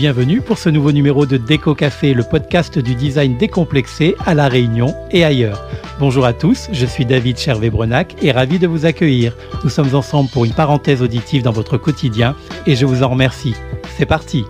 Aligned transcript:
bienvenue 0.00 0.40
pour 0.40 0.56
ce 0.56 0.70
nouveau 0.70 0.92
numéro 0.92 1.26
de 1.26 1.36
Déco 1.36 1.74
Café, 1.74 2.14
le 2.14 2.22
podcast 2.22 2.78
du 2.78 2.94
design 2.94 3.36
décomplexé 3.36 4.16
à 4.24 4.32
La 4.32 4.48
Réunion 4.48 4.94
et 5.10 5.24
ailleurs. 5.24 5.62
Bonjour 5.98 6.24
à 6.24 6.32
tous, 6.32 6.70
je 6.72 6.86
suis 6.86 7.04
David 7.04 7.36
Chervé-Brenac 7.36 8.16
et 8.22 8.32
ravi 8.32 8.58
de 8.58 8.66
vous 8.66 8.86
accueillir. 8.86 9.36
Nous 9.62 9.68
sommes 9.68 9.94
ensemble 9.94 10.30
pour 10.30 10.46
une 10.46 10.54
parenthèse 10.54 11.02
auditive 11.02 11.42
dans 11.42 11.52
votre 11.52 11.76
quotidien 11.76 12.34
et 12.66 12.76
je 12.76 12.86
vous 12.86 13.02
en 13.02 13.10
remercie. 13.10 13.54
C'est 13.98 14.06
parti 14.06 14.46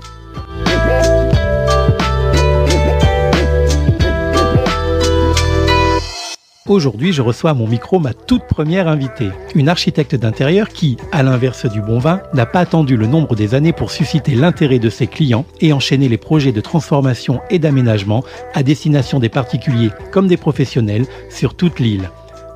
Aujourd'hui, 6.71 7.13
je 7.13 7.21
reçois 7.21 7.51
à 7.51 7.55
mon 7.55 7.67
micro 7.67 7.99
ma 7.99 8.15
toute 8.15 8.45
première 8.45 8.87
invitée, 8.87 9.31
une 9.57 9.69
architecte 9.69 10.15
d'intérieur 10.15 10.69
qui, 10.69 10.97
à 11.11 11.25
l'inverse 11.25 11.67
du 11.67 11.83
bon 11.83 11.99
vin, 11.99 12.23
n'a 12.33 12.47
pas 12.47 12.61
attendu 12.61 12.97
le 12.97 13.09
nombre 13.09 13.35
des 13.35 13.57
années 13.57 13.73
pour 13.73 13.91
susciter 13.91 14.37
l'intérêt 14.37 14.79
de 14.79 14.89
ses 14.89 15.09
clients 15.09 15.45
et 15.61 15.73
enchaîner 15.73 16.09
les 16.09 16.17
projets 16.17 16.53
de 16.53 16.61
transformation 16.61 17.41
et 17.51 17.59
d'aménagement 17.59 18.23
à 18.55 18.63
destination 18.63 19.19
des 19.19 19.29
particuliers 19.29 19.91
comme 20.13 20.29
des 20.29 20.37
professionnels 20.37 21.07
sur 21.29 21.55
toute 21.55 21.81
l'île. 21.81 22.09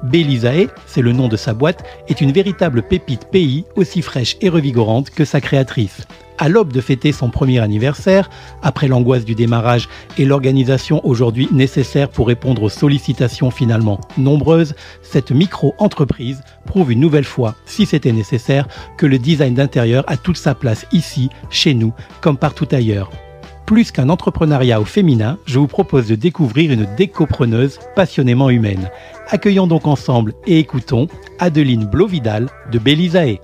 Bélisae, 0.05 0.69
c'est 0.87 1.03
le 1.03 1.11
nom 1.11 1.27
de 1.27 1.37
sa 1.37 1.53
boîte, 1.53 1.83
est 2.06 2.20
une 2.20 2.31
véritable 2.31 2.83
pépite 2.83 3.27
pays 3.33 3.65
aussi 3.75 4.01
fraîche 4.01 4.37
et 4.41 4.48
revigorante 4.48 5.11
que 5.11 5.25
sa 5.25 5.41
créatrice. 5.41 6.06
À 6.38 6.48
l'aube 6.48 6.73
de 6.73 6.80
fêter 6.80 7.12
son 7.12 7.30
premier 7.30 7.61
anniversaire, 7.61 8.29
après 8.62 8.88
l'angoisse 8.88 9.25
du 9.25 9.34
démarrage 9.34 9.88
et 10.19 10.25
l'organisation 10.25 11.01
aujourd'hui 11.06 11.48
nécessaire 11.52 12.09
pour 12.09 12.27
répondre 12.27 12.62
aux 12.65 12.69
sollicitations 12.69 13.52
finalement 13.52 14.01
nombreuses, 14.19 14.75
cette 15.02 15.30
micro-entreprise 15.30 16.42
prouve 16.66 16.92
une 16.92 17.01
nouvelle 17.01 17.25
fois, 17.25 17.55
si 17.66 17.87
c'était 17.87 18.12
nécessaire, 18.12 18.66
que 18.98 19.06
le 19.06 19.19
design 19.19 19.55
d'intérieur 19.55 20.05
a 20.09 20.16
toute 20.16 20.37
sa 20.37 20.55
place 20.55 20.87
ici, 20.91 21.30
chez 21.50 21.72
nous, 21.72 21.92
comme 22.20 22.37
partout 22.37 22.69
ailleurs. 22.72 23.11
Plus 23.64 23.92
qu'un 23.92 24.09
entrepreneuriat 24.11 24.81
au 24.81 24.84
féminin, 24.84 25.39
je 25.47 25.59
vous 25.59 25.69
propose 25.69 26.09
de 26.09 26.16
découvrir 26.16 26.70
une 26.70 26.87
décopreneuse 26.97 27.78
passionnément 27.94 28.50
humaine. 28.50 28.91
Accueillons 29.28 29.66
donc 29.66 29.87
ensemble 29.87 30.34
et 30.47 30.59
écoutons 30.59 31.06
Adeline 31.39 31.87
Blovidal 31.87 32.48
de 32.70 32.78
Bélisae. 32.78 33.39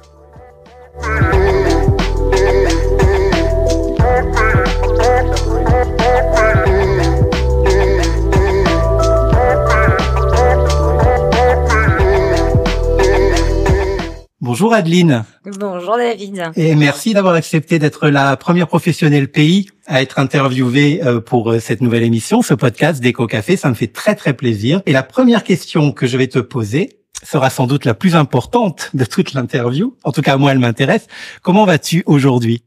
Bonjour 14.61 14.75
Adeline. 14.75 15.25
Bonjour 15.59 15.97
David. 15.97 16.51
Et 16.55 16.75
merci 16.75 17.15
d'avoir 17.15 17.33
accepté 17.33 17.79
d'être 17.79 18.11
la 18.11 18.37
première 18.37 18.67
professionnelle 18.69 19.29
pays 19.29 19.71
à 19.87 20.03
être 20.03 20.19
interviewée 20.19 21.01
euh, 21.03 21.19
pour 21.19 21.51
euh, 21.51 21.61
cette 21.61 21.81
nouvelle 21.81 22.03
émission, 22.03 22.43
ce 22.43 22.53
podcast 22.53 23.01
d'Eco 23.01 23.27
Café. 23.27 23.57
Ça 23.57 23.71
me 23.71 23.75
fait 23.75 23.87
très 23.87 24.15
très 24.15 24.35
plaisir. 24.35 24.83
Et 24.85 24.93
la 24.93 25.03
première 25.03 25.45
question 25.45 25.93
que 25.93 26.07
je 26.07 26.19
vais 26.19 26.27
te 26.27 26.41
poser 26.41 27.01
sera 27.23 27.49
sans 27.49 27.67
doute 27.67 27.87
la 27.87 27.95
plus 27.95 28.17
importante 28.17 28.91
de 28.93 29.07
toute 29.07 29.33
l'interview. 29.33 29.97
En 30.05 30.13
tout 30.13 30.21
cas, 30.21 30.37
moi, 30.37 30.53
elle 30.53 30.59
m'intéresse. 30.59 31.07
Comment 31.41 31.65
vas-tu 31.65 32.03
aujourd'hui? 32.05 32.63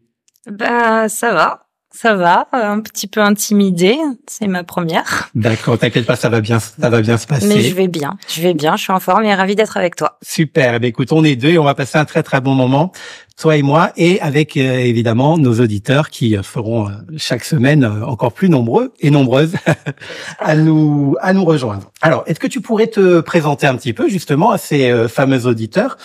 Ben, 0.47 1.07
ça 1.09 1.31
va. 1.31 1.62
Ça 1.95 2.15
va, 2.15 2.47
un 2.53 2.79
petit 2.79 3.05
peu 3.05 3.21
intimidée, 3.21 3.97
c'est 4.25 4.47
ma 4.47 4.63
première. 4.63 5.29
D'accord, 5.35 5.77
t'inquiète 5.77 6.07
pas, 6.07 6.15
ça 6.15 6.27
va 6.27 6.41
bien, 6.41 6.59
ça 6.59 6.89
va 6.89 7.01
bien 7.01 7.19
se 7.19 7.27
passer. 7.27 7.47
Mais 7.47 7.61
je 7.61 7.75
vais 7.75 7.87
bien, 7.87 8.17
je 8.27 8.41
vais 8.41 8.55
bien, 8.55 8.75
je 8.75 8.81
suis 8.81 8.91
en 8.91 8.99
forme 8.99 9.25
et 9.25 9.35
ravie 9.35 9.55
d'être 9.55 9.77
avec 9.77 9.95
toi. 9.95 10.17
Super, 10.23 10.79
eh 10.81 10.87
écoute, 10.87 11.11
on 11.11 11.23
est 11.23 11.35
deux 11.35 11.49
et 11.49 11.59
on 11.59 11.63
va 11.63 11.75
passer 11.75 11.99
un 11.99 12.05
très 12.05 12.23
très 12.23 12.41
bon 12.41 12.55
moment, 12.55 12.91
toi 13.37 13.57
et 13.57 13.61
moi, 13.61 13.91
et 13.95 14.19
avec 14.21 14.57
euh, 14.57 14.79
évidemment 14.79 15.37
nos 15.37 15.59
auditeurs 15.59 16.09
qui 16.09 16.35
euh, 16.35 16.41
feront 16.41 16.89
euh, 16.89 16.93
chaque 17.17 17.43
semaine 17.43 17.85
encore 17.85 18.33
plus 18.33 18.49
nombreux 18.49 18.91
et 18.99 19.11
nombreuses 19.11 19.53
à 20.39 20.55
nous 20.55 21.15
à 21.21 21.31
nous 21.31 21.45
rejoindre. 21.45 21.91
Alors, 22.01 22.23
est-ce 22.25 22.39
que 22.39 22.47
tu 22.47 22.59
pourrais 22.59 22.87
te 22.87 23.19
présenter 23.19 23.67
un 23.67 23.75
petit 23.75 23.93
peu 23.93 24.09
justement 24.09 24.49
à 24.49 24.57
ces 24.57 25.07
fameux 25.07 25.45
auditeurs 25.45 25.97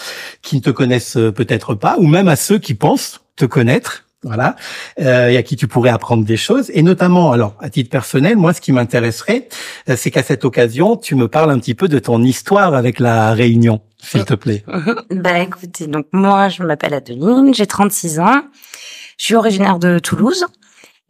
qui 0.43 0.56
ne 0.56 0.60
te 0.60 0.71
connaissent 0.71 1.19
peut-être 1.34 1.75
pas, 1.75 1.97
ou 1.98 2.06
même 2.06 2.28
à 2.28 2.37
ceux 2.37 2.59
qui 2.59 2.75
pensent 2.75 3.22
te 3.37 3.47
connaître? 3.47 4.04
Voilà, 4.25 4.56
euh, 5.01 5.29
et 5.29 5.37
à 5.37 5.43
qui 5.45 5.55
tu 5.55 5.69
pourrais 5.69 5.91
apprendre 5.91 6.25
des 6.25 6.37
choses. 6.37 6.71
Et 6.75 6.83
notamment, 6.83 7.31
alors 7.31 7.55
à 7.61 7.71
titre 7.71 7.89
personnel, 7.89 8.37
moi, 8.37 8.53
ce 8.53 8.61
qui 8.61 8.73
m'intéresserait, 8.73 9.49
euh, 9.89 9.95
c'est 9.97 10.11
qu'à 10.11 10.25
cette 10.25 10.45
occasion, 10.45 10.97
tu 10.97 11.15
me 11.15 11.29
parles 11.29 11.51
un 11.51 11.59
petit 11.59 11.75
peu 11.75 11.87
de 11.87 11.99
ton 11.99 12.23
histoire 12.23 12.75
avec 12.75 12.99
la 12.99 13.33
Réunion, 13.33 13.81
s'il 14.03 14.25
te 14.25 14.34
plaît. 14.34 14.65
bah 15.11 15.39
écoutez, 15.39 15.87
donc 15.87 16.07
moi, 16.12 16.49
je 16.49 16.65
m'appelle 16.65 16.95
Adeline, 16.95 17.55
j'ai 17.55 17.67
36 17.67 18.19
ans, 18.19 18.43
je 19.19 19.25
suis 19.25 19.34
originaire 19.37 19.78
de 19.78 20.01
Toulouse 20.01 20.47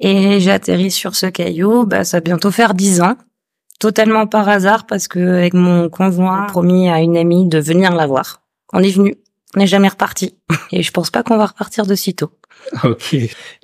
et 0.01 0.39
j'ai 0.41 0.51
atterri 0.51 0.91
sur 0.91 1.17
ce 1.17 1.27
caillou, 1.27 1.87
bah 1.87 2.05
ça 2.05 2.19
va 2.19 2.21
bientôt 2.21 2.51
faire 2.51 2.75
10 2.75 3.01
ans. 3.01 3.17
Totalement 3.81 4.27
par 4.27 4.49
hasard 4.49 4.87
parce 4.87 5.07
que 5.07 5.21
avec 5.21 5.55
mon 5.55 5.89
conjoint, 5.89 6.47
promis 6.47 6.91
à 6.91 7.01
une 7.01 7.17
amie 7.17 7.47
de 7.49 7.61
venir 7.61 7.95
la 7.95 8.07
voir. 8.07 8.43
On 8.73 8.83
est 8.83 8.91
venu, 8.91 9.15
on 9.55 9.61
n'est 9.61 9.69
jamais 9.69 9.89
reparti 9.89 10.37
et 10.73 10.83
je 10.83 10.91
pense 10.91 11.11
pas 11.11 11.23
qu'on 11.23 11.39
va 11.39 11.47
repartir 11.47 11.87
de 11.87 11.95
sitôt. 11.95 12.33
Ok. 12.85 13.15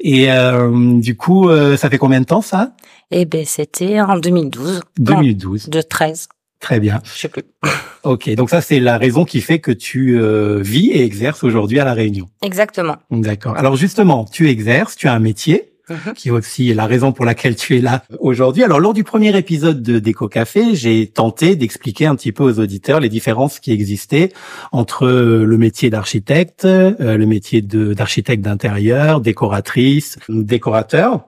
Et 0.00 0.32
euh, 0.32 0.98
du 1.00 1.16
coup, 1.16 1.48
euh, 1.48 1.76
ça 1.76 1.90
fait 1.90 1.98
combien 1.98 2.20
de 2.20 2.26
temps 2.26 2.40
ça? 2.40 2.72
Eh 3.10 3.24
ben, 3.24 3.44
c'était 3.44 4.00
en 4.00 4.18
2012. 4.18 4.80
2012. 4.98 5.68
de 5.68 5.80
13. 5.80 6.28
Très 6.60 6.80
bien. 6.80 7.00
Je 7.04 7.20
sais 7.20 7.28
plus. 7.28 7.42
Ok, 8.04 8.28
donc 8.34 8.50
ça 8.50 8.60
c'est 8.60 8.80
la 8.80 8.98
raison 8.98 9.24
qui 9.24 9.40
fait 9.40 9.60
que 9.60 9.70
tu 9.70 10.20
euh, 10.20 10.60
vis 10.60 10.90
et 10.90 11.02
exerces 11.04 11.42
aujourd'hui 11.42 11.80
à 11.80 11.86
la 11.86 11.94
Réunion. 11.94 12.28
Exactement. 12.42 12.96
D'accord. 13.10 13.56
Alors 13.56 13.76
justement, 13.76 14.26
tu 14.26 14.50
exerces, 14.50 14.94
tu 14.94 15.08
as 15.08 15.14
un 15.14 15.20
métier. 15.20 15.72
Mhm. 15.90 16.14
qui 16.14 16.28
est 16.28 16.30
aussi 16.30 16.72
la 16.72 16.86
raison 16.86 17.12
pour 17.12 17.26
laquelle 17.26 17.56
tu 17.56 17.76
es 17.76 17.80
là 17.80 18.04
aujourd'hui. 18.18 18.62
Alors, 18.62 18.80
lors 18.80 18.94
du 18.94 19.04
premier 19.04 19.36
épisode 19.36 19.82
de 19.82 19.98
Déco 19.98 20.28
Café, 20.28 20.74
j'ai 20.74 21.06
tenté 21.08 21.56
d'expliquer 21.56 22.06
un 22.06 22.14
petit 22.16 22.32
peu 22.32 22.42
aux 22.42 22.58
auditeurs 22.58 23.00
les 23.00 23.10
différences 23.10 23.60
qui 23.60 23.70
existaient 23.70 24.30
entre 24.72 25.06
le 25.06 25.58
métier 25.58 25.90
d'architecte, 25.90 26.64
euh, 26.64 27.18
le 27.18 27.26
métier 27.26 27.60
d'architecte 27.60 28.42
d'intérieur, 28.42 29.20
décoratrice, 29.20 30.18
décorateur. 30.30 31.26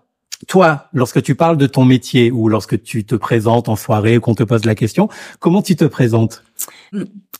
Toi, 0.48 0.86
lorsque 0.94 1.22
tu 1.22 1.34
parles 1.34 1.58
de 1.58 1.66
ton 1.66 1.84
métier 1.84 2.30
ou 2.30 2.48
lorsque 2.48 2.82
tu 2.82 3.04
te 3.04 3.14
présentes 3.14 3.68
en 3.68 3.76
soirée 3.76 4.16
ou 4.16 4.20
qu'on 4.20 4.34
te 4.34 4.42
pose 4.42 4.64
la 4.64 4.74
question, 4.74 5.08
comment 5.38 5.60
tu 5.60 5.76
te 5.76 5.84
présentes? 5.84 6.44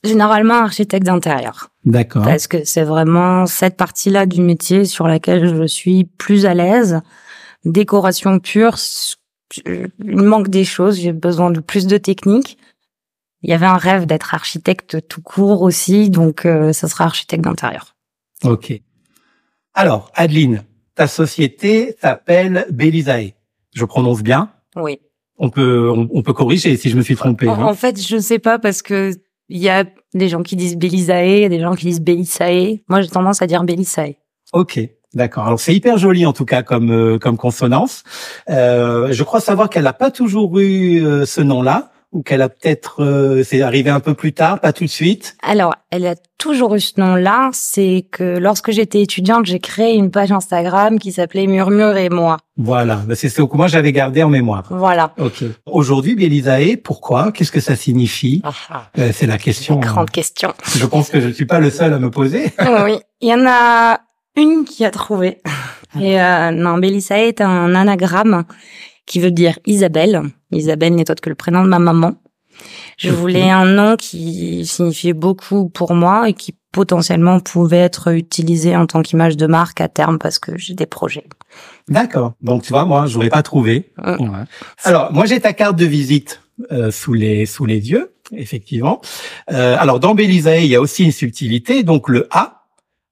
Généralement 0.05 0.55
architecte 0.55 1.07
d'intérieur. 1.07 1.71
D'accord. 1.85 2.23
Parce 2.25 2.47
que 2.47 2.65
c'est 2.65 2.85
vraiment 2.85 3.47
cette 3.47 3.77
partie-là 3.77 4.27
du 4.27 4.41
métier 4.41 4.85
sur 4.85 5.09
laquelle 5.09 5.57
je 5.57 5.67
suis 5.67 6.05
plus 6.05 6.47
à 6.47 6.55
l'aise. 6.55 7.01
Décoration 7.65 8.39
pure, 8.39 8.77
il 9.67 9.91
manque 10.05 10.49
des 10.49 10.65
choses, 10.65 11.01
j'ai 11.01 11.13
besoin 11.13 11.51
de 11.51 11.61
plus 11.61 11.87
de 11.87 11.97
technique. 11.97 12.59
Il 13.43 13.51
y 13.51 13.53
avait 13.53 13.67
un 13.67 13.77
rêve 13.77 14.07
d'être 14.07 14.35
architecte 14.35 15.07
tout 15.09 15.23
court 15.23 15.63
aussi, 15.63 16.11
donc 16.11 16.47
euh, 16.47 16.73
ça 16.73 16.89
sera 16.89 17.05
architecte 17.05 17.45
d'intérieur. 17.45 17.97
Ok. 18.45 18.81
Alors, 19.75 20.11
Adeline, 20.15 20.65
ta 20.95 21.07
société 21.07 21.97
s'appelle 22.01 22.67
Belisae. 22.71 23.35
Je 23.75 23.85
prononce 23.85 24.23
bien? 24.23 24.51
Oui. 24.75 25.01
On 25.39 25.51
peut 25.51 25.91
on, 25.91 26.23
peut 26.23 26.33
corriger 26.33 26.77
si 26.77 26.89
je 26.89 26.97
me 26.97 27.03
suis 27.03 27.15
trompé. 27.15 27.47
En, 27.47 27.61
hein. 27.61 27.65
en 27.65 27.75
fait, 27.75 28.01
je 28.01 28.17
sais 28.17 28.39
pas 28.39 28.59
parce 28.59 28.81
que 28.81 29.13
il 29.49 29.59
y 29.59 29.69
a 29.69 29.85
des 30.15 30.29
gens 30.29 30.43
qui 30.43 30.57
disent 30.57 30.77
Belisae, 30.77 31.49
des 31.49 31.61
gens 31.61 31.75
qui 31.75 31.87
disent 31.87 32.01
Belisae. 32.01 32.81
Moi, 32.89 33.01
j'ai 33.01 33.09
tendance 33.09 33.43
à 33.43 33.47
dire 33.47 33.65
Belisae. 33.65 34.15
Ok. 34.53 34.81
D'accord. 35.15 35.47
Alors 35.47 35.59
c'est 35.59 35.75
hyper 35.75 35.97
joli 35.97 36.27
en 36.27 36.35
tout 36.35 36.45
cas 36.45 36.63
comme 36.63 36.91
euh, 36.91 37.19
comme 37.19 37.39
consonance. 37.39 38.03
Euh, 38.51 39.13
je 39.13 39.23
crois 39.23 39.41
savoir 39.41 39.71
qu'elle 39.71 39.85
n'a 39.85 39.95
pas 39.95 40.11
toujours 40.11 40.59
eu 40.59 41.03
euh, 41.03 41.25
ce 41.25 41.41
nom-là 41.41 41.91
ou 42.13 42.23
qu'elle 42.23 42.43
a 42.43 42.49
peut-être 42.49 43.03
euh, 43.03 43.43
c'est 43.43 43.63
arrivé 43.63 43.91
un 43.91 44.01
peu 44.01 44.15
plus 44.15 44.33
tard, 44.33 44.61
pas 44.61 44.73
tout 44.73 44.85
de 44.85 44.91
suite? 44.91 45.37
Alors, 45.43 45.75
elle 45.91 46.07
a 46.07 46.15
toujours 46.39 46.75
eu 46.75 46.81
ce 46.81 46.99
nom-là. 46.99 47.51
C'est 47.53 48.07
que 48.11 48.39
lorsque 48.39 48.71
j'étais 48.71 49.03
étudiante, 49.03 49.47
j'ai 49.47 49.59
créé 49.59 49.95
une 49.95 50.11
page 50.11 50.33
Instagram 50.33 50.99
qui 50.99 51.13
s'appelait 51.13 51.47
Murmure 51.47 51.97
et 51.97 52.09
moi. 52.09 52.39
Voilà, 52.57 52.97
bah, 53.07 53.15
c'est 53.15 53.29
ce 53.29 53.43
que 53.43 53.57
moi 53.57 53.67
j'avais 53.67 53.93
gardé 53.93 54.23
en 54.23 54.31
mémoire. 54.31 54.65
Voilà. 54.71 55.13
Ok. 55.19 55.45
Aujourd'hui, 55.67 56.15
Bélisae, 56.15 56.77
pourquoi? 56.83 57.33
Qu'est-ce 57.33 57.53
que 57.53 57.61
ça 57.61 57.77
signifie? 57.77 58.41
Ah, 58.45 58.53
ah. 58.71 58.83
Euh, 58.99 59.11
C'est 59.13 59.27
la 59.27 59.39
question. 59.39 59.79
Grande 59.79 60.09
hein. 60.09 60.13
question. 60.13 60.55
Je 60.77 60.87
pense 60.87 61.11
que 61.11 61.21
je 61.21 61.29
ne 61.29 61.33
suis 61.33 61.47
pas 61.47 61.61
le 61.61 61.71
seul 61.71 61.93
à 61.93 61.99
me 61.99 62.11
poser. 62.11 62.53
oui, 62.85 62.99
il 63.21 63.29
y 63.29 63.35
en 63.35 63.47
a 63.47 64.01
une 64.37 64.65
qui 64.65 64.85
a 64.85 64.91
trouvé. 64.91 65.39
Et 66.01 66.21
euh, 66.21 66.51
non, 66.51 66.79
Bélisae 66.79 67.29
est 67.29 67.41
un 67.41 67.75
anagramme 67.75 68.45
qui 69.07 69.21
veut 69.21 69.31
dire 69.31 69.59
Isabelle. 69.67 70.23
Isabelle 70.53 70.95
n'est 70.95 71.11
autre 71.11 71.21
que 71.21 71.29
le 71.29 71.35
prénom 71.35 71.63
de 71.65 71.69
ma 71.69 71.79
maman. 71.79 72.15
Je 72.97 73.11
voulais 73.11 73.51
un 73.51 73.67
nom 73.67 73.97
qui 73.97 74.65
signifiait 74.67 75.13
beaucoup 75.13 75.69
pour 75.69 75.95
moi 75.95 76.29
et 76.29 76.33
qui 76.33 76.55
potentiellement 76.73 77.41
pouvait 77.41 77.79
être 77.79 78.13
utilisé 78.13 78.75
en 78.77 78.87
tant 78.87 79.03
qu'image 79.03 79.37
de 79.37 79.47
marque 79.47 79.81
à 79.81 79.89
terme 79.89 80.19
parce 80.19 80.39
que 80.39 80.57
j'ai 80.57 80.75
des 80.75 80.87
projets. 80.87 81.27
D'accord. 81.89 82.33
Donc 82.41 82.63
tu 82.63 82.71
vois, 82.71 82.85
moi, 82.85 83.07
j'aurais 83.07 83.29
pas 83.29 83.43
trouvé. 83.43 83.93
Ouais. 83.99 84.17
Alors, 84.85 85.13
moi, 85.13 85.27
j'ai 85.27 85.41
ta 85.41 85.53
carte 85.53 85.77
de 85.77 85.85
visite 85.87 86.41
euh, 86.73 86.91
sous 86.91 87.13
les 87.13 87.45
sous 87.45 87.67
les 87.67 87.91
yeux, 87.91 88.15
effectivement. 88.33 89.01
Euh, 89.53 89.77
alors, 89.79 90.01
dans 90.01 90.15
Bélisae, 90.15 90.61
il 90.65 90.67
y 90.69 90.75
a 90.75 90.81
aussi 90.81 91.05
une 91.05 91.13
subtilité. 91.13 91.83
Donc, 91.83 92.09
le 92.09 92.27
A 92.31 92.65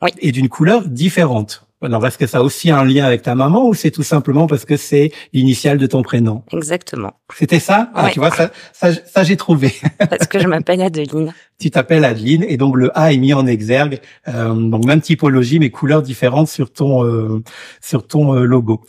Oui. 0.02 0.10
est 0.20 0.32
d'une 0.32 0.48
couleur 0.48 0.88
différente. 0.88 1.63
Alors, 1.84 2.06
est-ce 2.06 2.18
que 2.18 2.26
ça 2.26 2.38
a 2.38 2.42
aussi 2.42 2.70
un 2.70 2.84
lien 2.84 3.04
avec 3.04 3.22
ta 3.22 3.34
maman 3.34 3.68
ou 3.68 3.74
c'est 3.74 3.90
tout 3.90 4.02
simplement 4.02 4.46
parce 4.46 4.64
que 4.64 4.76
c'est 4.76 5.12
l'initiale 5.32 5.78
de 5.78 5.86
ton 5.86 6.02
prénom? 6.02 6.42
Exactement. 6.52 7.12
C'était 7.36 7.60
ça? 7.60 7.90
Ah, 7.94 8.10
Tu 8.10 8.18
vois, 8.18 8.30
ça, 8.30 8.50
ça, 8.72 8.92
ça 8.92 9.22
j'ai 9.24 9.36
trouvé. 9.36 9.72
parce 9.98 10.26
que 10.26 10.38
je 10.38 10.46
m'appelle 10.48 10.80
Adeline. 10.82 11.32
tu 11.58 11.70
t'appelles 11.70 12.04
Adeline 12.04 12.44
et 12.48 12.56
donc 12.56 12.76
le 12.76 12.90
A 12.98 13.12
est 13.12 13.18
mis 13.18 13.34
en 13.34 13.46
exergue. 13.46 14.00
Euh, 14.28 14.54
donc 14.54 14.84
même 14.84 15.00
typologie 15.00 15.58
mais 15.58 15.70
couleurs 15.70 16.02
différentes 16.02 16.48
sur 16.48 16.72
ton 16.72 17.04
euh, 17.04 17.42
sur 17.80 18.06
ton 18.06 18.34
euh, 18.34 18.44
logo. 18.44 18.80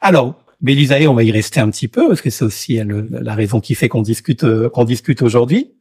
Alors, 0.00 0.34
Bélisae, 0.60 1.06
on 1.08 1.14
va 1.14 1.22
y 1.22 1.30
rester 1.30 1.60
un 1.60 1.70
petit 1.70 1.88
peu 1.88 2.08
parce 2.08 2.22
que 2.22 2.30
c'est 2.30 2.44
aussi 2.44 2.80
la 3.10 3.34
raison 3.34 3.60
qui 3.60 3.74
fait 3.74 3.88
qu'on 3.88 4.02
discute 4.02 4.44
euh, 4.44 4.68
qu'on 4.68 4.84
discute 4.84 5.22
aujourd'hui. 5.22 5.72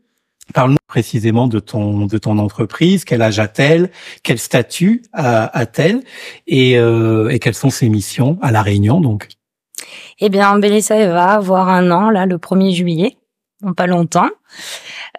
Parle-nous 0.54 0.78
précisément 0.96 1.50
de 1.50 1.60
ton 1.60 2.06
de 2.06 2.18
ton 2.18 2.38
entreprise, 2.38 3.04
quel 3.04 3.22
âge 3.22 3.38
a-t-elle, 3.38 3.92
quel 4.24 4.40
statut 4.40 5.04
a-t-elle 5.12 6.00
et, 6.48 6.78
euh, 6.78 7.28
et 7.28 7.40
quelles 7.40 7.54
sont 7.54 7.70
ses 7.70 7.90
missions 7.90 8.40
à 8.42 8.50
la 8.50 8.62
Réunion 8.62 9.02
donc. 9.02 9.28
Eh 10.20 10.30
bien, 10.30 10.58
Bélisae 10.58 11.08
va 11.08 11.34
avoir 11.34 11.68
un 11.68 11.92
an 11.92 12.10
là 12.10 12.26
le 12.26 12.38
1er 12.38 12.74
juillet, 12.74 13.18
en 13.62 13.74
pas 13.74 13.88
longtemps. 13.88 14.30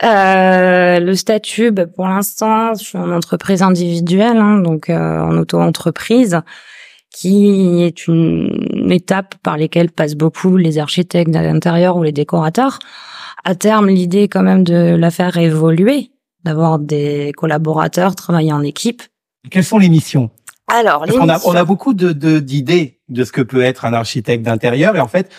Euh, 0.03 0.99
le 0.99 1.15
statut, 1.15 1.73
bah, 1.73 1.85
pour 1.85 2.09
l'instant, 2.09 2.73
je 2.73 2.83
suis 2.83 2.99
en 2.99 3.13
entreprise 3.13 3.61
individuelle, 3.61 4.39
hein, 4.39 4.57
donc 4.57 4.89
euh, 4.89 5.21
en 5.21 5.37
auto-entreprise 5.37 6.41
qui 7.11 7.83
est 7.83 8.09
une 8.09 8.91
étape 8.91 9.35
par 9.43 9.59
lesquelles 9.59 9.91
passent 9.91 10.17
beaucoup 10.17 10.57
les 10.57 10.79
architectes 10.79 11.31
d'intérieur 11.31 11.99
ou 11.99 12.03
les 12.03 12.13
décorateurs. 12.13 12.79
À 13.49 13.55
terme, 13.55 13.87
l'idée 13.87 14.23
est 14.23 14.29
quand 14.29 14.43
même 14.43 14.65
de 14.65 14.97
la 14.97 15.13
faire 15.13 15.37
évoluer, 15.37 16.11
d'avoir 16.43 16.81
des 16.81 17.31
collaborateurs, 17.37 18.17
travailler 18.17 18.53
en 18.53 18.63
équipe. 18.63 19.05
Quelles 19.53 19.63
sont 19.63 19.79
les 19.79 19.89
missions 19.89 20.31
Alors, 20.67 21.07
on, 21.15 21.29
a, 21.29 21.39
on 21.47 21.55
a 21.55 21.65
beaucoup 21.65 21.95
de 21.95 22.41
d'idées 22.41 22.99
de, 23.09 23.23
ce 23.23 23.31
que 23.31 23.43
peut 23.43 23.63
être 23.63 23.85
un 23.85 23.93
architecte 23.93 24.43
d'intérieur, 24.43 24.97
et 24.97 25.01
en 25.01 25.07
fait, 25.07 25.31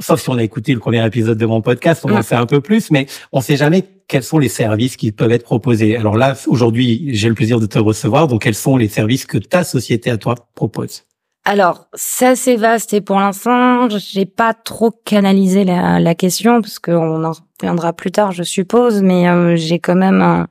sauf 0.00 0.20
si 0.20 0.28
on 0.28 0.38
a 0.38 0.42
écouté 0.42 0.74
le 0.74 0.80
premier 0.80 1.06
épisode 1.06 1.38
de 1.38 1.46
mon 1.46 1.60
podcast, 1.60 2.04
on 2.04 2.12
en 2.12 2.18
mm. 2.18 2.22
sait 2.24 2.34
un 2.34 2.46
peu 2.46 2.60
plus, 2.60 2.90
mais 2.90 3.06
on 3.30 3.40
sait 3.40 3.56
jamais 3.56 3.84
quels 4.08 4.24
sont 4.24 4.40
les 4.40 4.48
services 4.48 4.96
qui 4.96 5.12
peuvent 5.12 5.30
être 5.30 5.44
proposés. 5.44 5.96
Alors 5.96 6.16
là, 6.16 6.34
aujourd'hui, 6.48 7.10
j'ai 7.14 7.28
le 7.28 7.36
plaisir 7.36 7.60
de 7.60 7.66
te 7.66 7.78
recevoir, 7.78 8.26
donc 8.26 8.42
quels 8.42 8.56
sont 8.56 8.76
les 8.76 8.88
services 8.88 9.24
que 9.24 9.38
ta 9.38 9.62
société 9.62 10.10
à 10.10 10.16
toi 10.16 10.34
propose? 10.56 11.04
Alors, 11.44 11.88
c'est 11.94 12.26
assez 12.26 12.56
vaste 12.56 12.94
et 12.94 13.00
pour 13.00 13.18
l'instant, 13.18 13.88
j'ai 13.88 14.26
pas 14.26 14.54
trop 14.54 14.92
canalisé 15.04 15.64
la, 15.64 16.14
question 16.14 16.60
parce 16.60 16.78
qu'on 16.78 17.24
en 17.24 17.32
reviendra 17.60 17.92
plus 17.92 18.12
tard, 18.12 18.30
je 18.30 18.44
suppose, 18.44 19.02
mais 19.02 19.28
euh, 19.28 19.56
j'ai 19.56 19.80
quand 19.80 19.96
même 19.96 20.22
un, 20.22 20.46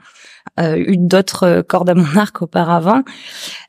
eu 0.59 0.97
d'autres 0.97 1.63
cordes 1.67 1.89
à 1.89 1.95
mon 1.95 2.17
arc 2.17 2.41
auparavant. 2.41 3.01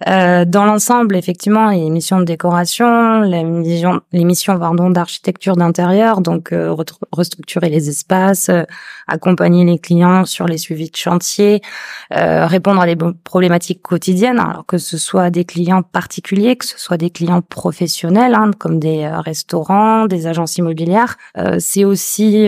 Euh, 0.08 0.44
dans 0.44 0.64
l'ensemble, 0.64 1.17
effectivement, 1.17 1.70
les 1.70 1.90
missions 1.90 2.19
de 2.19 2.25
décoration, 2.25 3.20
les 3.23 3.44
missions, 3.44 4.00
les 4.12 4.25
missions 4.25 4.58
d'architecture 4.90 5.56
d'intérieur, 5.56 6.20
donc 6.20 6.52
euh, 6.52 6.75
restructurer 7.12 7.69
les 7.69 7.88
espaces, 7.88 8.49
euh, 8.49 8.62
accompagner 9.08 9.64
les 9.64 9.79
clients 9.79 10.25
sur 10.25 10.46
les 10.46 10.58
suivis 10.58 10.90
de 10.90 10.96
chantier, 10.96 11.61
euh, 12.14 12.46
répondre 12.46 12.81
à 12.81 12.87
des 12.87 12.96
problématiques 13.25 13.82
quotidiennes, 13.82 14.38
alors 14.38 14.67
que 14.67 14.78
ce 14.78 14.99
soit 14.99 15.31
des 15.31 15.44
clients 15.44 15.82
particuliers, 15.82 16.56
que 16.56 16.64
ce 16.64 16.78
soit 16.78 16.96
des 16.96 17.11
clients 17.11 17.43
professionnels, 17.43 18.35
hein, 18.35 18.50
comme 18.58 18.78
des 18.78 19.06
restaurants, 19.06 20.06
des 20.06 20.26
agences 20.26 20.56
immobilières. 20.58 21.17
C'est 21.58 21.85
aussi 21.85 22.46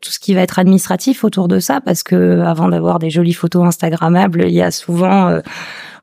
tout 0.00 0.10
ce 0.10 0.18
qui 0.18 0.34
va 0.34 0.42
être 0.42 0.58
administratif 0.58 1.24
autour 1.24 1.48
de 1.48 1.58
ça, 1.58 1.80
parce 1.80 2.02
que 2.02 2.40
avant 2.40 2.68
d'avoir 2.68 2.98
des 2.98 3.10
jolies 3.10 3.32
photos 3.32 3.63
instagrammable, 3.64 4.44
il 4.46 4.54
y 4.54 4.62
a 4.62 4.70
souvent 4.70 5.28
euh, 5.28 5.40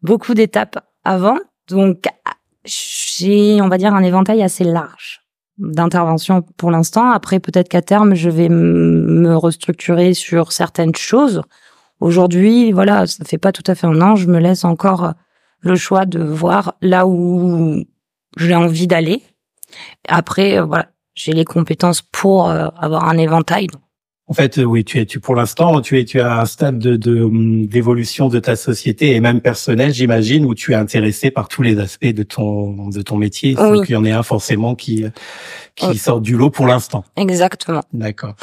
beaucoup 0.04 0.34
d'étapes 0.34 0.80
avant. 1.04 1.38
Donc 1.68 2.06
j'ai, 2.66 3.62
on 3.62 3.68
va 3.68 3.78
dire, 3.78 3.94
un 3.94 4.04
éventail 4.04 4.44
assez 4.44 4.64
large 4.64 5.22
d'intervention 5.58 6.42
pour 6.58 6.72
l'instant. 6.72 7.10
Après, 7.12 7.40
peut-être 7.40 7.70
qu'à 7.70 7.82
terme, 7.82 8.16
je 8.16 8.30
vais 8.30 8.50
me 8.50 9.36
restructurer 9.36 10.14
sur 10.14 10.52
certaines 10.52 10.96
choses. 10.96 11.44
Aujourd'hui, 12.00 12.72
voilà, 12.72 13.06
ça 13.06 13.24
fait 13.26 13.38
pas 13.38 13.52
tout 13.52 13.64
à 13.68 13.76
fait 13.76 13.88
un 13.88 14.02
an. 14.02 14.16
Je 14.16 14.28
me 14.28 14.40
laisse 14.40 14.66
encore 14.66 15.14
le 15.60 15.76
choix 15.76 16.06
de 16.06 16.20
voir 16.20 16.74
là 16.82 17.06
où 17.06 17.84
j'ai 18.38 18.56
envie 18.56 18.88
d'aller. 18.88 19.22
Après, 20.08 20.58
euh, 20.58 20.66
voilà, 20.66 20.88
j'ai 21.14 21.34
les 21.34 21.46
compétences 21.46 22.02
pour 22.02 22.50
euh, 22.50 22.68
avoir 22.78 23.08
un 23.08 23.18
éventail. 23.18 23.68
En 24.32 24.34
fait, 24.34 24.60
euh, 24.60 24.64
oui, 24.64 24.86
tu 24.86 24.98
es, 24.98 25.06
tu 25.06 25.20
pour 25.20 25.36
l'instant, 25.36 25.82
tu 25.82 26.00
es, 26.00 26.06
tu 26.06 26.22
as 26.22 26.40
un 26.40 26.46
stade 26.46 26.78
de, 26.80 27.22
hum, 27.22 27.66
d'évolution 27.66 28.30
de, 28.30 28.40
ta 28.40 28.56
société 28.56 29.14
et 29.14 29.20
même 29.20 29.42
personnel, 29.42 29.94
j'imagine, 29.94 30.46
où 30.46 30.56
tu 30.56 30.72
es 30.72 30.76
intéressé 30.76 31.32
par 31.32 31.50
tous 31.50 31.64
les 31.64 31.78
aspects 31.80 32.06
de 32.06 32.24
ton 32.24 32.88
de 32.88 33.02
ton 33.02 33.18
métier. 33.18 33.58
Oui. 33.60 33.80
Donc, 33.80 33.90
il 33.90 33.92
y 33.92 33.96
en 33.98 34.06
a 34.06 34.18
un 34.18 34.24
forcément 34.24 34.74
qui 34.74 35.04
qui 35.76 35.98
sort 35.98 36.22
du 36.22 36.38
lot 36.38 36.50
pour 36.50 36.66
l'instant. 36.66 37.04
Exactement. 37.18 37.84
D'accord. 37.92 38.36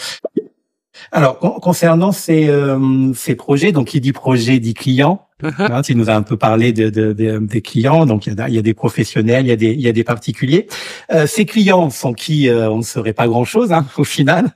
Alors, 1.10 1.38
concernant 1.38 2.12
ces, 2.12 2.50
euh, 2.50 3.14
ces 3.14 3.34
projets, 3.34 3.72
donc 3.72 3.94
il 3.94 4.02
dit 4.02 4.12
projet 4.12 4.58
dit 4.58 4.74
client. 4.74 5.26
Hein, 5.42 5.82
tu 5.82 5.94
nous 5.94 6.10
as 6.10 6.14
un 6.14 6.22
peu 6.22 6.36
parlé 6.36 6.72
de, 6.72 6.90
de, 6.90 7.38
des 7.38 7.62
clients, 7.62 8.06
donc 8.06 8.26
il 8.26 8.34
y, 8.48 8.58
a, 8.58 8.62
des 8.62 8.74
professionnels, 8.74 9.46
il 9.46 9.48
y 9.48 9.52
a 9.52 9.56
des, 9.56 9.74
y 9.74 9.88
a 9.88 9.92
des 9.92 10.04
particuliers. 10.04 10.66
Euh, 11.12 11.26
ces 11.26 11.46
clients 11.46 11.90
sont 11.90 12.12
qui 12.12 12.48
euh, 12.48 12.70
on 12.70 12.78
ne 12.78 12.82
saurait 12.82 13.12
pas 13.12 13.26
grand-chose 13.26 13.72
hein, 13.72 13.86
au 13.96 14.04
final. 14.04 14.50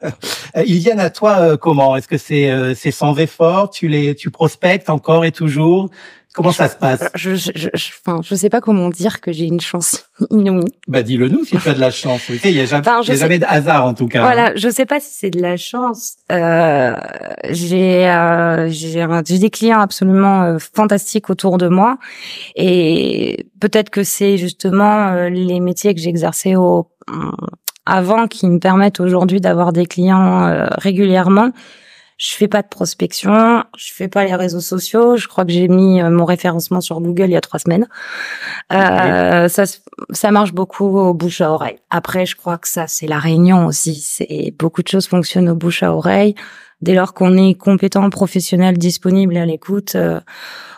Euh, 0.57 0.65
ils 0.67 0.79
viennent 0.79 1.01
à 1.01 1.11
toi 1.11 1.57
comment? 1.57 1.97
Est-ce 1.97 2.09
que 2.09 2.19
c'est 2.19 2.75
c'est 2.75 2.91
sans 2.91 3.19
effort? 3.19 3.71
Tu 3.71 3.89
les 3.89 4.15
tu 4.15 4.31
prospectes 4.31 4.91
encore 4.91 5.25
et 5.25 5.33
toujours? 5.33 5.91
Comment 6.35 6.53
ça 6.53 6.69
se 6.69 6.77
passe 6.77 7.11
je, 7.15 7.35
je, 7.35 7.51
je, 7.55 7.91
enfin, 8.05 8.21
je 8.23 8.35
sais 8.35 8.49
pas 8.49 8.61
comment 8.61 8.89
dire 8.89 9.21
que 9.21 9.33
j'ai 9.33 9.45
une 9.45 9.61
chance 9.61 10.07
inouïe. 10.31 10.65
Bah 10.89 11.03
dis-le 11.03 11.29
nous 11.29 11.45
si 11.45 11.59
tu 11.59 11.69
as 11.69 11.75
de 11.75 11.81
la 11.81 11.91
chance. 11.91 12.23
Il 12.29 12.51
y 12.51 12.61
a 12.61 12.65
jamais, 12.65 12.89
enfin, 12.89 13.03
y 13.03 13.11
a 13.11 13.15
jamais 13.17 13.39
de 13.39 13.45
hasard 13.47 13.85
en 13.85 13.93
tout 13.93 14.09
cas. 14.09 14.23
Voilà, 14.23 14.55
je 14.57 14.69
sais 14.71 14.87
pas 14.87 14.99
si 14.99 15.11
c'est 15.13 15.31
de 15.31 15.43
la 15.43 15.57
chance. 15.57 16.15
Euh, 16.31 16.95
j'ai 17.51 18.09
euh, 18.09 18.69
j'ai 18.71 19.39
des 19.39 19.51
clients 19.51 19.81
absolument 19.81 20.43
euh, 20.43 20.59
fantastiques 20.59 21.29
autour 21.29 21.59
de 21.59 21.69
moi 21.69 21.99
et 22.57 23.47
peut-être 23.61 23.91
que 23.91 24.03
c'est 24.03 24.39
justement 24.39 25.09
euh, 25.09 25.29
les 25.29 25.61
métiers 25.61 25.95
que 25.95 26.01
j'exerçais 26.01 26.57
au 26.57 26.89
avant 27.85 28.29
qui 28.29 28.47
me 28.47 28.59
permettent 28.59 29.01
aujourd'hui 29.01 29.41
d'avoir 29.41 29.73
des 29.73 29.87
clients 29.87 30.47
euh, 30.47 30.67
régulièrement 30.79 31.51
je 32.23 32.37
fais 32.37 32.47
pas 32.47 32.63
de 32.63 32.69
prospection, 32.69 33.65
je 33.77 33.93
fais 33.93 34.07
pas 34.07 34.25
les 34.25 34.37
réseaux 34.37 34.61
sociaux. 34.61 35.17
Je 35.17 35.27
crois 35.27 35.45
que 35.45 35.51
j'ai 35.51 35.67
mis 35.67 36.01
euh, 36.01 36.09
mon 36.09 36.25
référencement 36.25 36.81
sur 36.81 37.01
Google 37.01 37.25
il 37.25 37.33
y 37.33 37.37
a 37.37 37.41
trois 37.41 37.59
semaines. 37.59 37.89
Euh, 38.73 39.49
ça, 39.49 39.65
ça 40.11 40.31
marche 40.31 40.53
beaucoup 40.53 40.85
au 40.85 41.15
bouche 41.15 41.41
à 41.41 41.51
oreille. 41.51 41.79
Après, 41.91 42.25
je 42.25 42.37
crois 42.37 42.59
que 42.59 42.69
ça, 42.69 42.87
c'est 42.87 43.09
la 43.09 43.19
réunion 43.19 43.67
aussi. 43.67 43.97
C'est 43.97 44.55
beaucoup 44.57 44.85
de 44.85 44.89
choses 44.89 45.09
fonctionnent 45.09 45.49
au 45.49 45.57
bouche 45.57 45.83
à 45.83 45.93
oreille. 45.93 46.37
Dès 46.81 46.95
lors 46.95 47.13
qu'on 47.13 47.37
est 47.37 47.55
compétent, 47.55 48.09
professionnel, 48.09 48.79
disponible 48.79 49.37
à 49.37 49.45
l'écoute. 49.45 49.97
Euh. 49.97 50.21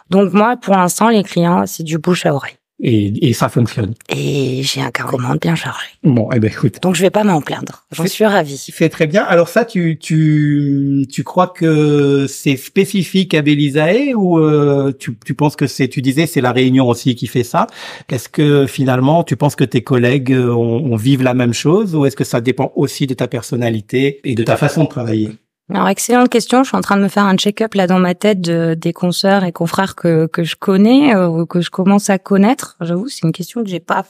donc 0.09 0.33
moi, 0.33 0.57
pour 0.57 0.75
l'instant, 0.75 1.11
les 1.11 1.25
clients, 1.25 1.67
c'est 1.67 1.83
du 1.83 1.99
bouche 1.99 2.25
à 2.25 2.35
oreille. 2.35 2.57
Et, 2.81 3.29
et, 3.29 3.33
ça 3.33 3.49
fonctionne. 3.49 3.95
Et 4.09 4.63
j'ai 4.65 4.81
un 4.81 4.91
carnet 4.91 5.39
bien 5.41 5.55
chargé. 5.55 5.87
Bon, 6.03 6.29
eh 6.35 6.41
ben 6.41 6.51
écoute. 6.51 6.83
Donc 6.83 6.97
je 6.97 7.03
vais 7.03 7.11
pas 7.11 7.23
m'en 7.23 7.41
plaindre. 7.41 7.87
J'en 7.93 8.07
suis 8.07 8.25
ravie. 8.25 8.59
C'est 8.59 8.89
très 8.89 9.07
bien. 9.07 9.23
Alors 9.23 9.49
ça, 9.49 9.65
tu 9.65 9.97
tu 9.97 11.07
tu 11.11 11.23
crois 11.23 11.47
que 11.47 12.27
c'est 12.29 12.57
spécifique 12.57 13.33
à 13.35 13.43
Belisae 13.43 14.15
ou 14.17 14.39
euh, 14.39 14.93
tu 14.99 15.17
tu 15.25 15.35
penses 15.35 15.55
que 15.55 15.69
c'est 15.69 15.87
tu 15.87 16.03
disais 16.03 16.27
c'est 16.27 16.41
la 16.41 16.51
Réunion 16.51 16.89
aussi 16.89 17.15
qui 17.15 17.29
fait 17.29 17.45
ça. 17.45 17.69
Est-ce 18.11 18.29
que 18.29 18.67
finalement 18.67 19.23
tu 19.23 19.37
penses 19.37 19.55
que 19.55 19.65
tes 19.65 19.83
collègues 19.83 20.33
euh, 20.33 20.53
ont, 20.53 20.93
ont 20.93 20.97
vivent 20.97 21.23
la 21.23 21.35
même 21.35 21.55
chose 21.55 21.95
ou 21.95 22.07
est-ce 22.07 22.17
que 22.17 22.25
ça 22.25 22.41
dépend 22.41 22.73
aussi 22.75 23.07
de 23.07 23.15
ta 23.15 23.29
personnalité 23.29 24.21
et 24.25 24.35
de 24.35 24.43
ta 24.43 24.57
façon 24.57 24.83
de 24.83 24.89
travailler? 24.89 25.31
Alors, 25.73 25.89
excellente 25.89 26.29
question. 26.29 26.63
Je 26.63 26.69
suis 26.69 26.77
en 26.77 26.83
train 26.83 26.97
de 26.99 27.03
me 27.03 27.09
faire 27.09 27.25
un 27.25 27.37
check-up 27.37 27.75
là 27.75 27.87
dans 27.87 27.99
ma 27.99 28.15
tête 28.15 28.41
de, 28.41 28.75
des 28.75 28.93
consoeurs 28.93 29.45
et 29.45 29.53
confrères 29.53 29.95
que, 29.95 30.27
que 30.27 30.45
je 30.45 30.57
connais 30.57 31.15
euh, 31.15 31.29
ou 31.29 31.47
que 31.47 31.63
je 31.63 31.71
commence 31.71 32.11
à 32.11 32.19
connaître. 32.19 32.77
J'avoue, 32.81 33.09
c'est 33.09 33.23
une 33.23 33.33
question 33.33 33.65
que 33.65 33.71
j'ai 33.71 33.81
pas 33.81 34.05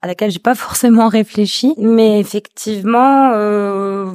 à 0.00 0.06
laquelle 0.06 0.30
j'ai 0.30 0.38
pas 0.38 0.54
forcément 0.56 1.08
réfléchi, 1.08 1.74
mais 1.76 2.18
effectivement, 2.18 3.32
euh, 3.34 4.10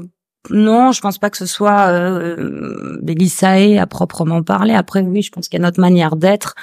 non, 0.49 0.91
je 0.91 1.01
pense 1.01 1.17
pas 1.17 1.29
que 1.29 1.37
ce 1.37 1.45
soit 1.45 1.87
euh, 1.89 2.97
Bélissae 3.01 3.77
à 3.79 3.85
proprement 3.85 4.41
parler. 4.41 4.73
Après, 4.73 5.01
oui, 5.01 5.21
je 5.21 5.31
pense 5.31 5.47
qu'il 5.47 5.59
y 5.59 5.61
a 5.61 5.65
notre 5.65 5.79
manière 5.79 6.15
d'être, 6.15 6.55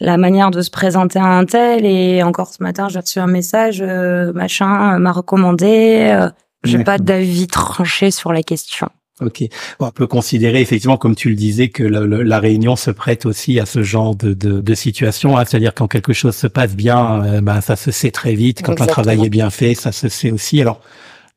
la 0.00 0.18
manière 0.18 0.50
de 0.50 0.60
se 0.60 0.70
présenter 0.70 1.18
à 1.18 1.26
un 1.26 1.44
tel. 1.46 1.86
Et 1.86 2.22
encore 2.22 2.52
ce 2.52 2.62
matin, 2.62 2.88
j'ai 2.88 3.00
reçu 3.00 3.18
un 3.20 3.26
message, 3.26 3.80
euh, 3.80 4.32
machin 4.32 4.98
m'a 4.98 5.12
recommandé. 5.12 6.10
Euh, 6.12 6.28
j'ai 6.62 6.84
pas 6.84 6.98
d'avis 6.98 7.46
tranché 7.46 8.10
sur 8.10 8.32
la 8.32 8.42
question. 8.42 8.88
Ok. 9.22 9.44
on 9.80 9.90
peut 9.90 10.06
considérer 10.06 10.60
effectivement, 10.60 10.96
comme 10.96 11.14
tu 11.14 11.28
le 11.28 11.34
disais, 11.34 11.68
que 11.68 11.82
la 11.82 12.38
Réunion 12.40 12.76
se 12.76 12.90
prête 12.90 13.26
aussi 13.26 13.60
à 13.60 13.66
ce 13.66 13.82
genre 13.82 14.14
de, 14.14 14.34
de, 14.34 14.60
de 14.60 14.74
situation. 14.74 15.36
Hein. 15.36 15.44
C'est-à-dire 15.46 15.74
quand 15.74 15.88
quelque 15.88 16.12
chose 16.12 16.34
se 16.34 16.46
passe 16.46 16.74
bien, 16.74 17.24
euh, 17.24 17.40
ben 17.40 17.60
ça 17.60 17.76
se 17.76 17.90
sait 17.90 18.10
très 18.10 18.34
vite. 18.34 18.62
Quand 18.62 18.80
un 18.80 18.86
travail 18.86 19.24
est 19.24 19.30
bien 19.30 19.50
fait, 19.50 19.74
ça 19.74 19.92
se 19.92 20.08
sait 20.08 20.30
aussi. 20.30 20.60
Alors 20.60 20.80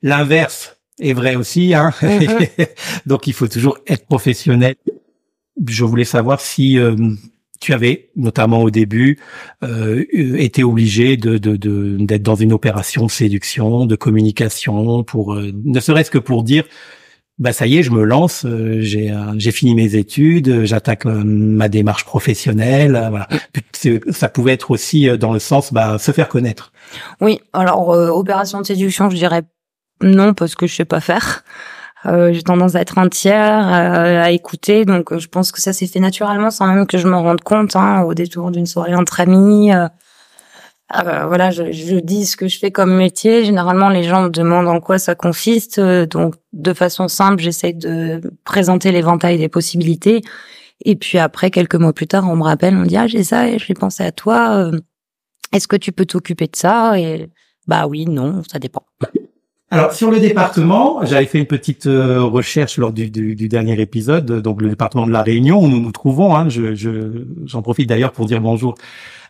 l'inverse 0.01 0.77
est 0.99 1.13
vrai 1.13 1.35
aussi. 1.35 1.73
Hein. 1.73 1.91
Mm-hmm. 2.01 2.67
Donc 3.05 3.27
il 3.27 3.33
faut 3.33 3.47
toujours 3.47 3.77
être 3.87 4.05
professionnel. 4.05 4.75
Je 5.67 5.85
voulais 5.85 6.05
savoir 6.05 6.41
si 6.41 6.77
euh, 6.77 6.95
tu 7.59 7.73
avais, 7.73 8.09
notamment 8.15 8.61
au 8.61 8.69
début, 8.69 9.19
euh, 9.63 10.05
été 10.11 10.63
obligé 10.63 11.17
de 11.17 11.37
d'être 11.37 12.23
dans 12.23 12.35
une 12.35 12.53
opération 12.53 13.05
de 13.05 13.11
séduction, 13.11 13.85
de 13.85 13.95
communication, 13.95 15.03
pour 15.03 15.33
euh, 15.33 15.51
ne 15.63 15.79
serait-ce 15.79 16.11
que 16.11 16.17
pour 16.17 16.43
dire 16.43 16.65
bah 17.37 17.51
ça 17.51 17.67
y 17.67 17.77
est, 17.77 17.83
je 17.83 17.91
me 17.91 18.03
lance, 18.03 18.45
euh, 18.45 18.77
j'ai 18.79 19.13
j'ai 19.37 19.51
fini 19.51 19.75
mes 19.75 19.95
études, 19.95 20.63
j'attaque 20.63 21.05
euh, 21.05 21.21
ma 21.25 21.67
démarche 21.67 22.05
professionnelle, 22.05 22.95
euh, 22.95 23.09
voilà. 23.09 23.27
Ça 24.09 24.29
pouvait 24.29 24.53
être 24.53 24.71
aussi 24.71 25.09
dans 25.17 25.33
le 25.33 25.39
sens 25.39 25.73
bah 25.73 25.97
se 25.99 26.11
faire 26.11 26.29
connaître. 26.29 26.71
Oui, 27.19 27.41
alors 27.53 27.89
opération 27.89 28.61
de 28.61 28.65
séduction, 28.65 29.09
je 29.09 29.17
dirais 29.17 29.43
non 30.01 30.33
parce 30.33 30.55
que 30.55 30.65
je 30.65 30.73
sais 30.73 30.85
pas 30.85 31.01
faire. 31.01 31.43
j'ai 32.05 32.41
tendance 32.41 32.75
à 32.75 32.81
être 32.81 32.97
un 32.97 33.09
tiers, 33.09 33.67
à 33.67 34.31
écouter, 34.31 34.85
donc 34.85 35.15
je 35.17 35.27
pense 35.27 35.51
que 35.51 35.61
ça 35.61 35.73
s'est 35.73 35.87
fait 35.87 35.99
naturellement 35.99 36.51
sans 36.51 36.67
même 36.67 36.87
que 36.87 36.97
je 36.97 37.07
me 37.07 37.15
rende 37.15 37.41
compte 37.41 37.75
hein, 37.75 38.01
au 38.03 38.13
détour 38.13 38.49
d'une 38.49 38.65
soirée 38.65 38.95
entre 38.95 39.19
amis. 39.19 39.71
Bah, 40.89 41.25
voilà, 41.27 41.49
je, 41.49 41.71
je, 41.71 41.95
dis 41.95 42.25
ce 42.25 42.37
que 42.37 42.47
je 42.47 42.59
fais 42.59 42.71
comme 42.71 42.95
métier. 42.95 43.43
Généralement, 43.43 43.89
les 43.89 44.03
gens 44.03 44.23
me 44.23 44.29
demandent 44.29 44.67
en 44.67 44.79
quoi 44.79 44.99
ça 44.99 45.15
consiste. 45.15 45.79
Euh, 45.79 46.05
donc, 46.05 46.35
de 46.53 46.73
façon 46.73 47.07
simple, 47.07 47.41
j'essaie 47.41 47.73
de 47.73 48.21
présenter 48.43 48.91
l'éventail 48.91 49.37
des 49.37 49.49
possibilités. 49.49 50.21
Et 50.83 50.95
puis 50.95 51.17
après, 51.17 51.51
quelques 51.51 51.75
mois 51.75 51.93
plus 51.93 52.07
tard, 52.07 52.29
on 52.29 52.35
me 52.35 52.43
rappelle, 52.43 52.75
on 52.75 52.81
me 52.81 52.85
dit 52.85 52.97
ah 52.97 53.07
j'ai 53.07 53.23
ça 53.23 53.47
et 53.47 53.57
je 53.57 53.67
vais 53.67 53.73
penser 53.73 54.03
à 54.03 54.11
toi. 54.11 54.57
Euh, 54.57 54.79
est-ce 55.53 55.67
que 55.67 55.75
tu 55.75 55.91
peux 55.91 56.05
t'occuper 56.05 56.47
de 56.47 56.55
ça? 56.55 56.99
Et 56.99 57.29
bah 57.67 57.87
oui, 57.87 58.05
non, 58.05 58.43
ça 58.51 58.59
dépend. 58.59 58.83
Alors 59.71 59.93
sur 59.93 60.11
le 60.11 60.19
département, 60.19 61.03
j'avais 61.05 61.25
fait 61.25 61.39
une 61.39 61.47
petite 61.47 61.87
euh, 61.87 62.21
recherche 62.21 62.77
lors 62.77 62.93
du, 62.93 63.09
du, 63.09 63.35
du, 63.35 63.49
dernier 63.49 63.79
épisode, 63.81 64.41
donc 64.41 64.61
le 64.61 64.69
département 64.69 65.07
de 65.07 65.11
la 65.11 65.23
Réunion 65.23 65.59
où 65.59 65.67
nous 65.67 65.81
nous 65.81 65.91
trouvons. 65.91 66.35
Hein, 66.35 66.49
je, 66.49 66.75
j'en 67.45 67.61
profite 67.61 67.89
d'ailleurs 67.89 68.11
pour 68.11 68.25
dire 68.25 68.41
bonjour 68.41 68.75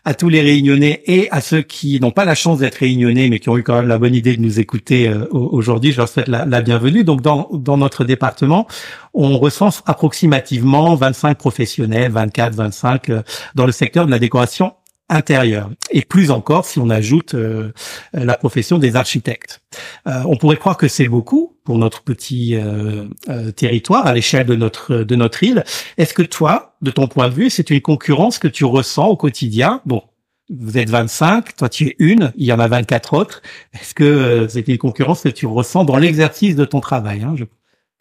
à 0.06 0.14
tous 0.14 0.28
les 0.28 0.40
réunionnais 0.40 1.02
et 1.06 1.28
à 1.32 1.40
ceux 1.40 1.62
qui 1.62 1.98
n'ont 1.98 2.12
pas 2.12 2.24
la 2.24 2.36
chance 2.36 2.60
d'être 2.60 2.76
réunionnais 2.76 3.28
mais 3.28 3.40
qui 3.40 3.48
ont 3.48 3.58
eu 3.58 3.64
quand 3.64 3.74
même 3.74 3.88
la 3.88 3.98
bonne 3.98 4.14
idée 4.14 4.36
de 4.36 4.40
nous 4.40 4.60
écouter 4.60 5.08
euh, 5.08 5.26
aujourd'hui. 5.32 5.90
Je 5.90 5.96
leur 5.96 6.08
souhaite 6.08 6.28
la, 6.28 6.60
bienvenue. 6.62 7.02
Donc 7.02 7.22
dans, 7.22 7.48
dans 7.52 7.76
notre 7.76 8.04
département, 8.04 8.68
on 9.14 9.36
recense 9.36 9.82
approximativement 9.84 10.94
25 10.94 11.36
professionnels, 11.36 12.12
24, 12.12 12.54
25 12.54 13.10
euh, 13.10 13.22
dans 13.56 13.66
le 13.66 13.72
secteur 13.72 14.06
de 14.06 14.12
la 14.12 14.20
décoration 14.20 14.74
intérieure. 15.08 15.70
Et 15.90 16.02
plus 16.02 16.30
encore 16.30 16.64
si 16.64 16.78
on 16.78 16.90
ajoute 16.90 17.34
euh, 17.34 17.72
la 18.12 18.36
profession 18.36 18.78
des 18.78 18.96
architectes. 18.96 19.62
Euh, 20.06 20.22
on 20.26 20.36
pourrait 20.36 20.56
croire 20.56 20.76
que 20.76 20.88
c'est 20.88 21.08
beaucoup 21.08 21.56
pour 21.64 21.78
notre 21.78 22.02
petit 22.02 22.56
euh, 22.56 23.06
territoire 23.52 24.06
à 24.06 24.14
l'échelle 24.14 24.46
de 24.46 24.56
notre 24.56 24.98
de 24.98 25.16
notre 25.16 25.42
île. 25.42 25.64
Est-ce 25.96 26.14
que 26.14 26.22
toi, 26.22 26.76
de 26.82 26.90
ton 26.90 27.06
point 27.06 27.28
de 27.28 27.34
vue, 27.34 27.50
c'est 27.50 27.70
une 27.70 27.80
concurrence 27.80 28.38
que 28.38 28.48
tu 28.48 28.64
ressens 28.64 29.06
au 29.06 29.16
quotidien? 29.16 29.80
Bon, 29.86 30.02
vous 30.50 30.78
êtes 30.78 30.90
25, 30.90 31.56
toi 31.56 31.68
tu 31.68 31.88
es 31.88 31.96
une, 31.98 32.32
il 32.36 32.46
y 32.46 32.52
en 32.52 32.58
a 32.58 32.68
24 32.68 33.14
autres. 33.14 33.42
Est-ce 33.74 33.94
que 33.94 34.46
c'est 34.48 34.66
une 34.68 34.78
concurrence 34.78 35.22
que 35.22 35.28
tu 35.28 35.46
ressens 35.46 35.84
dans 35.84 35.96
l'exercice 35.96 36.56
de 36.56 36.64
ton 36.64 36.80
travail 36.80 37.22
hein, 37.22 37.34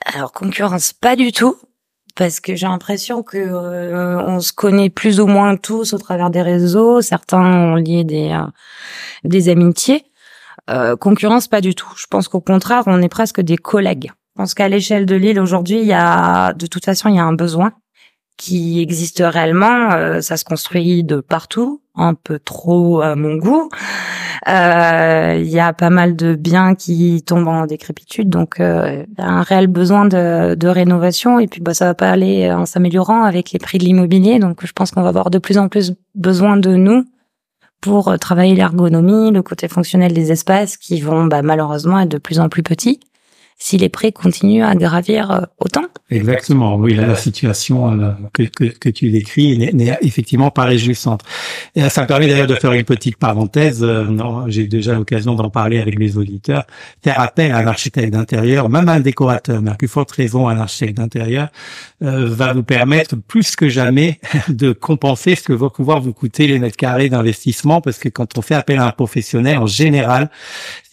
Alors 0.05 0.31
concurrence, 0.31 0.93
pas 0.93 1.15
du 1.15 1.31
tout 1.31 1.55
parce 2.15 2.39
que 2.39 2.55
j'ai 2.55 2.67
l'impression 2.67 3.23
que 3.23 3.37
euh, 3.37 4.21
on 4.25 4.39
se 4.39 4.53
connaît 4.53 4.89
plus 4.89 5.19
ou 5.19 5.27
moins 5.27 5.57
tous 5.57 5.93
au 5.93 5.97
travers 5.97 6.29
des 6.29 6.41
réseaux. 6.41 7.01
Certains 7.01 7.41
ont 7.41 7.75
lié 7.75 8.03
des 8.03 8.31
euh, 8.31 8.47
des 9.23 9.49
amitiés. 9.49 10.05
Euh, 10.69 10.95
concurrence, 10.95 11.47
pas 11.47 11.61
du 11.61 11.75
tout. 11.75 11.91
Je 11.97 12.07
pense 12.09 12.27
qu'au 12.27 12.41
contraire, 12.41 12.83
on 12.87 13.01
est 13.01 13.09
presque 13.09 13.41
des 13.41 13.57
collègues. 13.57 14.11
Je 14.35 14.41
pense 14.41 14.53
qu'à 14.53 14.67
l'échelle 14.69 15.05
de 15.05 15.15
l'île 15.15 15.39
aujourd'hui, 15.39 15.79
il 15.79 15.87
y 15.87 15.93
a 15.93 16.53
de 16.53 16.67
toute 16.67 16.85
façon 16.85 17.09
il 17.09 17.15
y 17.15 17.19
a 17.19 17.23
un 17.23 17.33
besoin 17.33 17.73
qui 18.37 18.81
existe 18.81 19.23
réellement. 19.25 19.91
Euh, 19.91 20.21
ça 20.21 20.37
se 20.37 20.43
construit 20.43 21.03
de 21.03 21.21
partout, 21.21 21.81
un 21.95 22.13
peu 22.13 22.39
trop 22.39 23.01
à 23.01 23.15
mon 23.15 23.35
goût. 23.35 23.69
Euh, 24.47 25.39
il 25.39 25.49
y 25.49 25.59
a 25.59 25.73
pas 25.73 25.89
mal 25.89 26.15
de 26.15 26.35
biens 26.35 26.75
qui 26.75 27.23
tombent 27.23 27.47
en 27.47 27.65
décrépitude, 27.65 28.29
donc 28.29 28.59
euh, 28.59 29.03
y 29.17 29.21
a 29.21 29.27
un 29.27 29.41
réel 29.41 29.67
besoin 29.67 30.05
de, 30.05 30.55
de, 30.55 30.67
rénovation. 30.67 31.39
Et 31.39 31.47
puis 31.47 31.61
bah 31.61 31.73
ça 31.73 31.85
va 31.85 31.93
pas 31.93 32.11
aller 32.11 32.51
en 32.51 32.65
s'améliorant 32.65 33.23
avec 33.23 33.51
les 33.51 33.59
prix 33.59 33.77
de 33.77 33.85
l'immobilier. 33.85 34.39
Donc 34.39 34.65
je 34.65 34.73
pense 34.73 34.91
qu'on 34.91 35.01
va 35.01 35.09
avoir 35.09 35.29
de 35.29 35.39
plus 35.39 35.57
en 35.57 35.69
plus 35.69 35.93
besoin 36.13 36.57
de 36.57 36.75
nous 36.75 37.05
pour 37.81 38.17
travailler 38.19 38.55
l'ergonomie, 38.55 39.31
le 39.31 39.41
côté 39.41 39.67
fonctionnel 39.67 40.13
des 40.13 40.31
espaces 40.31 40.77
qui 40.77 41.01
vont 41.01 41.25
bah, 41.25 41.41
malheureusement 41.41 41.99
être 41.99 42.09
de 42.09 42.17
plus 42.17 42.39
en 42.39 42.49
plus 42.49 42.63
petits 42.63 42.99
si 43.57 43.77
les 43.77 43.89
prix 43.89 44.11
continuent 44.11 44.63
à 44.63 44.75
gravir 44.75 45.31
euh, 45.31 45.41
autant. 45.59 45.85
Exactement, 46.09 46.75
oui, 46.75 46.93
la 46.93 47.15
situation 47.15 47.99
euh, 47.99 48.11
que, 48.33 48.43
que, 48.43 48.65
que, 48.65 48.89
tu 48.89 49.09
décris 49.09 49.57
n'est 49.73 49.97
effectivement 50.01 50.51
pas 50.51 50.65
réjouissante. 50.65 51.21
Et 51.73 51.87
ça 51.89 52.03
me 52.03 52.07
permet 52.07 52.27
d'ailleurs 52.27 52.47
de 52.47 52.55
faire 52.55 52.73
une 52.73 52.83
petite 52.83 53.17
parenthèse. 53.17 53.81
Euh, 53.81 54.03
non, 54.03 54.47
j'ai 54.47 54.67
déjà 54.67 54.93
l'occasion 54.93 55.35
d'en 55.35 55.49
parler 55.49 55.79
avec 55.79 55.97
les 55.97 56.17
auditeurs. 56.17 56.65
Faire 57.01 57.19
appel 57.19 57.53
à 57.53 57.57
un 57.57 57.67
architecte 57.67 58.11
d'intérieur, 58.11 58.69
même 58.69 58.89
un 58.89 58.99
décorateur, 58.99 59.61
mais 59.61 59.71
à 59.71 59.75
plus 59.75 59.87
forte 59.87 60.11
raison 60.11 60.47
un 60.47 60.59
architecte 60.59 60.97
d'intérieur, 60.97 61.47
va 62.01 62.53
vous 62.53 62.63
permettre 62.63 63.15
plus 63.15 63.55
que 63.55 63.69
jamais 63.69 64.19
de 64.49 64.73
compenser 64.73 65.35
ce 65.35 65.41
que 65.41 65.53
va 65.53 65.69
pouvoir 65.69 66.01
vous 66.01 66.13
coûter 66.13 66.45
les 66.47 66.59
mètres 66.59 66.77
carrés 66.77 67.09
d'investissement, 67.09 67.81
parce 67.81 67.97
que 67.97 68.09
quand 68.09 68.37
on 68.37 68.41
fait 68.41 68.53
appel 68.53 68.79
à 68.79 68.85
un 68.85 68.91
professionnel, 68.91 69.57
en 69.57 69.65
général, 69.65 70.29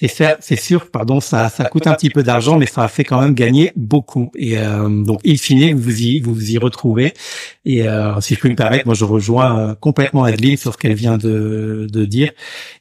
c'est 0.08 0.56
sûr, 0.56 0.90
pardon, 0.90 1.20
ça, 1.20 1.48
ça 1.48 1.64
coûte 1.64 1.86
un 1.86 1.94
petit 1.94 2.10
peu 2.10 2.22
d'argent, 2.22 2.51
mais 2.56 2.66
ça 2.66 2.82
a 2.82 2.88
fait 2.88 3.04
quand 3.04 3.20
même 3.20 3.34
gagner 3.34 3.72
beaucoup. 3.76 4.30
Et 4.36 4.58
euh, 4.58 4.88
donc, 4.88 5.20
in 5.26 5.36
fine, 5.36 5.74
vous 5.74 6.00
y, 6.00 6.20
vous, 6.20 6.50
y 6.50 6.58
retrouvez. 6.58 7.14
Et 7.64 7.86
euh, 7.88 8.20
si 8.20 8.34
je 8.34 8.40
peux 8.40 8.48
me 8.48 8.56
permettre, 8.56 8.86
moi, 8.86 8.94
je 8.94 9.04
rejoins 9.04 9.58
euh, 9.58 9.74
complètement 9.74 10.24
Adeline 10.24 10.56
sur 10.56 10.72
ce 10.72 10.78
qu'elle 10.78 10.94
vient 10.94 11.18
de, 11.18 11.86
de 11.90 12.04
dire. 12.04 12.32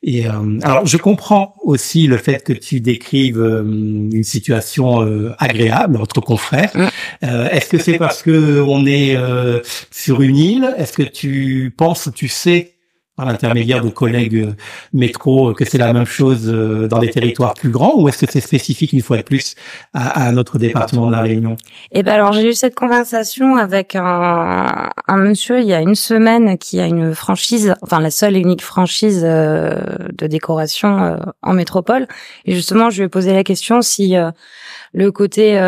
Et 0.04 0.28
euh, 0.28 0.60
alors, 0.64 0.86
je 0.86 0.98
comprends 0.98 1.56
aussi 1.64 2.08
le 2.08 2.18
fait 2.18 2.44
que 2.44 2.54
tu 2.54 2.82
décrives 2.82 3.40
euh, 3.40 3.64
une 3.64 4.24
situation 4.24 4.82
agréable 5.38 5.98
entre 5.98 6.22
confrères. 6.22 6.72
Mm. 6.76 7.28
Est-ce 7.52 7.70
que 7.70 7.78
c'est 7.78 7.98
parce 7.98 8.22
que 8.24 8.62
on 8.62 8.86
est 8.86 9.18
sur 9.92 10.22
une 10.22 10.38
île? 10.38 10.74
Est-ce 10.78 10.94
que 10.94 11.04
tu 11.04 11.74
penses, 11.76 12.10
tu 12.14 12.28
sais 12.28 12.71
par 13.22 13.30
l'intermédiaire 13.30 13.84
de 13.84 13.90
collègues 13.90 14.36
euh, 14.36 14.56
métro 14.94 15.50
euh, 15.50 15.54
que 15.54 15.64
c'est 15.64 15.78
la 15.78 15.94
même 15.94 16.06
chose 16.06 16.50
euh, 16.52 16.88
dans 16.88 16.98
des 16.98 17.12
territoires 17.12 17.54
plus 17.54 17.70
grands 17.70 17.94
ou 18.02 18.10
est-ce 18.10 18.26
que 18.26 18.32
c'est 18.32 18.42
spécifique 18.42 18.94
une 18.94 19.04
fois 19.04 19.18
de 19.18 19.22
plus 19.22 19.54
à, 19.94 20.26
à 20.26 20.32
notre 20.32 20.58
département 20.58 21.06
de 21.06 21.12
la 21.12 21.22
Réunion? 21.22 21.56
Eh 21.92 22.02
ben 22.02 22.14
alors 22.14 22.34
j'ai 22.34 22.50
eu 22.50 22.54
cette 22.54 22.74
conversation 22.74 23.58
avec 23.58 23.96
un, 23.96 24.90
un, 25.08 25.18
monsieur 25.18 25.60
il 25.60 25.68
y 25.68 25.74
a 25.74 25.82
une 25.82 25.94
semaine 25.94 26.58
qui 26.58 26.80
a 26.80 26.88
une 26.88 27.14
franchise, 27.14 27.76
enfin 27.84 28.00
la 28.00 28.10
seule 28.10 28.36
et 28.36 28.40
unique 28.40 28.64
franchise 28.64 29.22
de 29.22 30.28
décoration 30.28 31.20
en 31.44 31.54
métropole 31.54 32.08
et 32.46 32.56
justement 32.56 32.90
je 32.90 33.02
lui 33.02 33.06
ai 33.06 33.10
posé 33.10 33.34
la 33.34 33.44
question 33.44 33.84
si 33.84 34.16
le 34.94 35.12
côté 35.12 35.60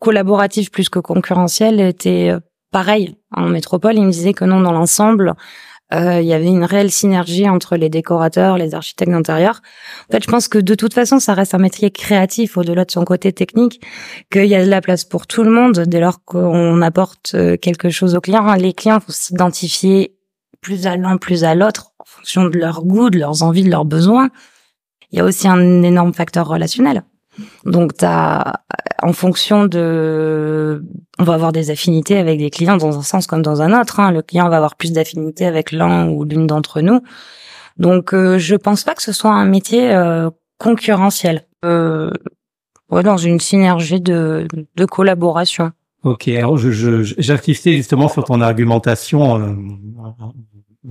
collaboratif 0.00 0.72
plus 0.72 0.88
que 0.88 0.98
concurrentiel 0.98 1.80
était 1.80 2.32
pareil 2.72 3.14
en 3.30 3.48
métropole. 3.48 3.94
Il 3.94 4.04
me 4.04 4.10
disait 4.10 4.32
que 4.32 4.44
non 4.44 4.60
dans 4.60 4.72
l'ensemble 4.72 5.34
euh, 5.92 6.20
il 6.20 6.26
y 6.26 6.32
avait 6.32 6.46
une 6.46 6.64
réelle 6.64 6.90
synergie 6.90 7.48
entre 7.48 7.76
les 7.76 7.88
décorateurs, 7.88 8.56
les 8.56 8.74
architectes 8.74 9.10
d'intérieur. 9.10 9.60
En 10.08 10.12
fait, 10.12 10.24
je 10.24 10.30
pense 10.30 10.48
que 10.48 10.58
de 10.58 10.74
toute 10.74 10.94
façon, 10.94 11.18
ça 11.18 11.34
reste 11.34 11.54
un 11.54 11.58
métier 11.58 11.90
créatif 11.90 12.56
au-delà 12.56 12.84
de 12.84 12.90
son 12.90 13.04
côté 13.04 13.32
technique, 13.32 13.80
qu'il 14.30 14.46
y 14.46 14.54
a 14.54 14.64
de 14.64 14.70
la 14.70 14.80
place 14.80 15.04
pour 15.04 15.26
tout 15.26 15.42
le 15.42 15.50
monde 15.50 15.80
dès 15.80 16.00
lors 16.00 16.24
qu'on 16.24 16.80
apporte 16.80 17.32
euh, 17.34 17.56
quelque 17.56 17.90
chose 17.90 18.14
aux 18.14 18.20
clients. 18.20 18.54
Les 18.54 18.72
clients 18.72 18.98
vont 18.98 19.04
s'identifier 19.12 20.16
plus 20.60 20.86
à 20.86 20.96
l'un, 20.96 21.16
plus 21.18 21.44
à 21.44 21.54
l'autre 21.54 21.92
en 21.98 22.04
fonction 22.04 22.44
de 22.44 22.56
leur 22.56 22.84
goût, 22.84 23.10
de 23.10 23.18
leurs 23.18 23.42
envies, 23.42 23.64
de 23.64 23.70
leurs 23.70 23.84
besoins. 23.84 24.30
Il 25.10 25.18
y 25.18 25.20
a 25.20 25.24
aussi 25.24 25.46
un 25.46 25.82
énorme 25.82 26.14
facteur 26.14 26.48
relationnel. 26.48 27.02
Donc, 27.64 27.92
as, 28.02 28.60
en 29.02 29.12
fonction 29.12 29.66
de, 29.66 30.84
on 31.18 31.24
va 31.24 31.34
avoir 31.34 31.52
des 31.52 31.70
affinités 31.70 32.18
avec 32.18 32.38
des 32.38 32.50
clients 32.50 32.76
dans 32.76 32.98
un 32.98 33.02
sens 33.02 33.26
comme 33.26 33.42
dans 33.42 33.62
un 33.62 33.78
autre. 33.78 34.00
Hein. 34.00 34.12
Le 34.12 34.22
client 34.22 34.48
va 34.48 34.56
avoir 34.56 34.76
plus 34.76 34.92
d'affinités 34.92 35.46
avec 35.46 35.72
l'un 35.72 36.08
ou 36.08 36.24
l'une 36.24 36.46
d'entre 36.46 36.80
nous. 36.80 37.00
Donc, 37.78 38.12
euh, 38.12 38.38
je 38.38 38.54
pense 38.54 38.84
pas 38.84 38.94
que 38.94 39.02
ce 39.02 39.12
soit 39.12 39.32
un 39.32 39.46
métier 39.46 39.92
euh, 39.92 40.30
concurrentiel. 40.58 41.46
Euh, 41.64 42.10
ouais, 42.90 43.02
dans 43.02 43.16
une 43.16 43.40
synergie 43.40 44.00
de, 44.00 44.46
de 44.76 44.84
collaboration. 44.84 45.72
Ok, 46.04 46.26
alors 46.28 46.58
je, 46.58 46.70
je, 46.72 47.14
justement 47.64 48.08
sur 48.08 48.24
ton 48.24 48.40
argumentation 48.40 49.38
euh, 49.40 49.54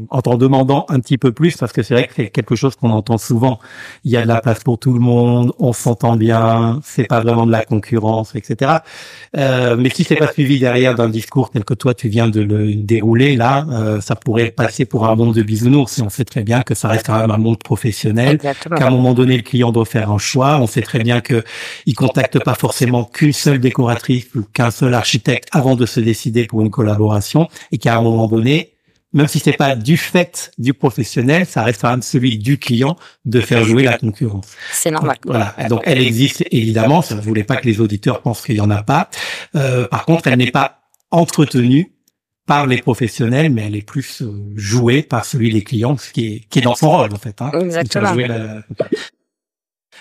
en 0.09 0.21
t'en 0.21 0.35
demandant 0.35 0.85
un 0.87 0.99
petit 1.01 1.17
peu 1.17 1.33
plus, 1.33 1.57
parce 1.57 1.73
que 1.73 1.83
c'est 1.83 1.93
vrai 1.93 2.07
que 2.07 2.13
c'est 2.15 2.29
quelque 2.29 2.55
chose 2.55 2.75
qu'on 2.75 2.91
entend 2.91 3.17
souvent. 3.17 3.59
Il 4.05 4.11
y 4.11 4.17
a 4.17 4.23
de 4.23 4.27
la 4.27 4.39
place 4.39 4.63
pour 4.63 4.79
tout 4.79 4.93
le 4.93 4.99
monde, 4.99 5.51
on 5.59 5.73
s'entend 5.73 6.15
bien, 6.15 6.79
c'est 6.83 7.03
pas 7.03 7.19
vraiment 7.19 7.45
de 7.45 7.51
la 7.51 7.65
concurrence, 7.65 8.33
etc. 8.35 8.71
Euh, 9.35 9.75
mais 9.77 9.89
si 9.89 10.05
c'est 10.05 10.15
pas 10.15 10.31
suivi 10.31 10.59
derrière 10.59 10.95
d'un 10.95 11.09
discours 11.09 11.49
tel 11.49 11.65
que 11.65 11.73
toi 11.73 11.93
tu 11.93 12.07
viens 12.07 12.29
de 12.29 12.39
le 12.39 12.73
dérouler, 12.75 13.35
là, 13.35 13.65
euh, 13.69 13.99
ça 13.99 14.15
pourrait 14.15 14.51
passer 14.51 14.85
pour 14.85 15.07
un 15.07 15.15
monde 15.15 15.35
de 15.35 15.43
bisounours. 15.43 15.99
Et 15.99 16.01
on 16.01 16.09
sait 16.09 16.25
très 16.25 16.43
bien 16.43 16.61
que 16.61 16.73
ça 16.73 16.87
reste 16.87 17.07
quand 17.07 17.19
même 17.19 17.31
un 17.31 17.37
monde 17.37 17.59
professionnel, 17.59 18.37
qu'à 18.37 18.87
un 18.87 18.91
moment 18.91 19.13
donné 19.13 19.35
le 19.35 19.43
client 19.43 19.73
doit 19.73 19.85
faire 19.85 20.09
un 20.09 20.17
choix. 20.17 20.57
On 20.59 20.67
sait 20.67 20.81
très 20.81 20.99
bien 20.99 21.19
que 21.19 21.43
il 21.85 21.95
contacte 21.95 22.41
pas 22.43 22.55
forcément 22.55 23.03
qu'une 23.03 23.33
seule 23.33 23.59
décoratrice 23.59 24.27
ou 24.35 24.43
qu'un 24.53 24.71
seul 24.71 24.93
architecte 24.93 25.49
avant 25.51 25.75
de 25.75 25.85
se 25.85 25.99
décider 25.99 26.45
pour 26.45 26.61
une 26.61 26.69
collaboration, 26.69 27.49
et 27.73 27.77
qu'à 27.77 27.97
un 27.97 28.01
moment 28.01 28.27
donné 28.27 28.70
même 29.13 29.27
si 29.27 29.39
c'est 29.39 29.53
pas 29.53 29.75
du 29.75 29.97
fait 29.97 30.51
du 30.57 30.73
professionnel, 30.73 31.45
ça 31.45 31.63
reste 31.63 31.81
quand 31.81 31.91
même 31.91 32.01
celui 32.01 32.37
du 32.37 32.57
client 32.57 32.95
de 33.25 33.41
faire 33.41 33.63
jouer 33.63 33.83
la 33.83 33.97
concurrence. 33.97 34.47
C'est 34.71 34.91
normal. 34.91 35.17
Voilà. 35.25 35.55
Donc 35.69 35.81
elle 35.85 36.01
existe 36.01 36.43
évidemment. 36.51 37.01
Ça 37.01 37.15
ne 37.15 37.21
voulait 37.21 37.43
pas 37.43 37.57
que 37.57 37.65
les 37.65 37.81
auditeurs 37.81 38.21
pensent 38.21 38.41
qu'il 38.41 38.55
y 38.55 38.61
en 38.61 38.69
a 38.69 38.83
pas. 38.83 39.09
Euh, 39.55 39.87
par 39.87 40.05
contre, 40.05 40.27
elle 40.27 40.37
n'est 40.37 40.51
pas 40.51 40.81
entretenue 41.11 41.93
par 42.45 42.67
les 42.67 42.81
professionnels, 42.81 43.51
mais 43.51 43.63
elle 43.67 43.75
est 43.75 43.85
plus 43.85 44.21
euh, 44.21 44.53
jouée 44.55 45.03
par 45.03 45.25
celui 45.25 45.53
des 45.53 45.63
clients, 45.63 45.97
ce 45.97 46.11
qui 46.11 46.27
est, 46.27 46.39
qui 46.49 46.59
est 46.59 46.63
dans 46.63 46.75
son 46.75 46.89
rôle 46.89 47.13
en 47.13 47.17
fait. 47.17 47.41
Hein, 47.41 47.51
Exactement. 47.53 48.15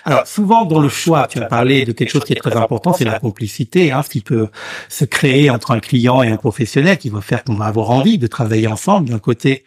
Alors 0.05 0.25
souvent 0.25 0.65
dans 0.65 0.79
le 0.79 0.89
choix, 0.89 1.27
tu 1.27 1.39
as 1.39 1.45
parlé 1.45 1.85
de 1.85 1.91
quelque 1.91 2.09
chose 2.09 2.23
qui 2.23 2.33
est 2.33 2.37
très 2.37 2.55
important, 2.55 2.93
c'est 2.93 3.05
la 3.05 3.19
complicité, 3.19 3.91
hein, 3.91 4.01
ce 4.03 4.09
qui 4.09 4.21
peut 4.21 4.47
se 4.89 5.05
créer 5.05 5.49
entre 5.49 5.71
un 5.71 5.79
client 5.79 6.23
et 6.23 6.29
un 6.29 6.37
professionnel, 6.37 6.97
qui 6.97 7.09
va 7.09 7.21
faire 7.21 7.43
qu'on 7.43 7.55
va 7.55 7.65
avoir 7.65 7.91
envie 7.91 8.17
de 8.17 8.27
travailler 8.27 8.67
ensemble 8.67 9.09
d'un 9.09 9.19
côté 9.19 9.63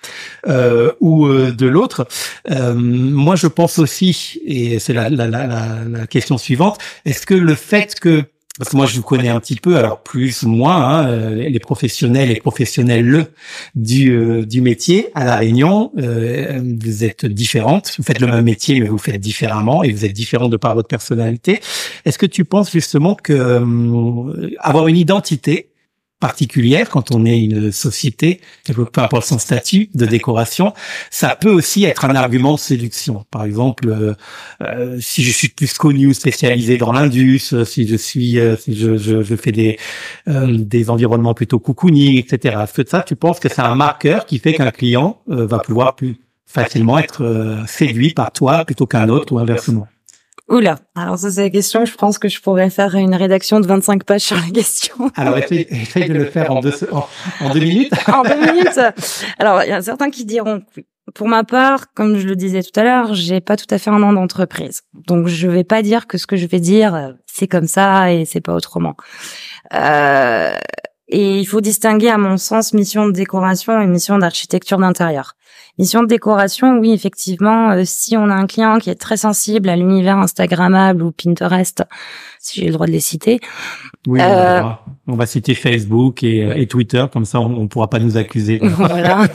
euh, 0.49 0.93
ou 1.01 1.27
euh, 1.27 1.53
de 1.53 1.67
l'autre. 1.67 2.07
Euh, 2.51 2.75
moi, 2.75 3.37
je 3.37 3.47
pense 3.47 3.79
aussi, 3.79 4.41
et 4.45 4.79
c'est 4.79 4.93
la, 4.93 5.09
la, 5.09 5.27
la, 5.27 5.47
la 5.89 6.07
question 6.07 6.39
suivante, 6.39 6.79
est-ce 7.05 7.27
que 7.27 7.35
le 7.35 7.55
fait 7.55 7.95
que 7.99 8.25
parce 8.59 8.71
que 8.71 8.77
moi 8.77 8.87
je 8.87 8.97
vous 8.97 9.03
connais 9.03 9.29
un 9.29 9.41
petit 9.41 9.57
peu, 9.57 9.77
alors 9.77 10.01
plus 10.01 10.45
ou 10.45 10.49
moins, 10.49 10.77
hein, 10.77 11.09
euh, 11.09 11.49
les 11.49 11.59
professionnels 11.59 12.31
et 12.31 12.37
professionnels 12.37 13.05
le 13.05 13.27
du 13.75 14.13
euh, 14.13 14.47
du 14.47 14.61
métier 14.61 15.09
à 15.15 15.25
la 15.25 15.37
Réunion, 15.37 15.93
euh, 15.99 16.61
vous 16.81 17.05
êtes 17.05 17.27
différentes, 17.27 17.95
vous 17.99 18.05
faites 18.05 18.21
le 18.21 18.29
même 18.29 18.45
métier 18.45 18.79
mais 18.81 18.87
vous 18.87 18.99
faites 18.99 19.21
différemment 19.21 19.83
et 19.83 19.93
vous 19.93 20.05
êtes 20.05 20.13
différentes 20.13 20.53
de 20.53 20.57
par 20.57 20.75
votre 20.75 20.89
personnalité. 20.89 21.61
Est-ce 22.05 22.19
que 22.19 22.27
tu 22.27 22.45
penses 22.45 22.71
justement 22.71 23.17
que 23.17 23.63
avoir 24.61 24.87
une 24.87 24.97
identité 24.97 25.74
particulière 26.25 26.89
quand 26.89 27.15
on 27.15 27.27
est 27.27 27.39
une 27.39 27.71
société, 27.71 28.41
peu 28.75 28.87
importe 28.97 29.27
son 29.27 29.39
statut 29.39 29.91
de 29.93 30.07
décoration, 30.07 30.73
ça 31.11 31.37
peut 31.37 31.51
aussi 31.51 31.85
être 31.85 32.07
un 32.07 32.15
argument 32.17 32.55
de 32.55 32.59
séduction. 32.59 33.27
Par 33.31 33.45
exemple, 33.45 33.91
euh, 33.91 34.15
euh, 34.63 34.97
si 35.01 35.23
je 35.23 35.31
suis 35.31 35.49
plus 35.49 35.75
connu 35.75 36.07
ou 36.07 36.15
spécialisé 36.15 36.79
dans 36.79 36.93
l'indus, 36.93 37.53
si 37.67 37.87
je 37.87 37.97
suis, 37.97 38.39
euh, 38.39 38.57
si 38.57 38.75
je, 38.75 38.97
je, 38.97 39.23
je, 39.23 39.37
fais 39.37 39.53
des 39.53 39.79
des 40.27 40.89
environnements 40.89 41.35
plutôt 41.35 41.59
cocooning, 41.59 42.17
etc. 42.17 42.57
Est-ce 42.63 42.73
que 42.73 42.89
ça, 42.89 43.03
tu 43.03 43.17
penses 43.17 43.39
que 43.39 43.51
c'est 43.51 43.61
un 43.61 43.75
marqueur 43.75 44.25
qui 44.25 44.39
fait 44.39 44.55
qu'un 44.55 44.71
client 44.71 45.21
va 45.27 45.59
pouvoir 45.59 45.95
plus 45.95 46.17
facilement 46.47 46.99
être 46.99 47.21
séduit 47.67 48.15
par 48.15 48.33
toi 48.33 48.65
plutôt 48.65 48.87
qu'un 48.87 49.11
autre 49.11 49.35
ou 49.35 49.39
inversement 49.39 49.87
Oula, 50.49 50.77
alors 50.95 51.19
ça 51.19 51.31
c'est 51.31 51.43
la 51.43 51.51
question, 51.51 51.87
je 51.87 51.95
pense 51.95 52.19
que 52.19 52.29
je 52.29 52.39
pourrais 52.41 52.69
faire 52.69 52.95
une 52.97 53.15
rédaction 53.15 53.61
de 53.61 53.67
25 53.67 54.05
pages 54.05 54.21
sur 54.21 54.37
la 54.37 54.51
question. 54.53 55.11
Alors 55.17 55.39
essaye, 55.39 55.65
de 56.07 56.13
le 56.13 56.27
faire 56.27 56.51
en 56.51 56.61
deux, 56.61 56.75
en, 56.93 57.51
deux 57.51 57.61
minutes. 57.61 57.93
en 58.09 58.23
deux 58.23 58.53
minutes. 58.53 58.79
Alors 59.39 59.63
il 59.63 59.71
y 59.71 59.73
a 59.73 59.81
certains 59.81 60.11
qui 60.11 60.27
diront, 60.27 60.63
pour 61.15 61.29
ma 61.29 61.45
part, 61.45 61.95
comme 61.95 62.19
je 62.19 62.27
le 62.27 62.37
disais 62.37 62.63
tout 62.63 62.79
à 62.79 62.85
l'heure, 62.85 63.15
j'ai 63.15 63.41
pas 63.41 63.57
tout 63.57 63.67
à 63.71 63.79
fait 63.79 63.89
un 63.89 64.03
an 64.03 64.13
d'entreprise. 64.13 64.83
Donc 64.93 65.29
je 65.29 65.49
vais 65.49 65.65
pas 65.65 65.81
dire 65.81 66.07
que 66.07 66.19
ce 66.19 66.27
que 66.27 66.37
je 66.37 66.47
vais 66.47 66.61
dire, 66.61 67.15
c'est 67.25 67.49
comme 67.49 67.67
ça 67.67 68.13
et 68.13 68.27
c'est 68.27 68.43
pas 68.43 68.55
autrement. 68.55 68.97
Euh, 69.73 70.55
et 71.09 71.39
il 71.39 71.45
faut 71.45 71.61
distinguer, 71.61 72.09
à 72.09 72.17
mon 72.17 72.39
sens, 72.39 72.73
mission 72.73 73.07
de 73.07 73.13
décoration 73.13 73.79
et 73.81 73.87
mission 73.87 74.19
d'architecture 74.19 74.79
d'intérieur. 74.79 75.35
Mission 75.79 76.03
de 76.03 76.07
décoration, 76.07 76.79
oui, 76.79 76.93
effectivement, 76.93 77.73
euh, 77.73 77.83
si 77.85 78.17
on 78.17 78.31
a 78.31 78.35
un 78.35 78.47
client 78.47 78.79
qui 78.79 78.91
est 78.91 78.95
très 78.95 79.19
sensible 79.19 79.69
à 79.69 79.77
l'univers 79.77 80.17
Instagrammable 80.17 81.03
ou 81.03 81.13
Pinterest, 81.13 81.85
si 82.39 82.61
j'ai 82.61 82.67
le 82.67 82.73
droit 82.73 82.87
de 82.87 82.93
les 82.93 83.01
citer. 83.01 83.41
Oui, 84.07 84.21
euh, 84.23 84.63
on, 85.07 85.15
va, 85.15 85.27
citer 85.27 85.55
Facebook 85.55 86.23
et, 86.23 86.45
euh, 86.45 86.55
et 86.55 86.67
Twitter, 86.67 87.05
comme 87.13 87.25
ça 87.25 87.41
on 87.41 87.63
ne 87.63 87.67
pourra 87.67 87.91
pas 87.91 87.99
nous 87.99 88.17
accuser. 88.17 88.59
voilà. 88.63 89.27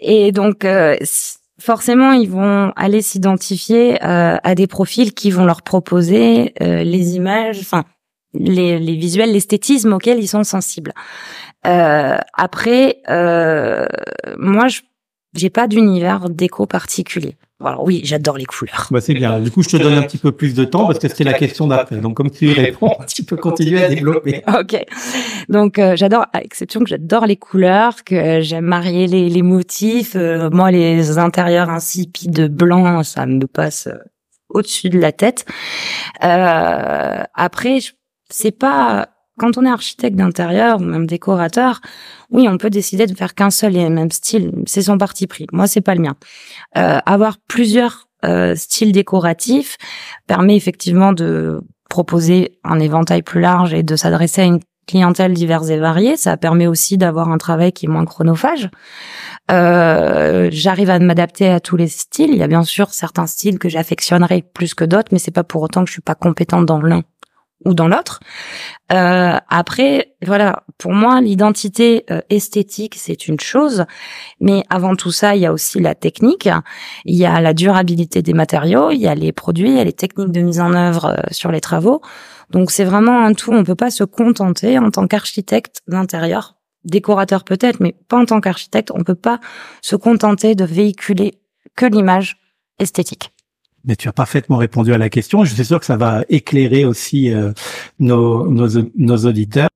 Et 0.00 0.30
donc, 0.30 0.64
euh, 0.64 0.96
forcément, 1.58 2.12
ils 2.12 2.30
vont 2.30 2.72
aller 2.76 3.02
s'identifier 3.02 4.00
à 4.00 4.54
des 4.54 4.66
profils 4.66 5.14
qui 5.14 5.30
vont 5.30 5.44
leur 5.44 5.62
proposer 5.62 6.52
les 6.60 7.16
images, 7.16 7.58
enfin 7.60 7.84
les, 8.38 8.78
les 8.78 8.96
visuels, 8.96 9.32
l'esthétisme 9.32 9.92
auquel 9.92 10.18
ils 10.18 10.28
sont 10.28 10.44
sensibles. 10.44 10.92
Euh, 11.66 12.16
après, 12.34 12.98
euh, 13.08 13.86
moi, 14.38 14.68
je 14.68 14.80
j'ai 15.36 15.50
pas 15.50 15.66
d'univers 15.68 16.28
déco 16.30 16.66
particulier. 16.66 17.36
Alors 17.64 17.84
oui, 17.84 18.02
j'adore 18.04 18.36
les 18.36 18.44
couleurs. 18.44 18.88
Bah 18.90 19.00
c'est 19.00 19.14
bien. 19.14 19.40
Du 19.40 19.50
coup, 19.50 19.62
je 19.62 19.70
te 19.70 19.76
donne 19.78 19.94
un 19.94 20.02
petit 20.02 20.18
peu 20.18 20.30
plus 20.30 20.54
de 20.54 20.64
temps 20.64 20.86
parce 20.86 20.98
que 20.98 21.08
c'était 21.08 21.24
la 21.24 21.32
question 21.32 21.66
d'après. 21.66 21.96
Donc 21.96 22.14
comme 22.14 22.30
tu 22.30 22.48
y 22.48 22.52
réponds, 22.52 22.92
tu 23.08 23.24
peux 23.24 23.36
continuer 23.36 23.82
à 23.82 23.88
développer. 23.88 24.42
ok. 24.46 24.84
Donc 25.48 25.78
euh, 25.78 25.96
j'adore, 25.96 26.26
à 26.34 26.40
l'exception 26.40 26.80
que 26.80 26.88
j'adore 26.88 27.24
les 27.24 27.36
couleurs, 27.36 28.04
que 28.04 28.40
j'aime 28.40 28.66
marier 28.66 29.06
les, 29.06 29.30
les 29.30 29.42
motifs. 29.42 30.16
Euh, 30.16 30.50
moi, 30.50 30.70
les 30.70 31.16
intérieurs 31.16 31.70
insipides 31.70 32.48
blancs, 32.48 33.04
ça 33.06 33.24
me 33.24 33.46
passe 33.46 33.86
euh, 33.86 33.96
au-dessus 34.50 34.90
de 34.90 34.98
la 34.98 35.12
tête. 35.12 35.46
après, 36.20 37.78
c'est 38.30 38.52
pas 38.52 39.08
quand 39.38 39.58
on 39.58 39.66
est 39.66 39.70
architecte 39.70 40.16
d'intérieur 40.16 40.80
ou 40.80 40.84
même 40.84 41.06
décorateur, 41.06 41.80
oui, 42.30 42.48
on 42.48 42.56
peut 42.56 42.70
décider 42.70 43.06
de 43.06 43.14
faire 43.14 43.34
qu'un 43.34 43.50
seul 43.50 43.76
et 43.76 43.88
même 43.88 44.10
style. 44.10 44.52
C'est 44.66 44.82
son 44.82 44.98
parti 44.98 45.26
pris. 45.26 45.46
Moi, 45.52 45.66
c'est 45.66 45.80
pas 45.82 45.94
le 45.94 46.00
mien. 46.00 46.16
Euh, 46.76 46.98
avoir 47.04 47.36
plusieurs 47.46 48.08
euh, 48.24 48.54
styles 48.54 48.92
décoratifs 48.92 49.76
permet 50.26 50.56
effectivement 50.56 51.12
de 51.12 51.60
proposer 51.90 52.58
un 52.64 52.80
éventail 52.80 53.22
plus 53.22 53.40
large 53.40 53.74
et 53.74 53.82
de 53.82 53.94
s'adresser 53.94 54.40
à 54.40 54.44
une 54.44 54.60
clientèle 54.86 55.34
diverse 55.34 55.68
et 55.68 55.78
variée. 55.78 56.16
Ça 56.16 56.36
permet 56.36 56.66
aussi 56.66 56.96
d'avoir 56.96 57.28
un 57.28 57.38
travail 57.38 57.72
qui 57.72 57.86
est 57.86 57.88
moins 57.88 58.04
chronophage. 58.04 58.70
Euh, 59.50 60.48
j'arrive 60.50 60.90
à 60.90 60.98
m'adapter 60.98 61.48
à 61.48 61.60
tous 61.60 61.76
les 61.76 61.88
styles. 61.88 62.30
Il 62.30 62.38
y 62.38 62.42
a 62.42 62.48
bien 62.48 62.62
sûr 62.62 62.90
certains 62.90 63.26
styles 63.26 63.58
que 63.58 63.68
j'affectionnerai 63.68 64.42
plus 64.54 64.74
que 64.74 64.84
d'autres, 64.84 65.08
mais 65.12 65.18
c'est 65.18 65.30
pas 65.30 65.44
pour 65.44 65.62
autant 65.62 65.82
que 65.82 65.88
je 65.88 65.92
suis 65.92 66.02
pas 66.02 66.14
compétente 66.14 66.64
dans 66.64 66.80
l'un 66.80 67.02
ou 67.64 67.74
dans 67.74 67.88
l'autre. 67.88 68.20
Euh, 68.92 69.38
après, 69.48 70.14
voilà, 70.24 70.62
pour 70.78 70.92
moi, 70.92 71.20
l'identité 71.20 72.04
euh, 72.10 72.20
esthétique, 72.30 72.94
c'est 72.96 73.26
une 73.26 73.40
chose, 73.40 73.84
mais 74.40 74.62
avant 74.70 74.94
tout 74.94 75.10
ça, 75.10 75.34
il 75.34 75.42
y 75.42 75.46
a 75.46 75.52
aussi 75.52 75.80
la 75.80 75.94
technique, 75.94 76.48
il 77.04 77.16
y 77.16 77.24
a 77.24 77.40
la 77.40 77.54
durabilité 77.54 78.22
des 78.22 78.34
matériaux, 78.34 78.90
il 78.90 79.00
y 79.00 79.08
a 79.08 79.14
les 79.14 79.32
produits, 79.32 79.70
il 79.70 79.76
y 79.76 79.80
a 79.80 79.84
les 79.84 79.92
techniques 79.92 80.30
de 80.32 80.40
mise 80.40 80.60
en 80.60 80.72
œuvre 80.74 81.06
euh, 81.06 81.22
sur 81.30 81.50
les 81.50 81.60
travaux. 81.60 82.00
Donc 82.50 82.70
c'est 82.70 82.84
vraiment 82.84 83.24
un 83.24 83.32
tout. 83.32 83.52
On 83.52 83.64
peut 83.64 83.74
pas 83.74 83.90
se 83.90 84.04
contenter 84.04 84.78
en 84.78 84.90
tant 84.90 85.06
qu'architecte 85.08 85.82
d'intérieur, 85.88 86.56
décorateur 86.84 87.42
peut-être, 87.42 87.80
mais 87.80 87.96
pas 88.08 88.18
en 88.18 88.24
tant 88.24 88.40
qu'architecte. 88.40 88.92
On 88.94 89.02
peut 89.02 89.16
pas 89.16 89.40
se 89.82 89.96
contenter 89.96 90.54
de 90.54 90.64
véhiculer 90.64 91.40
que 91.74 91.86
l'image 91.86 92.36
esthétique. 92.78 93.32
Mais 93.86 93.94
tu 93.94 94.08
as 94.08 94.12
parfaitement 94.12 94.56
répondu 94.56 94.92
à 94.92 94.98
la 94.98 95.08
question. 95.08 95.44
Je 95.44 95.54
suis 95.54 95.64
sûr 95.64 95.78
que 95.78 95.86
ça 95.86 95.96
va 95.96 96.24
éclairer 96.28 96.84
aussi 96.84 97.32
euh, 97.32 97.52
nos, 98.00 98.50
nos, 98.50 98.68
nos, 98.96 99.16
auditeurs. 99.26 99.68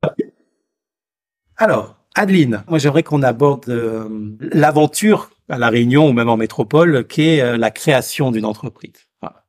Alors, 1.57 1.97
Adeline, 2.17 2.65
moi 2.69 2.79
j'aimerais 2.79 3.05
qu'on 3.05 3.23
aborde 3.23 3.69
euh, 3.69 4.09
l'aventure 4.41 5.31
à 5.49 5.59
la 5.59 5.69
Réunion 5.69 6.09
ou 6.09 6.13
même 6.13 6.29
en 6.29 6.37
métropole, 6.37 7.07
qui 7.07 7.23
est 7.23 7.41
euh, 7.41 7.57
la 7.57 7.71
création 7.71 8.33
d'une 8.33 8.45
entreprise. 8.45 9.07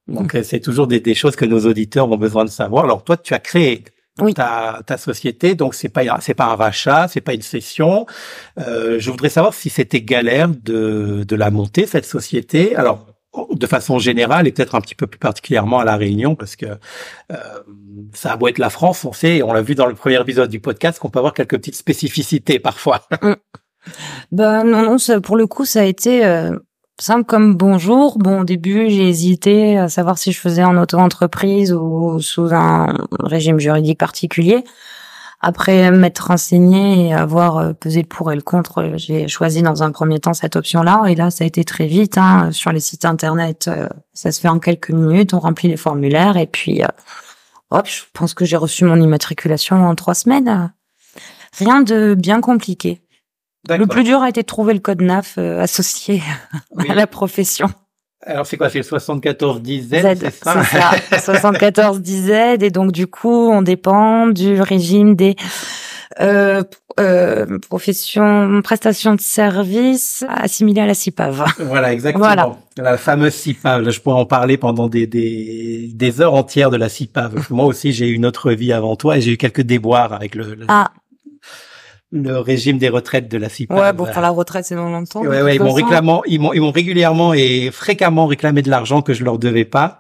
Donc 0.08 0.36
c'est 0.44 0.60
toujours 0.60 0.88
des, 0.88 1.00
des, 1.00 1.14
choses 1.14 1.36
que 1.36 1.46
nos 1.46 1.66
auditeurs 1.66 2.12
ont 2.12 2.18
besoin 2.18 2.44
de 2.44 2.50
savoir. 2.50 2.84
Alors 2.84 3.04
toi, 3.04 3.16
tu 3.16 3.34
as 3.34 3.40
créé 3.40 3.84
ta, 4.36 4.82
ta 4.86 4.98
société, 4.98 5.56
donc 5.56 5.74
c'est 5.74 5.90
pas 5.90 6.20
c'est 6.20 6.34
pas 6.34 6.48
un 6.48 6.56
rachat, 6.56 7.08
c'est 7.08 7.22
pas 7.22 7.34
une 7.34 7.44
cession. 7.44 8.06
je 8.58 9.10
voudrais 9.10 9.30
savoir 9.30 9.54
si 9.54 9.70
c'était 9.70 10.02
galère 10.02 10.50
de, 10.50 11.24
de 11.26 11.36
la 11.36 11.50
monter 11.50 11.86
cette 11.86 12.06
société. 12.06 12.76
Alors 12.76 13.11
de 13.34 13.68
façon 13.68 13.98
générale 13.98 14.48
et 14.48 14.52
peut-être 14.52 14.76
un 14.76 14.82
petit 14.82 14.96
peu 14.96 15.08
plus 15.08 15.20
particulièrement 15.20 15.80
à 15.80 15.86
la 15.86 15.96
Réunion 15.96 16.36
parce 16.36 16.56
que 16.56 16.66
euh, 16.66 17.38
ça 18.14 18.34
a 18.34 18.38
beau 18.38 18.50
être 18.50 18.58
la 18.58 18.70
France, 18.70 19.06
on 19.06 19.14
sait, 19.14 19.42
on 19.42 19.54
l'a 19.54 19.62
vu 19.62 19.76
dans 19.76 19.86
le 19.86 19.94
premier 19.94 20.20
épisode 20.20 20.50
du 20.50 20.60
podcast, 20.60 21.00
qu'on 21.00 21.10
peut 21.10 21.20
avoir 21.20 21.34
quelques 21.34 21.58
petites 21.58 21.76
spécificités 21.76 22.60
parfois. 22.60 23.08
Mm. 23.22 23.34
ben 24.32 24.64
non, 24.64 24.84
non, 24.84 24.98
ça, 24.98 25.22
pour 25.22 25.38
le 25.38 25.48
coup, 25.48 25.64
ça 25.64 25.82
a 25.82 25.86
été 25.86 26.26
euh, 26.26 26.52
simple 27.00 27.26
comme 27.26 27.56
bonjour. 27.56 28.18
Bon, 28.18 28.42
au 28.42 28.44
début, 28.44 28.90
j'ai 28.90 29.08
hésité 29.08 29.78
à 29.78 29.88
savoir 29.88 30.18
si 30.18 30.34
je 30.34 30.40
faisais 30.40 30.64
en 30.64 30.78
auto-entreprise 30.78 31.72
ou 31.72 32.20
sous 32.20 32.54
un 32.54 32.94
régime 33.22 33.60
juridique 33.60 33.98
particulier. 33.98 34.64
Après 35.44 35.90
m'être 35.90 36.28
renseigné 36.28 37.08
et 37.08 37.14
avoir 37.14 37.58
euh, 37.58 37.74
pesé 37.74 38.02
le 38.04 38.08
pour 38.08 38.32
et 38.32 38.36
le 38.36 38.44
contre, 38.44 38.94
j'ai 38.96 39.28
choisi 39.28 39.64
dans 39.64 39.82
un 39.82 39.92
premier 39.92 40.20
temps 40.20 40.36
cette 40.36 40.56
option-là. 40.56 41.06
Et 41.08 41.16
là, 41.16 41.32
ça 41.32 41.44
a 41.44 41.48
été 41.48 41.64
très 41.64 41.88
vite. 41.88 42.20
Hein. 42.20 42.52
Sur 42.52 42.72
les 42.72 42.80
sites 42.80 43.06
internet, 43.06 43.68
euh, 43.68 43.90
ça 44.14 44.32
se 44.32 44.40
fait 44.40 44.48
en 44.48 44.60
quelques 44.60 44.92
minutes. 44.92 45.34
On 45.34 45.40
remplit 45.40 45.68
les 45.68 45.78
formulaires 45.78 46.38
et 46.38 46.46
puis, 46.46 46.84
euh, 46.84 46.88
hop, 47.72 47.88
je 47.88 48.04
pense 48.14 48.36
que 48.36 48.46
j'ai 48.46 48.58
reçu 48.58 48.86
mon 48.86 49.02
immatriculation 49.02 49.84
en 49.84 49.96
trois 49.96 50.14
semaines. 50.14 50.72
Rien 51.58 51.82
de 51.82 52.14
bien 52.14 52.40
compliqué. 52.40 53.02
Le 53.68 53.86
plus 53.86 54.04
dur 54.04 54.22
a 54.22 54.30
été 54.30 54.42
de 54.42 54.48
trouver 54.48 54.74
le 54.74 54.80
code 54.80 55.02
NAF 55.02 55.38
associé 55.38 56.22
à 56.90 56.94
la 56.94 57.08
profession. 57.08 57.70
Alors 58.24 58.46
c'est 58.46 58.58
quoi 58.58 58.70
C'est 58.70 58.80
le 58.80 58.84
74 58.84 59.62
10 59.62 59.82
Z, 59.82 59.90
c'est 59.90 60.32
ça, 60.32 60.64
ça 60.64 61.20
74 61.20 62.02
10 62.02 62.26
Z 62.28 62.32
et 62.64 62.70
donc 62.70 62.92
du 62.92 63.08
coup 63.08 63.50
on 63.50 63.62
dépend 63.62 64.28
du 64.28 64.62
régime 64.62 65.16
des 65.16 65.36
Euh, 66.20 66.62
euh, 67.00 67.58
profession, 67.70 68.62
prestation 68.62 69.16
de 69.16 69.22
service 69.22 70.26
assimilée 70.28 70.82
à 70.82 70.86
la 70.86 70.94
CIPAV. 70.94 71.46
Voilà, 71.60 71.94
exactement. 71.94 72.26
Voilà. 72.26 72.52
La 72.78 72.98
fameuse 72.98 73.34
CIPAV. 73.34 73.90
Je 73.90 74.00
pourrais 74.02 74.20
en 74.20 74.26
parler 74.26 74.58
pendant 74.58 74.90
des, 74.90 75.08
des, 75.08 75.90
des 75.94 76.22
heures 76.22 76.34
entières 76.34 76.70
de 76.70 76.76
la 76.76 76.90
CIPAV. 76.90 77.46
Moi 77.50 77.66
aussi, 77.66 77.94
j'ai 77.94 78.10
eu 78.10 78.14
une 78.14 78.26
autre 78.26 78.52
vie 78.52 78.74
avant 78.74 78.98
toi 78.98 79.18
et 79.18 79.22
j'ai 79.22 79.32
eu 79.32 79.38
quelques 79.38 79.62
déboires 79.62 80.12
avec 80.12 80.36
le, 80.36 80.54
le, 80.54 80.66
Ah, 80.68 80.92
le 82.12 82.40
régime 82.40 82.78
des 82.78 82.90
retraites 82.90 83.30
de 83.30 83.38
la 83.38 83.48
CIPAV. 83.48 83.80
ouais, 83.80 83.94
bon, 83.94 84.06
pour 84.06 84.22
la 84.22 84.30
retraite, 84.30 84.66
c'est 84.66 84.76
dans 84.76 84.90
longtemps. 84.90 85.22
Ouais, 85.22 85.42
ouais, 85.42 85.56
ils 85.56 85.62
m'ont 85.62 85.72
réclamant, 85.72 86.22
ils 86.26 86.42
m'ont, 86.42 86.52
ils 86.54 86.60
m'ont 86.60 86.72
régulièrement 86.72 87.34
et 87.34 87.72
fréquemment 87.72 88.28
réclamé 88.28 88.62
de 88.62 88.70
l'argent 88.70 89.02
que 89.02 89.14
je 89.14 89.24
leur 89.24 89.40
devais 89.40 89.66
pas. 89.66 90.00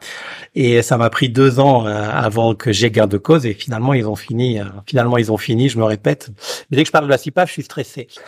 Et 0.53 0.81
ça 0.81 0.97
m'a 0.97 1.09
pris 1.09 1.29
deux 1.29 1.59
ans 1.59 1.85
euh, 1.87 2.09
avant 2.11 2.53
que 2.53 2.73
j'ai 2.73 2.91
gain 2.91 3.07
de 3.07 3.17
cause. 3.17 3.45
Et 3.45 3.53
finalement, 3.53 3.93
ils 3.93 4.07
ont 4.07 4.17
fini. 4.17 4.59
euh, 4.59 4.65
finalement, 4.85 5.17
ils 5.17 5.31
ont 5.31 5.37
fini. 5.37 5.69
Je 5.69 5.77
me 5.77 5.85
répète. 5.85 6.29
Mais 6.69 6.77
dès 6.77 6.83
que 6.83 6.87
je 6.87 6.91
parle 6.91 7.05
de 7.05 7.09
la 7.09 7.17
CIPAV, 7.17 7.47
je 7.47 7.53
suis 7.53 7.63
stressé. 7.63 8.07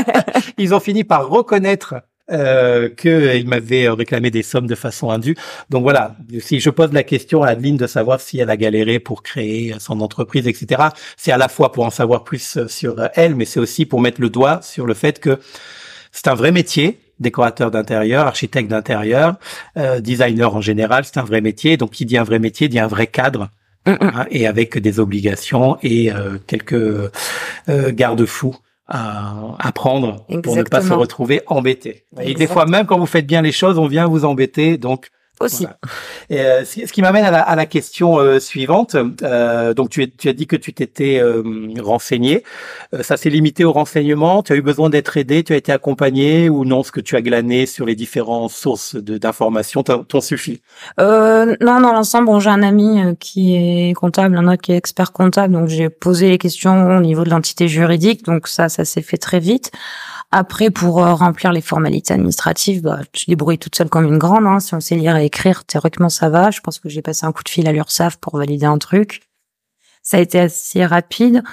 ils 0.58 0.74
ont 0.74 0.80
fini 0.80 1.04
par 1.04 1.28
reconnaître 1.28 1.96
euh, 2.30 2.88
qu'ils 2.88 3.48
m'avaient 3.48 3.88
réclamé 3.88 4.30
des 4.30 4.42
sommes 4.42 4.66
de 4.66 4.74
façon 4.74 5.10
indue. 5.10 5.36
Donc 5.70 5.82
voilà, 5.82 6.16
si 6.40 6.60
je 6.60 6.70
pose 6.70 6.92
la 6.92 7.02
question 7.02 7.42
à 7.42 7.48
Adeline 7.48 7.76
de 7.76 7.86
savoir 7.86 8.20
si 8.20 8.38
elle 8.38 8.50
a 8.50 8.56
galéré 8.56 8.98
pour 8.98 9.22
créer 9.22 9.74
son 9.78 10.00
entreprise, 10.00 10.46
etc., 10.46 10.82
c'est 11.16 11.32
à 11.32 11.36
la 11.36 11.48
fois 11.48 11.72
pour 11.72 11.84
en 11.84 11.90
savoir 11.90 12.24
plus 12.24 12.66
sur 12.66 12.96
elle, 13.14 13.34
mais 13.34 13.44
c'est 13.44 13.60
aussi 13.60 13.86
pour 13.86 14.00
mettre 14.00 14.20
le 14.20 14.30
doigt 14.30 14.60
sur 14.62 14.86
le 14.86 14.94
fait 14.94 15.20
que 15.20 15.38
c'est 16.12 16.28
un 16.28 16.34
vrai 16.34 16.52
métier, 16.52 17.00
décorateur 17.18 17.70
d'intérieur, 17.70 18.26
architecte 18.26 18.70
d'intérieur, 18.70 19.34
euh, 19.76 20.00
designer 20.00 20.54
en 20.54 20.60
général, 20.60 21.04
c'est 21.04 21.18
un 21.18 21.24
vrai 21.24 21.40
métier. 21.40 21.76
Donc 21.76 21.90
qui 21.90 22.06
dit 22.06 22.16
un 22.16 22.24
vrai 22.24 22.38
métier 22.38 22.68
dit 22.68 22.78
un 22.78 22.86
vrai 22.86 23.06
cadre. 23.06 23.50
Mm, 23.86 23.92
mm. 23.92 23.96
hein, 24.00 24.26
et 24.30 24.46
avec 24.46 24.78
des 24.78 24.98
obligations 24.98 25.76
et 25.82 26.10
euh, 26.10 26.38
quelques 26.46 26.72
euh, 26.72 27.10
garde-fous 27.68 28.56
à, 28.86 29.34
à 29.58 29.72
prendre 29.72 30.24
pour 30.42 30.56
ne 30.56 30.62
pas 30.62 30.82
se 30.82 30.92
retrouver 30.92 31.42
embêté. 31.46 32.04
Et 32.20 32.34
des 32.34 32.46
fois, 32.46 32.66
même 32.66 32.86
quand 32.86 32.98
vous 32.98 33.06
faites 33.06 33.26
bien 33.26 33.42
les 33.42 33.52
choses, 33.52 33.78
on 33.78 33.86
vient 33.86 34.06
vous 34.06 34.24
embêter. 34.24 34.76
Donc, 34.78 35.08
Aussi. 35.40 35.64
voilà. 35.64 35.76
Et, 36.30 36.40
euh, 36.40 36.64
ce 36.64 36.92
qui 36.92 37.02
m'amène 37.02 37.24
à 37.24 37.30
la, 37.30 37.40
à 37.40 37.56
la 37.56 37.66
question 37.66 38.18
euh, 38.18 38.38
suivante. 38.38 38.96
Euh, 39.22 39.74
donc, 39.74 39.90
tu, 39.90 40.02
es- 40.02 40.12
tu 40.16 40.28
as 40.28 40.32
dit 40.32 40.46
que 40.46 40.56
tu 40.56 40.72
t'étais 40.72 41.18
euh, 41.20 41.42
renseigné. 41.80 42.44
Ça 43.02 43.16
s'est 43.16 43.30
limité 43.30 43.64
au 43.64 43.72
renseignement. 43.72 44.42
Tu 44.42 44.52
as 44.52 44.56
eu 44.56 44.62
besoin 44.62 44.90
d'être 44.90 45.16
aidé. 45.16 45.42
Tu 45.42 45.52
as 45.52 45.56
été 45.56 45.72
accompagné 45.72 46.48
ou 46.48 46.64
non? 46.64 46.82
Ce 46.82 46.92
que 46.92 47.00
tu 47.00 47.16
as 47.16 47.22
glané 47.22 47.66
sur 47.66 47.84
les 47.84 47.96
différentes 47.96 48.50
sources 48.50 48.94
d'informations? 48.94 49.82
T'en 49.82 50.04
t'en 50.04 50.20
suffit. 50.20 50.62
Euh, 51.00 51.56
non, 51.60 51.80
dans 51.80 51.92
l'ensemble, 51.92 52.26
bon, 52.26 52.38
j'ai 52.40 52.50
un 52.50 52.62
ami 52.62 53.00
qui 53.18 53.56
est 53.56 53.92
comptable, 53.94 54.36
un 54.36 54.46
autre 54.48 54.62
qui 54.62 54.72
est 54.72 54.76
expert 54.76 55.12
comptable, 55.12 55.52
donc 55.52 55.68
j'ai 55.68 55.88
posé 55.90 56.28
les 56.28 56.38
questions 56.38 56.96
au 56.96 57.00
niveau 57.00 57.24
de 57.24 57.30
l'entité 57.30 57.68
juridique, 57.68 58.24
donc 58.24 58.46
ça, 58.48 58.68
ça 58.68 58.84
s'est 58.84 59.02
fait 59.02 59.16
très 59.16 59.40
vite. 59.40 59.70
Après, 60.36 60.70
pour 60.70 61.00
euh, 61.00 61.14
remplir 61.14 61.52
les 61.52 61.60
formalités 61.60 62.12
administratives, 62.12 62.82
bah, 62.82 62.98
je 63.16 63.26
débrouille 63.28 63.56
toute 63.56 63.76
seule 63.76 63.88
comme 63.88 64.04
une 64.04 64.18
grande. 64.18 64.46
Hein. 64.46 64.58
Si 64.58 64.74
on 64.74 64.80
sait 64.80 64.96
lire 64.96 65.14
et 65.14 65.26
écrire, 65.26 65.64
théoriquement 65.64 66.08
ça 66.08 66.28
va. 66.28 66.50
Je 66.50 66.58
pense 66.58 66.80
que 66.80 66.88
j'ai 66.88 67.02
passé 67.02 67.24
un 67.24 67.30
coup 67.30 67.44
de 67.44 67.48
fil 67.48 67.68
à 67.68 67.72
l'URSSAF 67.72 68.16
pour 68.16 68.36
valider 68.36 68.66
un 68.66 68.78
truc. 68.78 69.20
Ça 70.02 70.16
a 70.16 70.20
été 70.20 70.40
assez 70.40 70.84
rapide. 70.84 71.44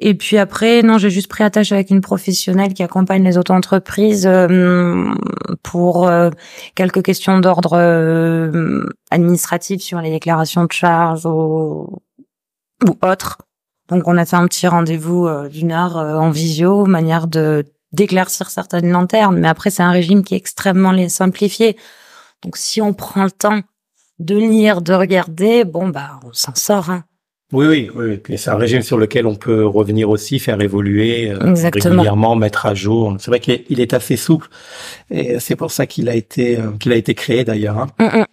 Et 0.00 0.14
puis 0.14 0.38
après, 0.38 0.82
non, 0.82 0.98
j'ai 0.98 1.08
juste 1.08 1.28
pris 1.28 1.44
attache 1.44 1.70
avec 1.70 1.90
une 1.90 2.00
professionnelle 2.00 2.74
qui 2.74 2.82
accompagne 2.82 3.22
les 3.22 3.38
auto-entreprises 3.38 4.26
euh, 4.26 5.14
pour 5.62 6.08
euh, 6.08 6.30
quelques 6.74 7.04
questions 7.04 7.38
d'ordre 7.38 7.74
euh, 7.74 8.86
administratif 9.12 9.82
sur 9.82 10.00
les 10.00 10.10
déclarations 10.10 10.64
de 10.64 10.72
charges 10.72 11.26
ou, 11.26 12.00
ou 12.84 12.98
autres. 13.02 13.38
Donc 13.88 14.08
on 14.08 14.16
a 14.16 14.24
fait 14.24 14.36
un 14.36 14.46
petit 14.46 14.66
rendez-vous 14.66 15.26
euh, 15.26 15.48
d'une 15.48 15.72
heure 15.72 15.96
euh, 15.96 16.16
en 16.16 16.30
visio, 16.30 16.86
manière 16.86 17.28
de 17.28 17.64
d'éclaircir 17.96 18.50
certaines 18.50 18.90
lanternes. 18.90 19.38
Mais 19.38 19.48
après 19.48 19.70
c'est 19.70 19.82
un 19.82 19.90
régime 20.00 20.22
qui 20.24 20.34
est 20.34 20.42
extrêmement 20.44 20.94
simplifié. 21.08 21.76
Donc 22.42 22.56
si 22.56 22.80
on 22.80 22.92
prend 22.92 23.24
le 23.24 23.30
temps 23.30 23.60
de 24.18 24.36
lire, 24.36 24.80
de 24.82 24.94
regarder, 24.94 25.64
bon 25.64 25.88
bah 25.88 26.20
on 26.24 26.32
s'en 26.32 26.54
sort. 26.54 26.90
Hein. 26.90 27.04
Oui, 27.52 27.66
oui, 27.66 27.90
oui. 27.94 28.20
Et 28.28 28.36
c'est 28.36 28.50
un 28.50 28.56
régime 28.56 28.82
sur 28.82 28.98
lequel 28.98 29.24
on 29.24 29.36
peut 29.36 29.64
revenir 29.64 30.10
aussi, 30.10 30.40
faire 30.40 30.60
évoluer 30.60 31.30
euh, 31.30 31.54
régulièrement, 31.72 32.34
mettre 32.34 32.66
à 32.66 32.74
jour. 32.74 33.14
C'est 33.20 33.30
vrai 33.30 33.38
qu'il 33.38 33.54
est, 33.54 33.64
il 33.68 33.78
est 33.80 33.94
assez 33.94 34.16
souple, 34.16 34.48
et 35.10 35.38
c'est 35.38 35.54
pour 35.54 35.70
ça 35.70 35.86
qu'il 35.86 36.08
a 36.08 36.14
été 36.14 36.58
euh, 36.58 36.72
qu'il 36.80 36.92
a 36.92 36.96
été 36.96 37.14
créé 37.14 37.44
d'ailleurs. 37.44 37.78
hein. 37.78 37.86
Hum, 38.00 38.10
hum. 38.14 38.26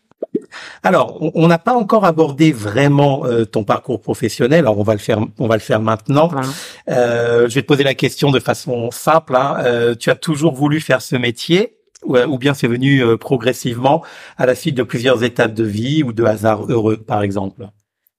Alors, 0.83 1.17
on- 1.35 1.47
n'a 1.47 1.59
pas 1.59 1.73
encore 1.73 2.05
abordé 2.05 2.51
vraiment 2.51 3.25
euh, 3.25 3.45
ton 3.45 3.63
parcours 3.63 4.01
professionnel. 4.01 4.59
Alors, 4.59 4.77
on 4.79 4.83
va 4.83 4.93
le 4.93 4.99
faire, 4.99 5.19
on 5.39 5.47
va 5.47 5.55
le 5.55 5.61
faire 5.61 5.79
maintenant. 5.81 6.27
Voilà. 6.27 6.47
Euh, 6.89 7.47
je 7.49 7.55
vais 7.55 7.61
te 7.61 7.67
poser 7.67 7.83
la 7.83 7.93
question 7.93 8.31
de 8.31 8.39
façon 8.39 8.89
simple. 8.91 9.35
hein. 9.35 9.57
Euh, 9.59 9.95
tu 9.95 10.09
as 10.09 10.15
toujours 10.15 10.53
voulu 10.53 10.79
faire 10.81 11.01
ce 11.01 11.15
métier 11.15 11.75
ou, 12.05 12.17
ou 12.17 12.37
bien 12.37 12.53
c'est 12.53 12.67
venu 12.67 13.01
euh, 13.03 13.17
progressivement 13.17 14.03
à 14.37 14.45
la 14.45 14.55
suite 14.55 14.75
de 14.75 14.83
plusieurs 14.83 15.23
étapes 15.23 15.53
de 15.53 15.63
vie 15.63 16.03
ou 16.03 16.11
de 16.13 16.23
hasard 16.23 16.65
heureux, 16.69 16.97
par 16.97 17.21
exemple? 17.23 17.67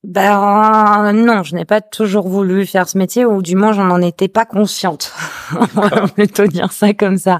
Ben 0.02 1.12
non, 1.14 1.42
je 1.42 1.54
n'ai 1.54 1.64
pas 1.64 1.80
toujours 1.80 2.28
voulu 2.28 2.66
faire 2.66 2.88
ce 2.88 2.98
métier, 2.98 3.24
ou 3.24 3.40
du 3.40 3.56
moins 3.56 3.72
j'en 3.72 3.88
en 3.90 4.02
étais 4.02 4.28
pas 4.28 4.44
consciente. 4.44 5.12
On 5.76 5.80
va 5.80 6.08
plutôt 6.14 6.46
dire 6.46 6.72
ça 6.72 6.92
comme 6.92 7.16
ça. 7.16 7.38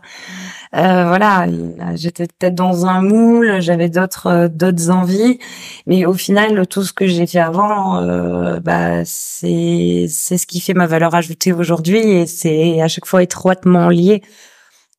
Euh, 0.74 1.06
voilà, 1.06 1.46
j'étais 1.94 2.26
peut-être 2.26 2.54
dans 2.56 2.86
un 2.86 3.00
moule, 3.00 3.60
j'avais 3.60 3.88
d'autres 3.88 4.26
euh, 4.26 4.48
d'autres 4.48 4.90
envies, 4.90 5.38
mais 5.86 6.04
au 6.04 6.14
final, 6.14 6.66
tout 6.66 6.82
ce 6.82 6.92
que 6.92 7.06
j'ai 7.06 7.26
fait 7.28 7.38
avant, 7.38 7.98
euh, 8.02 8.58
bah 8.58 9.04
c'est 9.04 10.06
c'est 10.08 10.36
ce 10.36 10.46
qui 10.46 10.58
fait 10.60 10.74
ma 10.74 10.86
valeur 10.88 11.14
ajoutée 11.14 11.52
aujourd'hui, 11.52 11.98
et 12.00 12.26
c'est 12.26 12.80
à 12.80 12.88
chaque 12.88 13.06
fois 13.06 13.22
étroitement 13.22 13.88
lié. 13.88 14.22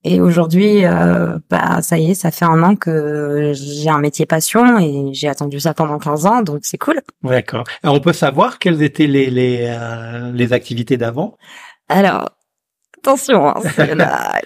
Et 0.06 0.22
aujourd'hui, 0.22 0.86
euh, 0.86 1.40
bah 1.50 1.82
ça 1.82 1.98
y 1.98 2.12
est, 2.12 2.14
ça 2.14 2.32
fait 2.32 2.46
un 2.46 2.62
an 2.64 2.76
que 2.76 3.52
j'ai 3.54 3.90
un 3.90 3.98
métier 4.00 4.26
passion 4.28 4.78
et 4.80 5.10
j'ai 5.14 5.28
attendu 5.28 5.60
ça 5.60 5.74
pendant 5.74 5.98
15 5.98 6.26
ans, 6.28 6.42
donc 6.42 6.60
c'est 6.62 6.78
cool. 6.78 7.02
D'accord. 7.24 7.64
Alors, 7.84 7.96
on 7.96 8.00
peut 8.00 8.14
savoir 8.14 8.60
quelles 8.60 8.82
étaient 8.84 9.08
les 9.08 9.30
les, 9.30 9.66
euh, 9.68 10.32
les 10.32 10.54
activités 10.54 10.96
d'avant? 10.96 11.36
Alors, 11.90 12.30
attention, 13.00 13.48
hein, 13.48 13.62
c'est 13.76 13.96
la- 13.96 14.40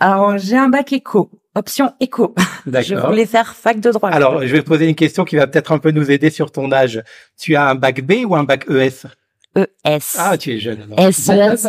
alors 0.00 0.38
j'ai 0.38 0.56
un 0.56 0.68
bac 0.68 0.92
éco, 0.92 1.30
option 1.54 1.92
éco. 2.00 2.34
Je 2.66 2.94
voulais 2.94 3.26
faire 3.26 3.54
fac 3.54 3.78
de 3.80 3.90
droit. 3.90 4.08
Alors, 4.10 4.40
je 4.42 4.46
vais 4.52 4.62
te 4.62 4.66
poser 4.66 4.88
une 4.88 4.94
question 4.94 5.24
qui 5.24 5.36
va 5.36 5.46
peut-être 5.46 5.70
un 5.72 5.78
peu 5.78 5.90
nous 5.90 6.10
aider 6.10 6.30
sur 6.30 6.50
ton 6.50 6.72
âge. 6.72 7.02
Tu 7.38 7.54
as 7.56 7.68
un 7.68 7.74
bac 7.74 8.00
B 8.02 8.24
ou 8.26 8.34
un 8.34 8.44
bac 8.44 8.66
ES 8.70 9.06
ES. 9.56 9.98
Ah, 10.18 10.36
tu 10.36 10.52
es 10.52 10.58
jeune. 10.58 10.80
alors. 10.98 11.12
SES, 11.12 11.68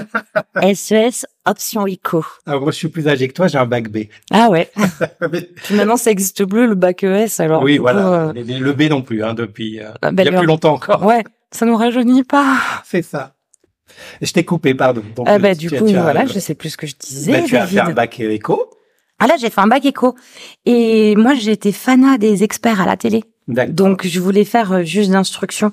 SES, 0.73 1.25
option 1.45 1.85
éco. 1.85 2.25
Alors, 2.47 2.61
moi, 2.61 2.71
je 2.71 2.77
suis 2.77 2.87
plus 2.87 3.07
âgé 3.07 3.27
que 3.27 3.33
toi, 3.33 3.47
j'ai 3.47 3.59
un 3.59 3.67
bac 3.67 3.89
B. 3.89 4.05
Ah 4.31 4.49
ouais. 4.49 4.71
Mais- 5.31 5.49
maintenant, 5.69 5.95
ça 5.97 6.09
existe 6.09 6.45
plus, 6.45 6.65
le 6.65 6.73
bac 6.73 7.03
ES, 7.03 7.27
alors. 7.39 7.61
oui, 7.61 7.73
du 7.73 7.77
coup, 7.77 7.83
voilà. 7.83 8.29
euh, 8.29 8.33
Le 8.33 8.73
B 8.73 8.83
non 8.89 9.03
plus, 9.03 9.23
hein, 9.23 9.35
depuis 9.35 9.81
euh, 9.81 9.91
bah, 10.01 10.09
il 10.17 10.25
y 10.25 10.29
a 10.29 10.37
plus 10.39 10.47
longtemps 10.47 10.73
encore. 10.73 11.05
Ouais, 11.05 11.23
ça 11.51 11.67
nous 11.67 11.75
rajeunit 11.77 12.23
pas. 12.23 12.55
C'est 12.85 13.03
ça. 13.03 13.34
Je 14.21 14.31
t'ai 14.31 14.43
coupé, 14.45 14.73
pardon. 14.75 15.01
Donc, 15.15 15.25
Ah 15.29 15.39
bah, 15.39 15.55
tu- 15.55 15.67
du 15.67 15.69
coup, 15.77 15.87
tu 15.87 15.95
as- 15.95 16.01
voilà, 16.01 16.25
je 16.25 16.39
sais 16.39 16.55
plus 16.55 16.69
ce 16.71 16.77
que 16.77 16.87
je 16.87 16.95
disais, 16.99 17.31
bah, 17.31 17.41
tu 17.45 17.55
as 17.55 17.65
fait 17.65 17.75
David. 17.75 17.91
un 17.91 17.93
bac 17.93 18.19
éco. 18.19 18.69
Ah 19.19 19.27
là, 19.27 19.35
j'ai 19.39 19.49
fait 19.49 19.61
un 19.61 19.67
bac 19.67 19.85
éco. 19.85 20.15
Et 20.65 21.15
moi, 21.15 21.33
j'étais 21.35 21.71
fanat 21.71 22.17
des 22.17 22.43
experts 22.43 22.81
à 22.81 22.85
la 22.85 22.97
télé. 22.97 23.23
Donc, 23.69 24.05
je 24.07 24.19
voulais 24.19 24.43
faire 24.43 24.71
euh, 24.71 24.83
juste 24.83 25.11
d'instruction. 25.11 25.71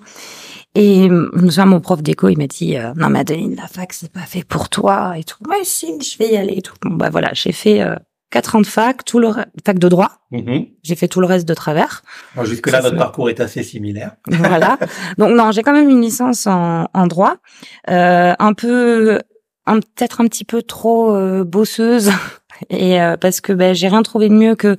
Et 0.74 1.04
je 1.04 1.08
me 1.10 1.50
souviens, 1.50 1.66
mon 1.66 1.80
prof 1.80 2.02
d'éco, 2.02 2.28
il 2.28 2.38
m'a 2.38 2.46
dit 2.46 2.76
euh, 2.78 2.92
non 2.96 3.10
mais 3.10 3.18
Adeline, 3.20 3.56
la 3.56 3.66
fac 3.66 3.92
c'est 3.92 4.10
pas 4.10 4.20
fait 4.20 4.42
pour 4.42 4.70
toi 4.70 5.14
et 5.18 5.24
tout. 5.24 5.36
Ouais 5.46 5.60
si, 5.64 5.98
je 6.00 6.16
vais 6.18 6.32
y 6.32 6.36
aller 6.36 6.54
et 6.58 6.62
tout. 6.62 6.74
Bon 6.82 6.94
bah 6.94 7.10
voilà, 7.10 7.30
j'ai 7.34 7.52
fait 7.52 7.82
euh, 7.82 7.94
quatre 8.32 8.56
ans 8.56 8.60
de 8.60 8.66
fac, 8.66 9.04
tout 9.04 9.20
le 9.20 9.28
fac 9.64 9.78
de 9.78 9.88
droit. 9.88 10.10
Mhm. 10.32 10.66
J'ai 10.82 10.96
fait 10.96 11.06
tout 11.06 11.20
le 11.20 11.26
reste 11.26 11.46
de 11.46 11.54
travers. 11.54 12.02
Bon, 12.34 12.44
Jusque-là, 12.44 12.80
Ça, 12.80 12.88
notre 12.88 12.96
parcours 12.98 13.30
est 13.30 13.38
assez 13.38 13.62
similaire. 13.62 14.16
Voilà. 14.26 14.78
Donc 15.18 15.30
non, 15.36 15.52
j'ai 15.52 15.62
quand 15.62 15.74
même 15.74 15.88
une 15.88 16.00
licence 16.00 16.48
en, 16.48 16.88
en 16.92 17.06
droit, 17.06 17.36
euh, 17.90 18.32
un 18.36 18.54
peu, 18.54 19.20
un 19.66 19.78
peut-être 19.78 20.20
un 20.20 20.26
petit 20.26 20.44
peu 20.44 20.62
trop 20.62 21.14
euh, 21.14 21.44
bosseuse, 21.44 22.10
et 22.70 23.00
euh, 23.00 23.16
parce 23.16 23.40
que 23.40 23.52
ben 23.52 23.74
j'ai 23.74 23.88
rien 23.88 24.02
trouvé 24.02 24.28
de 24.28 24.34
mieux 24.34 24.56
que 24.56 24.76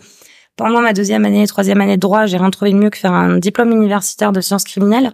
pendant 0.58 0.82
ma 0.82 0.94
deuxième 0.94 1.24
année, 1.24 1.48
troisième 1.48 1.80
année 1.80 1.96
de 1.96 2.02
droit, 2.02 2.26
j'ai 2.26 2.38
rien 2.38 2.50
trouvé 2.50 2.72
de 2.72 2.78
mieux 2.78 2.89
que 2.89 2.98
faire 2.98 3.13
un 3.13 3.38
diplôme 3.38 3.72
universitaire 3.72 4.32
de 4.32 4.42
sciences 4.42 4.63
criminelles, 4.66 5.13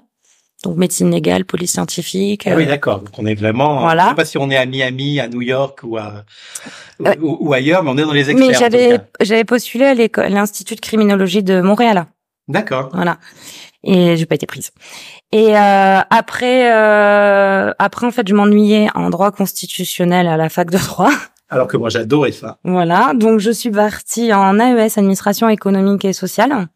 donc 0.64 0.76
médecine 0.76 1.10
légale, 1.12 1.46
police 1.46 1.72
scientifique. 1.72 2.44
Ah 2.46 2.56
oui, 2.56 2.64
euh, 2.64 2.68
d'accord. 2.68 3.00
Donc, 3.00 3.18
on 3.18 3.26
est 3.26 3.36
vraiment. 3.36 3.80
Voilà. 3.80 4.04
Je 4.06 4.10
sais 4.10 4.16
pas 4.16 4.26
si 4.26 4.38
on 4.38 4.50
est 4.50 4.58
à 4.58 4.66
Miami, 4.66 5.20
à 5.20 5.28
New 5.30 5.42
York 5.42 5.80
ou 5.84 5.98
à 5.98 6.26
ou, 7.22 7.38
ou 7.40 7.54
ailleurs, 7.54 7.84
mais 7.84 7.92
on 7.92 7.98
est 7.98 8.04
dans 8.04 8.12
les 8.12 8.30
experts. 8.30 8.48
mais 8.50 8.54
j'avais 8.54 9.00
j'avais 9.22 9.46
postulé 9.46 9.86
à 9.86 9.94
l'école- 9.94 10.26
à 10.26 10.30
l'institut 10.30 10.76
de 10.76 10.82
criminologie 10.82 11.44
de 11.44 11.62
Montréal. 11.62 12.06
D'accord. 12.50 12.90
Voilà. 12.94 13.18
Et 13.84 14.18
j'ai 14.18 14.26
pas 14.26 14.36
été 14.36 14.46
prise. 14.46 14.72
Et 15.32 15.56
euh, 15.56 16.00
après, 16.10 16.74
euh, 16.74 17.72
après 17.80 18.06
en 18.08 18.12
fait, 18.12 18.28
je 18.28 18.34
m'ennuyais 18.34 18.90
en 18.96 19.10
droit 19.10 19.32
constitutionnel 19.32 20.28
à 20.28 20.36
la 20.36 20.50
fac 20.50 20.70
de 20.72 20.78
droit. 20.78 21.12
Alors 21.50 21.68
que 21.68 21.78
moi, 21.78 21.90
j'adorais 21.90 22.32
ça. 22.34 22.58
Voilà. 22.66 23.14
Donc 23.16 23.40
je 23.40 23.52
suis 23.52 23.72
partie 23.72 24.34
en 24.34 24.60
AES, 24.60 24.98
administration 24.98 25.48
économique 25.48 26.04
et 26.06 26.14
sociale. 26.14 26.68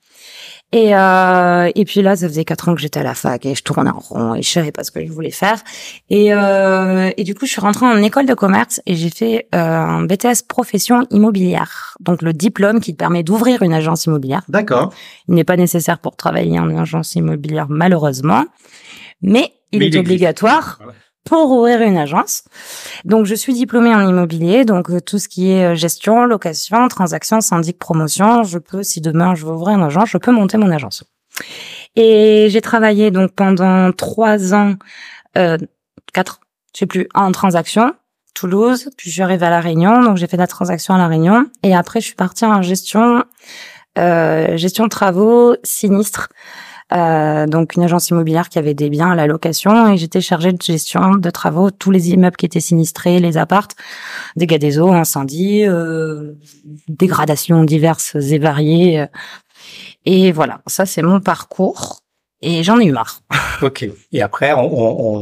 Et, 0.73 0.95
euh, 0.95 1.69
et 1.75 1.85
puis 1.85 2.01
là, 2.01 2.15
ça 2.15 2.27
faisait 2.27 2.45
quatre 2.45 2.67
ans 2.67 2.73
que 2.73 2.81
j'étais 2.81 2.99
à 2.99 3.03
la 3.03 3.13
fac 3.13 3.45
et 3.45 3.53
je 3.53 3.61
tournais 3.61 3.91
en 3.91 3.99
rond 3.99 4.33
et 4.33 4.41
je 4.41 4.49
savais 4.49 4.71
pas 4.71 4.83
ce 4.83 4.89
que 4.89 5.05
je 5.05 5.11
voulais 5.11 5.29
faire. 5.29 5.61
Et, 6.09 6.33
euh, 6.33 7.11
et 7.15 7.23
du 7.23 7.35
coup, 7.35 7.45
je 7.45 7.51
suis 7.51 7.61
rentrée 7.61 7.85
en 7.85 8.01
école 8.01 8.25
de 8.25 8.33
commerce 8.33 8.81
et 8.87 8.95
j'ai 8.95 9.11
fait 9.11 9.47
euh, 9.53 9.59
un 9.59 10.01
BTS 10.01 10.47
profession 10.47 11.05
immobilière. 11.11 11.95
Donc 11.99 12.23
le 12.23 12.33
diplôme 12.33 12.81
qui 12.81 12.93
te 12.93 12.97
permet 12.97 13.21
d'ouvrir 13.21 13.61
une 13.61 13.71
agence 13.71 14.05
immobilière. 14.05 14.41
D'accord. 14.49 14.91
Il 15.27 15.35
n'est 15.35 15.43
pas 15.43 15.57
nécessaire 15.57 15.99
pour 15.99 16.15
travailler 16.15 16.59
en 16.59 16.75
agence 16.75 17.13
immobilière, 17.13 17.67
malheureusement, 17.69 18.45
mais 19.21 19.53
il 19.71 19.79
Mais 19.79 19.85
est 19.85 19.89
il 19.89 19.99
obligatoire 19.99 20.79
Voilà. 20.79 20.93
Pour 21.23 21.51
ouvrir 21.51 21.81
une 21.81 21.97
agence. 21.97 22.43
Donc, 23.05 23.25
je 23.25 23.35
suis 23.35 23.53
diplômée 23.53 23.93
en 23.93 24.07
immobilier, 24.07 24.65
donc 24.65 24.89
euh, 24.89 24.99
tout 24.99 25.19
ce 25.19 25.27
qui 25.27 25.51
est 25.51 25.71
euh, 25.71 25.75
gestion, 25.75 26.25
location, 26.25 26.87
transaction, 26.87 27.41
syndic, 27.41 27.79
promotion, 27.79 28.43
je 28.43 28.59
peux, 28.59 28.83
si 28.83 29.01
demain 29.01 29.35
je 29.35 29.45
veux 29.45 29.53
ouvrir 29.53 29.77
une 29.77 29.83
agence, 29.83 30.09
je 30.09 30.17
peux 30.17 30.31
monter 30.31 30.57
mon 30.57 30.71
agence. 30.71 31.03
Et 31.95 32.47
j'ai 32.49 32.61
travaillé 32.61 33.11
donc 33.11 33.31
pendant 33.31 33.91
trois 33.91 34.53
ans, 34.53 34.75
euh, 35.37 35.57
quatre, 36.13 36.39
je 36.73 36.79
sais 36.79 36.85
plus, 36.85 37.07
en 37.13 37.31
transaction. 37.31 37.93
Toulouse, 38.33 38.89
puis 38.97 39.11
je 39.11 39.13
suis 39.13 39.21
arrivée 39.21 39.45
à 39.45 39.51
La 39.51 39.59
Réunion, 39.59 40.01
donc 40.01 40.17
j'ai 40.17 40.25
fait 40.25 40.37
de 40.37 40.41
la 40.41 40.47
transaction 40.47 40.95
à 40.95 40.97
La 40.97 41.07
Réunion, 41.07 41.45
et 41.61 41.75
après 41.75 42.01
je 42.01 42.07
suis 42.07 42.15
partie 42.15 42.45
en 42.45 42.63
gestion, 42.63 43.23
euh, 43.99 44.57
gestion 44.57 44.85
de 44.85 44.89
travaux, 44.89 45.55
sinistres, 45.63 46.29
euh, 46.93 47.45
donc 47.47 47.75
une 47.75 47.83
agence 47.83 48.09
immobilière 48.09 48.49
qui 48.49 48.59
avait 48.59 48.73
des 48.73 48.89
biens 48.89 49.11
à 49.11 49.15
la 49.15 49.27
location, 49.27 49.91
et 49.93 49.97
j'étais 49.97 50.21
chargée 50.21 50.51
de 50.53 50.61
gestion 50.61 51.15
de 51.15 51.29
travaux, 51.29 51.71
tous 51.71 51.91
les 51.91 52.11
immeubles 52.11 52.35
qui 52.35 52.45
étaient 52.45 52.59
sinistrés, 52.59 53.19
les 53.19 53.37
appartes, 53.37 53.75
dégâts 54.35 54.59
des 54.59 54.79
eaux, 54.79 54.91
incendies, 54.91 55.65
euh, 55.65 56.33
dégradations 56.87 57.63
diverses 57.63 58.15
et 58.15 58.37
variées, 58.39 59.05
et 60.05 60.31
voilà, 60.31 60.61
ça 60.67 60.85
c'est 60.85 61.01
mon 61.01 61.19
parcours, 61.19 62.01
et 62.41 62.63
j'en 62.63 62.79
ai 62.79 62.85
eu 62.85 62.91
marre. 62.91 63.21
Ok. 63.61 63.87
Et 64.11 64.21
après, 64.21 64.53
on, 64.53 64.59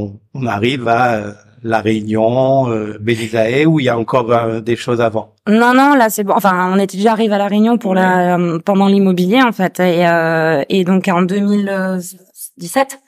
on, 0.04 0.20
on- 0.34 0.46
arrive 0.48 0.88
à 0.88 1.36
la 1.64 1.82
Réunion, 1.82 2.70
euh, 2.70 2.98
Bélisae, 3.00 3.66
où 3.66 3.80
il 3.80 3.86
y 3.86 3.90
a 3.90 3.98
encore 3.98 4.32
euh, 4.32 4.60
des 4.62 4.76
choses 4.76 5.02
avant? 5.02 5.34
Non, 5.48 5.74
non, 5.74 5.94
là 5.96 6.10
c'est 6.10 6.24
bon. 6.24 6.34
Enfin, 6.36 6.72
on 6.74 6.80
était 6.80 6.98
déjà 6.98 7.12
arrivé 7.12 7.34
à 7.36 7.38
la 7.38 7.48
Réunion 7.48 7.78
pour 7.78 7.94
la 7.96 8.38
euh, 8.38 8.60
pendant 8.60 8.88
l'immobilier 8.88 9.42
en 9.42 9.52
fait, 9.52 9.80
et, 9.80 10.08
euh, 10.08 10.64
et 10.70 10.84
donc 10.84 11.08
en 11.08 11.22
2017, 11.24 13.00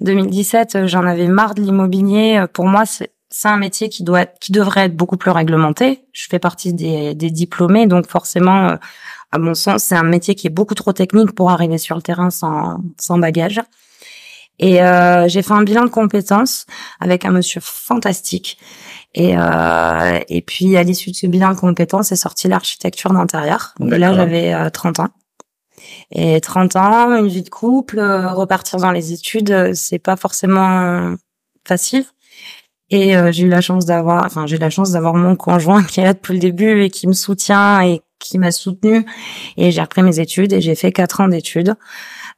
2017, 0.00 0.76
euh, 0.76 0.86
j'en 0.86 1.04
avais 1.06 1.26
marre 1.28 1.54
de 1.54 1.62
l'immobilier. 1.62 2.38
Euh, 2.38 2.46
Pour 2.46 2.66
moi, 2.66 2.84
c'est 2.86 3.10
c'est 3.28 3.48
un 3.48 3.56
métier 3.58 3.88
qui 3.90 4.02
doit 4.02 4.22
être- 4.22 4.38
qui 4.40 4.50
devrait 4.52 4.82
être 4.86 4.96
beaucoup 4.96 5.16
plus 5.18 5.30
réglementé. 5.32 6.04
Je 6.12 6.26
fais 6.30 6.38
partie 6.38 6.72
des, 6.72 7.14
des 7.14 7.30
diplômés, 7.30 7.86
donc 7.86 8.06
forcément, 8.06 8.68
euh, 8.68 8.76
à 9.32 9.38
mon 9.38 9.52
sens, 9.54 9.82
c'est 9.82 9.96
un 9.96 10.04
métier 10.04 10.34
qui 10.34 10.46
est 10.46 10.50
beaucoup 10.50 10.74
trop 10.74 10.92
technique 10.92 11.32
pour 11.32 11.50
arriver 11.50 11.76
sur 11.76 11.96
le 11.96 12.02
terrain 12.02 12.30
sans 12.30 12.78
sans 12.98 13.18
bagage. 13.18 13.60
Et 14.58 14.82
euh, 14.82 15.28
j'ai 15.28 15.42
fait 15.42 15.52
un 15.52 15.62
bilan 15.62 15.84
de 15.84 15.90
compétences 15.90 16.66
avec 17.00 17.24
un 17.24 17.30
monsieur 17.30 17.60
fantastique. 17.62 18.58
Et, 19.14 19.36
euh, 19.36 20.18
et 20.28 20.42
puis, 20.42 20.76
à 20.76 20.82
l'issue 20.82 21.10
de 21.10 21.16
ce 21.16 21.26
bilan 21.26 21.52
de 21.52 21.58
compétences, 21.58 22.12
est 22.12 22.16
sortie 22.16 22.48
l'architecture 22.48 23.12
d'intérieur. 23.12 23.74
Et 23.80 23.98
là, 23.98 24.12
j'avais 24.14 24.52
euh, 24.52 24.70
30 24.70 25.00
ans. 25.00 25.08
Et 26.10 26.40
30 26.40 26.76
ans, 26.76 27.16
une 27.16 27.28
vie 27.28 27.42
de 27.42 27.48
couple, 27.48 27.98
euh, 27.98 28.32
repartir 28.32 28.78
dans 28.78 28.92
les 28.92 29.12
études, 29.12 29.50
euh, 29.50 29.72
c'est 29.74 29.98
pas 29.98 30.16
forcément 30.16 31.14
facile. 31.66 32.04
Et 32.90 33.16
euh, 33.16 33.32
j'ai 33.32 33.44
eu 33.44 33.48
la 33.48 33.60
chance 33.60 33.84
d'avoir, 33.84 34.24
enfin, 34.24 34.46
j'ai 34.46 34.56
eu 34.56 34.60
la 34.60 34.70
chance 34.70 34.92
d'avoir 34.92 35.14
mon 35.14 35.34
conjoint 35.34 35.82
qui 35.82 36.00
est 36.00 36.04
là 36.04 36.14
depuis 36.14 36.34
le 36.34 36.38
début 36.38 36.82
et 36.82 36.90
qui 36.90 37.08
me 37.08 37.12
soutient 37.12 37.80
et 37.80 38.00
qui 38.20 38.38
m'a 38.38 38.52
soutenu. 38.52 39.04
Et 39.56 39.72
j'ai 39.72 39.80
repris 39.80 40.02
mes 40.02 40.20
études 40.20 40.52
et 40.52 40.60
j'ai 40.60 40.74
fait 40.74 40.92
quatre 40.92 41.20
ans 41.20 41.28
d'études 41.28 41.74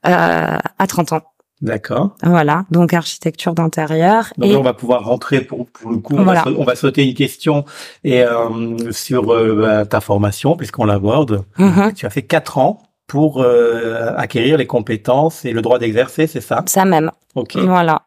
euh, 0.06 0.58
à 0.78 0.86
30 0.86 1.12
ans. 1.12 1.22
D'accord. 1.60 2.10
Voilà, 2.22 2.64
donc 2.70 2.92
architecture 2.94 3.52
d'intérieur. 3.54 4.26
Donc 4.38 4.50
Et 4.50 4.56
on 4.56 4.62
va 4.62 4.74
pouvoir 4.74 5.04
rentrer 5.04 5.40
pour, 5.40 5.66
pour 5.70 5.90
le 5.90 5.98
coup. 5.98 6.14
On, 6.16 6.22
Voilà. 6.22 6.44
va, 6.44 6.50
sa- 6.52 6.56
on 6.58 6.64
va 6.64 6.76
sauter 6.76 7.04
une 7.06 7.14
question 7.14 7.64
et 8.04 8.22
euh, 8.22 8.92
sur 8.92 9.32
euh, 9.32 9.54
bah, 9.60 9.86
ta 9.86 10.00
formation, 10.00 10.56
puisqu'on 10.56 10.84
l'aborde. 10.84 11.44
Mhm. 11.58 11.92
Tu 11.94 12.06
as 12.06 12.10
fait 12.10 12.22
quatre 12.22 12.58
ans 12.58 12.82
pour 13.08 13.40
euh, 13.42 14.12
acquérir 14.16 14.56
les 14.58 14.66
compétences 14.66 15.44
et 15.44 15.52
le 15.52 15.62
droit 15.62 15.78
d'exercer, 15.78 16.26
c'est 16.26 16.40
ça? 16.42 16.62
Ça 16.66 16.84
même. 16.84 17.10
Ok. 17.34 17.56
Voilà. 17.56 18.02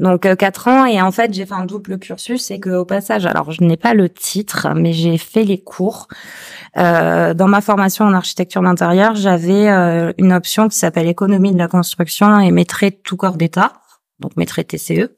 Donc 0.00 0.26
euh, 0.26 0.34
quatre 0.36 0.68
ans 0.68 0.86
et 0.86 1.00
en 1.00 1.10
fait 1.12 1.32
j'ai 1.32 1.46
fait 1.46 1.54
un 1.54 1.66
double 1.66 1.98
cursus 1.98 2.42
c'est 2.44 2.58
que 2.58 2.70
au 2.70 2.84
passage 2.84 3.26
alors 3.26 3.52
je 3.52 3.62
n'ai 3.62 3.76
pas 3.76 3.94
le 3.94 4.08
titre 4.08 4.68
mais 4.74 4.92
j'ai 4.92 5.18
fait 5.18 5.44
les 5.44 5.58
cours. 5.58 6.08
Euh, 6.76 7.34
dans 7.34 7.48
ma 7.48 7.60
formation 7.60 8.04
en 8.04 8.12
architecture 8.12 8.62
d'intérieur 8.62 9.14
j'avais 9.14 9.68
euh, 9.68 10.12
une 10.18 10.32
option 10.32 10.68
qui 10.68 10.76
s'appelle 10.76 11.08
économie 11.08 11.52
de 11.52 11.58
la 11.58 11.68
construction 11.68 12.38
et 12.40 12.50
maîtrise 12.50 12.92
tout 13.04 13.16
corps 13.16 13.36
d'état 13.36 13.72
donc 14.20 14.36
maîtrise 14.36 14.66
TCE 14.66 15.10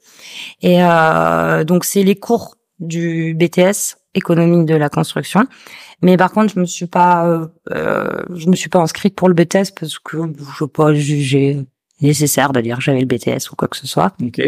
et 0.62 0.83
euh, 0.83 1.64
donc 1.64 1.85
c'est 1.85 2.03
les 2.03 2.16
cours 2.16 2.57
du 2.79 3.35
BTS 3.35 3.97
économie 4.14 4.64
de 4.64 4.75
la 4.75 4.88
construction. 4.88 5.47
Mais 6.03 6.16
par 6.16 6.33
contre 6.33 6.55
je 6.55 6.61
me 6.61 6.64
suis 6.64 6.87
pas 6.87 7.27
euh, 7.27 7.47
euh, 7.73 8.23
je 8.35 8.49
me 8.49 8.57
suis 8.57 8.68
pas 8.68 8.79
inscrite 8.79 9.14
pour 9.16 9.29
le 9.29 9.35
BTS 9.35 9.73
parce 9.79 9.99
que 9.99 10.18
je 10.59 10.64
pas 10.64 10.94
jugé 10.94 11.64
nécessaire 12.00 12.52
de 12.52 12.61
dire 12.61 12.80
j'avais 12.80 13.00
le 13.00 13.06
BTS 13.06 13.50
ou 13.52 13.56
quoi 13.56 13.68
que 13.68 13.76
ce 13.76 13.87
soit. 13.87 14.12
Ok. 14.22 14.40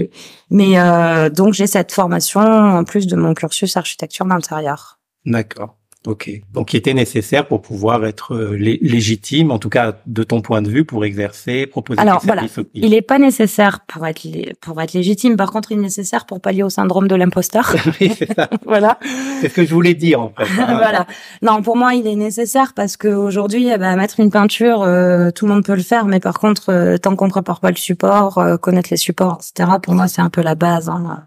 Mais 0.50 0.78
euh, 0.78 1.30
donc 1.30 1.54
j'ai 1.54 1.66
cette 1.66 1.92
formation 1.92 2.40
en 2.40 2.84
plus 2.84 3.06
de 3.06 3.16
mon 3.16 3.34
cursus 3.34 3.76
architecture 3.76 4.26
d'intérieur. 4.26 4.98
D'accord. 5.26 5.76
Ok. 6.06 6.30
Donc, 6.54 6.68
qui 6.68 6.78
était 6.78 6.94
nécessaire 6.94 7.46
pour 7.46 7.60
pouvoir 7.60 8.06
être 8.06 8.34
euh, 8.34 8.56
lé- 8.56 8.78
légitime, 8.80 9.50
en 9.50 9.58
tout 9.58 9.68
cas 9.68 9.96
de 10.06 10.22
ton 10.22 10.40
point 10.40 10.62
de 10.62 10.70
vue, 10.70 10.86
pour 10.86 11.04
exercer, 11.04 11.66
proposer 11.66 12.00
Alors, 12.00 12.20
tes 12.22 12.26
voilà. 12.26 12.40
services 12.42 12.58
au 12.58 12.64
client. 12.64 12.86
Il 12.86 12.94
est 12.94 13.02
pas 13.02 13.18
nécessaire 13.18 13.80
pour 13.86 14.06
être 14.06 14.26
pour 14.62 14.80
être 14.80 14.94
légitime. 14.94 15.36
Par 15.36 15.50
contre, 15.52 15.72
il 15.72 15.78
est 15.78 15.82
nécessaire 15.82 16.24
pour 16.24 16.40
pallier 16.40 16.62
au 16.62 16.70
syndrome 16.70 17.06
de 17.06 17.14
l'imposteur. 17.16 17.74
Oui, 18.00 18.10
c'est 18.16 18.32
ça. 18.34 18.48
voilà. 18.64 18.98
C'est 19.42 19.50
ce 19.50 19.54
que 19.54 19.64
je 19.66 19.74
voulais 19.74 19.92
dire 19.92 20.22
en 20.22 20.32
fait. 20.34 20.44
voilà. 20.54 21.06
Non, 21.42 21.60
pour 21.60 21.76
moi, 21.76 21.92
il 21.94 22.06
est 22.06 22.16
nécessaire 22.16 22.72
parce 22.74 22.96
que 22.96 23.08
aujourd'hui, 23.08 23.68
eh 23.68 23.76
ben, 23.76 23.94
mettre 23.96 24.20
une 24.20 24.30
peinture, 24.30 24.82
euh, 24.82 25.30
tout 25.30 25.46
le 25.46 25.52
monde 25.52 25.64
peut 25.64 25.74
le 25.76 25.82
faire, 25.82 26.06
mais 26.06 26.18
par 26.20 26.38
contre, 26.38 26.70
euh, 26.72 26.96
tant 26.96 27.14
qu'on 27.14 27.28
prépare 27.28 27.60
pas 27.60 27.70
le 27.70 27.76
support, 27.76 28.38
euh, 28.38 28.56
connaître 28.56 28.88
les 28.90 28.96
supports, 28.96 29.38
etc. 29.52 29.68
Pour 29.82 29.92
moi, 29.94 30.08
c'est 30.08 30.22
un 30.22 30.30
peu 30.30 30.40
la 30.40 30.54
base. 30.54 30.88
Hein. 30.88 31.24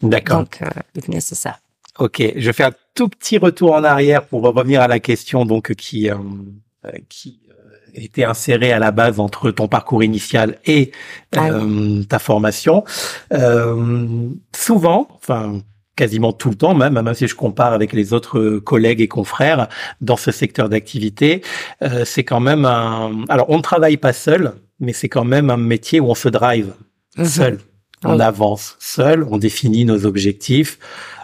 D'accord. 0.00 0.38
Donc, 0.38 0.62
euh, 0.62 0.66
il 0.94 1.04
est 1.04 1.08
nécessaire. 1.08 1.58
Ok, 1.98 2.22
je 2.36 2.52
fais 2.52 2.64
un 2.64 2.72
tout 2.94 3.08
petit 3.08 3.38
retour 3.38 3.72
en 3.74 3.84
arrière 3.84 4.24
pour 4.24 4.42
revenir 4.42 4.80
à 4.80 4.88
la 4.88 4.98
question 4.98 5.44
donc 5.44 5.74
qui 5.74 6.10
euh, 6.10 6.16
qui 7.08 7.40
euh, 7.50 7.54
était 7.94 8.24
insérée 8.24 8.72
à 8.72 8.78
la 8.78 8.92
base 8.92 9.20
entre 9.20 9.50
ton 9.50 9.68
parcours 9.68 10.02
initial 10.02 10.58
et 10.64 10.92
Ah 11.36 11.50
euh, 11.50 12.02
ta 12.04 12.18
formation. 12.18 12.84
Euh, 13.32 14.28
souvent, 14.54 15.08
enfin 15.14 15.60
quasiment 15.94 16.32
tout 16.32 16.48
le 16.48 16.54
temps 16.54 16.74
même, 16.74 16.94
même 16.94 17.14
si 17.14 17.28
je 17.28 17.34
compare 17.34 17.74
avec 17.74 17.92
les 17.92 18.14
autres 18.14 18.58
collègues 18.58 19.02
et 19.02 19.08
confrères 19.08 19.68
dans 20.00 20.16
ce 20.16 20.30
secteur 20.30 20.70
d'activité, 20.70 21.42
euh, 21.82 22.06
c'est 22.06 22.24
quand 22.24 22.40
même 22.40 22.64
un. 22.64 23.24
Alors 23.28 23.50
on 23.50 23.58
ne 23.58 23.62
travaille 23.62 23.98
pas 23.98 24.14
seul, 24.14 24.54
mais 24.80 24.94
c'est 24.94 25.10
quand 25.10 25.24
même 25.24 25.50
un 25.50 25.58
métier 25.58 26.00
où 26.00 26.06
on 26.06 26.14
se 26.14 26.30
drive 26.30 26.72
seul. 27.22 27.58
On 28.04 28.16
Oui. 28.16 28.22
avance 28.22 28.76
seul, 28.80 29.24
on 29.30 29.38
définit 29.38 29.84
nos 29.84 30.06
objectifs. 30.06 30.78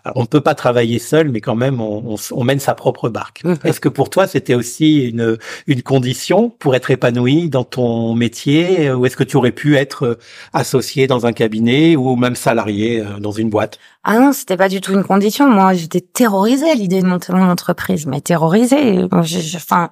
Alors, 0.04 0.16
on 0.16 0.22
ne 0.22 0.26
peut 0.26 0.40
pas 0.40 0.54
travailler 0.54 0.98
seul, 1.00 1.28
mais 1.28 1.40
quand 1.40 1.56
même, 1.56 1.80
on, 1.80 2.02
on 2.06 2.14
s- 2.14 2.32
on 2.34 2.44
mène 2.44 2.60
sa 2.60 2.74
propre 2.74 3.08
barque. 3.08 3.42
Mhm. 3.44 3.58
Est-ce 3.64 3.80
que 3.80 3.88
pour 3.88 4.10
toi, 4.10 4.26
c'était 4.28 4.54
aussi 4.54 5.08
une, 5.08 5.36
une 5.66 5.82
condition 5.82 6.50
pour 6.50 6.76
être 6.76 6.90
épanoui 6.92 7.48
dans 7.50 7.64
ton 7.64 8.14
métier, 8.14 8.88
euh, 8.88 8.94
ou 8.96 9.06
est-ce 9.06 9.16
que 9.16 9.24
tu 9.24 9.36
aurais 9.36 9.50
pu 9.52 9.76
être 9.76 10.04
euh, 10.06 10.18
associé 10.52 11.06
dans 11.08 11.26
un 11.26 11.32
cabinet 11.32 11.96
ou 11.96 12.14
même 12.16 12.36
salarié 12.36 13.00
euh, 13.00 13.18
dans 13.18 13.32
une 13.32 13.50
boîte? 13.50 13.78
Ah 14.04 14.18
non, 14.20 14.32
c'était 14.32 14.56
pas 14.56 14.68
du 14.68 14.80
tout 14.80 14.92
une 14.94 15.04
condition. 15.04 15.48
Moi, 15.50 15.74
j'étais 15.74 16.00
terrorisée 16.00 16.70
à 16.70 16.74
l'idée 16.74 17.02
de 17.02 17.06
monter 17.06 17.32
mon 17.32 17.50
entreprise, 17.50 18.06
mais 18.06 18.20
terrorisée. 18.20 19.00
Moi, 19.10 19.22
je- 19.22 19.40
je- 19.40 19.56
Enfin, 19.56 19.90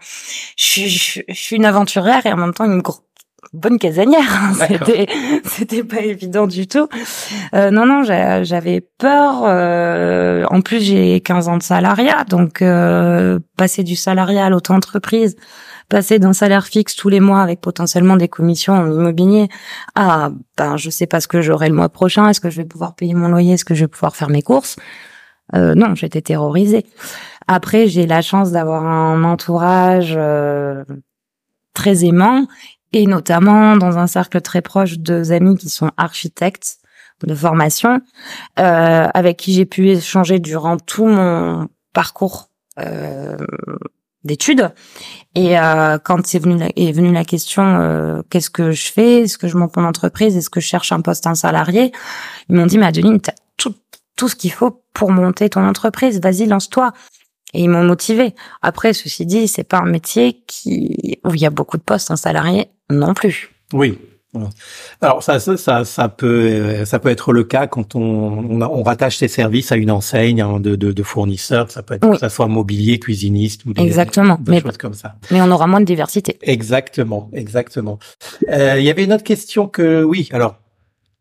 je, 0.57 0.65
suis- 0.65 0.89
je, 0.89 1.21
je 1.29 1.35
suis 1.35 1.57
une 1.57 1.65
aventurière 1.67 2.25
et 2.25 2.33
en 2.33 2.37
même 2.37 2.55
temps 2.55 2.65
une 2.65 2.81
gro- 2.81 3.01
bonne 3.53 3.79
casanière. 3.79 4.21
D'accord. 4.59 4.87
C'était, 4.87 5.07
c'était 5.45 5.85
pas 5.85 6.01
évident 6.01 6.47
du 6.47 6.67
tout. 6.67 6.89
Euh, 7.55 7.71
non, 7.71 7.87
non, 7.87 8.03
j'a- 8.03 8.43
j'avais 8.45 8.81
peur. 8.81 9.43
euh, 9.45 10.45
en 10.51 10.61
plus, 10.61 10.81
j'ai 10.81 11.21
15 11.21 11.49
ans 11.49 11.57
de 11.57 11.63
salariat, 11.63 12.25
donc 12.29 12.63
euh, 12.63 13.39
passer 13.57 13.83
du 13.83 13.97
salariat 13.97 14.47
à 14.47 14.51
l'auto-entreprise, 14.51 15.37
passer 15.89 16.19
d'un 16.19 16.33
salaire 16.33 16.67
fixe 16.67 16.97
tous 16.97 17.09
les 17.09 17.21
mois 17.21 17.41
avec 17.43 17.61
potentiellement 17.61 18.17
des 18.17 18.29
commissions 18.29 18.75
en 18.75 18.87
immobilier 18.91 19.49
à 19.95 20.31
ben 20.57 20.77
je 20.77 20.91
sais 20.91 21.07
pas 21.07 21.21
ce 21.21 21.29
que 21.29 21.41
j'aurai 21.43 21.69
le 21.69 21.75
mois 21.75 21.89
prochain, 21.89 22.29
est-ce 22.29 22.41
que 22.41 22.51
je 22.51 22.57
vais 22.57 22.65
pouvoir 22.67 22.95
payer 22.97 23.15
mon 23.15 23.29
loyer, 23.29 23.55
est-ce 23.55 23.65
que 23.65 23.75
je 23.75 23.85
vais 23.85 23.89
pouvoir 23.89 24.17
faire 24.17 24.29
mes 24.31 24.43
courses? 24.43 24.77
Euh, 25.55 25.75
Non, 25.77 25.95
j'étais 25.95 26.23
terrorisée. 26.23 26.85
Après, 27.47 27.87
j'ai 27.87 28.07
la 28.07 28.21
chance 28.23 28.51
d'avoir 28.51 28.85
un 28.85 29.23
entourage 29.23 30.15
euh, 30.17 30.83
très 31.75 32.05
aimant 32.05 32.47
et 32.93 33.07
notamment 33.07 33.77
dans 33.77 33.99
un 33.99 34.07
cercle 34.07 34.41
très 34.41 34.63
proche 34.63 34.99
de 34.99 35.33
amis 35.33 35.57
qui 35.57 35.69
sont 35.69 35.91
architectes 35.97 36.79
de 37.25 37.35
formation, 37.35 38.01
euh, 38.59 39.09
avec 39.13 39.39
qui 39.39 39.53
j'ai 39.53 39.65
pu 39.65 39.89
échanger 39.89 40.39
durant 40.39 40.77
tout 40.77 41.07
mon 41.07 41.69
parcours 41.93 42.51
euh, 42.79 43.37
d'études. 44.23 44.71
Et 45.35 45.59
euh, 45.59 45.99
quand 45.99 46.27
c'est 46.27 46.39
venu 46.39 46.59
la, 46.59 46.69
est 46.77 46.93
venue 46.93 47.13
la 47.13 47.25
question, 47.25 47.63
euh, 47.63 48.23
qu'est-ce 48.29 48.51
que 48.51 48.71
je 48.71 48.93
fais? 48.93 49.23
Est-ce 49.23 49.39
que 49.39 49.49
je 49.49 49.57
monte 49.57 49.77
mon 49.77 49.85
entreprise? 49.85 50.37
Est-ce 50.37 50.51
que 50.51 50.61
je 50.61 50.67
cherche 50.67 50.93
un 50.93 51.01
poste, 51.01 51.27
un 51.27 51.35
salarié? 51.35 51.93
Ils 52.49 52.57
m'ont 52.57 52.67
dit, 52.67 52.77
mais 52.77 52.87
Adeline, 52.87 53.21
t'as 53.21 53.33
tout, 53.57 53.75
tout 54.17 54.29
ce 54.29 54.37
qu'il 54.37 54.53
faut 54.53 54.83
pour 54.93 55.11
monter 55.11 55.49
ton 55.49 55.67
entreprise. 55.67 56.21
Vas-y, 56.21 56.47
lance-toi. 56.47 56.93
Et 57.55 57.63
ils 57.63 57.71
m'ont 57.71 57.85
motivé. 57.85 58.35
Après, 58.61 58.93
ceci 58.93 59.25
dit, 59.25 59.49
c'est 59.49 59.65
pas 59.65 59.79
un 59.79 59.87
métier 59.87 60.43
qui 60.47 61.19
où 61.25 61.33
il 61.33 61.41
y 61.41 61.47
a 61.47 61.51
beaucoup 61.51 61.79
de 61.79 61.83
postes, 61.83 62.11
un 62.11 62.17
salarié 62.17 62.71
non 62.91 63.15
plus. 63.15 63.51
Oui, 63.73 63.99
alors 65.01 65.23
ça, 65.23 65.39
ça, 65.39 65.85
ça, 65.85 66.09
peut, 66.09 66.85
ça 66.85 66.99
peut 66.99 67.09
être 67.09 67.33
le 67.33 67.45
cas 67.45 67.67
quand 67.67 67.95
on, 67.95 68.01
on, 68.01 68.61
on 68.61 68.83
rattache 68.83 69.17
ses 69.17 69.29
services 69.29 69.73
à 69.73 69.77
une 69.77 69.91
enseigne 69.91 70.41
hein, 70.41 70.61
de, 70.61 70.77
de, 70.77 70.93
de 70.93 71.03
fournisseurs. 71.03 71.71
Ça 71.71 71.83
peut 71.83 71.95
être 71.95 72.11
que 72.11 72.19
ça 72.19 72.29
soit 72.29 72.47
mobilier, 72.47 72.99
cuisiniste 72.99 73.65
ou 73.65 73.73
des, 73.73 73.83
exactement. 73.83 74.39
des 74.41 74.61
choses 74.61 74.77
comme 74.77 74.95
ça. 74.95 75.15
Mais 75.31 75.41
on 75.41 75.51
aura 75.51 75.67
moins 75.67 75.81
de 75.81 75.87
diversité. 75.87 76.39
Exactement, 76.43 77.31
exactement. 77.33 77.99
Euh, 78.51 78.77
il 78.79 78.85
y 78.85 78.91
avait 78.91 79.05
une 79.05 79.13
autre 79.13 79.25
question 79.25 79.69
que 79.69 80.03
oui. 80.03 80.29
Alors 80.33 80.57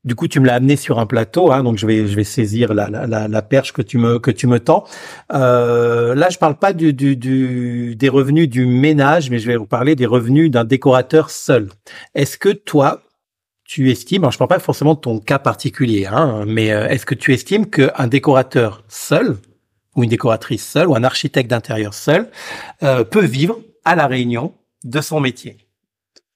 du 0.05 0.13
coup, 0.13 0.27
tu 0.27 0.39
me 0.39 0.45
l'as 0.45 0.53
amené 0.53 0.75
sur 0.75 0.99
un 0.99 1.07
plateau, 1.07 1.51
hein, 1.51 1.63
donc 1.63 1.77
je 1.77 1.87
vais 1.87 2.07
je 2.07 2.15
vais 2.15 2.23
saisir 2.23 2.73
la, 2.73 2.89
la, 2.89 3.27
la, 3.27 3.41
perche 3.41 3.73
que 3.73 3.81
tu 3.81 3.97
me 3.97 4.19
que 4.19 4.29
tu 4.29 4.45
me 4.45 4.59
tends. 4.59 4.85
Euh, 5.33 6.13
là, 6.13 6.29
je 6.29 6.37
parle 6.37 6.55
pas 6.57 6.73
du, 6.73 6.93
du, 6.93 7.17
du, 7.17 7.95
des 7.95 8.09
revenus 8.09 8.47
du 8.47 8.67
ménage, 8.67 9.31
mais 9.31 9.39
je 9.39 9.47
vais 9.47 9.57
vous 9.57 9.65
parler 9.65 9.95
des 9.95 10.05
revenus 10.05 10.51
d'un 10.51 10.63
décorateur 10.63 11.31
seul. 11.31 11.69
Est-ce 12.13 12.37
que 12.37 12.49
toi, 12.49 13.01
tu 13.65 13.89
estimes, 13.89 14.23
alors 14.23 14.31
je 14.31 14.37
parle 14.37 14.49
pas 14.49 14.59
forcément 14.59 14.93
de 14.93 14.99
ton 14.99 15.19
cas 15.19 15.39
particulier, 15.39 16.05
hein, 16.05 16.45
mais 16.45 16.71
euh, 16.71 16.87
est-ce 16.87 17.07
que 17.07 17.15
tu 17.15 17.33
estimes 17.33 17.67
qu'un 17.67 18.07
décorateur 18.07 18.83
seul, 18.87 19.37
ou 19.95 20.03
une 20.03 20.09
décoratrice 20.11 20.65
seule, 20.65 20.87
ou 20.87 20.95
un 20.95 21.03
architecte 21.03 21.49
d'intérieur 21.49 21.95
seul, 21.95 22.29
euh, 22.83 23.03
peut 23.03 23.25
vivre 23.25 23.59
à 23.83 23.95
la 23.95 24.05
Réunion 24.05 24.53
de 24.83 25.01
son 25.01 25.19
métier? 25.19 25.64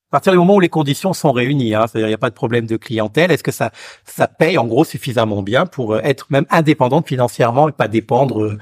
À 0.10 0.14
partir 0.14 0.32
du 0.32 0.40
moment 0.40 0.56
où 0.56 0.60
les 0.60 0.70
conditions 0.70 1.14
sont 1.14 1.32
réunies, 1.32 1.76
hein, 1.76 1.86
c'est-à-dire 1.88 2.08
il 2.08 2.12
n'y 2.12 2.16
a 2.16 2.20
pas 2.20 2.32
de 2.32 2.36
problème 2.36 2.66
de 2.66 2.78
clientèle, 2.78 3.32
est-ce 3.32 3.44
que 3.44 3.52
ça 3.52 3.72
ça 4.06 4.28
paye 4.28 4.58
en 4.58 4.66
gros 4.66 4.84
suffisamment 4.84 5.44
bien 5.44 5.68
pour 5.68 5.94
euh, 5.94 6.02
être 6.04 6.26
même 6.32 6.48
indépendante 6.50 7.08
financièrement 7.08 7.70
et 7.70 7.72
pas 7.72 7.88
dépendre 7.88 8.58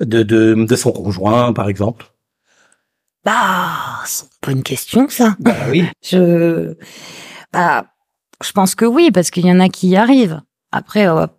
de 0.00 0.22
de, 0.24 0.54
de 0.54 0.76
son 0.76 0.90
conjoint 0.90 1.52
par 1.52 1.68
exemple? 1.68 2.06
Bah, 3.24 4.02
c'est 4.06 4.26
une 4.48 4.64
question 4.64 5.08
ça. 5.08 5.36
Bah 5.38 5.54
oui. 5.70 5.84
Je 6.02 6.74
bah 7.52 7.86
je 8.42 8.52
pense 8.52 8.74
que 8.74 8.84
oui 8.84 9.12
parce 9.12 9.30
qu'il 9.30 9.46
y 9.46 9.52
en 9.52 9.60
a 9.60 9.68
qui 9.68 9.88
y 9.88 9.96
arrivent. 9.96 10.40
Après 10.72 11.08
on 11.08 11.14
va, 11.14 11.36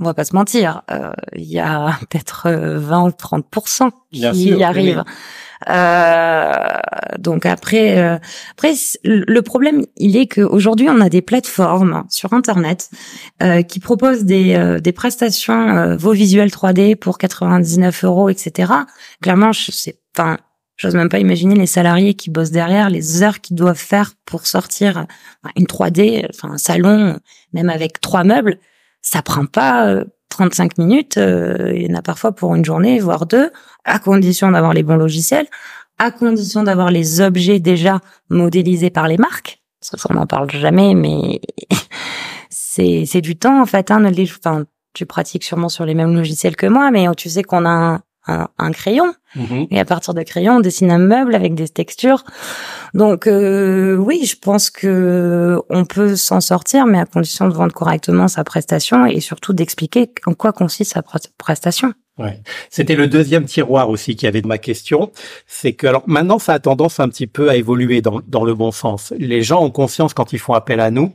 on 0.00 0.04
va 0.04 0.14
pas 0.14 0.24
se 0.24 0.34
mentir, 0.34 0.82
euh, 0.92 1.12
il 1.34 1.44
y 1.44 1.58
a 1.58 1.98
peut-être 2.08 2.50
20 2.50 3.02
ou 3.02 3.08
30% 3.08 3.90
qui 4.12 4.20
sûr, 4.20 4.58
y 4.58 4.62
arrivent. 4.62 5.00
Euh, 5.00 5.12
donc 7.18 7.46
après, 7.46 7.98
euh, 7.98 8.18
après 8.52 8.72
le 9.04 9.40
problème, 9.40 9.84
il 9.96 10.16
est 10.16 10.26
qu'aujourd'hui 10.26 10.88
on 10.90 11.00
a 11.00 11.08
des 11.08 11.22
plateformes 11.22 12.04
sur 12.10 12.32
internet 12.32 12.90
euh, 13.42 13.62
qui 13.62 13.80
proposent 13.80 14.24
des, 14.24 14.54
euh, 14.54 14.80
des 14.80 14.92
prestations 14.92 15.68
euh, 15.76 15.96
vos 15.96 16.12
visuels 16.12 16.50
3D 16.50 16.96
pour 16.96 17.18
99 17.18 18.04
euros, 18.04 18.28
etc. 18.28 18.72
Clairement, 19.20 19.52
je 19.52 19.70
sais, 19.70 19.98
enfin, 20.16 20.38
j'ose 20.76 20.94
même 20.94 21.08
pas 21.08 21.18
imaginer 21.18 21.54
les 21.54 21.66
salariés 21.66 22.14
qui 22.14 22.30
bossent 22.30 22.50
derrière, 22.50 22.90
les 22.90 23.22
heures 23.22 23.40
qu'ils 23.40 23.56
doivent 23.56 23.76
faire 23.76 24.12
pour 24.24 24.46
sortir 24.46 25.06
une 25.56 25.66
3D, 25.66 26.26
enfin 26.30 26.52
un 26.52 26.58
salon, 26.58 27.18
même 27.52 27.70
avec 27.70 28.00
trois 28.00 28.24
meubles, 28.24 28.58
ça 29.00 29.22
prend 29.22 29.46
pas. 29.46 30.04
Euh, 30.32 30.48
35 30.48 30.78
minutes, 30.78 31.16
euh, 31.18 31.72
il 31.74 31.90
y 31.90 31.92
en 31.92 31.98
a 31.98 32.02
parfois 32.02 32.32
pour 32.32 32.54
une 32.54 32.64
journée, 32.64 32.98
voire 32.98 33.26
deux, 33.26 33.50
à 33.84 33.98
condition 33.98 34.50
d'avoir 34.50 34.72
les 34.72 34.82
bons 34.82 34.96
logiciels, 34.96 35.46
à 35.98 36.10
condition 36.10 36.62
d'avoir 36.62 36.90
les 36.90 37.20
objets 37.20 37.60
déjà 37.60 38.00
modélisés 38.30 38.90
par 38.90 39.08
les 39.08 39.18
marques. 39.18 39.62
Ça, 39.80 39.96
on 40.10 40.14
n'en 40.14 40.26
parle 40.26 40.50
jamais, 40.50 40.94
mais 40.94 41.40
c'est 42.50 43.04
c'est 43.06 43.20
du 43.20 43.36
temps 43.36 43.60
en 43.60 43.66
fait. 43.66 43.90
Hein, 43.90 44.08
les, 44.10 44.30
enfin, 44.30 44.64
tu 44.94 45.06
pratiques 45.06 45.44
sûrement 45.44 45.68
sur 45.68 45.84
les 45.84 45.94
mêmes 45.94 46.14
logiciels 46.14 46.56
que 46.56 46.66
moi, 46.66 46.90
mais 46.90 47.06
tu 47.16 47.28
sais 47.28 47.42
qu'on 47.42 47.64
a 47.64 47.70
un, 47.70 48.02
un, 48.26 48.48
un 48.58 48.70
crayon 48.72 49.12
Mhm. 49.34 49.66
et 49.70 49.80
à 49.80 49.86
partir 49.86 50.12
de 50.12 50.22
crayon, 50.22 50.56
on 50.56 50.60
dessine 50.60 50.90
un 50.90 50.98
meuble 50.98 51.34
avec 51.34 51.54
des 51.54 51.66
textures. 51.66 52.22
Donc 52.94 53.26
euh, 53.26 53.96
oui, 53.96 54.26
je 54.26 54.36
pense 54.36 54.68
que 54.70 55.58
on 55.70 55.84
peut 55.86 56.16
s'en 56.16 56.40
sortir, 56.42 56.84
mais 56.86 56.98
à 56.98 57.06
condition 57.06 57.48
de 57.48 57.54
vendre 57.54 57.72
correctement 57.72 58.28
sa 58.28 58.44
prestation 58.44 59.06
et 59.06 59.20
surtout 59.20 59.52
d'expliquer 59.54 60.10
en 60.26 60.34
quoi 60.34 60.52
consiste 60.52 60.92
sa 60.92 61.00
pre- 61.00 61.26
prestation. 61.38 61.94
Ouais. 62.18 62.42
C'était 62.68 62.94
le 62.94 63.06
deuxième 63.06 63.46
tiroir 63.46 63.88
aussi 63.88 64.16
qui 64.16 64.26
avait 64.26 64.42
de 64.42 64.46
ma 64.46 64.58
question. 64.58 65.10
C'est 65.46 65.72
que 65.72 65.86
alors 65.86 66.02
maintenant 66.06 66.38
ça 66.38 66.52
a 66.52 66.58
tendance 66.58 67.00
un 67.00 67.08
petit 67.08 67.26
peu 67.26 67.48
à 67.48 67.56
évoluer 67.56 68.02
dans, 68.02 68.20
dans 68.28 68.44
le 68.44 68.54
bon 68.54 68.70
sens. 68.70 69.14
Les 69.18 69.40
gens 69.42 69.64
ont 69.64 69.70
conscience 69.70 70.12
quand 70.12 70.34
ils 70.34 70.38
font 70.38 70.52
appel 70.52 70.80
à 70.80 70.90
nous, 70.90 71.14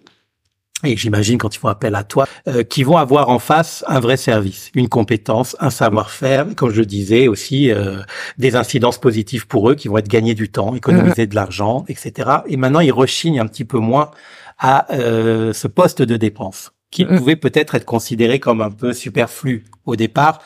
et 0.83 0.95
j'imagine 0.95 1.39
quand 1.39 1.55
ils 1.55 1.59
font 1.59 1.69
appel 1.69 1.95
à 1.95 2.03
toi, 2.03 2.27
euh, 2.47 2.61
qu'ils 2.63 2.85
vont 2.85 2.97
avoir 2.97 3.29
en 3.29 3.39
face 3.39 3.83
un 3.87 3.99
vrai 3.99 4.15
service, 4.15 4.69
une 4.75 4.89
compétence, 4.89 5.55
un 5.59 5.71
savoir-faire, 5.71 6.45
comme 6.55 6.71
je 6.71 6.83
disais 6.83 7.27
aussi, 7.27 7.71
euh, 7.71 7.97
des 8.37 8.55
incidences 8.55 8.99
positives 8.99 9.47
pour 9.47 9.71
eux 9.71 9.75
qui 9.75 9.87
vont 9.87 9.97
être 9.97 10.07
gagner 10.07 10.35
du 10.35 10.49
temps, 10.49 10.75
économiser 10.75 11.25
de 11.25 11.33
l'argent, 11.33 11.83
etc. 11.87 12.29
Et 12.47 12.57
maintenant 12.57 12.79
ils 12.79 12.91
rechignent 12.91 13.39
un 13.39 13.47
petit 13.47 13.65
peu 13.65 13.79
moins 13.79 14.11
à 14.59 14.91
euh, 14.93 15.51
ce 15.51 15.67
poste 15.67 16.03
de 16.03 16.15
dépense 16.15 16.71
qui 16.91 17.05
Mhm. 17.05 17.17
pouvait 17.17 17.35
peut-être 17.35 17.75
être 17.75 17.83
considéré 17.85 18.39
comme 18.39 18.61
un 18.61 18.71
peu 18.71 18.93
superflu 18.93 19.65
au 19.85 19.95
départ 19.95 20.41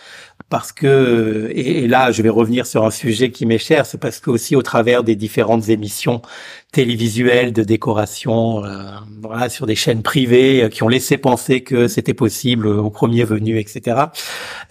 parce 0.50 0.72
que 0.72 1.50
et, 1.54 1.84
et 1.84 1.88
là 1.88 2.12
je 2.12 2.22
vais 2.24 2.30
revenir 2.30 2.65
sur 2.65 2.84
un 2.84 2.89
sujet 2.89 3.30
qui 3.32 3.46
m'est 3.46 3.60
cher 3.60 3.86
c'est 3.86 4.00
parce 4.00 4.20
que 4.20 4.32
aussi 4.32 4.56
au 4.56 4.63
travers 4.63 5.04
des 5.04 5.15
différentes 5.15 5.70
émissions 5.70 6.22
télévisuelles 6.71 7.51
de 7.51 7.63
décoration 7.63 8.63
euh, 8.63 8.84
voilà 9.21 9.49
sur 9.49 9.65
des 9.65 9.75
chaînes 9.75 10.03
privées 10.03 10.63
euh, 10.63 10.69
qui 10.69 10.84
ont 10.84 10.88
laissé 10.88 11.17
penser 11.17 11.63
que 11.63 11.88
c'était 11.88 12.13
possible 12.13 12.67
au 12.67 12.89
premier 12.89 13.23
venu 13.25 13.60
etc 13.60 14.05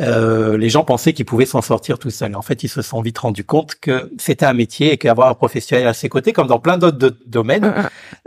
euh, 0.01 0.57
les 0.57 0.71
gens 0.71 0.83
pensaient 0.85 1.13
qu'ils 1.13 1.27
pouvaient 1.27 1.45
s'en 1.47 1.61
sortir 1.63 1.99
tout 1.99 2.11
seuls. 2.11 2.35
En 2.37 2.43
fait 2.43 2.63
ils 2.63 2.69
se 2.69 2.81
sont 2.83 3.03
vite 3.03 3.19
rendus 3.19 3.45
compte 3.45 3.75
que 3.81 4.11
c'était 4.19 4.47
un 4.47 4.55
métier 4.55 4.93
et 4.93 4.97
qu'avoir 4.97 5.29
un 5.29 5.35
professionnel 5.35 5.87
à 5.87 5.93
ses 5.95 6.09
côtés 6.09 6.33
comme 6.33 6.47
dans 6.47 6.59
plein 6.59 6.79
d'autres 6.79 6.99
do- 6.99 7.11
domaines 7.27 7.75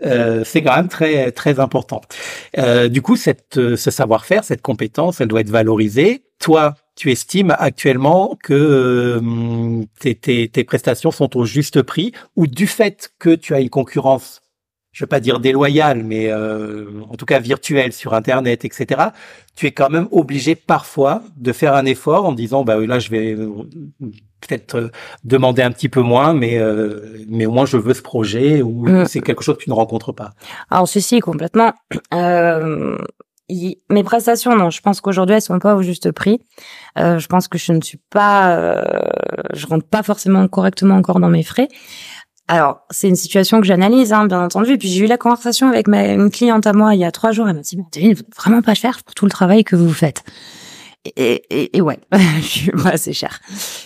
euh, 0.05 0.43
c'est 0.45 0.61
quand 0.61 0.75
même 0.75 0.87
très 0.87 1.31
très 1.31 1.59
important. 1.59 2.01
Euh, 2.57 2.89
du 2.89 3.01
coup, 3.01 3.15
cette, 3.15 3.57
euh, 3.57 3.75
ce 3.75 3.91
savoir-faire, 3.91 4.43
cette 4.43 4.61
compétence, 4.61 5.21
elle 5.21 5.27
doit 5.27 5.41
être 5.41 5.49
valorisée. 5.49 6.23
Toi, 6.39 6.75
tu 6.95 7.11
estimes 7.11 7.55
actuellement 7.57 8.37
que 8.43 8.53
euh, 8.53 9.83
tes, 9.99 10.15
tes, 10.15 10.47
tes 10.49 10.63
prestations 10.63 11.11
sont 11.11 11.35
au 11.37 11.45
juste 11.45 11.81
prix 11.81 12.11
ou 12.35 12.47
du 12.47 12.67
fait 12.67 13.11
que 13.19 13.33
tu 13.33 13.55
as 13.55 13.61
une 13.63 13.69
concurrence, 13.69 14.41
je 14.91 15.03
veux 15.03 15.07
pas 15.09 15.19
dire 15.19 15.39
déloyale, 15.39 16.03
mais 16.03 16.27
euh, 16.31 17.01
en 17.09 17.15
tout 17.15 17.25
cas 17.25 17.39
virtuelle 17.39 17.93
sur 17.93 18.13
Internet, 18.13 18.63
etc., 18.63 19.01
tu 19.55 19.65
es 19.65 19.71
quand 19.71 19.89
même 19.89 20.07
obligé 20.11 20.55
parfois 20.55 21.23
de 21.35 21.51
faire 21.51 21.73
un 21.75 21.85
effort 21.85 22.25
en 22.25 22.31
disant, 22.31 22.63
bah 22.63 22.77
là, 22.77 22.99
je 22.99 23.09
vais 23.09 23.33
euh, 23.35 23.49
peut-être 24.41 24.75
euh, 24.75 24.91
demander 25.23 25.61
un 25.63 25.71
petit 25.71 25.89
peu 25.89 26.01
moins, 26.01 26.33
mais 26.33 26.57
euh, 26.59 27.17
mais 27.27 27.45
au 27.47 27.51
moins 27.51 27.65
je 27.65 27.77
veux 27.77 27.93
ce 27.93 28.01
projet 28.01 28.61
ou 28.61 28.87
c'est 29.05 29.21
quelque 29.21 29.43
chose 29.43 29.57
que 29.57 29.63
tu 29.63 29.69
ne 29.69 29.75
rencontres 29.75 30.11
pas. 30.13 30.31
Alors 30.69 30.87
ceci 30.87 31.19
complètement. 31.21 31.73
Euh, 32.13 32.97
y- 33.49 33.77
mes 33.89 34.03
prestations, 34.03 34.55
non, 34.55 34.69
je 34.69 34.81
pense 34.81 35.01
qu'aujourd'hui 35.01 35.35
elles 35.35 35.41
sont 35.41 35.59
pas 35.59 35.75
au 35.75 35.81
juste 35.81 36.11
prix. 36.11 36.39
Euh, 36.99 37.19
je 37.19 37.27
pense 37.27 37.47
que 37.47 37.57
je 37.57 37.71
ne 37.73 37.81
suis 37.81 37.99
pas, 38.09 38.83
je 39.53 39.65
rentre 39.67 39.87
pas 39.87 40.03
forcément 40.03 40.47
correctement 40.47 40.95
encore 40.95 41.19
dans 41.19 41.29
mes 41.29 41.43
frais. 41.43 41.67
Alors 42.47 42.81
c'est 42.89 43.07
une 43.07 43.15
situation 43.15 43.61
que 43.61 43.67
j'analyse, 43.67 44.11
hein, 44.11 44.25
bien 44.25 44.43
entendu. 44.43 44.73
Et 44.73 44.77
puis 44.77 44.89
j'ai 44.89 45.05
eu 45.05 45.07
la 45.07 45.17
conversation 45.17 45.69
avec 45.69 45.87
ma, 45.87 46.07
une 46.07 46.29
cliente 46.29 46.67
à 46.67 46.73
moi 46.73 46.93
il 46.93 46.99
y 46.99 47.05
a 47.05 47.11
trois 47.11 47.31
jours. 47.31 47.47
Elle 47.47 47.55
m'a 47.55 47.61
dit, 47.61 47.77
mais 47.77 47.83
Adeline, 47.87 48.13
vous 48.13 48.23
vraiment 48.35 48.61
pas 48.61 48.73
cher 48.73 48.99
pour 49.03 49.15
tout 49.15 49.25
le 49.25 49.31
travail 49.31 49.63
que 49.63 49.75
vous 49.75 49.93
faites. 49.93 50.23
Et, 51.17 51.43
et, 51.49 51.77
et 51.77 51.81
ouais, 51.81 51.99
je 52.13 52.97
suis 52.97 53.13
cher. 53.13 53.41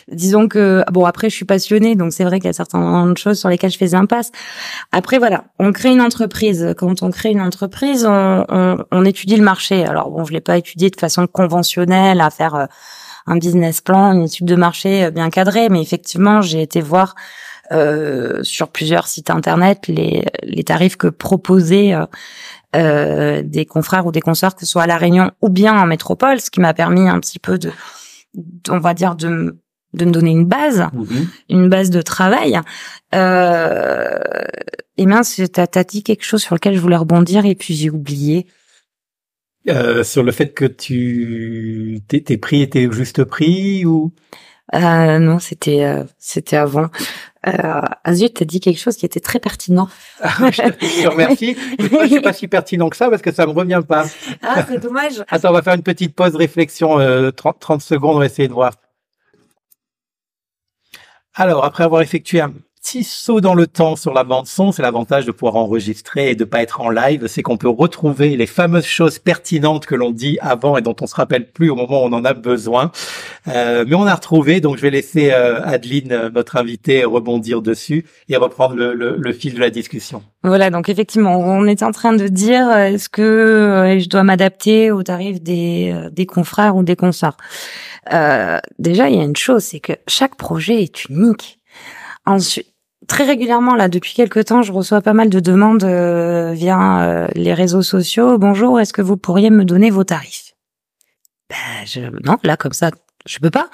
Disons 0.07 0.47
que 0.47 0.83
bon 0.91 1.05
après 1.05 1.31
je 1.31 1.35
suis 1.35 1.45
passionnée, 1.45 1.95
donc 1.95 2.13
c'est 2.13 2.23
vrai 2.23 2.39
qu'il 2.39 2.45
y 2.45 2.49
a 2.49 2.53
certaines 2.53 3.17
choses 3.17 3.39
sur 3.39 3.49
lesquelles 3.49 3.71
je 3.71 3.77
fais 3.77 3.95
impasse. 3.95 4.31
Après 4.91 5.17
voilà, 5.17 5.45
on 5.57 5.71
crée 5.71 5.91
une 5.91 6.01
entreprise. 6.01 6.75
Quand 6.77 7.01
on 7.01 7.09
crée 7.09 7.31
une 7.31 7.41
entreprise, 7.41 8.05
on, 8.05 8.45
on, 8.49 8.77
on 8.91 9.05
étudie 9.05 9.35
le 9.35 9.43
marché. 9.43 9.83
Alors 9.83 10.11
bon, 10.11 10.25
je 10.25 10.33
l'ai 10.33 10.41
pas 10.41 10.57
étudié 10.57 10.91
de 10.91 10.99
façon 10.99 11.25
conventionnelle 11.25 12.21
à 12.21 12.29
faire 12.29 12.53
euh, 12.53 12.65
un 13.25 13.37
business 13.37 13.81
plan, 13.81 14.13
une 14.13 14.23
étude 14.23 14.45
de 14.45 14.55
marché 14.55 15.05
euh, 15.05 15.11
bien 15.11 15.29
cadrée, 15.31 15.69
mais 15.69 15.81
effectivement 15.81 16.41
j'ai 16.41 16.61
été 16.61 16.81
voir 16.81 17.15
euh, 17.71 18.43
sur 18.43 18.69
plusieurs 18.69 19.07
sites 19.07 19.29
internet 19.29 19.87
les, 19.87 20.23
les 20.43 20.63
tarifs 20.63 20.95
que 20.97 21.07
proposaient 21.07 21.93
euh, 21.93 22.05
euh, 22.75 23.41
des 23.43 23.65
confrères 23.65 24.05
ou 24.05 24.11
des 24.11 24.21
consorts, 24.21 24.55
que 24.55 24.61
ce 24.61 24.67
soit 24.67 24.83
à 24.83 24.87
la 24.87 24.97
Réunion 24.97 25.31
ou 25.41 25.49
bien 25.49 25.77
en 25.79 25.85
métropole, 25.85 26.39
ce 26.39 26.49
qui 26.49 26.59
m'a 26.59 26.73
permis 26.73 27.07
un 27.07 27.19
petit 27.19 27.39
peu 27.39 27.57
de, 27.57 27.71
on 28.69 28.79
va 28.79 28.93
dire 28.93 29.15
de 29.15 29.27
me- 29.27 29.59
de 29.93 30.05
me 30.05 30.11
donner 30.11 30.31
une 30.31 30.45
base 30.45 30.85
une 31.49 31.69
base 31.69 31.89
de 31.89 32.01
travail. 32.01 32.59
Euh, 33.15 34.19
et 34.97 35.05
mince, 35.05 35.41
t'as 35.51 35.65
as 35.73 35.83
dit 35.83 36.03
quelque 36.03 36.25
chose 36.25 36.41
sur 36.41 36.55
lequel 36.55 36.75
je 36.75 36.79
voulais 36.79 36.97
rebondir 36.97 37.45
et 37.45 37.55
puis 37.55 37.73
j'ai 37.73 37.89
oublié. 37.89 38.47
Euh, 39.69 40.03
sur 40.03 40.23
le 40.23 40.31
fait 40.31 40.53
que 40.53 40.65
tu 40.65 41.99
tes, 42.07 42.21
tes 42.23 42.37
prix 42.37 42.61
étaient 42.61 42.87
au 42.87 42.91
juste 42.91 43.23
prix 43.23 43.85
ou? 43.85 44.13
Euh, 44.75 45.19
non, 45.19 45.39
c'était 45.39 45.83
euh, 45.85 46.03
c'était 46.17 46.57
avant. 46.57 46.87
Euh, 47.45 47.81
Azut, 48.03 48.29
t'as 48.29 48.45
dit 48.45 48.59
quelque 48.59 48.79
chose 48.79 48.97
qui 48.97 49.05
était 49.05 49.19
très 49.19 49.39
pertinent. 49.39 49.89
Ah, 50.21 50.49
je 50.51 50.61
te 50.61 51.07
remercie. 51.09 51.55
Je 51.79 52.07
suis 52.07 52.21
pas 52.21 52.33
si 52.33 52.47
pertinent 52.47 52.89
que 52.89 52.97
ça 52.97 53.09
parce 53.09 53.21
que 53.21 53.31
ça 53.31 53.45
me 53.45 53.51
revient 53.51 53.81
pas. 53.87 54.05
Ah, 54.41 54.65
c'est 54.67 54.79
dommage. 54.79 55.23
Attends, 55.29 55.49
on 55.49 55.53
va 55.53 55.61
faire 55.61 55.75
une 55.75 55.83
petite 55.83 56.15
pause 56.15 56.35
réflexion, 56.35 56.99
euh, 56.99 57.31
30, 57.31 57.59
30 57.59 57.81
secondes, 57.81 58.15
on 58.15 58.19
va 58.19 58.25
essayer 58.25 58.47
de 58.47 58.53
voir. 58.53 58.73
Alors, 61.35 61.63
après 61.63 61.83
avoir 61.83 62.01
effectué 62.01 62.41
un 62.41 62.53
petit 62.87 63.03
saut 63.03 63.41
dans 63.41 63.53
le 63.53 63.67
temps 63.67 63.97
sur 63.97 64.13
la 64.13 64.23
bande 64.23 64.47
son, 64.47 64.71
c'est 64.71 64.81
l'avantage 64.81 65.25
de 65.25 65.31
pouvoir 65.31 65.57
enregistrer 65.57 66.29
et 66.29 66.35
de 66.35 66.45
pas 66.45 66.61
être 66.61 66.79
en 66.79 66.89
live, 66.89 67.27
c'est 67.27 67.41
qu'on 67.41 67.57
peut 67.57 67.67
retrouver 67.67 68.37
les 68.37 68.45
fameuses 68.45 68.85
choses 68.85 69.19
pertinentes 69.19 69.85
que 69.85 69.93
l'on 69.93 70.11
dit 70.11 70.37
avant 70.39 70.77
et 70.77 70.81
dont 70.81 70.95
on 71.01 71.05
se 71.05 71.15
rappelle 71.15 71.51
plus 71.51 71.69
au 71.69 71.75
moment 71.75 72.01
où 72.01 72.05
on 72.05 72.13
en 72.13 72.23
a 72.23 72.33
besoin. 72.33 72.93
Euh, 73.49 73.83
mais 73.85 73.95
on 73.95 74.05
a 74.05 74.15
retrouvé, 74.15 74.61
donc 74.61 74.77
je 74.77 74.81
vais 74.81 74.89
laisser 74.89 75.31
euh, 75.33 75.61
Adeline, 75.65 76.13
euh, 76.13 76.29
notre 76.29 76.55
invitée, 76.55 77.03
rebondir 77.03 77.61
dessus 77.61 78.05
et 78.29 78.37
reprendre 78.37 78.75
le, 78.75 78.93
le, 78.93 79.17
le, 79.17 79.33
fil 79.33 79.53
de 79.55 79.59
la 79.59 79.69
discussion. 79.69 80.23
Voilà, 80.45 80.69
donc 80.69 80.87
effectivement, 80.87 81.37
on 81.37 81.65
est 81.65 81.83
en 81.83 81.91
train 81.91 82.13
de 82.13 82.29
dire 82.29 82.69
euh, 82.69 82.85
est-ce 82.85 83.09
que 83.09 83.21
euh, 83.21 83.99
je 83.99 84.07
dois 84.07 84.23
m'adapter 84.23 84.91
au 84.91 85.03
tarif 85.03 85.41
des, 85.41 85.93
des 86.13 86.25
confrères 86.25 86.77
ou 86.77 86.83
des 86.83 86.95
consorts. 86.95 87.35
déjà, 88.79 89.09
il 89.09 89.15
y 89.17 89.19
a 89.19 89.23
une 89.23 89.35
chose, 89.35 89.63
c'est 89.63 89.81
que 89.81 89.93
chaque 90.07 90.37
projet 90.37 90.83
est 90.83 91.09
unique. 91.09 91.59
Ensuite, 92.25 92.76
très 93.07 93.23
régulièrement 93.23 93.75
là 93.75 93.87
depuis 93.87 94.13
quelques 94.13 94.45
temps, 94.45 94.61
je 94.61 94.71
reçois 94.71 95.01
pas 95.01 95.13
mal 95.13 95.29
de 95.29 95.39
demandes 95.39 95.83
euh, 95.83 96.51
via 96.53 97.01
euh, 97.01 97.27
les 97.33 97.53
réseaux 97.53 97.81
sociaux. 97.81 98.37
Bonjour, 98.37 98.79
est-ce 98.79 98.93
que 98.93 99.01
vous 99.01 99.17
pourriez 99.17 99.49
me 99.49 99.65
donner 99.65 99.89
vos 99.89 100.03
tarifs? 100.03 100.53
Ben 101.49 102.11
non, 102.23 102.37
là 102.43 102.57
comme 102.57 102.73
ça, 102.73 102.91
je 103.25 103.39
peux 103.39 103.49
pas. 103.49 103.69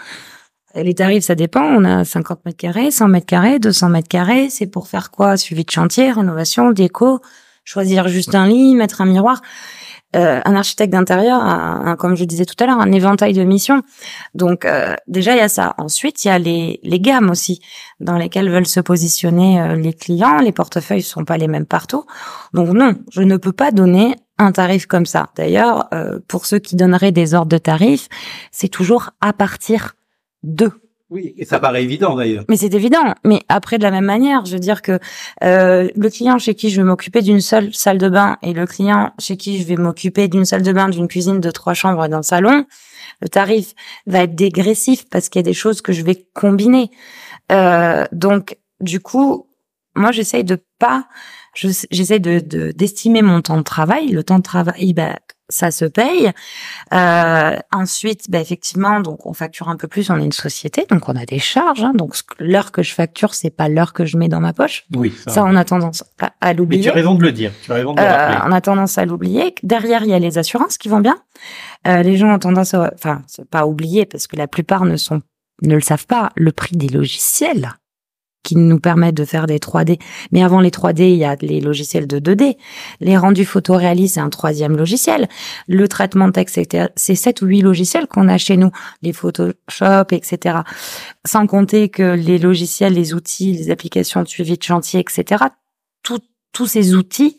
Les 0.75 0.95
tarifs, 0.95 1.25
ça 1.25 1.35
dépend. 1.35 1.63
On 1.63 1.83
a 1.83 2.03
50 2.03 2.45
mètres 2.45 2.57
carrés, 2.57 2.89
100 2.89 3.07
mètres 3.07 3.27
carrés, 3.27 3.59
200 3.59 3.89
mètres 3.89 4.07
carrés. 4.07 4.49
C'est 4.49 4.65
pour 4.65 4.87
faire 4.87 5.11
quoi? 5.11 5.37
Suivi 5.37 5.63
de 5.63 5.69
chantier, 5.69 6.11
rénovation, 6.11 6.71
déco, 6.71 7.19
choisir 7.63 8.07
juste 8.07 8.33
un 8.33 8.47
lit, 8.47 8.73
mettre 8.73 9.01
un 9.01 9.05
miroir. 9.05 9.41
Euh, 10.15 10.41
un 10.45 10.55
architecte 10.55 10.91
d'intérieur 10.91 11.41
a, 11.41 11.95
comme 11.97 12.15
je 12.15 12.23
disais 12.23 12.45
tout 12.45 12.61
à 12.63 12.67
l'heure, 12.67 12.79
un 12.79 12.91
éventail 12.91 13.33
de 13.33 13.43
missions. 13.43 13.81
Donc 14.35 14.65
euh, 14.65 14.95
déjà 15.07 15.33
il 15.33 15.39
y 15.39 15.41
a 15.41 15.49
ça. 15.49 15.73
Ensuite 15.77 16.23
il 16.23 16.27
y 16.27 16.31
a 16.31 16.39
les, 16.39 16.79
les 16.83 16.99
gammes 16.99 17.29
aussi 17.29 17.61
dans 17.99 18.17
lesquelles 18.17 18.49
veulent 18.49 18.67
se 18.67 18.79
positionner 18.79 19.61
euh, 19.61 19.75
les 19.75 19.93
clients. 19.93 20.39
Les 20.39 20.51
portefeuilles 20.51 21.01
sont 21.01 21.25
pas 21.25 21.37
les 21.37 21.47
mêmes 21.47 21.65
partout. 21.65 22.05
Donc 22.53 22.69
non, 22.69 22.95
je 23.11 23.21
ne 23.21 23.37
peux 23.37 23.53
pas 23.53 23.71
donner 23.71 24.15
un 24.37 24.51
tarif 24.51 24.87
comme 24.87 25.05
ça. 25.05 25.29
D'ailleurs, 25.35 25.89
pour 26.27 26.47
ceux 26.47 26.57
qui 26.57 26.75
donneraient 26.75 27.11
des 27.11 27.35
ordres 27.35 27.51
de 27.51 27.59
tarifs, 27.59 28.09
c'est 28.51 28.67
toujours 28.67 29.11
à 29.21 29.31
partir 29.31 29.93
de 30.41 30.71
oui, 31.13 31.35
et 31.37 31.45
ça 31.45 31.59
paraît 31.59 31.83
évident 31.83 32.15
d'ailleurs. 32.15 32.43
Mais 32.49 32.57
c'est 32.57 32.73
évident. 32.73 33.13
Mais 33.23 33.43
après, 33.47 33.77
de 33.77 33.83
la 33.83 33.91
même 33.91 34.05
manière, 34.05 34.45
je 34.45 34.53
veux 34.53 34.59
dire 34.59 34.81
que 34.81 34.97
euh, 35.43 35.87
le 35.95 36.09
client 36.09 36.39
chez 36.39 36.55
qui 36.55 36.71
je 36.71 36.77
vais 36.81 36.83
m'occuper 36.83 37.21
d'une 37.21 37.39
seule 37.39 37.71
salle 37.71 37.99
de 37.99 38.09
bain 38.09 38.37
et 38.41 38.51
le 38.51 38.65
client 38.65 39.13
chez 39.19 39.37
qui 39.37 39.59
je 39.59 39.67
vais 39.67 39.75
m'occuper 39.75 40.27
d'une 40.27 40.43
salle 40.43 40.63
de 40.63 40.73
bain, 40.73 40.89
d'une 40.89 41.07
cuisine 41.07 41.39
de 41.39 41.51
trois 41.51 41.75
chambres 41.75 42.03
et 42.03 42.09
d'un 42.09 42.23
salon, 42.23 42.65
le 43.21 43.29
tarif 43.29 43.75
va 44.07 44.23
être 44.23 44.33
dégressif 44.33 45.07
parce 45.07 45.29
qu'il 45.29 45.39
y 45.39 45.43
a 45.43 45.43
des 45.43 45.53
choses 45.53 45.81
que 45.81 45.93
je 45.93 46.01
vais 46.01 46.25
combiner. 46.33 46.89
Euh, 47.51 48.05
donc, 48.11 48.57
du 48.81 48.99
coup, 48.99 49.47
moi, 49.95 50.11
j'essaye 50.11 50.43
de 50.43 50.57
pas, 50.79 51.07
j'essaye 51.53 52.21
de 52.21 52.71
d'estimer 52.71 53.21
mon 53.21 53.41
temps 53.41 53.57
de 53.57 53.63
travail. 53.63 54.07
Le 54.07 54.23
temps 54.23 54.39
de 54.39 54.43
travail, 54.43 54.93
bah, 54.93 55.19
ça 55.53 55.71
se 55.71 55.85
paye. 55.85 56.31
Euh, 56.93 57.57
ensuite, 57.71 58.29
bah, 58.29 58.39
effectivement, 58.39 58.99
donc 58.99 59.25
on 59.25 59.33
facture 59.33 59.69
un 59.69 59.77
peu 59.77 59.87
plus. 59.87 60.09
On 60.09 60.17
est 60.17 60.25
une 60.25 60.31
société, 60.31 60.85
donc 60.89 61.07
on 61.07 61.15
a 61.15 61.25
des 61.25 61.39
charges. 61.39 61.83
Hein, 61.83 61.93
donc 61.93 62.15
l'heure 62.39 62.71
que 62.71 62.81
je 62.81 62.93
facture, 62.93 63.33
c'est 63.33 63.49
pas 63.49 63.69
l'heure 63.69 63.93
que 63.93 64.05
je 64.05 64.17
mets 64.17 64.27
dans 64.27 64.39
ma 64.39 64.53
poche. 64.53 64.85
Oui. 64.95 65.13
Ça, 65.27 65.43
on 65.45 65.55
a 65.55 65.63
tendance 65.63 66.03
à, 66.41 66.53
l'oublier. 66.53 66.81
Mais 66.81 66.83
tu 66.85 66.89
as 66.89 66.93
raison 66.93 67.15
de 67.15 67.23
le 67.23 67.31
dire. 67.31 67.51
Tu 67.63 67.71
as 67.71 67.75
raison 67.75 67.93
de 67.93 68.01
le 68.01 68.05
euh, 68.05 68.39
on 68.45 68.51
a 68.51 68.61
tendance 68.61 68.97
à 68.97 69.05
l'oublier. 69.05 69.53
Derrière, 69.63 70.03
il 70.03 70.09
y 70.09 70.13
a 70.13 70.19
les 70.19 70.37
assurances 70.37 70.77
qui 70.77 70.89
vont 70.89 70.99
bien. 70.99 71.17
Euh, 71.87 72.01
les 72.01 72.17
gens 72.17 72.33
ont 72.33 72.39
tendance, 72.39 72.73
à, 72.73 72.91
enfin, 72.95 73.21
c'est 73.27 73.47
pas 73.47 73.65
oublier 73.65 74.05
parce 74.05 74.27
que 74.27 74.35
la 74.35 74.47
plupart 74.47 74.85
ne 74.85 74.97
sont 74.97 75.21
ne 75.61 75.75
le 75.75 75.81
savent 75.81 76.07
pas. 76.07 76.31
Le 76.35 76.51
prix 76.51 76.75
des 76.75 76.89
logiciels 76.89 77.73
qui 78.43 78.55
nous 78.55 78.79
permettent 78.79 79.15
de 79.15 79.25
faire 79.25 79.47
des 79.47 79.57
3D. 79.57 79.99
Mais 80.31 80.43
avant 80.43 80.59
les 80.59 80.69
3D, 80.69 81.11
il 81.11 81.17
y 81.17 81.25
a 81.25 81.35
les 81.41 81.61
logiciels 81.61 82.07
de 82.07 82.19
2D. 82.19 82.57
Les 82.99 83.17
rendus 83.17 83.45
photoréalistes, 83.45 84.15
c'est 84.15 84.19
un 84.19 84.29
troisième 84.29 84.77
logiciel. 84.77 85.27
Le 85.67 85.87
traitement 85.87 86.27
de 86.27 86.33
texte, 86.33 86.59
c'est 86.95 87.15
sept 87.15 87.41
ou 87.41 87.45
huit 87.47 87.61
logiciels 87.61 88.07
qu'on 88.07 88.27
a 88.27 88.37
chez 88.37 88.57
nous. 88.57 88.71
Les 89.01 89.13
Photoshop, 89.13 90.07
etc. 90.11 90.59
Sans 91.25 91.47
compter 91.47 91.89
que 91.89 92.13
les 92.13 92.37
logiciels, 92.37 92.93
les 92.93 93.13
outils, 93.13 93.53
les 93.53 93.71
applications 93.71 94.21
de 94.21 94.27
suivi 94.27 94.57
de 94.57 94.63
chantier, 94.63 94.99
etc. 94.99 95.45
tous 96.03 96.67
ces 96.67 96.93
outils 96.93 97.37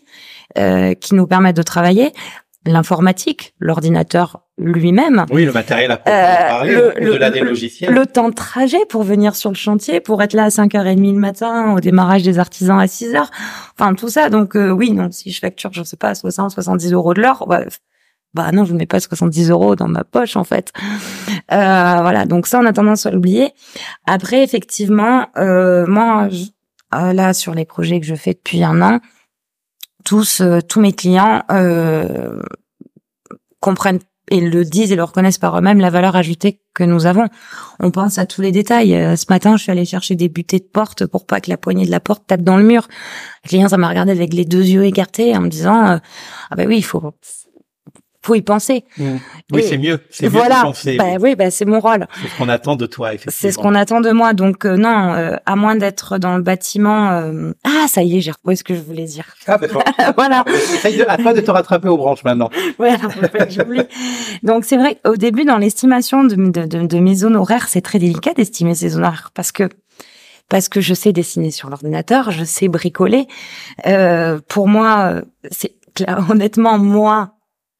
euh, 0.58 0.94
qui 0.94 1.14
nous 1.14 1.26
permettent 1.26 1.56
de 1.56 1.62
travailler, 1.62 2.12
l'informatique, 2.66 3.54
l'ordinateur 3.58 4.40
lui-même. 4.56 5.26
Oui, 5.30 5.44
le 5.44 5.52
matériel 5.52 5.90
à 5.90 5.96
parler, 5.96 6.74
euh, 6.74 6.92
au-delà 7.00 7.30
des 7.30 7.40
logiciels. 7.40 7.92
Le 7.92 8.06
temps 8.06 8.28
de 8.28 8.34
trajet 8.34 8.84
pour 8.88 9.02
venir 9.02 9.34
sur 9.34 9.50
le 9.50 9.56
chantier, 9.56 10.00
pour 10.00 10.22
être 10.22 10.32
là 10.32 10.44
à 10.44 10.48
5h30 10.48 11.14
le 11.14 11.18
matin, 11.18 11.72
au 11.74 11.80
démarrage 11.80 12.22
des 12.22 12.38
artisans 12.38 12.78
à 12.78 12.86
6h. 12.86 13.26
Enfin, 13.78 13.94
tout 13.94 14.08
ça. 14.08 14.30
Donc, 14.30 14.56
euh, 14.56 14.70
oui, 14.70 14.92
non, 14.92 15.10
si 15.10 15.32
je 15.32 15.40
facture, 15.40 15.72
je 15.72 15.82
sais 15.82 15.96
pas, 15.96 16.14
60, 16.14 16.52
70 16.52 16.92
euros 16.92 17.14
de 17.14 17.20
l'heure, 17.20 17.46
bah, 17.48 17.64
bah, 18.34 18.50
non, 18.52 18.64
je 18.64 18.72
ne 18.72 18.78
mets 18.78 18.86
pas 18.86 19.00
70 19.00 19.50
euros 19.50 19.76
dans 19.76 19.88
ma 19.88 20.04
poche, 20.04 20.36
en 20.36 20.44
fait. 20.44 20.72
Euh, 21.52 21.98
voilà. 22.00 22.24
Donc 22.26 22.46
ça, 22.46 22.58
on 22.58 22.66
a 22.66 22.72
tendance 22.72 23.06
à 23.06 23.10
l'oublier. 23.10 23.52
Après, 24.06 24.42
effectivement, 24.42 25.28
euh, 25.36 25.86
moi, 25.86 26.28
euh, 26.94 27.12
là, 27.12 27.32
sur 27.32 27.54
les 27.54 27.64
projets 27.64 28.00
que 28.00 28.06
je 28.06 28.14
fais 28.14 28.32
depuis 28.32 28.64
un 28.64 28.82
an, 28.82 29.00
tous, 30.04 30.42
tous 30.68 30.80
mes 30.80 30.92
clients 30.92 31.42
comprennent 33.60 34.00
et 34.30 34.40
le 34.40 34.64
disent 34.64 34.92
et 34.92 34.96
le 34.96 35.04
reconnaissent 35.04 35.38
par 35.38 35.56
eux-mêmes 35.58 35.80
la 35.80 35.90
valeur 35.90 36.16
ajoutée 36.16 36.60
que 36.74 36.84
nous 36.84 37.06
avons. 37.06 37.28
On 37.80 37.90
pense 37.90 38.18
à 38.18 38.26
tous 38.26 38.40
les 38.40 38.52
détails. 38.52 38.94
Euh, 38.94 39.16
ce 39.16 39.26
matin, 39.28 39.56
je 39.56 39.62
suis 39.62 39.72
allée 39.72 39.84
chercher 39.84 40.14
des 40.14 40.28
butées 40.28 40.58
de 40.58 40.64
porte 40.64 41.06
pour 41.06 41.26
pas 41.26 41.40
que 41.40 41.50
la 41.50 41.56
poignée 41.56 41.86
de 41.86 41.90
la 41.90 42.00
porte 42.00 42.26
tape 42.26 42.42
dans 42.42 42.56
le 42.56 42.64
mur. 42.64 42.88
Le 43.44 43.48
client, 43.48 43.68
ça 43.68 43.76
m'a 43.76 43.88
regardé 43.88 44.12
avec 44.12 44.32
les 44.32 44.44
deux 44.44 44.64
yeux 44.64 44.84
écartés 44.84 45.36
en 45.36 45.42
me 45.42 45.48
disant 45.48 45.86
euh, 45.86 45.98
ah 46.50 46.56
ben 46.56 46.66
oui, 46.66 46.78
il 46.78 46.84
faut 46.84 47.02
faut 48.24 48.34
y 48.34 48.42
penser. 48.42 48.84
Mmh. 48.96 49.16
Oui, 49.52 49.62
c'est 49.68 49.76
mieux. 49.76 50.00
C'est 50.10 50.28
voilà. 50.28 50.56
mieux 50.56 50.60
de 50.60 50.66
penser. 50.66 50.96
Bah, 50.96 51.04
oui, 51.20 51.34
bah, 51.34 51.50
c'est 51.50 51.64
mon 51.64 51.78
rôle. 51.78 52.06
C'est 52.22 52.28
ce 52.28 52.38
qu'on 52.38 52.48
attend 52.48 52.76
de 52.76 52.86
toi, 52.86 53.08
effectivement. 53.08 53.34
C'est 53.36 53.52
ce 53.52 53.58
qu'on 53.58 53.74
attend 53.74 54.00
de 54.00 54.10
moi. 54.10 54.32
Donc 54.32 54.64
euh, 54.64 54.76
non, 54.76 55.14
euh, 55.14 55.36
à 55.44 55.56
moins 55.56 55.76
d'être 55.76 56.18
dans 56.18 56.36
le 56.36 56.42
bâtiment. 56.42 57.10
Euh, 57.12 57.52
ah, 57.64 57.86
ça 57.86 58.02
y 58.02 58.16
est, 58.16 58.20
j'ai 58.20 58.30
retrouvé 58.30 58.56
ce 58.56 58.64
que 58.64 58.74
je 58.74 58.80
voulais 58.80 59.04
dire. 59.04 59.26
Ah, 59.46 59.58
voilà. 60.16 60.44
Essaye 60.48 60.96
de, 60.96 61.04
à 61.06 61.18
toi 61.18 61.34
de 61.34 61.40
te 61.40 61.50
rattraper 61.50 61.88
aux 61.88 61.98
branches 61.98 62.24
maintenant. 62.24 62.48
voilà, 62.78 62.96
j'oublie. 63.48 63.82
Donc 64.42 64.64
c'est 64.64 64.76
vrai, 64.76 64.98
au 65.04 65.16
début, 65.16 65.44
dans 65.44 65.58
l'estimation 65.58 66.24
de, 66.24 66.34
de, 66.34 66.66
de, 66.66 66.86
de 66.86 66.98
mes 66.98 67.14
zones 67.14 67.36
horaires, 67.36 67.68
c'est 67.68 67.82
très 67.82 67.98
délicat 67.98 68.32
d'estimer 68.32 68.74
ces 68.74 68.90
zones 68.90 69.04
horaires 69.04 69.30
parce 69.34 69.52
que 69.52 69.68
parce 70.50 70.68
que 70.68 70.80
je 70.80 70.92
sais 70.92 71.12
dessiner 71.12 71.50
sur 71.50 71.70
l'ordinateur, 71.70 72.30
je 72.30 72.44
sais 72.44 72.68
bricoler. 72.68 73.26
Euh, 73.86 74.40
pour 74.46 74.68
moi, 74.68 75.22
c'est 75.50 75.74
honnêtement 76.30 76.78
moi 76.78 77.33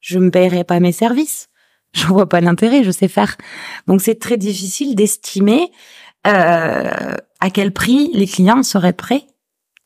je 0.05 0.19
me 0.19 0.29
paierai 0.29 0.63
pas 0.63 0.79
mes 0.79 0.91
services. 0.91 1.49
Je 1.95 2.07
vois 2.07 2.27
pas 2.27 2.41
l'intérêt, 2.41 2.83
je 2.83 2.91
sais 2.91 3.07
faire. 3.07 3.37
Donc 3.87 4.01
c'est 4.01 4.19
très 4.19 4.35
difficile 4.35 4.95
d'estimer 4.95 5.71
euh, 6.27 7.15
à 7.39 7.49
quel 7.53 7.71
prix 7.71 8.11
les 8.13 8.27
clients 8.27 8.63
seraient 8.63 8.91
prêts, 8.91 9.23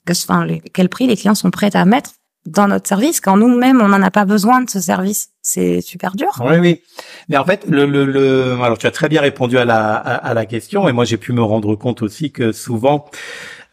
enfin 0.09 0.47
quel 0.73 0.89
prix 0.89 1.05
les 1.05 1.15
clients 1.15 1.35
sont 1.35 1.51
prêts 1.51 1.75
à 1.75 1.85
mettre 1.85 2.13
dans 2.47 2.67
notre 2.67 2.87
service 2.87 3.21
quand 3.21 3.37
nous-mêmes 3.37 3.79
on 3.79 3.89
n'en 3.89 4.01
a 4.01 4.09
pas 4.09 4.25
besoin 4.25 4.61
de 4.61 4.69
ce 4.71 4.79
service. 4.79 5.29
C'est 5.43 5.81
super 5.81 6.15
dur. 6.15 6.31
Oui, 6.43 6.57
oui. 6.57 6.81
Mais 7.27 7.37
en 7.37 7.45
fait, 7.45 7.67
le, 7.69 7.85
le, 7.85 8.05
le, 8.05 8.59
alors 8.63 8.79
tu 8.79 8.87
as 8.87 8.91
très 8.91 9.07
bien 9.07 9.21
répondu 9.21 9.59
à 9.59 9.65
la 9.65 9.93
à, 9.93 10.33
la 10.33 10.47
question 10.47 10.89
et 10.89 10.93
moi 10.93 11.05
j'ai 11.05 11.17
pu 11.17 11.31
me 11.31 11.43
rendre 11.43 11.75
compte 11.75 12.01
aussi 12.01 12.31
que 12.31 12.51
souvent 12.51 13.05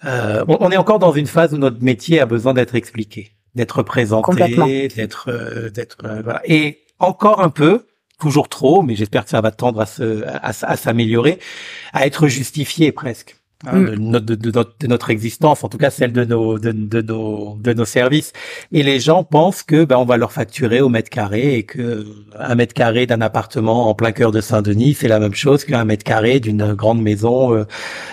euh, 0.05 0.45
on, 0.47 0.71
est 0.71 0.77
encore 0.77 0.99
dans 0.99 1.13
une 1.13 1.27
phase 1.27 1.55
où 1.55 1.57
notre 1.57 1.83
métier 1.83 2.21
a 2.21 2.27
besoin 2.27 2.53
d'être 2.53 2.75
expliqué 2.75 3.36
d'être 3.57 3.83
présenté, 3.83 4.89
d'être, 4.89 5.31
euh, 5.31 5.71
d'être, 5.71 5.99
euh, 6.05 6.21
voilà. 6.23 6.43
Et 6.45 6.85
encore 6.99 7.41
un 7.41 7.49
peu, 7.49 7.87
toujours 8.21 8.49
trop, 8.49 8.83
mais 8.83 8.95
j'espère 8.95 9.25
que 9.25 9.31
ça 9.31 9.41
va 9.41 9.51
tendre 9.51 9.81
à 9.81 9.87
se, 9.87 10.25
à, 10.27 10.49
à 10.49 10.77
s'améliorer, 10.77 11.41
à 11.93 12.07
être 12.07 12.29
justifié 12.29 12.93
presque. 12.93 13.37
Hein, 13.67 13.79
mm. 13.79 14.13
de, 14.21 14.35
de, 14.37 14.51
de, 14.51 14.87
notre 14.87 15.11
existence, 15.11 15.65
en 15.65 15.69
tout 15.69 15.79
cas 15.79 15.91
celle 15.91 16.13
de 16.13 16.25
nos 16.25 16.59
de, 16.59 16.71
nos 17.03 17.57
de 17.61 17.73
nos 17.73 17.85
services. 17.85 18.33
Et 18.71 18.85
les 18.85 19.01
gens 19.01 19.25
pensent 19.25 19.65
que 19.65 19.85
ben 19.85 19.97
on 19.97 20.05
va 20.05 20.17
leur 20.17 20.33
facturer 20.33 20.81
au 20.81 20.89
mètre 20.89 21.11
carré 21.11 21.57
et 21.57 21.63
que 21.65 22.07
un 22.39 22.55
mètre 22.55 22.75
carré 22.75 23.07
d'un 23.07 23.21
appartement 23.21 23.89
en 23.89 23.95
plein 23.95 24.13
cœur 24.13 24.31
de 24.31 24.41
Saint-Denis 24.41 24.95
c'est 24.95 25.09
la 25.09 25.19
même 25.19 25.35
chose 25.35 25.65
qu'un 25.65 25.85
mètre 25.85 26.05
carré 26.05 26.39
d'une 26.39 26.75
grande 26.75 27.03
maison 27.03 27.55
euh, 27.55 27.65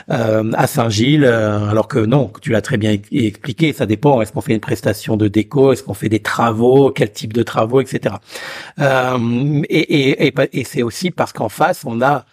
euh 0.09 0.51
à 0.55 0.65
Saint-Gilles. 0.65 1.25
Euh, 1.25 1.69
alors 1.69 1.87
que 1.87 1.99
non, 1.99 2.31
tu 2.41 2.51
l'as 2.51 2.61
très 2.61 2.77
bien 2.77 2.97
expliqué, 3.11 3.73
ça 3.73 3.85
dépend. 3.85 4.21
Est-ce 4.21 4.31
qu'on 4.31 4.41
fait 4.41 4.53
une 4.53 4.59
prestation 4.59 5.17
de 5.17 5.27
déco, 5.27 5.71
est-ce 5.71 5.83
qu'on 5.83 5.93
fait 5.93 6.09
des 6.09 6.21
travaux, 6.21 6.89
quel 6.91 7.11
type 7.11 7.33
de 7.33 7.43
travaux, 7.43 7.79
etc. 7.81 8.15
Euh, 8.79 9.61
et 9.69 9.83
et, 9.93 10.27
et, 10.27 10.33
et 10.53 10.63
c'est 10.63 10.81
aussi 10.83 11.11
parce 11.11 11.31
qu'en 11.31 11.49
face 11.49 11.83
on 11.85 12.01
a 12.01 12.25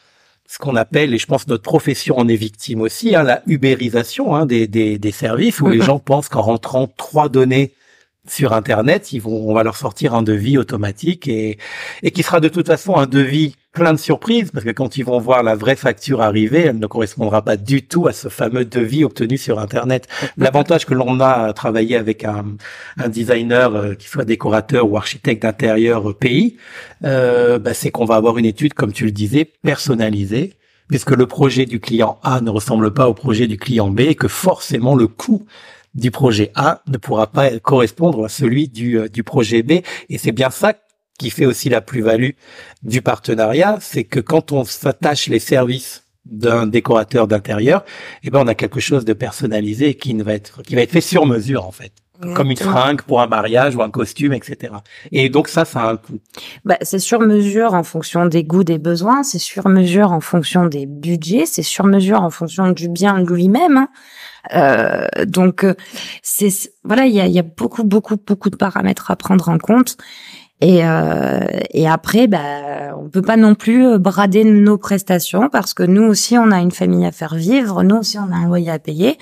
ce 0.50 0.58
qu'on 0.58 0.74
appelle, 0.74 1.14
et 1.14 1.18
je 1.18 1.26
pense 1.26 1.46
notre 1.46 1.62
profession 1.62 2.18
en 2.18 2.26
est 2.26 2.34
victime 2.34 2.80
aussi, 2.80 3.14
hein, 3.14 3.22
la 3.22 3.40
ubérisation 3.46 4.34
hein, 4.34 4.46
des, 4.46 4.66
des, 4.66 4.98
des, 4.98 5.12
services 5.12 5.60
où 5.60 5.68
les 5.68 5.80
gens 5.88 6.00
pensent 6.00 6.28
qu'en 6.28 6.42
rentrant 6.42 6.88
trois 6.88 7.28
données 7.28 7.72
sur 8.26 8.52
Internet, 8.52 9.12
ils 9.12 9.20
vont, 9.20 9.48
on 9.48 9.54
va 9.54 9.62
leur 9.62 9.76
sortir 9.76 10.12
un 10.12 10.22
devis 10.22 10.58
automatique 10.58 11.28
et, 11.28 11.56
et 12.02 12.10
qui 12.10 12.24
sera 12.24 12.40
de 12.40 12.48
toute 12.48 12.66
façon 12.66 12.96
un 12.96 13.06
devis 13.06 13.54
plein 13.72 13.92
de 13.92 13.98
surprises 13.98 14.50
parce 14.50 14.64
que 14.64 14.70
quand 14.70 14.96
ils 14.96 15.04
vont 15.04 15.18
voir 15.18 15.42
la 15.42 15.54
vraie 15.54 15.76
facture 15.76 16.22
arriver, 16.22 16.60
elle 16.60 16.78
ne 16.78 16.86
correspondra 16.86 17.42
pas 17.42 17.56
du 17.56 17.86
tout 17.86 18.08
à 18.08 18.12
ce 18.12 18.28
fameux 18.28 18.64
devis 18.64 19.04
obtenu 19.04 19.38
sur 19.38 19.58
Internet. 19.58 20.08
L'avantage 20.36 20.86
que 20.86 20.94
l'on 20.94 21.20
a 21.20 21.48
à 21.48 21.52
travailler 21.52 21.96
avec 21.96 22.24
un, 22.24 22.56
un 22.98 23.08
designer 23.08 23.74
euh, 23.74 23.94
qui 23.94 24.08
soit 24.08 24.24
décorateur 24.24 24.90
ou 24.90 24.96
architecte 24.96 25.42
d'intérieur 25.42 26.14
pays, 26.16 26.56
euh, 27.04 27.58
bah, 27.58 27.74
c'est 27.74 27.90
qu'on 27.90 28.04
va 28.04 28.16
avoir 28.16 28.38
une 28.38 28.46
étude, 28.46 28.74
comme 28.74 28.92
tu 28.92 29.04
le 29.04 29.12
disais, 29.12 29.44
personnalisée 29.44 30.54
puisque 30.88 31.12
le 31.12 31.26
projet 31.26 31.66
du 31.66 31.78
client 31.78 32.18
A 32.24 32.40
ne 32.40 32.50
ressemble 32.50 32.92
pas 32.92 33.08
au 33.08 33.14
projet 33.14 33.46
du 33.46 33.56
client 33.56 33.90
B 33.90 34.00
et 34.00 34.14
que 34.16 34.26
forcément 34.26 34.96
le 34.96 35.06
coût 35.06 35.46
du 35.94 36.10
projet 36.10 36.50
A 36.56 36.82
ne 36.88 36.98
pourra 36.98 37.28
pas 37.28 37.58
correspondre 37.60 38.24
à 38.24 38.28
celui 38.28 38.68
du, 38.68 38.98
euh, 38.98 39.08
du 39.08 39.22
projet 39.22 39.62
B. 39.62 39.82
Et 40.08 40.18
c'est 40.18 40.32
bien 40.32 40.50
ça 40.50 40.74
qui 41.20 41.28
fait 41.28 41.44
aussi 41.44 41.68
la 41.68 41.82
plus-value 41.82 42.30
du 42.82 43.02
partenariat, 43.02 43.76
c'est 43.82 44.04
que 44.04 44.20
quand 44.20 44.52
on 44.52 44.64
s'attache 44.64 45.26
les 45.26 45.38
services 45.38 46.04
d'un 46.24 46.66
décorateur 46.66 47.28
d'intérieur, 47.28 47.84
eh 48.22 48.30
ben 48.30 48.40
on 48.42 48.46
a 48.46 48.54
quelque 48.54 48.80
chose 48.80 49.04
de 49.04 49.12
personnalisé 49.12 49.94
qui 49.96 50.14
va 50.14 50.32
être 50.32 50.62
qui 50.62 50.74
va 50.74 50.80
être 50.80 50.92
fait 50.92 51.02
sur 51.02 51.26
mesure 51.26 51.66
en 51.66 51.72
fait. 51.72 51.92
Comme 52.34 52.50
une 52.50 52.56
fringue 52.56 53.00
pour 53.00 53.22
un 53.22 53.26
mariage 53.26 53.76
ou 53.76 53.82
un 53.82 53.90
costume, 53.90 54.34
etc. 54.34 54.74
Et 55.10 55.30
donc 55.30 55.48
ça, 55.48 55.64
ça 55.64 55.80
a 55.80 55.92
un 55.92 55.96
coût. 55.96 56.18
Bah, 56.66 56.76
c'est 56.82 56.98
sur 56.98 57.20
mesure 57.20 57.72
en 57.72 57.82
fonction 57.82 58.26
des 58.26 58.44
goûts, 58.44 58.62
des 58.62 58.76
besoins. 58.76 59.22
C'est 59.22 59.38
sur 59.38 59.66
mesure 59.68 60.12
en 60.12 60.20
fonction 60.20 60.66
des 60.66 60.84
budgets. 60.84 61.46
C'est 61.46 61.62
sur 61.62 61.86
mesure 61.86 62.20
en 62.22 62.28
fonction 62.28 62.72
du 62.72 62.90
bien 62.90 63.22
lui-même. 63.22 63.78
Hein. 63.78 63.88
Euh, 64.54 65.24
donc 65.26 65.64
euh, 65.64 65.74
c'est 66.22 66.50
voilà, 66.84 67.06
il 67.06 67.14
y 67.14 67.20
a, 67.20 67.26
y 67.26 67.38
a 67.38 67.42
beaucoup 67.42 67.84
beaucoup 67.84 68.16
beaucoup 68.16 68.50
de 68.50 68.56
paramètres 68.56 69.10
à 69.10 69.16
prendre 69.16 69.48
en 69.48 69.58
compte. 69.58 69.96
Et, 70.60 70.84
euh, 70.84 71.40
et 71.70 71.88
après, 71.88 72.26
bah, 72.26 72.94
on 72.98 73.08
peut 73.08 73.22
pas 73.22 73.36
non 73.36 73.54
plus 73.54 73.98
brader 73.98 74.44
nos 74.44 74.76
prestations 74.76 75.48
parce 75.48 75.72
que 75.72 75.82
nous 75.82 76.02
aussi, 76.02 76.36
on 76.36 76.50
a 76.50 76.60
une 76.60 76.70
famille 76.70 77.06
à 77.06 77.12
faire 77.12 77.34
vivre, 77.34 77.82
nous 77.82 77.96
aussi, 77.96 78.18
on 78.18 78.30
a 78.32 78.36
un 78.36 78.46
loyer 78.46 78.70
à 78.70 78.78
payer, 78.78 79.16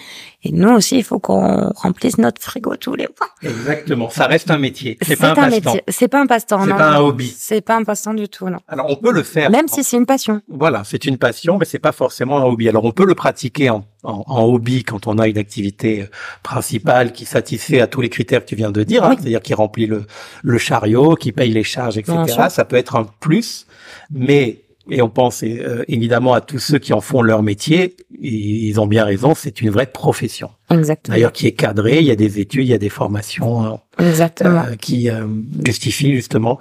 et 0.49 0.53
nous 0.53 0.71
aussi, 0.71 0.97
il 0.99 1.05
faut 1.05 1.19
qu'on 1.19 1.71
remplisse 1.75 2.17
notre 2.17 2.41
frigo 2.41 2.75
tous 2.77 2.95
les 2.95 3.07
mois. 3.07 3.29
Exactement, 3.43 4.09
ça 4.09 4.27
reste 4.27 4.51
un 4.51 4.59
métier, 4.59 4.97
c'est 5.03 5.17
pas 5.17 5.33
un, 5.33 5.35
passe-temps. 5.35 5.77
C'est 5.89 6.09
pas 6.09 6.21
un 6.21 6.27
passe-temps, 6.27 6.65
C'est 6.65 6.71
pas 6.71 6.91
un 6.91 7.01
hobby. 7.01 7.35
C'est 7.37 7.61
pas 7.61 7.77
un 7.77 7.85
passe-temps 7.85 8.15
du 8.15 8.29
tout, 8.29 8.49
non. 8.49 8.59
Alors 8.67 8.87
on 8.89 8.97
peut 8.97 9.13
le 9.13 9.23
faire. 9.23 9.51
Même 9.51 9.69
si 9.69 9.85
c'est 9.85 9.99
une 9.99 10.07
passion. 10.07 10.41
Voilà, 10.49 10.83
c'est 10.85 11.05
une 11.05 11.19
passion, 11.19 11.59
mais 11.59 11.67
c'est 11.67 11.79
pas 11.79 11.93
forcément 11.93 12.39
un 12.39 12.45
hobby. 12.45 12.69
Alors 12.69 12.85
on 12.85 12.93
peut 12.93 13.05
le 13.05 13.15
pratiquer 13.15 13.69
en, 13.69 13.85
en, 14.03 14.25
en, 14.27 14.45
hobby 14.45 14.85
quand 14.85 15.07
on 15.07 15.19
a 15.19 15.29
une 15.29 15.39
activité 15.39 16.03
euh, 16.03 16.07
principale 16.43 17.13
qui 17.13 17.27
satisfait 17.27 17.81
à 17.81 17.87
tous 17.87 18.01
les 18.01 18.09
critères 18.09 18.41
que 18.41 18.49
tu 18.49 18.57
viens 18.57 18.71
de 18.71 18.83
dire, 18.83 19.05
hein, 19.05 19.17
c'est-à-dire 19.19 19.43
qui 19.43 19.53
remplit 19.53 19.87
le, 19.87 20.07
le 20.43 20.59
chariot, 20.59 21.15
qui 21.15 21.33
paye 21.33 21.53
les 21.53 21.65
charges, 21.65 21.99
etc. 21.99 22.49
Ça 22.49 22.65
peut 22.65 22.77
être 22.77 22.97
un 22.97 23.05
plus, 23.21 23.67
mais 24.11 24.63
et 24.91 25.03
on 25.03 25.09
pense 25.09 25.43
euh, 25.45 25.85
évidemment 25.89 26.33
à 26.35 26.41
tous 26.41 26.59
ceux 26.59 26.79
qui 26.79 26.93
en 26.93 27.01
font 27.01 27.23
leur 27.23 27.43
métier. 27.43 27.97
Ils 28.21 28.81
ont 28.81 28.87
bien 28.87 29.05
raison, 29.05 29.35
c'est 29.35 29.61
une 29.61 29.71
vraie 29.71 29.87
profession. 29.87 30.51
Exactement. 30.71 31.15
D'ailleurs, 31.15 31.33
qui 31.33 31.47
est 31.47 31.53
cadrée. 31.53 31.99
Il 31.99 32.07
y 32.07 32.11
a 32.11 32.17
des 32.17 32.41
études, 32.41 32.65
il 32.65 32.71
y 32.71 32.75
a 32.75 32.79
des 32.79 32.89
formations. 32.89 33.65
Hein, 33.65 33.81
Exactement. 33.99 34.65
Euh, 34.65 34.77
qui 34.77 35.11
euh, 35.11 35.27
justifient 35.65 36.15
justement 36.15 36.59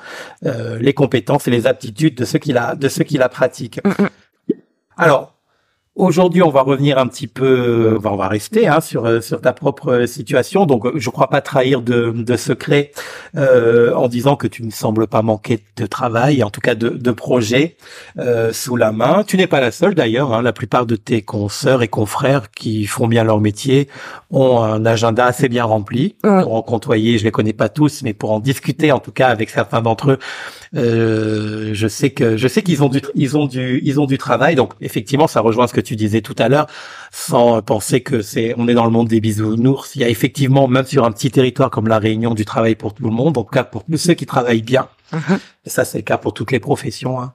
les 0.79 0.93
compétences 0.93 1.47
et 1.47 1.51
les 1.51 1.67
aptitudes 1.67 2.15
de 2.15 2.25
ceux 2.25 2.39
qui 2.39 2.53
la 2.53 2.75
de 2.75 2.87
ceux 2.89 3.03
qui 3.03 3.17
la 3.17 3.29
pratiquent. 3.29 3.79
Mm 3.83 3.91
-mm. 3.91 4.09
Alors, 4.97 5.36
Aujourd'hui, 5.97 6.43
on 6.43 6.51
va 6.51 6.61
revenir 6.61 6.99
un 6.99 7.07
petit 7.07 7.25
peu, 7.25 7.97
on 8.05 8.15
va 8.15 8.27
rester 8.27 8.67
hein, 8.67 8.81
sur 8.81 9.07
euh, 9.07 9.19
sur 9.19 9.41
ta 9.41 9.51
propre 9.51 10.05
situation. 10.05 10.67
Donc, 10.67 10.85
je 10.95 11.09
crois 11.09 11.27
pas 11.27 11.41
trahir 11.41 11.81
de, 11.81 12.11
de 12.11 12.37
secret 12.37 12.91
euh, 13.35 13.95
en 13.95 14.07
disant 14.07 14.35
que 14.35 14.45
tu 14.45 14.63
ne 14.63 14.69
sembles 14.69 15.07
pas 15.07 15.23
manquer 15.23 15.63
de 15.75 15.87
travail, 15.87 16.43
en 16.43 16.51
tout 16.51 16.61
cas 16.61 16.75
de, 16.75 16.89
de 16.89 17.11
projets 17.11 17.77
euh, 18.19 18.53
sous 18.53 18.75
la 18.75 18.91
main. 18.91 19.23
Tu 19.25 19.37
n'es 19.37 19.47
pas 19.47 19.59
la 19.59 19.71
seule 19.71 19.95
d'ailleurs. 19.95 20.35
Hein, 20.35 20.43
la 20.43 20.53
plupart 20.53 20.85
de 20.85 20.95
tes 20.95 21.23
consoeurs 21.23 21.81
et 21.81 21.87
confrères 21.87 22.51
qui 22.51 22.85
font 22.85 23.07
bien 23.07 23.23
leur 23.23 23.41
métier 23.41 23.87
ont 24.29 24.61
un 24.61 24.85
agenda 24.85 25.25
assez 25.25 25.49
bien 25.49 25.63
rempli. 25.63 26.15
Pour 26.21 26.53
en 26.53 26.61
côtoyer, 26.61 27.17
je 27.17 27.23
les 27.23 27.31
connais 27.31 27.53
pas 27.53 27.69
tous, 27.69 28.03
mais 28.03 28.13
pour 28.13 28.31
en 28.31 28.39
discuter, 28.39 28.91
en 28.91 28.99
tout 28.99 29.11
cas 29.11 29.29
avec 29.29 29.49
certains 29.49 29.81
d'entre 29.81 30.11
eux, 30.11 30.19
euh, 30.75 31.71
je 31.73 31.87
sais 31.87 32.11
que 32.11 32.37
je 32.37 32.47
sais 32.47 32.61
qu'ils 32.61 32.83
ont 32.83 32.89
du 32.89 33.01
ils 33.15 33.35
ont 33.35 33.47
du 33.47 33.81
ils 33.83 33.99
ont 33.99 34.05
du 34.05 34.19
travail. 34.19 34.53
Donc, 34.53 34.73
effectivement, 34.79 35.25
ça 35.25 35.41
rejoint 35.41 35.65
ce 35.65 35.73
que 35.73 35.81
tu 35.81 35.86
disais 35.95 36.21
tout 36.21 36.35
à 36.37 36.49
l'heure, 36.49 36.67
sans 37.11 37.61
penser 37.61 38.01
que 38.01 38.21
c'est, 38.21 38.53
on 38.57 38.67
est 38.67 38.73
dans 38.73 38.85
le 38.85 38.91
monde 38.91 39.07
des 39.07 39.21
bisounours. 39.21 39.95
Il 39.95 40.01
y 40.01 40.03
a 40.03 40.09
effectivement, 40.09 40.67
même 40.67 40.85
sur 40.85 41.05
un 41.05 41.11
petit 41.11 41.31
territoire 41.31 41.69
comme 41.69 41.87
la 41.87 41.99
Réunion, 41.99 42.33
du 42.33 42.45
travail 42.45 42.75
pour 42.75 42.93
tout 42.93 43.03
le 43.03 43.11
monde. 43.11 43.37
En 43.37 43.43
tout 43.43 43.51
cas, 43.51 43.63
pour 43.63 43.83
tous 43.83 43.97
ceux 43.97 44.13
qui 44.13 44.25
travaillent 44.25 44.61
bien. 44.61 44.87
Uh 45.13 45.17
-huh. 45.17 45.39
Et 45.65 45.69
ça, 45.69 45.85
c'est 45.85 45.99
le 45.99 46.03
cas 46.03 46.17
pour 46.17 46.33
toutes 46.33 46.51
les 46.51 46.59
professions. 46.59 47.21
Hein. 47.21 47.33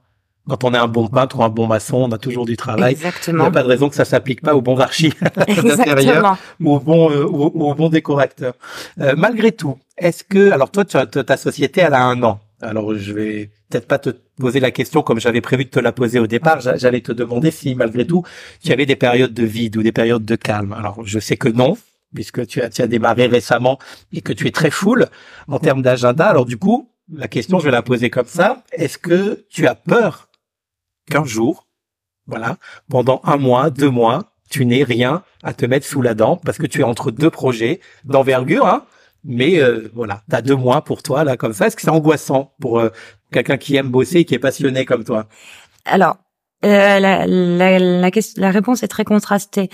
Quand 0.48 0.64
on 0.64 0.74
est 0.74 0.78
un 0.78 0.88
bon 0.88 1.06
peintre 1.06 1.38
ou 1.38 1.44
un 1.44 1.48
bon 1.48 1.68
maçon, 1.68 1.98
on 1.98 2.10
a 2.10 2.18
toujours 2.18 2.46
du 2.46 2.56
travail. 2.56 2.92
Exactement. 2.94 3.44
Il 3.44 3.46
n'y 3.46 3.48
a 3.48 3.50
pas 3.52 3.62
de 3.62 3.68
raison 3.68 3.88
que 3.88 3.94
ça 3.94 4.04
s'applique 4.04 4.40
pas 4.40 4.56
aux 4.56 4.60
bons 4.60 4.78
archis 4.80 5.14
d'intérieur 5.46 6.36
ou 6.60 6.74
aux 6.74 6.80
bons 6.80 7.10
euh, 7.10 7.24
ou 7.24 7.70
aux 7.70 7.74
bons 7.74 7.88
décorateurs. 7.88 8.54
Euh, 9.00 9.14
malgré 9.16 9.52
tout, 9.52 9.78
est-ce 9.96 10.24
que 10.24 10.50
alors 10.50 10.70
toi, 10.70 10.84
tu 10.84 10.96
as, 10.96 11.06
ta 11.06 11.36
société, 11.36 11.82
elle 11.82 11.94
a 11.94 12.02
un 12.02 12.20
an. 12.24 12.40
Alors 12.62 12.94
je 12.94 13.12
vais 13.12 13.50
peut-être 13.68 13.88
pas 13.88 13.98
te 13.98 14.10
poser 14.38 14.60
la 14.60 14.70
question 14.70 15.02
comme 15.02 15.18
j'avais 15.18 15.40
prévu 15.40 15.64
de 15.64 15.70
te 15.70 15.80
la 15.80 15.90
poser 15.90 16.20
au 16.20 16.28
départ. 16.28 16.60
J'allais 16.60 17.00
te 17.00 17.10
demander 17.10 17.50
si 17.50 17.74
malgré 17.74 18.06
tout 18.06 18.22
tu 18.62 18.72
avais 18.72 18.86
des 18.86 18.96
périodes 18.96 19.34
de 19.34 19.44
vide 19.44 19.76
ou 19.76 19.82
des 19.82 19.90
périodes 19.90 20.24
de 20.24 20.36
calme. 20.36 20.72
Alors 20.72 21.04
je 21.04 21.18
sais 21.18 21.36
que 21.36 21.48
non, 21.48 21.76
puisque 22.14 22.46
tu 22.46 22.62
as, 22.62 22.70
tu 22.70 22.86
démarré 22.86 23.26
récemment 23.26 23.78
et 24.12 24.20
que 24.20 24.32
tu 24.32 24.46
es 24.46 24.52
très 24.52 24.70
full 24.70 25.08
en 25.48 25.58
termes 25.58 25.82
d'agenda. 25.82 26.26
Alors 26.26 26.46
du 26.46 26.56
coup, 26.56 26.88
la 27.12 27.26
question 27.26 27.58
je 27.58 27.64
vais 27.64 27.72
la 27.72 27.82
poser 27.82 28.10
comme 28.10 28.26
ça. 28.26 28.62
Est-ce 28.72 28.96
que 28.96 29.44
tu 29.50 29.66
as 29.66 29.74
peur 29.74 30.28
qu'un 31.10 31.24
jour, 31.24 31.66
voilà, 32.26 32.58
pendant 32.88 33.20
un 33.24 33.38
mois, 33.38 33.70
deux 33.70 33.90
mois, 33.90 34.32
tu 34.48 34.66
n'aies 34.66 34.84
rien 34.84 35.24
à 35.42 35.52
te 35.52 35.66
mettre 35.66 35.86
sous 35.86 36.00
la 36.00 36.14
dent 36.14 36.36
parce 36.36 36.58
que 36.58 36.66
tu 36.66 36.82
es 36.82 36.84
entre 36.84 37.10
deux 37.10 37.30
projets 37.30 37.80
d'envergure, 38.04 38.66
hein, 38.66 38.84
mais 39.24 39.60
euh, 39.60 39.90
voilà, 39.94 40.22
t'as 40.28 40.42
deux 40.42 40.56
mois 40.56 40.82
pour 40.82 41.02
toi 41.02 41.24
là 41.24 41.36
comme 41.36 41.52
ça. 41.52 41.66
Est-ce 41.66 41.76
que 41.76 41.82
c'est 41.82 41.90
angoissant 41.90 42.54
pour 42.60 42.78
euh, 42.78 42.90
quelqu'un 43.32 43.56
qui 43.56 43.76
aime 43.76 43.88
bosser 43.90 44.18
et 44.18 44.24
qui 44.24 44.34
est 44.34 44.38
passionné 44.38 44.84
comme 44.84 45.04
toi? 45.04 45.26
Alors. 45.84 46.16
Euh, 46.64 47.00
la, 47.00 47.26
la, 47.26 47.78
la, 47.80 48.10
question, 48.12 48.40
la 48.40 48.52
réponse 48.52 48.84
est 48.84 48.88
très 48.88 49.02
contrastée. 49.02 49.68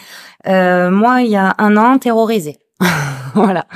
Euh, 0.47 0.91
moi, 0.91 1.21
il 1.21 1.31
y 1.31 1.37
a 1.37 1.55
un 1.59 1.77
an, 1.77 1.99
terrorisé. 1.99 2.57
voilà. 3.35 3.67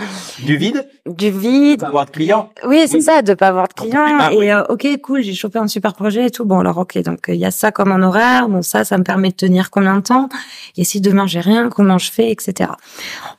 Du 0.44 0.56
vide 0.56 0.88
Du 1.06 1.30
vide. 1.30 1.78
De 1.78 1.80
pas 1.82 1.88
avoir 1.88 2.06
de 2.06 2.10
clients 2.10 2.50
Oui, 2.64 2.84
c'est 2.86 2.96
oui. 2.98 3.02
ça, 3.02 3.22
de 3.22 3.34
pas 3.34 3.48
avoir 3.48 3.68
de 3.68 3.72
clients. 3.72 4.04
Ah, 4.20 4.32
et 4.32 4.36
oui. 4.38 4.50
euh, 4.50 4.62
ok, 4.68 4.86
cool, 5.02 5.22
j'ai 5.22 5.34
chopé 5.34 5.58
un 5.58 5.66
super 5.66 5.94
projet 5.94 6.26
et 6.26 6.30
tout. 6.30 6.44
Bon, 6.44 6.60
alors 6.60 6.78
ok, 6.78 6.98
donc 7.02 7.24
il 7.28 7.34
y 7.36 7.44
a 7.44 7.50
ça 7.50 7.72
comme 7.72 7.90
un 7.92 8.02
horaire. 8.02 8.48
Bon, 8.48 8.62
ça, 8.62 8.84
ça 8.84 8.98
me 8.98 9.02
permet 9.04 9.30
de 9.30 9.34
tenir 9.34 9.70
combien 9.70 9.96
de 9.96 10.02
temps? 10.02 10.28
Et 10.76 10.84
si 10.84 11.00
demain 11.00 11.26
j'ai 11.26 11.40
rien, 11.40 11.68
comment 11.68 11.98
je 11.98 12.10
fais, 12.10 12.30
etc. 12.30 12.70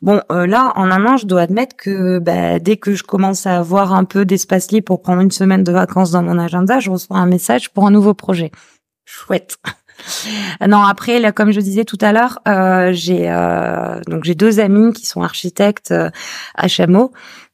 Bon, 0.01 0.21
euh, 0.31 0.45
là, 0.45 0.73
en 0.75 0.91
un 0.91 1.05
an, 1.05 1.17
je 1.17 1.25
dois 1.25 1.41
admettre 1.41 1.75
que 1.77 2.19
bah, 2.19 2.59
dès 2.59 2.77
que 2.77 2.93
je 2.93 3.03
commence 3.03 3.47
à 3.47 3.57
avoir 3.57 3.93
un 3.93 4.03
peu 4.03 4.25
d'espace 4.25 4.71
libre 4.71 4.85
pour 4.85 5.01
prendre 5.01 5.21
une 5.21 5.31
semaine 5.31 5.63
de 5.63 5.71
vacances 5.71 6.11
dans 6.11 6.23
mon 6.23 6.37
agenda, 6.39 6.79
je 6.79 6.91
reçois 6.91 7.17
un 7.17 7.25
message 7.25 7.69
pour 7.71 7.87
un 7.87 7.91
nouveau 7.91 8.13
projet. 8.13 8.51
Chouette. 9.05 9.57
Non, 10.67 10.81
après, 10.83 11.19
là, 11.19 11.31
comme 11.31 11.51
je 11.51 11.59
disais 11.59 11.85
tout 11.85 11.97
à 12.01 12.11
l'heure, 12.11 12.39
euh, 12.47 12.91
j'ai 12.93 13.29
euh, 13.29 13.99
donc 14.07 14.23
j'ai 14.23 14.35
deux 14.35 14.59
amis 14.59 14.93
qui 14.93 15.05
sont 15.05 15.21
architectes 15.21 15.91
euh, 15.91 16.09
HMO. 16.61 17.11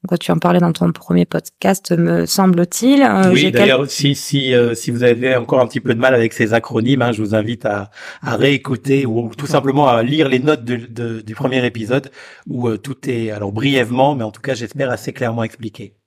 Donc, 0.08 0.20
tu 0.20 0.32
en 0.32 0.38
parlais 0.38 0.60
dans 0.60 0.72
ton 0.72 0.89
premier 0.93 1.26
podcast, 1.26 1.91
me 1.91 2.26
semble-t-il. 2.26 3.02
Euh, 3.02 3.32
oui, 3.34 3.52
d'ailleurs, 3.52 3.89
si 3.89 4.16
si 4.16 4.54
euh, 4.54 4.74
si 4.74 4.91
vous 4.91 5.04
avez 5.04 5.36
encore 5.36 5.60
un 5.60 5.68
petit 5.68 5.82
peu 5.82 5.93
de 5.93 6.00
mal 6.00 6.16
avec 6.16 6.32
ces 6.32 6.54
acronymes, 6.54 7.02
hein, 7.02 7.12
je 7.12 7.22
vous 7.22 7.36
invite 7.36 7.66
à, 7.66 7.91
à 8.22 8.38
réécouter 8.38 9.06
ou 9.06 9.30
tout 9.38 9.47
simplement 9.47 9.89
à 9.89 10.02
lire 10.02 10.30
les 10.30 10.39
notes 10.39 10.64
de, 10.64 10.78
de, 10.78 11.20
du 11.20 11.36
premier 11.36 11.66
épisode 11.66 12.12
où 12.47 12.76
tout 12.78 13.10
est 13.10 13.32
alors 13.32 13.52
brièvement, 13.52 14.16
mais 14.16 14.24
en 14.24 14.32
tout 14.32 14.41
cas, 14.41 14.54
j'espère 14.54 14.89
assez 14.89 15.12
clairement 15.12 15.43
expliqué. 15.43 15.99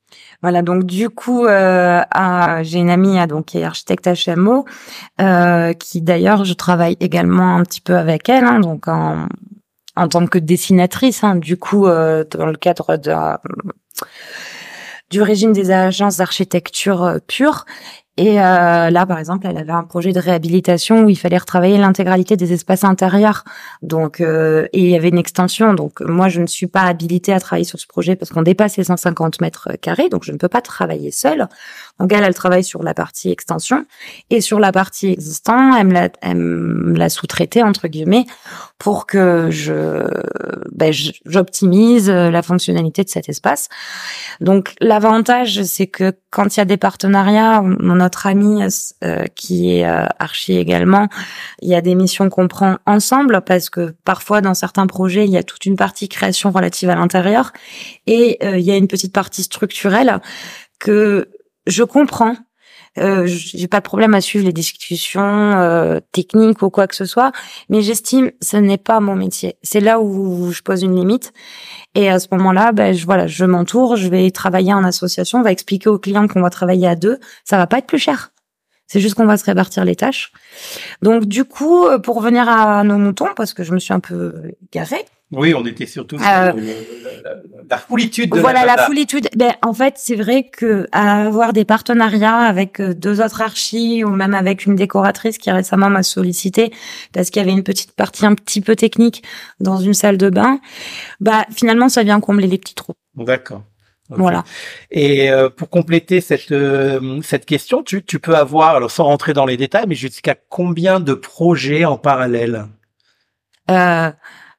Voilà, 0.42 0.62
donc 0.62 0.84
du 0.84 1.08
coup, 1.08 1.46
euh, 1.46 2.02
j'ai 2.62 2.78
une 2.80 2.90
amie 2.90 3.16
hein, 3.18 3.28
donc 3.28 3.46
qui 3.46 3.58
est 3.58 3.64
architecte 3.64 4.08
HMO, 4.26 4.64
euh, 5.20 5.72
qui 5.72 6.02
d'ailleurs 6.02 6.44
je 6.44 6.52
travaille 6.52 6.96
également 6.98 7.56
un 7.56 7.62
petit 7.62 7.80
peu 7.80 7.96
avec 7.96 8.28
elle, 8.28 8.44
hein, 8.44 8.58
donc 8.58 8.88
en, 8.88 9.28
tant 10.08 10.26
que 10.26 10.38
dessinatrice, 10.38 11.22
hein, 11.22 11.36
du 11.36 11.56
coup 11.56 11.86
euh, 11.86 12.24
dans 12.28 12.46
le 12.46 12.56
cadre 12.56 12.98
du 15.10 15.22
régime 15.22 15.52
des 15.52 15.70
agences 15.70 16.16
d'architecture 16.16 17.04
euh, 17.04 17.18
pure. 17.24 17.64
Et 18.18 18.38
euh, 18.40 18.90
là, 18.90 19.06
par 19.06 19.18
exemple, 19.18 19.46
elle 19.48 19.56
avait 19.56 19.72
un 19.72 19.84
projet 19.84 20.12
de 20.12 20.20
réhabilitation 20.20 21.04
où 21.04 21.08
il 21.08 21.16
fallait 21.16 21.38
retravailler 21.38 21.78
l'intégralité 21.78 22.36
des 22.36 22.52
espaces 22.52 22.84
intérieurs. 22.84 23.42
Donc, 23.80 24.20
euh, 24.20 24.68
et 24.74 24.80
il 24.80 24.90
y 24.90 24.96
avait 24.96 25.08
une 25.08 25.18
extension. 25.18 25.72
Donc, 25.72 26.02
moi, 26.02 26.28
je 26.28 26.42
ne 26.42 26.46
suis 26.46 26.66
pas 26.66 26.82
habilitée 26.82 27.32
à 27.32 27.40
travailler 27.40 27.64
sur 27.64 27.80
ce 27.80 27.86
projet 27.86 28.14
parce 28.14 28.30
qu'on 28.30 28.42
dépasse 28.42 28.76
les 28.76 28.84
150 28.84 29.40
mètres 29.40 29.70
carrés. 29.80 30.10
Donc, 30.10 30.24
je 30.24 30.32
ne 30.32 30.36
peux 30.36 30.48
pas 30.48 30.60
travailler 30.60 31.10
seule. 31.10 31.48
Donc, 32.02 32.12
elle, 32.12 32.24
elle 32.24 32.34
travaille 32.34 32.64
sur 32.64 32.82
la 32.82 32.94
partie 32.94 33.30
extension 33.30 33.86
et 34.28 34.40
sur 34.40 34.58
la 34.58 34.72
partie 34.72 35.12
existante, 35.12 35.76
elle 35.78 35.86
me 35.86 35.92
l'a, 35.92 36.08
elle 36.20 36.36
me 36.36 36.98
l'a 36.98 37.08
sous-traité 37.08 37.62
entre 37.62 37.86
guillemets 37.86 38.26
pour 38.76 39.06
que 39.06 39.50
je, 39.50 40.02
ben, 40.72 40.92
j'optimise 41.24 42.10
la 42.10 42.42
fonctionnalité 42.42 43.04
de 43.04 43.08
cet 43.08 43.28
espace. 43.28 43.68
Donc, 44.40 44.74
l'avantage, 44.80 45.62
c'est 45.62 45.86
que 45.86 46.12
quand 46.30 46.56
il 46.56 46.58
y 46.58 46.62
a 46.62 46.64
des 46.64 46.76
partenariats, 46.76 47.62
notre 47.62 48.26
ami 48.26 48.64
euh, 49.04 49.24
qui 49.36 49.76
est 49.76 49.86
euh, 49.86 50.04
archi 50.18 50.56
également, 50.56 51.06
il 51.60 51.68
y 51.68 51.76
a 51.76 51.82
des 51.82 51.94
missions 51.94 52.30
qu'on 52.30 52.48
prend 52.48 52.78
ensemble 52.84 53.42
parce 53.42 53.70
que 53.70 53.94
parfois 54.04 54.40
dans 54.40 54.54
certains 54.54 54.88
projets, 54.88 55.24
il 55.24 55.30
y 55.30 55.36
a 55.36 55.44
toute 55.44 55.66
une 55.66 55.76
partie 55.76 56.08
création 56.08 56.50
relative 56.50 56.90
à 56.90 56.96
l'intérieur 56.96 57.52
et 58.08 58.38
euh, 58.42 58.58
il 58.58 58.64
y 58.64 58.72
a 58.72 58.76
une 58.76 58.88
petite 58.88 59.12
partie 59.12 59.44
structurelle 59.44 60.20
que 60.80 61.28
je 61.66 61.84
comprends 61.84 62.36
euh, 62.98 63.26
j'ai 63.26 63.68
pas 63.68 63.78
de 63.78 63.84
problème 63.84 64.12
à 64.14 64.20
suivre 64.20 64.44
les 64.44 64.52
discussions 64.52 65.22
euh, 65.22 66.00
techniques 66.12 66.60
ou 66.60 66.68
quoi 66.68 66.86
que 66.86 66.94
ce 66.94 67.06
soit, 67.06 67.32
mais 67.70 67.80
j'estime 67.80 68.30
ce 68.42 68.58
n'est 68.58 68.78
pas 68.78 69.00
mon 69.00 69.16
métier. 69.16 69.56
C'est 69.62 69.80
là 69.80 70.00
où 70.00 70.52
je 70.52 70.60
pose 70.60 70.82
une 70.82 70.94
limite. 70.94 71.32
Et 71.94 72.10
à 72.10 72.18
ce 72.18 72.28
moment-là, 72.32 72.72
ben 72.72 72.94
je 72.94 73.06
voilà, 73.06 73.26
je 73.26 73.44
m'entoure, 73.44 73.96
je 73.96 74.08
vais 74.08 74.30
travailler 74.30 74.74
en 74.74 74.84
association, 74.84 75.38
on 75.38 75.42
va 75.42 75.52
expliquer 75.52 75.88
aux 75.88 75.98
clients 75.98 76.28
qu'on 76.28 76.42
va 76.42 76.50
travailler 76.50 76.86
à 76.86 76.94
deux. 76.94 77.18
Ça 77.44 77.56
va 77.56 77.66
pas 77.66 77.78
être 77.78 77.86
plus 77.86 77.98
cher. 77.98 78.32
C'est 78.86 79.00
juste 79.00 79.14
qu'on 79.14 79.24
va 79.24 79.38
se 79.38 79.44
répartir 79.46 79.86
les 79.86 79.96
tâches. 79.96 80.32
Donc 81.00 81.24
du 81.24 81.44
coup, 81.44 81.86
pour 82.02 82.16
revenir 82.16 82.46
à 82.46 82.84
nos 82.84 82.98
moutons, 82.98 83.28
parce 83.34 83.54
que 83.54 83.64
je 83.64 83.72
me 83.72 83.78
suis 83.78 83.94
un 83.94 84.00
peu 84.00 84.34
garée, 84.70 85.06
oui, 85.32 85.54
on 85.54 85.64
était 85.64 85.86
surtout 85.86 86.18
sur 86.18 86.28
euh, 86.28 86.52
la, 87.70 87.78
foulitude. 87.78 88.30
De 88.30 88.38
voilà 88.38 88.66
la, 88.66 88.76
foulitude. 88.78 89.28
Ben 89.34 89.54
en 89.62 89.72
fait, 89.72 89.94
c'est 89.96 90.14
vrai 90.14 90.44
que 90.44 90.86
avoir 90.92 91.54
des 91.54 91.64
partenariats 91.64 92.36
avec 92.36 92.80
euh, 92.80 92.92
deux 92.92 93.22
autres 93.22 93.40
archis 93.40 94.04
ou 94.04 94.10
même 94.10 94.34
avec 94.34 94.66
une 94.66 94.76
décoratrice 94.76 95.38
qui 95.38 95.50
récemment 95.50 95.88
m'a 95.88 96.02
sollicité 96.02 96.70
parce 97.14 97.30
qu'il 97.30 97.40
y 97.40 97.44
avait 97.44 97.52
une 97.52 97.62
petite 97.62 97.92
partie 97.92 98.26
un 98.26 98.34
petit 98.34 98.60
peu 98.60 98.76
technique 98.76 99.22
dans 99.58 99.78
une 99.78 99.94
salle 99.94 100.18
de 100.18 100.28
bain, 100.28 100.60
bah 101.20 101.46
finalement 101.50 101.88
ça 101.88 102.02
vient 102.02 102.20
combler 102.20 102.46
les 102.46 102.58
petits 102.58 102.74
trous. 102.74 102.94
D'accord. 103.16 103.62
Voilà. 104.10 104.44
Et 104.90 105.30
euh, 105.30 105.48
pour 105.48 105.70
compléter 105.70 106.20
cette 106.20 106.52
cette 107.22 107.46
question, 107.46 107.82
tu, 107.82 108.04
tu 108.04 108.18
peux 108.18 108.36
avoir, 108.36 108.76
alors 108.76 108.90
sans 108.90 109.04
rentrer 109.04 109.32
dans 109.32 109.46
les 109.46 109.56
détails, 109.56 109.86
mais 109.88 109.94
jusqu'à 109.94 110.34
combien 110.50 111.00
de 111.00 111.14
projets 111.14 111.86
en 111.86 111.96
parallèle? 111.96 112.66
Euh, 113.70 114.10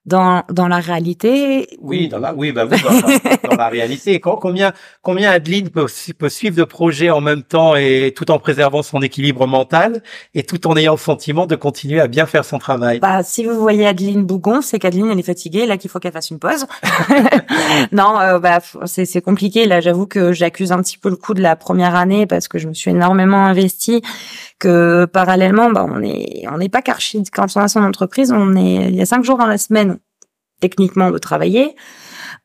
dans 0.05 0.43
dans 0.49 0.67
la 0.67 0.79
réalité. 0.79 1.67
Oui, 1.79 2.07
dans 2.09 2.19
la 2.19 2.33
oui, 2.33 2.51
bah 2.51 2.65
oui, 2.69 2.77
dans, 2.81 3.49
dans 3.49 3.55
la 3.55 3.69
réalité. 3.69 4.19
Combien 4.19 4.73
combien 5.01 5.31
Adeline 5.31 5.69
peut, 5.69 5.87
peut 6.17 6.29
suivre 6.29 6.55
de 6.55 6.63
projets 6.63 7.09
en 7.09 7.21
même 7.21 7.43
temps 7.43 7.75
et 7.75 8.13
tout 8.15 8.29
en 8.31 8.39
préservant 8.39 8.83
son 8.83 9.01
équilibre 9.01 9.47
mental 9.47 10.03
et 10.33 10.43
tout 10.43 10.67
en 10.67 10.75
ayant 10.75 10.93
le 10.93 10.97
sentiment 10.97 11.45
de 11.45 11.55
continuer 11.55 11.99
à 11.99 12.07
bien 12.07 12.25
faire 12.25 12.43
son 12.43 12.59
travail? 12.59 12.99
Bah 12.99 13.23
si 13.23 13.45
vous 13.45 13.59
voyez 13.59 13.87
Adeline 13.87 14.23
Bougon, 14.23 14.61
c'est 14.61 14.79
qu'Adeline 14.79 15.09
elle 15.11 15.19
est 15.19 15.23
fatiguée, 15.23 15.65
là 15.65 15.77
qu'il 15.77 15.89
faut 15.89 15.99
qu'elle 15.99 16.11
fasse 16.11 16.31
une 16.31 16.39
pause. 16.39 16.65
non, 17.91 18.19
euh, 18.19 18.39
bah 18.39 18.59
c'est 18.85 19.05
c'est 19.05 19.21
compliqué. 19.21 19.65
Là, 19.65 19.79
j'avoue 19.79 20.07
que 20.07 20.33
j'accuse 20.33 20.71
un 20.71 20.81
petit 20.81 20.97
peu 20.97 21.09
le 21.09 21.15
coup 21.15 21.33
de 21.33 21.41
la 21.41 21.55
première 21.55 21.95
année 21.95 22.25
parce 22.25 22.47
que 22.47 22.57
je 22.57 22.67
me 22.67 22.73
suis 22.73 22.91
énormément 22.91 23.45
investie 23.45 24.01
que 24.59 25.05
parallèlement, 25.05 25.69
bah, 25.71 25.85
on 25.87 26.01
est, 26.01 26.45
on 26.49 26.57
n'est 26.57 26.69
pas 26.69 26.81
qu'archi. 26.81 27.23
Quand 27.31 27.47
on 27.55 27.61
a 27.61 27.67
son 27.67 27.83
entreprise, 27.83 28.31
on 28.31 28.55
est, 28.55 28.89
il 28.89 28.95
y 28.95 29.01
a 29.01 29.05
cinq 29.05 29.23
jours 29.23 29.37
dans 29.37 29.47
la 29.47 29.57
semaine, 29.57 29.99
techniquement, 30.61 31.11
de 31.11 31.17
travailler. 31.17 31.75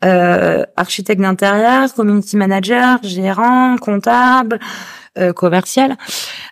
Euh, 0.04 0.64
architecte 0.76 1.20
d'intérieur, 1.20 1.92
community 1.94 2.36
manager, 2.36 2.98
gérant, 3.02 3.76
comptable, 3.78 4.61
euh, 5.18 5.32
commercial. 5.32 5.96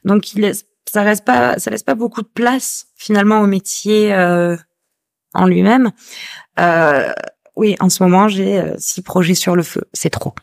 Donc, 0.04 0.32
il 0.34 0.52
ça 0.90 1.02
reste 1.02 1.24
pas, 1.24 1.59
ça 1.59 1.70
laisse 1.70 1.82
pas 1.82 1.94
beaucoup 1.94 2.22
de 2.22 2.28
place 2.28 2.86
finalement 2.94 3.40
au 3.40 3.46
métier 3.46 4.14
euh, 4.14 4.57
en 5.34 5.46
lui-même. 5.46 5.90
Euh, 6.59 7.12
oui, 7.57 7.76
en 7.80 7.88
ce 7.88 8.02
moment, 8.02 8.28
j'ai 8.28 8.59
euh, 8.59 8.74
six 8.78 9.02
projets 9.02 9.34
sur 9.34 9.57
le 9.57 9.62
feu. 9.62 9.82
C'est 9.92 10.11
trop. 10.11 10.34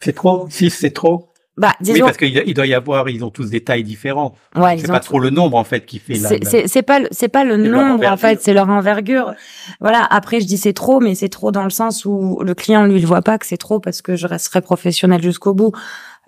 C'est 0.00 0.12
trop. 0.12 0.46
Six, 0.50 0.70
c'est 0.70 0.90
trop. 0.90 1.30
Bah, 1.56 1.72
disons, 1.80 1.94
oui, 1.94 2.00
parce 2.00 2.18
qu'il 2.18 2.54
doit 2.54 2.66
y 2.66 2.74
avoir, 2.74 3.08
ils 3.08 3.24
ont 3.24 3.30
tous 3.30 3.48
des 3.48 3.64
tailles 3.64 3.82
différentes. 3.82 4.34
Ouais, 4.54 4.76
c'est 4.76 4.88
pas 4.88 5.00
trop 5.00 5.18
le 5.18 5.30
nombre 5.30 5.56
en 5.56 5.64
fait 5.64 5.86
qui 5.86 5.98
fait 5.98 6.14
la. 6.14 6.28
C'est 6.66 6.82
pas 6.82 7.00
c'est 7.10 7.28
pas 7.28 7.44
le 7.44 7.56
nombre 7.56 8.06
en 8.06 8.16
fait, 8.16 8.42
c'est 8.42 8.52
leur 8.52 8.68
envergure. 8.68 9.34
Voilà. 9.80 10.06
Après, 10.10 10.40
je 10.40 10.46
dis 10.46 10.58
c'est 10.58 10.74
trop, 10.74 11.00
mais 11.00 11.14
c'est 11.14 11.30
trop 11.30 11.52
dans 11.52 11.64
le 11.64 11.70
sens 11.70 12.04
où 12.04 12.40
le 12.42 12.54
client 12.54 12.84
lui 12.84 12.98
il 12.98 13.06
voit 13.06 13.22
pas 13.22 13.38
que 13.38 13.46
c'est 13.46 13.56
trop 13.56 13.80
parce 13.80 14.02
que 14.02 14.16
je 14.16 14.26
resterai 14.26 14.60
professionnel 14.60 15.22
jusqu'au 15.22 15.54
bout. 15.54 15.72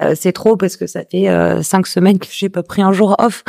Euh, 0.01 0.15
c'est 0.15 0.33
trop 0.33 0.57
parce 0.57 0.77
que 0.77 0.87
ça 0.87 1.01
fait 1.11 1.29
euh, 1.29 1.63
cinq 1.63 1.87
semaines 1.87 2.21
que 2.21 2.29
j'ai 2.31 2.49
pas 2.49 2.63
pris 2.63 2.83
un 2.83 2.93
jour 2.93 3.17
off. 3.19 3.43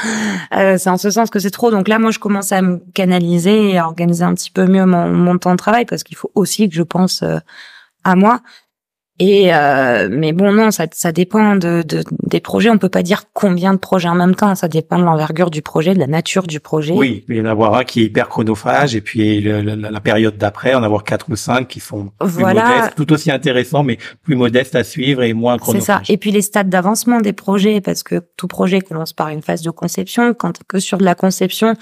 Euh, 0.57 0.77
c'est 0.79 0.89
en 0.89 0.97
ce 0.97 1.11
sens 1.11 1.29
que 1.29 1.37
c'est 1.39 1.51
trop. 1.51 1.69
Donc 1.69 1.87
là, 1.87 1.99
moi, 1.99 2.09
je 2.09 2.17
commence 2.17 2.51
à 2.51 2.61
me 2.63 2.81
canaliser 2.95 3.69
et 3.69 3.77
à 3.77 3.85
organiser 3.85 4.23
un 4.23 4.33
petit 4.33 4.49
peu 4.49 4.65
mieux 4.65 4.85
mon, 4.85 5.09
mon 5.09 5.37
temps 5.37 5.51
de 5.51 5.57
travail 5.57 5.85
parce 5.85 6.03
qu'il 6.03 6.17
faut 6.17 6.31
aussi 6.33 6.67
que 6.67 6.75
je 6.75 6.81
pense 6.81 7.21
euh, 7.21 7.37
à 8.03 8.15
moi. 8.15 8.41
Et 9.21 9.53
euh, 9.53 10.07
mais 10.09 10.31
bon 10.31 10.53
non, 10.53 10.71
ça, 10.71 10.85
ça 10.93 11.11
dépend 11.11 11.57
de, 11.57 11.83
de, 11.85 12.03
des 12.23 12.39
projets. 12.39 12.69
On 12.69 12.77
peut 12.77 12.87
pas 12.87 13.03
dire 13.03 13.23
combien 13.33 13.73
de 13.73 13.77
projets 13.77 14.07
en 14.07 14.15
même 14.15 14.33
temps. 14.33 14.55
Ça 14.55 14.69
dépend 14.69 14.97
de 14.97 15.03
l'envergure 15.03 15.51
du 15.51 15.61
projet, 15.61 15.93
de 15.93 15.99
la 15.99 16.07
nature 16.07 16.47
du 16.47 16.61
projet. 16.61 16.93
Oui, 16.93 17.25
il 17.27 17.35
y 17.35 17.41
en 17.41 17.45
avoir 17.45 17.75
un 17.75 17.83
qui 17.83 18.01
est 18.01 18.05
hyper 18.05 18.29
chronophage 18.29 18.95
et 18.95 19.01
puis 19.01 19.41
la, 19.41 19.99
période 19.99 20.37
d'après, 20.37 20.73
en 20.73 20.83
avoir 20.83 21.03
quatre 21.03 21.29
ou 21.29 21.35
cinq 21.35 21.67
qui 21.67 21.81
sont 21.81 22.11
plus 22.17 22.41
modestes, 22.41 22.95
tout 22.95 23.11
aussi 23.11 23.29
intéressants, 23.29 23.83
mais 23.83 23.97
plus 24.23 24.37
modestes 24.37 24.75
à 24.75 24.85
suivre 24.85 25.21
et 25.23 25.33
moins 25.33 25.57
chronophages. 25.57 25.81
C'est 25.81 25.85
ça. 25.85 26.13
Et 26.13 26.15
puis 26.15 26.31
les 26.31 26.41
stades 26.41 26.69
d'avancement 26.69 27.19
des 27.19 27.33
projets, 27.33 27.81
parce 27.81 28.03
que 28.03 28.21
tout 28.37 28.47
projet 28.47 28.79
commence 28.79 29.11
par 29.11 29.27
une 29.27 29.41
phase 29.41 29.63
de 29.63 29.71
conception. 29.71 30.33
Quand 30.33 30.53
que 30.65 30.79
sur 30.79 30.97
de 30.97 31.03
la 31.03 31.15
conception, 31.15 31.73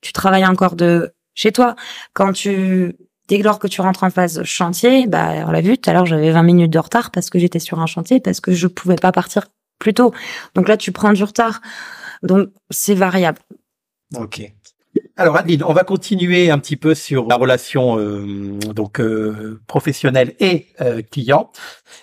tu 0.00 0.14
travailles 0.14 0.46
encore 0.46 0.74
de 0.74 1.12
chez 1.34 1.52
toi. 1.52 1.76
Quand 2.14 2.32
tu 2.32 2.96
Dès 3.28 3.38
lors 3.38 3.58
que 3.58 3.66
tu 3.68 3.80
rentres 3.82 4.04
en 4.04 4.10
phase 4.10 4.42
chantier, 4.44 5.06
bah, 5.06 5.44
on 5.46 5.50
l'a 5.50 5.60
vu, 5.60 5.76
tout 5.76 5.90
à 5.90 5.92
l'heure, 5.92 6.06
j'avais 6.06 6.30
20 6.30 6.42
minutes 6.42 6.72
de 6.72 6.78
retard 6.78 7.10
parce 7.10 7.28
que 7.28 7.38
j'étais 7.38 7.58
sur 7.58 7.78
un 7.78 7.86
chantier, 7.86 8.20
parce 8.20 8.40
que 8.40 8.52
je 8.52 8.66
pouvais 8.66 8.96
pas 8.96 9.12
partir 9.12 9.48
plus 9.78 9.94
tôt. 9.94 10.12
Donc 10.54 10.66
là, 10.66 10.76
tu 10.76 10.92
prends 10.92 11.12
du 11.12 11.22
retard. 11.22 11.60
Donc, 12.22 12.48
c'est 12.70 12.94
variable. 12.94 13.38
Ok. 14.16 14.50
Alors 15.16 15.36
Adeline, 15.36 15.62
on 15.64 15.72
va 15.72 15.84
continuer 15.84 16.50
un 16.50 16.58
petit 16.58 16.76
peu 16.76 16.94
sur 16.94 17.26
la 17.26 17.36
relation 17.36 17.98
euh, 17.98 18.58
donc 18.74 19.00
euh, 19.00 19.60
professionnelle 19.66 20.34
et 20.40 20.66
euh, 20.80 21.02
client. 21.02 21.50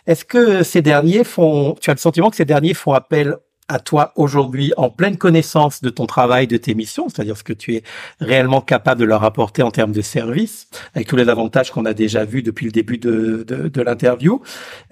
Est-ce 0.05 0.25
que 0.25 0.63
ces 0.63 0.81
derniers 0.81 1.23
font, 1.23 1.75
tu 1.81 1.89
as 1.89 1.93
le 1.93 1.99
sentiment 1.99 2.29
que 2.29 2.35
ces 2.35 2.45
derniers 2.45 2.73
font 2.73 2.93
appel 2.93 3.37
à 3.67 3.79
toi 3.79 4.11
aujourd'hui 4.15 4.73
en 4.77 4.89
pleine 4.89 5.17
connaissance 5.17 5.81
de 5.81 5.89
ton 5.89 6.05
travail, 6.05 6.45
de 6.45 6.57
tes 6.57 6.75
missions, 6.75 7.09
c'est-à-dire 7.09 7.35
ce 7.35 7.43
que 7.43 7.53
tu 7.53 7.75
es 7.75 7.83
réellement 8.19 8.61
capable 8.61 9.01
de 9.01 9.05
leur 9.05 9.23
apporter 9.23 9.63
en 9.63 9.71
termes 9.71 9.91
de 9.91 10.01
service, 10.01 10.69
avec 10.93 11.07
tous 11.07 11.15
les 11.15 11.29
avantages 11.29 11.71
qu'on 11.71 11.85
a 11.85 11.93
déjà 11.93 12.25
vus 12.25 12.43
depuis 12.43 12.67
le 12.67 12.71
début 12.71 12.99
de, 12.99 13.43
de, 13.47 13.67
de 13.67 13.81
l'interview. 13.81 14.41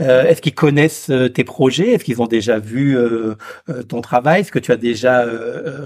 Euh, 0.02 0.24
est-ce 0.24 0.42
qu'ils 0.42 0.56
connaissent 0.56 1.12
euh, 1.12 1.30
tes 1.30 1.44
projets? 1.44 1.92
Est-ce 1.92 2.04
qu'ils 2.04 2.22
ont 2.22 2.28
déjà 2.28 2.58
vu 2.58 2.98
euh, 2.98 3.36
ton 3.88 4.02
travail, 4.02 4.44
ce 4.44 4.52
que 4.52 4.60
tu 4.60 4.72
as 4.72 4.78
déjà 4.78 5.26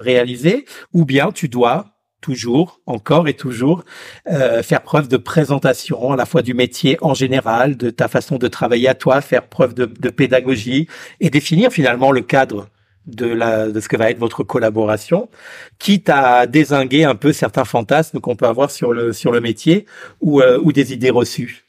réalisé? 0.02 0.66
Ou 0.94 1.06
bien 1.06 1.32
tu 1.32 1.50
dois 1.50 1.86
toujours, 2.22 2.82
encore 2.86 3.28
et 3.28 3.36
toujours, 3.36 3.84
faire 4.26 4.82
preuve 4.82 5.08
de 5.08 5.18
présentation 5.18 6.12
à 6.12 6.16
la 6.16 6.26
fois 6.26 6.42
du 6.42 6.54
métier 6.54 6.98
en 7.02 7.14
général, 7.14 7.78
de 7.78 7.90
ta 7.90 8.08
façon 8.08 8.38
de 8.38 8.48
travailler 8.48 8.88
à 8.88 8.96
toi, 8.96 9.22
faire 9.22 9.48
preuve 9.48 9.74
de, 9.74 9.86
de 9.86 10.10
pédagogie 10.10 10.88
et 11.20 11.30
définir 11.30 11.72
finalement 11.72 12.12
le 12.12 12.22
cadre 12.22 12.70
de 13.08 13.26
la 13.26 13.70
de 13.70 13.80
ce 13.80 13.90
que 13.90 13.98
va 13.98 14.12
être 14.12 14.20
votre 14.20 14.44
collaboration, 14.44 15.30
quitte 15.80 16.10
à 16.10 16.46
désinguer 16.46 17.06
un 17.06 17.16
peu 17.16 17.34
certains 17.34 17.66
fantasmes 17.66 18.20
qu'on 18.20 18.36
peut 18.36 18.48
avoir 18.48 18.70
sur 18.70 18.94
le 18.94 19.14
sur 19.14 19.32
le 19.32 19.42
métier 19.42 19.86
ou 20.22 20.42
euh, 20.42 20.60
ou 20.62 20.72
des 20.72 20.94
idées 20.94 21.10
reçues. 21.10 21.66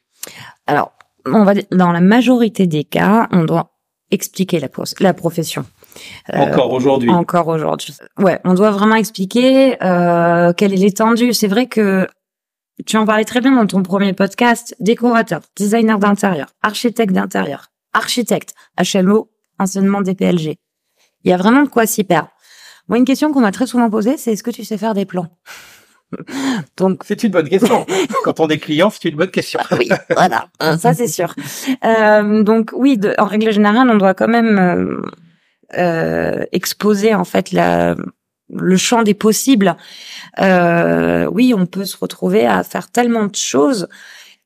Alors, 0.67 0.93
on 1.27 1.45
va 1.45 1.55
dans 1.71 1.93
la 1.93 2.01
majorité 2.01 2.67
des 2.67 2.85
cas, 2.85 3.29
on 3.33 3.45
doit 3.45 3.71
expliquer 4.11 4.59
la, 4.59 4.69
la 5.01 5.15
profession. 5.15 5.65
Euh, 6.33 6.39
encore 6.39 6.73
aujourd'hui. 6.73 7.11
Encore 7.11 7.49
aujourd'hui. 7.49 7.95
Ouais, 8.19 8.41
on 8.45 8.55
doit 8.55 8.71
vraiment 8.71 8.95
expliquer 8.95 9.83
euh, 9.83 10.53
quelle 10.53 10.73
est 10.73 10.77
l'étendue. 10.77 11.33
C'est 11.33 11.49
vrai 11.49 11.67
que 11.67 12.07
tu 12.87 12.97
en 12.97 13.05
parlais 13.05 13.25
très 13.25 13.41
bien 13.41 13.53
dans 13.53 13.67
ton 13.67 13.83
premier 13.83 14.13
podcast. 14.13 14.75
Décorateur, 14.81 15.41
designer 15.57 15.99
d'intérieur, 15.99 16.49
architecte 16.63 17.13
d'intérieur, 17.13 17.69
architecte, 17.93 18.55
HMO, 18.79 19.31
anciennement 19.59 20.01
DPLG. 20.01 20.57
Il 21.29 21.33
y 21.33 21.35
a 21.35 21.37
vraiment 21.37 21.63
de 21.63 21.69
quoi 21.69 21.85
s'y 21.85 22.05
perdre. 22.05 22.31
Moi, 22.89 22.97
une 22.97 23.05
question 23.05 23.35
qu'on 23.35 23.41
m'a 23.43 23.53
très 23.53 23.67
souvent 23.67 23.91
posée, 23.91 24.17
c'est 24.17 24.33
est-ce 24.33 24.43
que 24.43 24.51
tu 24.51 24.65
sais 24.65 24.79
faire 24.79 24.95
des 24.95 25.05
plans? 25.05 25.29
Donc 26.79 27.03
c'est 27.05 27.23
une 27.23 27.33
bonne 27.33 27.51
question. 27.51 27.85
Quand 28.25 28.41
on 28.41 28.49
est 28.49 28.57
client, 28.57 28.89
c'est 28.89 29.11
une 29.11 29.17
bonne 29.17 29.31
question. 29.31 29.61
oui, 29.79 29.91
voilà, 30.09 30.49
ça 30.79 30.95
c'est 30.95 31.07
sûr. 31.07 31.35
Euh, 31.85 32.43
donc 32.43 32.71
oui, 32.75 32.99
en 33.19 33.27
règle 33.27 33.53
générale, 33.53 33.91
on 33.91 33.97
doit 33.99 34.15
quand 34.15 34.27
même 34.27 34.59
euh, 34.59 35.03
euh, 35.77 36.47
exposer 36.53 37.15
en 37.15 37.25
fait 37.25 37.53
la, 37.53 37.95
le 38.49 38.77
champ 38.79 39.03
des 39.03 39.13
possibles, 39.13 39.77
euh, 40.41 41.27
oui, 41.31 41.53
on 41.55 41.67
peut 41.67 41.85
se 41.85 41.99
retrouver 41.99 42.47
à 42.47 42.63
faire 42.65 42.91
tellement 42.91 43.27
de 43.27 43.37
choses 43.37 43.87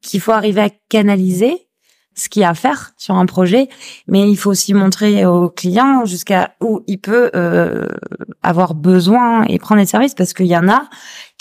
qu'il 0.00 0.20
faut 0.20 0.32
arriver 0.32 0.62
à 0.62 0.70
canaliser 0.88 1.68
ce 2.14 2.28
qu'il 2.28 2.42
y 2.42 2.44
a 2.44 2.50
à 2.50 2.54
faire 2.54 2.92
sur 2.96 3.14
un 3.14 3.26
projet, 3.26 3.68
mais 4.06 4.28
il 4.28 4.36
faut 4.36 4.50
aussi 4.50 4.74
montrer 4.74 5.24
au 5.24 5.48
client 5.48 6.04
jusqu'à 6.04 6.54
où 6.60 6.82
il 6.86 6.98
peut 6.98 7.30
euh, 7.34 7.86
avoir 8.42 8.74
besoin 8.74 9.44
et 9.44 9.58
prendre 9.58 9.80
des 9.80 9.86
services 9.86 10.14
parce 10.14 10.32
qu'il 10.34 10.46
y 10.46 10.56
en 10.56 10.68
a 10.68 10.88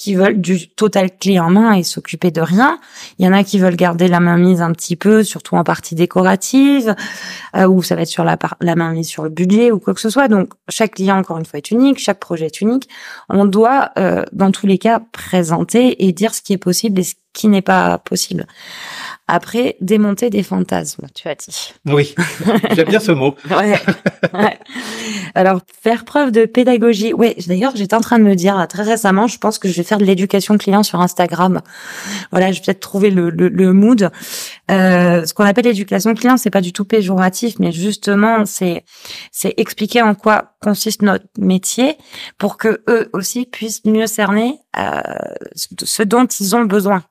qui 0.02 0.16
veulent 0.16 0.42
du 0.42 0.68
total 0.68 1.16
clé 1.16 1.40
en 1.40 1.52
main 1.52 1.74
et 1.74 1.84
s'occuper 1.84 2.32
de 2.32 2.42
rien. 2.42 2.80
Il 3.20 3.26
y 3.26 3.30
en 3.30 3.34
a 3.34 3.44
qui 3.44 3.60
veulent 3.60 3.76
garder 3.76 4.08
la 4.08 4.20
main 4.20 4.36
mise 4.38 4.60
un 4.60 4.72
petit 4.72 4.96
peu, 4.96 5.24
surtout 5.24 5.56
en 5.58 5.64
partie 5.64 5.94
décorative, 5.94 6.96
euh, 7.56 7.68
ou 7.68 7.84
ça 7.84 7.96
va 7.96 8.02
être 8.02 8.08
sur 8.08 8.24
la, 8.24 8.36
la 8.62 8.76
main 8.76 8.94
mise 8.94 9.08
sur 9.08 9.24
le 9.24 9.30
budget 9.30 9.72
ou 9.72 9.80
quoi 9.80 9.94
que 9.94 10.02
ce 10.02 10.10
soit. 10.10 10.28
Donc 10.28 10.54
chaque 10.70 10.96
client, 10.96 11.20
encore 11.20 11.38
une 11.38 11.46
fois, 11.46 11.58
est 11.58 11.70
unique, 11.70 12.00
chaque 12.00 12.20
projet 12.20 12.48
est 12.48 12.62
unique. 12.62 12.90
On 13.30 13.46
doit, 13.46 13.92
euh, 14.00 14.24
dans 14.32 14.52
tous 14.52 14.66
les 14.66 14.80
cas, 14.80 15.02
présenter 15.12 16.04
et 16.04 16.12
dire 16.14 16.34
ce 16.34 16.42
qui 16.42 16.54
est 16.54 16.58
possible 16.58 17.00
et 17.00 17.04
ce 17.04 17.14
qui 17.34 17.48
n'est 17.48 17.62
pas 17.62 18.00
possible. 18.00 18.48
Après, 19.28 19.78
démonter 19.80 20.30
des 20.30 20.44
fantasmes, 20.44 21.08
tu 21.16 21.28
as 21.28 21.36
dit. 21.36 21.74
Oui, 21.86 22.16
j'aime 22.76 22.90
bien 22.90 23.00
ce 23.00 23.12
mot. 23.12 23.36
ouais. 23.50 23.80
Alors, 25.36 25.62
faire 25.82 26.04
preuve 26.04 26.32
de 26.32 26.46
pédagogie. 26.46 27.14
Oui, 27.14 27.36
d'ailleurs, 27.48 27.74
j'étais 27.76 27.96
en 27.96 28.02
train 28.02 28.20
de 28.20 28.24
me 28.24 28.36
dire 28.36 28.66
très 28.68 28.84
récemment, 28.84 29.28
je 29.28 29.38
pense 29.38 29.58
que 29.58 29.70
je 29.70 29.74
vais 29.74 29.84
faire 29.84 30.00
de 30.00 30.04
l'éducation 30.04 30.58
client 30.58 30.84
sur 30.84 31.00
Instagram. 31.00 31.62
Voilà, 32.32 32.52
je 32.52 32.60
vais 32.60 32.66
peut-être 32.66 32.82
trouver 32.82 33.10
le, 33.10 33.30
le, 33.30 33.48
le 33.48 33.74
mood. 33.74 34.12
Euh, 34.70 35.26
ce 35.26 35.34
qu'on 35.34 35.46
appelle 35.46 35.66
l'éducation 35.66 36.14
client, 36.14 36.38
c'est 36.38 36.50
pas 36.50 36.62
du 36.62 36.74
tout 36.74 36.86
péjoratif, 36.86 37.56
mais 37.60 37.72
justement, 37.72 38.46
c'est 38.46 38.84
c'est 39.32 39.54
expliquer 39.58 40.02
en 40.02 40.16
quoi 40.16 40.54
consiste 40.62 41.02
notre 41.02 41.26
métier 41.38 41.96
pour 42.38 42.58
que 42.58 42.84
eux 42.90 43.10
aussi 43.14 43.46
puissent 43.46 43.86
mieux 43.86 44.08
cerner 44.08 44.60
euh, 44.78 45.02
ce 45.56 46.04
dont 46.04 46.26
ils 46.26 46.56
ont 46.56 46.66
besoin. 46.66 47.04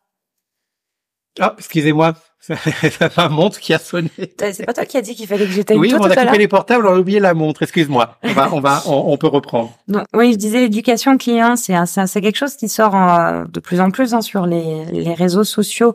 Ah, 1.40 1.54
excusez-moi, 1.58 2.14
c'est 2.40 3.16
ma 3.16 3.28
montre 3.28 3.58
qui 3.60 3.72
a 3.74 3.78
sonné. 3.78 4.10
C'est 4.38 4.64
pas 4.66 4.72
toi 4.74 4.84
qui 4.84 4.96
as 4.96 5.02
dit 5.02 5.14
qu'il 5.14 5.26
fallait 5.26 5.46
que 5.46 5.50
j'éteigne 5.52 5.78
Oui, 5.78 5.88
tout 5.90 5.96
on 5.98 6.04
a 6.04 6.14
coupé 6.14 6.38
les 6.38 6.48
portables, 6.48 6.86
on 6.86 6.94
a 6.94 6.98
oublié 6.98 7.18
la 7.20 7.34
montre. 7.34 7.62
Excuse-moi. 7.62 8.16
On 8.22 8.32
va, 8.32 8.48
on 8.52 8.60
va, 8.60 8.82
on, 8.86 9.12
on 9.12 9.16
peut 9.16 9.26
reprendre. 9.26 9.72
Donc, 9.88 10.04
oui, 10.14 10.32
je 10.32 10.36
disais 10.38 10.60
l'éducation 10.60 11.16
client, 11.18 11.56
c'est 11.56 11.74
c'est 11.86 12.20
quelque 12.20 12.36
chose 12.38 12.56
qui 12.56 12.68
sort 12.68 12.94
en- 12.94 13.44
de 13.50 13.60
plus 13.60 13.80
en 13.80 13.90
plus 13.90 14.14
hein, 14.14 14.20
sur 14.22 14.46
les, 14.46 14.84
les 14.86 15.14
réseaux 15.14 15.44
sociaux. 15.44 15.94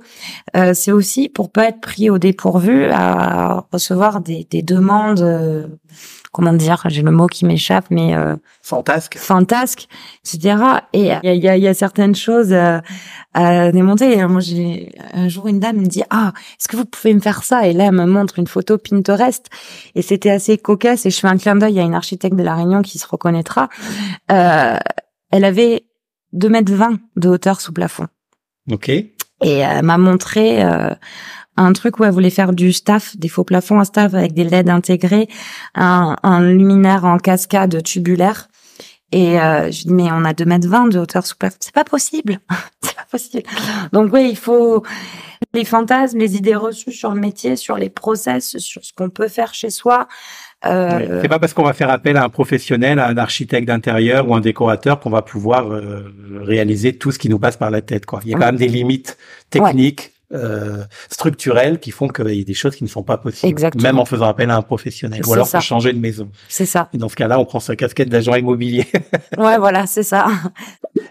Euh, 0.55 0.73
c'est 0.73 0.91
aussi 0.91 1.29
pour 1.29 1.51
pas 1.51 1.69
être 1.69 1.79
pris 1.81 2.09
au 2.09 2.17
dépourvu 2.17 2.85
à 2.91 3.65
recevoir 3.71 4.21
des, 4.21 4.47
des 4.49 4.61
demandes. 4.61 5.21
euh, 5.21 5.67
comment 6.35 6.53
dire 6.53 6.83
J'ai 6.87 7.01
le 7.01 7.11
mot 7.11 7.27
qui 7.27 7.45
m'échappe, 7.45 7.85
mais 7.89 8.13
euh, 8.15 8.35
Fantasque. 8.61 9.17
fantasques, 9.17 9.87
etc. 10.25 10.57
Et 10.93 10.99
il 10.99 11.05
y 11.05 11.11
a, 11.11 11.19
il 11.33 11.43
y, 11.43 11.47
a, 11.47 11.55
il 11.57 11.63
y 11.63 11.67
a 11.67 11.73
certaines 11.73 12.13
choses 12.15 12.51
euh, 12.51 12.79
à 13.33 13.71
démonter. 13.71 14.17
Et 14.17 14.25
moi, 14.27 14.41
j'ai 14.41 14.91
un 15.13 15.29
jour 15.29 15.47
une 15.47 15.59
dame 15.59 15.77
me 15.77 15.85
dit 15.85 16.03
ah 16.09 16.33
est-ce 16.59 16.67
que 16.67 16.75
vous 16.75 16.85
pouvez 16.85 17.13
me 17.13 17.19
faire 17.21 17.43
ça? 17.43 17.67
Et 17.67 17.73
là, 17.73 17.85
elle 17.85 17.93
me 17.93 18.05
montre 18.05 18.37
une 18.39 18.47
photo 18.47 18.77
Pinterest 18.77 19.47
et 19.95 20.01
c'était 20.01 20.29
assez 20.31 20.57
cocasse. 20.57 21.05
Et 21.05 21.09
je 21.09 21.19
fais 21.19 21.27
un 21.27 21.37
clin 21.37 21.55
d'œil 21.55 21.79
à 21.79 21.83
une 21.83 21.95
architecte 21.95 22.35
de 22.35 22.43
la 22.43 22.55
Réunion 22.55 22.81
qui 22.81 22.99
se 22.99 23.07
reconnaîtra. 23.07 23.69
Euh, 24.31 24.77
elle 25.31 25.45
avait 25.45 25.85
2 26.33 26.49
mètres 26.49 26.73
20 26.73 26.99
de 27.15 27.29
hauteur 27.29 27.61
sous 27.61 27.71
plafond 27.71 28.07
Ok. 28.71 28.89
et 28.89 29.09
elle 29.41 29.83
m'a 29.85 29.97
montré 29.97 30.63
euh, 30.63 30.93
un 31.57 31.73
truc 31.73 31.99
où 31.99 32.03
elle 32.03 32.11
voulait 32.11 32.29
faire 32.29 32.53
du 32.53 32.73
staff, 32.73 33.17
des 33.17 33.29
faux 33.29 33.43
plafonds 33.43 33.79
en 33.79 33.85
staff 33.85 34.13
avec 34.13 34.33
des 34.33 34.43
LED 34.43 34.69
intégrés, 34.69 35.27
un, 35.73 36.15
un 36.23 36.41
luminaire 36.41 37.05
en 37.05 37.17
cascade 37.17 37.81
tubulaire. 37.83 38.47
Et 39.11 39.39
euh, 39.39 39.71
je 39.71 39.83
dis 39.83 39.93
mais 39.93 40.11
on 40.11 40.25
a 40.25 40.33
2 40.33 40.45
mètres 40.45 40.67
20 40.67 40.87
de 40.89 40.99
hauteur 40.99 41.25
sous 41.25 41.37
plafond, 41.37 41.57
c'est 41.59 41.73
pas 41.73 41.83
possible, 41.83 42.39
c'est 42.81 42.95
pas 42.95 43.05
possible. 43.09 43.43
Donc 43.93 44.11
oui, 44.11 44.27
il 44.29 44.37
faut 44.37 44.83
les 45.53 45.63
fantasmes, 45.63 46.17
les 46.17 46.35
idées 46.35 46.55
reçues 46.55 46.91
sur 46.91 47.13
le 47.13 47.19
métier, 47.19 47.55
sur 47.55 47.77
les 47.77 47.89
process, 47.89 48.57
sur 48.57 48.83
ce 48.83 48.91
qu'on 48.93 49.09
peut 49.09 49.27
faire 49.27 49.53
chez 49.53 49.69
soi. 49.69 50.07
Euh, 50.65 51.21
C'est 51.21 51.29
pas 51.29 51.39
parce 51.39 51.53
qu'on 51.53 51.63
va 51.63 51.73
faire 51.73 51.89
appel 51.89 52.17
à 52.17 52.23
un 52.23 52.29
professionnel, 52.29 52.99
à 52.99 53.07
un 53.07 53.17
architecte 53.17 53.67
d'intérieur 53.67 54.27
ou 54.27 54.35
un 54.35 54.41
décorateur 54.41 54.99
qu'on 54.99 55.11
va 55.11 55.21
pouvoir 55.21 55.71
euh, 55.71 56.11
réaliser 56.41 56.97
tout 56.97 57.11
ce 57.11 57.19
qui 57.19 57.29
nous 57.29 57.39
passe 57.39 57.57
par 57.57 57.69
la 57.69 57.81
tête. 57.81 58.05
Quoi. 58.05 58.19
Il 58.25 58.31
y 58.31 58.35
a 58.35 58.37
quand 58.37 58.45
même 58.45 58.57
des 58.57 58.67
limites 58.67 59.17
techniques, 59.49 60.11
euh, 60.33 60.83
structurelles 61.09 61.79
qui 61.79 61.91
font 61.91 62.07
qu'il 62.07 62.33
y 62.33 62.41
a 62.41 62.43
des 62.43 62.53
choses 62.53 62.75
qui 62.75 62.83
ne 62.83 62.89
sont 62.89 63.03
pas 63.03 63.17
possibles, 63.17 63.49
Exactement. 63.49 63.83
même 63.83 63.99
en 63.99 64.05
faisant 64.05 64.25
appel 64.27 64.49
à 64.49 64.55
un 64.57 64.61
professionnel. 64.61 65.21
Ou 65.27 65.33
alors 65.33 65.47
ça. 65.47 65.59
pour 65.59 65.65
changer 65.65 65.93
de 65.93 65.99
maison. 65.99 66.29
c'est 66.49 66.65
ça. 66.65 66.89
Et 66.93 66.97
dans 66.97 67.09
ce 67.09 67.15
cas-là, 67.15 67.39
on 67.39 67.45
prend 67.45 67.59
sa 67.59 67.75
casquette 67.75 68.09
d'agent 68.09 68.35
immobilier. 68.35 68.85
Ouais, 69.37 69.57
voilà, 69.57 69.85
c'est 69.85 70.03
ça. 70.03 70.27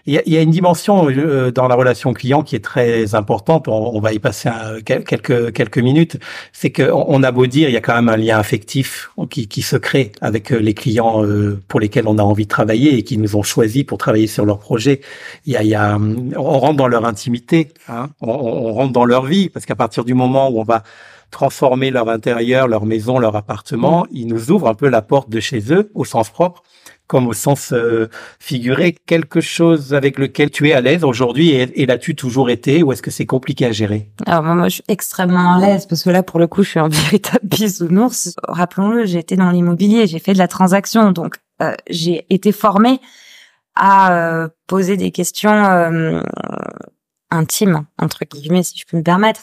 Il 0.07 0.13
y, 0.13 0.17
a, 0.17 0.21
il 0.25 0.33
y 0.33 0.37
a 0.37 0.41
une 0.41 0.49
dimension 0.51 1.07
euh, 1.09 1.51
dans 1.51 1.67
la 1.67 1.75
relation 1.75 2.13
client 2.13 2.41
qui 2.43 2.55
est 2.55 2.63
très 2.63 3.13
importante. 3.15 3.67
On, 3.67 3.95
on 3.95 3.99
va 3.99 4.13
y 4.13 4.19
passer 4.19 4.49
un- 4.49 4.81
quelques 4.81 5.53
quelques 5.53 5.77
minutes. 5.77 6.17
C'est 6.53 6.71
que 6.71 6.91
on 6.91 7.05
on 7.15 7.23
a 7.23 7.31
beau 7.31 7.45
dire, 7.45 7.69
il 7.69 7.73
y 7.73 7.77
a 7.77 7.81
quand 7.81 7.93
même 7.95 8.09
un 8.09 8.17
lien 8.17 8.37
affectif 8.37 9.09
qui, 9.29 9.47
qui 9.47 9.61
se 9.61 9.75
crée 9.77 10.11
avec 10.21 10.51
euh, 10.51 10.57
les 10.57 10.73
clients 10.73 11.23
euh, 11.23 11.61
pour 11.67 11.79
lesquels 11.79 12.07
on 12.07 12.17
a 12.17 12.23
envie 12.23 12.43
de 12.45 12.49
travailler 12.49 12.97
et 12.97 13.03
qui 13.03 13.17
nous 13.17 13.35
ont 13.35 13.43
choisis 13.43 13.83
pour 13.83 13.97
travailler 13.97 14.27
sur 14.27 14.45
leur 14.45 14.59
projet. 14.59 15.01
Il 15.45 15.53
y 15.53 15.57
a, 15.57 15.63
il 15.63 15.69
y 15.69 15.75
a, 15.75 15.97
on 15.97 16.59
rentre 16.59 16.77
dans 16.77 16.87
leur 16.87 17.05
intimité, 17.05 17.69
hein. 17.87 18.09
on- 18.21 18.29
on 18.29 18.73
rentre 18.73 18.91
dans 18.93 19.04
leur 19.05 19.25
vie 19.25 19.49
parce 19.49 19.65
qu'à 19.65 19.75
partir 19.75 20.05
du 20.05 20.13
moment 20.13 20.49
où 20.49 20.59
on 20.59 20.63
va 20.63 20.83
transformer 21.31 21.91
leur 21.91 22.09
intérieur, 22.09 22.67
leur 22.67 22.85
maison, 22.85 23.19
leur 23.19 23.35
appartement, 23.35 24.05
ils 24.11 24.27
nous 24.27 24.51
ouvrent 24.51 24.69
un 24.69 24.73
peu 24.73 24.89
la 24.89 25.01
porte 25.01 25.29
de 25.29 25.39
chez 25.39 25.73
eux 25.73 25.91
au 25.93 26.05
sens 26.05 26.29
propre 26.29 26.63
comme 27.07 27.27
au 27.27 27.33
sens 27.33 27.71
euh, 27.71 28.09
figuré, 28.39 28.95
quelque 29.05 29.41
chose 29.41 29.93
avec 29.93 30.17
lequel 30.17 30.49
tu 30.49 30.69
es 30.69 30.73
à 30.73 30.81
l'aise 30.81 31.03
aujourd'hui 31.03 31.49
et, 31.49 31.81
et 31.81 31.85
l'as-tu 31.85 32.15
toujours 32.15 32.49
été 32.49 32.81
ou 32.83 32.91
est-ce 32.91 33.01
que 33.01 33.11
c'est 33.11 33.25
compliqué 33.25 33.65
à 33.65 33.71
gérer? 33.71 34.09
Alors 34.25 34.43
moi, 34.43 34.55
moi, 34.55 34.69
je 34.69 34.75
suis 34.75 34.83
extrêmement 34.87 35.55
à 35.55 35.59
l'aise 35.59 35.85
parce 35.85 36.03
que 36.03 36.09
là, 36.09 36.23
pour 36.23 36.39
le 36.39 36.47
coup, 36.47 36.63
je 36.63 36.69
suis 36.69 36.79
un 36.79 36.87
véritable 36.89 37.45
bisounours. 37.45 38.35
Rappelons-le, 38.47 39.05
j'ai 39.05 39.19
été 39.19 39.35
dans 39.35 39.51
l'immobilier, 39.51 40.07
j'ai 40.07 40.19
fait 40.19 40.33
de 40.33 40.39
la 40.39 40.47
transaction, 40.47 41.11
donc 41.11 41.35
euh, 41.61 41.73
j'ai 41.89 42.25
été 42.29 42.51
formée 42.51 42.99
à 43.75 44.13
euh, 44.13 44.47
poser 44.67 44.97
des 44.97 45.11
questions 45.11 45.51
intimes 47.31 47.85
entre 47.97 48.23
guillemets, 48.25 48.63
si 48.63 48.77
je 48.77 48.85
peux 48.89 48.97
me 48.97 49.03
permettre, 49.03 49.41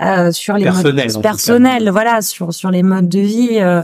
euh, 0.00 0.30
sur 0.32 0.56
les 0.56 0.64
modes 0.70 0.94
personnels, 1.22 1.90
voilà, 1.90 2.22
sur 2.22 2.54
sur 2.54 2.70
les 2.70 2.82
modes 2.82 3.08
de 3.08 3.18
vie 3.20 3.58
euh, 3.60 3.82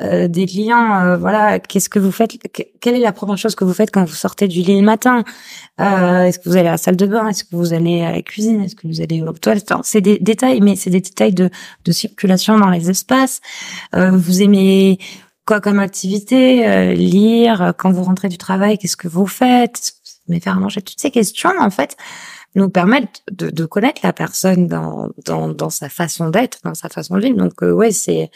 euh, 0.00 0.28
des 0.28 0.46
clients. 0.46 1.00
euh, 1.02 1.16
voilà, 1.16 1.58
qu'est-ce 1.58 1.88
que 1.88 1.98
vous 1.98 2.12
faites 2.12 2.36
que- 2.52 2.62
Quelle 2.80 2.94
est 2.94 3.00
la 3.00 3.12
première 3.12 3.36
chose 3.38 3.54
que 3.54 3.64
vous 3.64 3.74
faites 3.74 3.90
quand 3.90 4.04
vous 4.04 4.14
sortez 4.14 4.48
du 4.48 4.60
lit 4.60 4.78
le 4.80 4.84
matin? 4.86 5.24
Euh, 5.80 6.22
Est-ce 6.24 6.38
que 6.38 6.48
vous 6.48 6.56
allez 6.56 6.68
à 6.68 6.72
la 6.72 6.76
salle 6.76 6.96
de 6.96 7.06
bain? 7.06 7.28
Est-ce 7.28 7.44
que 7.44 7.56
vous 7.56 7.72
allez 7.72 8.02
à 8.02 8.12
la 8.12 8.22
cuisine? 8.22 8.62
Est-ce 8.62 8.76
que 8.76 8.86
vous 8.86 9.00
allez 9.00 9.22
aux 9.22 9.32
toilettes 9.32 9.72
C'est 9.82 10.00
des 10.00 10.18
détails, 10.18 10.60
mais 10.60 10.76
c'est 10.76 10.90
des 10.90 11.00
détails 11.00 11.32
de, 11.34 11.50
de 11.84 11.92
circulation 11.92 12.58
dans 12.58 12.70
les 12.70 12.90
espaces. 12.90 13.40
Euh, 13.94 14.10
vous 14.12 14.42
aimez 14.42 14.98
quoi 15.46 15.60
comme 15.60 15.78
activité? 15.80 16.66
Euh, 16.68 16.92
Lire 16.94 17.74
Quand 17.76 17.90
vous 17.92 18.02
rentrez 18.04 18.28
du 18.28 18.38
travail, 18.38 18.78
qu'est-ce 18.78 18.96
que 18.96 19.08
vous 19.08 19.26
faites? 19.26 19.92
Aimez 20.28 20.40
faire 20.40 20.56
à 20.56 20.60
manger 20.60 20.80
Toutes 20.80 21.00
ces 21.00 21.10
questions, 21.10 21.50
en 21.60 21.70
fait, 21.70 21.96
nous 22.54 22.68
permettent 22.68 23.22
de, 23.32 23.50
de 23.50 23.64
connaître 23.64 24.00
la 24.04 24.12
personne 24.12 24.66
dans, 24.66 25.10
dans, 25.24 25.48
dans 25.48 25.70
sa 25.70 25.88
façon 25.88 26.30
d'être, 26.30 26.58
dans 26.64 26.74
sa 26.74 26.88
façon 26.88 27.16
de 27.16 27.20
vivre. 27.22 27.36
Donc, 27.36 27.62
euh, 27.62 27.72
ouais, 27.72 27.90
c'est... 27.90 28.30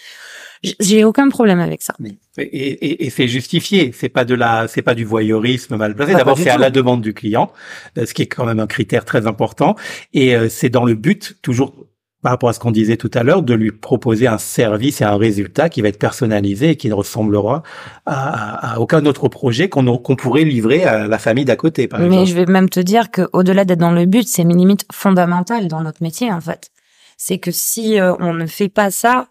J'ai 0.81 1.05
aucun 1.05 1.29
problème 1.29 1.61
avec 1.61 1.83
ça. 1.83 1.95
Et, 2.37 2.43
et- 2.43 3.07
et 3.07 3.11
c'est 3.11 3.29
justifié, 3.29 3.93
c'est 3.95 4.09
pas 4.09 4.25
de 4.25 4.35
la, 4.35 4.67
c'est 4.67 4.83
pas 4.83 4.97
du 4.97 5.05
voyeurisme 5.05 5.77
mal 5.77 5.95
placé. 5.95 6.11
Ah, 6.11 6.15
pas 6.15 6.19
D'abord, 6.19 6.39
c'est 6.39 6.51
à 6.51 6.59
la 6.59 6.71
demande 6.71 7.01
du 7.01 7.15
client, 7.15 7.53
euh, 7.97 8.07
ce 8.07 8.13
qui 8.13 8.23
est 8.23 8.27
quand 8.27 8.45
même 8.45 8.59
un 8.59 8.67
critère 8.67 9.05
très 9.05 9.29
important, 9.29 9.77
et 10.15 10.35
euh, 10.35 10.49
c'est 10.49 10.69
dans 10.69 10.85
le 10.85 10.95
but 10.95 11.37
toujours 11.43 11.87
par 12.23 12.33
rapport 12.33 12.49
à 12.49 12.53
ce 12.53 12.59
qu'on 12.59 12.71
disait 12.73 12.97
tout 12.97 13.11
à 13.15 13.23
l'heure, 13.23 13.43
de 13.43 13.55
lui 13.55 13.71
proposer 13.71 14.27
un 14.27 14.39
service 14.39 15.01
et 15.01 15.05
un 15.05 15.17
résultat 15.17 15.69
qui 15.69 15.83
va 15.83 15.89
être 15.89 15.99
personnalisé 16.01 16.71
et 16.71 16.77
qui 16.77 16.89
ne 16.89 16.95
ressemblera 16.95 17.63
à, 18.07 18.67
à- 18.67 18.75
à 18.75 18.79
aucun 18.81 19.07
autre 19.07 19.29
projet 19.29 19.69
qu'on 19.69 19.85
pourrait 20.17 20.45
livrer 20.45 20.85
à 20.85 21.07
la 21.07 21.19
famille 21.19 21.45
d'à 21.45 21.55
côté, 21.57 21.87
par 21.87 22.01
Mais 22.01 22.07
exemple. 22.07 22.27
je 22.29 22.35
vais 22.35 22.47
même 22.47 22.69
te 22.69 22.81
dire 22.81 23.11
que 23.13 23.29
au-delà 23.33 23.65
d'être 23.65 23.79
dans 23.79 23.93
le 23.93 24.07
but, 24.07 24.27
c'est 24.27 24.43
une 24.43 24.57
limite 24.57 24.85
fondamentale 24.93 25.69
dans 25.69 25.81
notre 25.83 26.03
métier 26.03 26.33
en 26.33 26.41
fait. 26.41 26.71
C'est 27.17 27.39
que 27.39 27.51
si 27.53 28.01
euh, 28.01 28.15
on 28.21 28.33
ne 28.35 28.47
fait 28.47 28.69
pas 28.69 28.91
ça, 28.91 29.29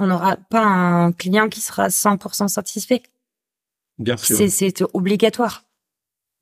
on 0.00 0.06
n'aura 0.08 0.36
pas 0.50 0.64
un 0.64 1.12
client 1.12 1.48
qui 1.48 1.60
sera 1.60 1.88
100% 1.88 2.48
satisfait. 2.48 3.02
Bien 3.98 4.16
sûr. 4.16 4.36
C'est 4.48 4.82
obligatoire. 4.92 5.62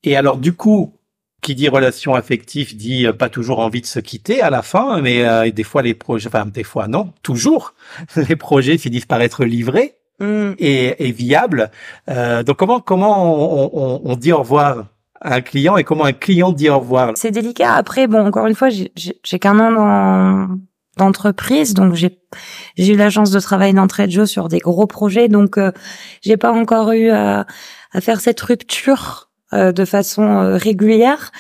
Et 0.05 0.17
alors, 0.17 0.39
du 0.39 0.55
coup, 0.55 0.95
qui 1.43 1.55
dit 1.55 1.69
relation 1.69 2.15
affective 2.15 2.77
dit 2.77 3.07
euh, 3.07 3.13
pas 3.13 3.29
toujours 3.29 3.59
envie 3.59 3.81
de 3.83 3.87
se 3.87 3.99
quitter 4.01 4.41
à 4.41 4.49
la 4.49 4.63
fin, 4.63 5.01
mais 5.03 5.25
euh, 5.27 5.51
des 5.51 5.65
fois 5.65 5.83
les 5.83 5.93
projets, 5.95 6.29
enfin 6.29 6.47
des 6.47 6.65
fois 6.65 6.89
non, 6.89 7.13
toujours, 7.23 7.75
les 8.17 8.37
projets 8.37 8.79
finissent 8.79 9.07
par 9.07 9.21
être 9.21 9.45
livrés 9.45 9.97
Hmm. 10.21 10.53
et, 10.59 11.09
et 11.09 11.11
viables. 11.11 11.71
Euh, 12.09 12.43
donc 12.45 12.57
comment 12.59 12.81
comment 12.81 13.25
on, 13.25 13.71
on- 13.73 14.01
on 14.05 14.15
dit 14.15 14.31
au 14.31 14.39
revoir 14.39 14.85
à 15.21 15.37
un 15.37 15.41
client 15.41 15.77
et 15.79 15.85
comment 15.85 16.05
un 16.05 16.13
client 16.13 16.53
dit 16.53 16.69
au 16.69 16.79
revoir? 16.79 17.13
C'est 17.17 17.31
délicat. 17.33 17.75
Après, 17.75 18.07
bon, 18.07 18.25
encore 18.27 18.47
une 18.47 18.55
fois, 18.55 18.69
j'ai- 18.69 18.93
qu'un 19.41 19.59
an 19.59 19.73
dans 19.73 20.49
d'entreprise. 20.99 21.73
Donc 21.75 21.95
j'ai 21.95 22.19
j'ai 22.77 22.93
eu 22.93 22.97
la 22.97 23.09
chance 23.11 23.31
de 23.31 23.41
travailler 23.41 23.73
d'entrée 23.73 24.07
de 24.07 24.13
jeu 24.13 24.27
sur 24.27 24.49
des 24.49 24.59
gros 24.59 24.87
projets. 24.87 25.29
Donc 25.29 25.59
euh, 25.59 25.73
j'ai 26.21 26.37
pas 26.37 26.53
encore 26.53 26.93
eu 26.93 27.09
à, 27.11 27.47
à 27.93 28.01
faire 28.01 28.21
cette 28.21 28.41
rupture 28.43 29.31
de 29.53 29.85
façon 29.85 30.23
euh, 30.23 30.57
régulière. 30.57 31.31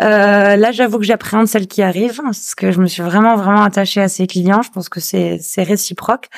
Euh, 0.00 0.56
là, 0.56 0.70
j'avoue 0.70 0.98
que 0.98 1.04
j'appréhende 1.04 1.48
celle 1.48 1.66
qui 1.66 1.82
arrive 1.82 2.20
parce 2.22 2.54
que 2.54 2.70
je 2.70 2.80
me 2.80 2.86
suis 2.86 3.02
vraiment 3.02 3.36
vraiment 3.36 3.62
attachée 3.62 4.00
à 4.00 4.08
ces 4.08 4.26
clients. 4.26 4.62
Je 4.62 4.70
pense 4.70 4.88
que 4.88 5.00
c'est 5.00 5.38
c'est 5.40 5.62
réciproque. 5.62 6.28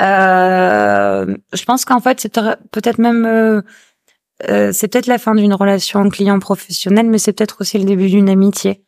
Euh, 0.00 1.36
je 1.52 1.64
pense 1.64 1.84
qu'en 1.84 2.00
fait, 2.00 2.20
c'est 2.20 2.32
peut-être 2.70 2.98
même 2.98 3.26
euh, 3.26 4.72
c'est 4.72 4.88
peut-être 4.88 5.06
la 5.06 5.18
fin 5.18 5.34
d'une 5.34 5.54
relation 5.54 6.08
client 6.08 6.38
professionnelle, 6.38 7.08
mais 7.08 7.18
c'est 7.18 7.32
peut-être 7.32 7.58
aussi 7.60 7.78
le 7.78 7.84
début 7.84 8.08
d'une 8.08 8.28
amitié. 8.28 8.82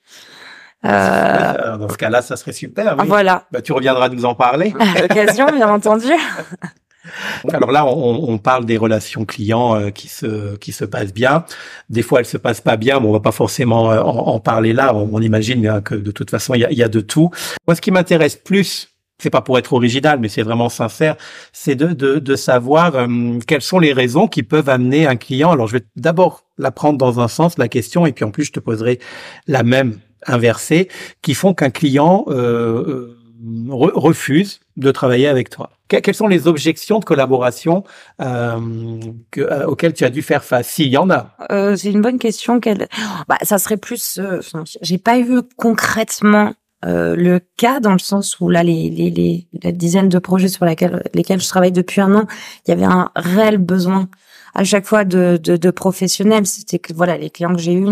Euh... 0.84 1.76
Dans 1.76 1.88
ce 1.88 1.98
cas-là, 1.98 2.22
ça 2.22 2.36
serait 2.36 2.52
super. 2.52 2.96
Oui. 2.98 3.04
Voilà. 3.06 3.46
Bah, 3.52 3.60
tu 3.60 3.72
reviendras 3.72 4.08
nous 4.08 4.24
en 4.24 4.34
parler. 4.34 4.72
À 4.78 5.02
l'occasion, 5.02 5.46
bien 5.46 5.68
entendu. 5.68 6.08
Alors 7.52 7.72
là, 7.72 7.86
on, 7.86 8.30
on, 8.30 8.38
parle 8.38 8.66
des 8.66 8.76
relations 8.76 9.24
clients 9.24 9.74
euh, 9.74 9.90
qui 9.90 10.08
se 10.08 10.56
qui 10.56 10.72
se 10.72 10.84
passent 10.84 11.14
bien. 11.14 11.44
Des 11.88 12.02
fois, 12.02 12.20
elles 12.20 12.26
se 12.26 12.36
passent 12.36 12.60
pas 12.60 12.76
bien, 12.76 13.00
mais 13.00 13.06
on 13.06 13.12
va 13.12 13.20
pas 13.20 13.32
forcément 13.32 13.90
euh, 13.90 14.02
en, 14.02 14.34
en 14.34 14.40
parler 14.40 14.72
là. 14.72 14.94
On, 14.94 15.08
on 15.12 15.20
imagine 15.20 15.66
hein, 15.66 15.80
que 15.80 15.94
de 15.94 16.10
toute 16.10 16.30
façon, 16.30 16.54
il 16.54 16.60
y 16.60 16.64
a, 16.64 16.72
y 16.72 16.82
a, 16.82 16.88
de 16.88 17.00
tout. 17.00 17.30
Moi, 17.66 17.74
ce 17.74 17.80
qui 17.80 17.90
m'intéresse 17.90 18.36
plus, 18.36 18.90
c'est 19.20 19.30
pas 19.30 19.42
pour 19.42 19.58
être 19.58 19.72
original, 19.72 20.18
mais 20.20 20.28
c'est 20.28 20.42
vraiment 20.42 20.68
sincère, 20.68 21.16
c'est 21.52 21.74
de, 21.74 21.88
de, 21.88 22.18
de 22.18 22.36
savoir 22.36 22.94
euh, 22.96 23.38
quelles 23.46 23.62
sont 23.62 23.78
les 23.78 23.92
raisons 23.92 24.28
qui 24.28 24.42
peuvent 24.42 24.68
amener 24.68 25.06
un 25.06 25.16
client. 25.16 25.50
Alors, 25.50 25.66
je 25.66 25.74
vais 25.74 25.84
d'abord 25.96 26.44
la 26.58 26.70
prendre 26.70 26.98
dans 26.98 27.20
un 27.20 27.28
sens 27.28 27.58
la 27.58 27.68
question, 27.68 28.06
et 28.06 28.12
puis 28.12 28.24
en 28.24 28.30
plus, 28.30 28.44
je 28.44 28.52
te 28.52 28.60
poserai 28.60 28.98
la 29.46 29.62
même 29.62 29.98
inversée, 30.26 30.88
qui 31.22 31.34
font 31.34 31.54
qu'un 31.54 31.70
client 31.70 32.24
euh, 32.28 33.16
refuse 33.42 34.60
de 34.76 34.90
travailler 34.90 35.28
avec 35.28 35.50
toi 35.50 35.70
quelles 35.98 36.14
sont 36.14 36.28
les 36.28 36.46
objections 36.46 37.00
de 37.00 37.04
collaboration 37.04 37.84
euh, 38.20 39.00
que, 39.30 39.40
euh, 39.40 39.66
auxquelles 39.66 39.92
tu 39.92 40.04
as 40.04 40.10
dû 40.10 40.22
faire 40.22 40.44
face 40.44 40.68
S'il 40.68 40.88
y 40.88 40.96
en 40.96 41.10
a? 41.10 41.34
Euh, 41.50 41.74
c'est 41.76 41.90
une 41.90 42.00
bonne 42.00 42.18
question. 42.18 42.60
Quelle... 42.60 42.88
Bah, 43.28 43.38
ça 43.42 43.58
serait 43.58 43.76
plus. 43.76 44.18
Euh, 44.18 44.40
j'ai 44.80 44.98
pas 44.98 45.18
eu 45.18 45.40
concrètement 45.56 46.54
euh, 46.84 47.16
le 47.16 47.40
cas 47.56 47.80
dans 47.80 47.92
le 47.92 47.98
sens 47.98 48.38
où 48.40 48.48
là, 48.48 48.62
les, 48.62 48.88
les, 48.88 49.10
les, 49.10 49.48
les 49.62 49.72
dizaines 49.72 50.08
de 50.08 50.18
projets 50.18 50.48
sur 50.48 50.64
lesquels, 50.64 51.02
lesquels 51.14 51.40
je 51.40 51.48
travaille 51.48 51.72
depuis 51.72 52.00
un 52.00 52.14
an, 52.14 52.26
il 52.66 52.70
y 52.70 52.72
avait 52.72 52.84
un 52.84 53.10
réel 53.16 53.58
besoin 53.58 54.08
à 54.54 54.64
chaque 54.64 54.86
fois 54.86 55.04
de, 55.04 55.38
de, 55.42 55.56
de 55.56 55.70
professionnels. 55.70 56.46
C'était 56.46 56.78
que 56.78 56.92
voilà, 56.92 57.18
les 57.18 57.30
clients 57.30 57.54
que 57.54 57.60
j'ai 57.60 57.74
eus 57.74 57.88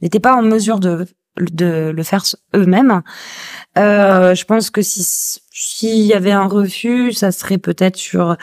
n'étaient 0.00 0.20
pas 0.20 0.36
en 0.36 0.42
mesure 0.42 0.80
de 0.80 1.06
de 1.40 1.92
le 1.94 2.02
faire 2.02 2.24
eux-mêmes. 2.54 3.02
Euh, 3.78 4.34
je 4.34 4.44
pense 4.44 4.70
que 4.70 4.82
si 4.82 5.40
s'il 5.54 6.00
y 6.06 6.14
avait 6.14 6.32
un 6.32 6.46
refus, 6.46 7.12
ça 7.12 7.30
serait 7.30 7.58
peut-être 7.58 7.96
sur 7.96 8.36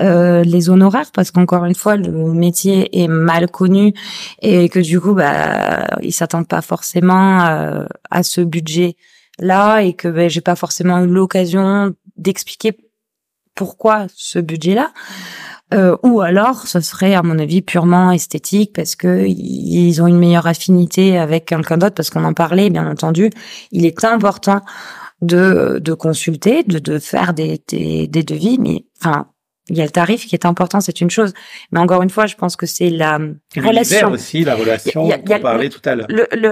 euh, 0.00 0.42
les 0.42 0.70
honoraires, 0.70 1.10
parce 1.12 1.30
qu'encore 1.30 1.66
une 1.66 1.74
fois, 1.74 1.96
le 1.96 2.10
métier 2.32 3.02
est 3.02 3.06
mal 3.06 3.48
connu 3.50 3.92
et 4.40 4.68
que 4.68 4.80
du 4.80 5.00
coup, 5.00 5.14
bah, 5.14 5.86
ils 6.02 6.12
s'attendent 6.12 6.48
pas 6.48 6.62
forcément 6.62 7.40
à, 7.40 7.86
à 8.10 8.22
ce 8.22 8.40
budget-là 8.40 9.80
et 9.80 9.92
que 9.92 10.08
bah, 10.08 10.28
j'ai 10.28 10.40
pas 10.40 10.56
forcément 10.56 11.00
eu 11.00 11.06
l'occasion 11.06 11.94
d'expliquer 12.16 12.76
pourquoi 13.54 14.06
ce 14.14 14.38
budget-là. 14.38 14.92
Euh, 15.72 15.96
ou 16.02 16.20
alors, 16.20 16.66
ce 16.66 16.80
serait, 16.80 17.14
à 17.14 17.22
mon 17.22 17.38
avis, 17.38 17.62
purement 17.62 18.12
esthétique 18.12 18.72
parce 18.74 18.96
que 18.96 19.24
ils 19.26 20.02
ont 20.02 20.06
une 20.06 20.18
meilleure 20.18 20.46
affinité 20.46 21.16
avec 21.18 21.46
quelqu'un 21.46 21.78
d'autre. 21.78 21.94
Parce 21.94 22.10
qu'on 22.10 22.24
en 22.24 22.34
parlait, 22.34 22.70
bien 22.70 22.88
entendu, 22.88 23.30
il 23.72 23.86
est 23.86 24.04
important 24.04 24.60
de, 25.22 25.80
de 25.82 25.94
consulter, 25.94 26.64
de, 26.64 26.78
de 26.78 26.98
faire 26.98 27.32
des, 27.32 27.62
des, 27.68 28.06
des 28.06 28.22
devis, 28.22 28.58
mais 28.60 28.84
enfin, 29.00 29.28
il 29.70 29.76
y 29.78 29.80
a 29.80 29.84
le 29.84 29.90
tarif 29.90 30.26
qui 30.26 30.34
est 30.34 30.44
important, 30.44 30.80
c'est 30.82 31.00
une 31.00 31.08
chose. 31.08 31.32
Mais 31.72 31.80
encore 31.80 32.02
une 32.02 32.10
fois, 32.10 32.26
je 32.26 32.34
pense 32.34 32.54
que 32.56 32.66
c'est 32.66 32.90
la 32.90 33.18
relation 33.56 34.10
aussi, 34.10 34.44
la 34.44 34.56
relation 34.56 35.08
dont 35.08 35.14
on 35.30 35.40
parlait 35.40 35.70
tout 35.70 35.80
à 35.86 35.94
l'heure. 35.94 36.08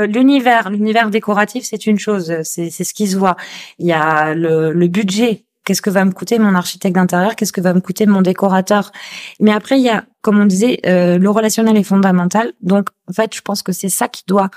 L'univers, 0.06 0.70
l'univers 0.70 1.10
décoratif, 1.10 1.64
c'est 1.64 1.86
une 1.86 1.98
chose, 1.98 2.34
c'est 2.44 2.70
ce 2.70 2.94
qui 2.94 3.06
se 3.06 3.18
voit. 3.18 3.36
Il 3.78 3.86
y 3.86 3.92
a 3.92 4.34
le, 4.34 4.72
le 4.72 4.88
budget. 4.88 5.44
Qu'est-ce 5.64 5.82
que 5.82 5.90
va 5.90 6.04
me 6.04 6.12
coûter 6.12 6.38
mon 6.38 6.54
architecte 6.54 6.96
d'intérieur 6.96 7.36
Qu'est-ce 7.36 7.52
que 7.52 7.60
va 7.60 7.72
me 7.72 7.80
coûter 7.80 8.06
mon 8.06 8.20
décorateur 8.20 8.90
Mais 9.38 9.52
après, 9.52 9.78
il 9.78 9.84
y 9.84 9.90
a, 9.90 10.04
comme 10.20 10.40
on 10.40 10.46
disait, 10.46 10.80
euh, 10.86 11.18
le 11.18 11.30
relationnel 11.30 11.76
est 11.76 11.84
fondamental. 11.84 12.52
Donc, 12.60 12.88
en 13.08 13.12
fait, 13.12 13.34
je 13.34 13.42
pense 13.42 13.62
que 13.62 13.72
c'est 13.72 13.88
ça 13.88 14.08
qui 14.08 14.24
doit 14.26 14.50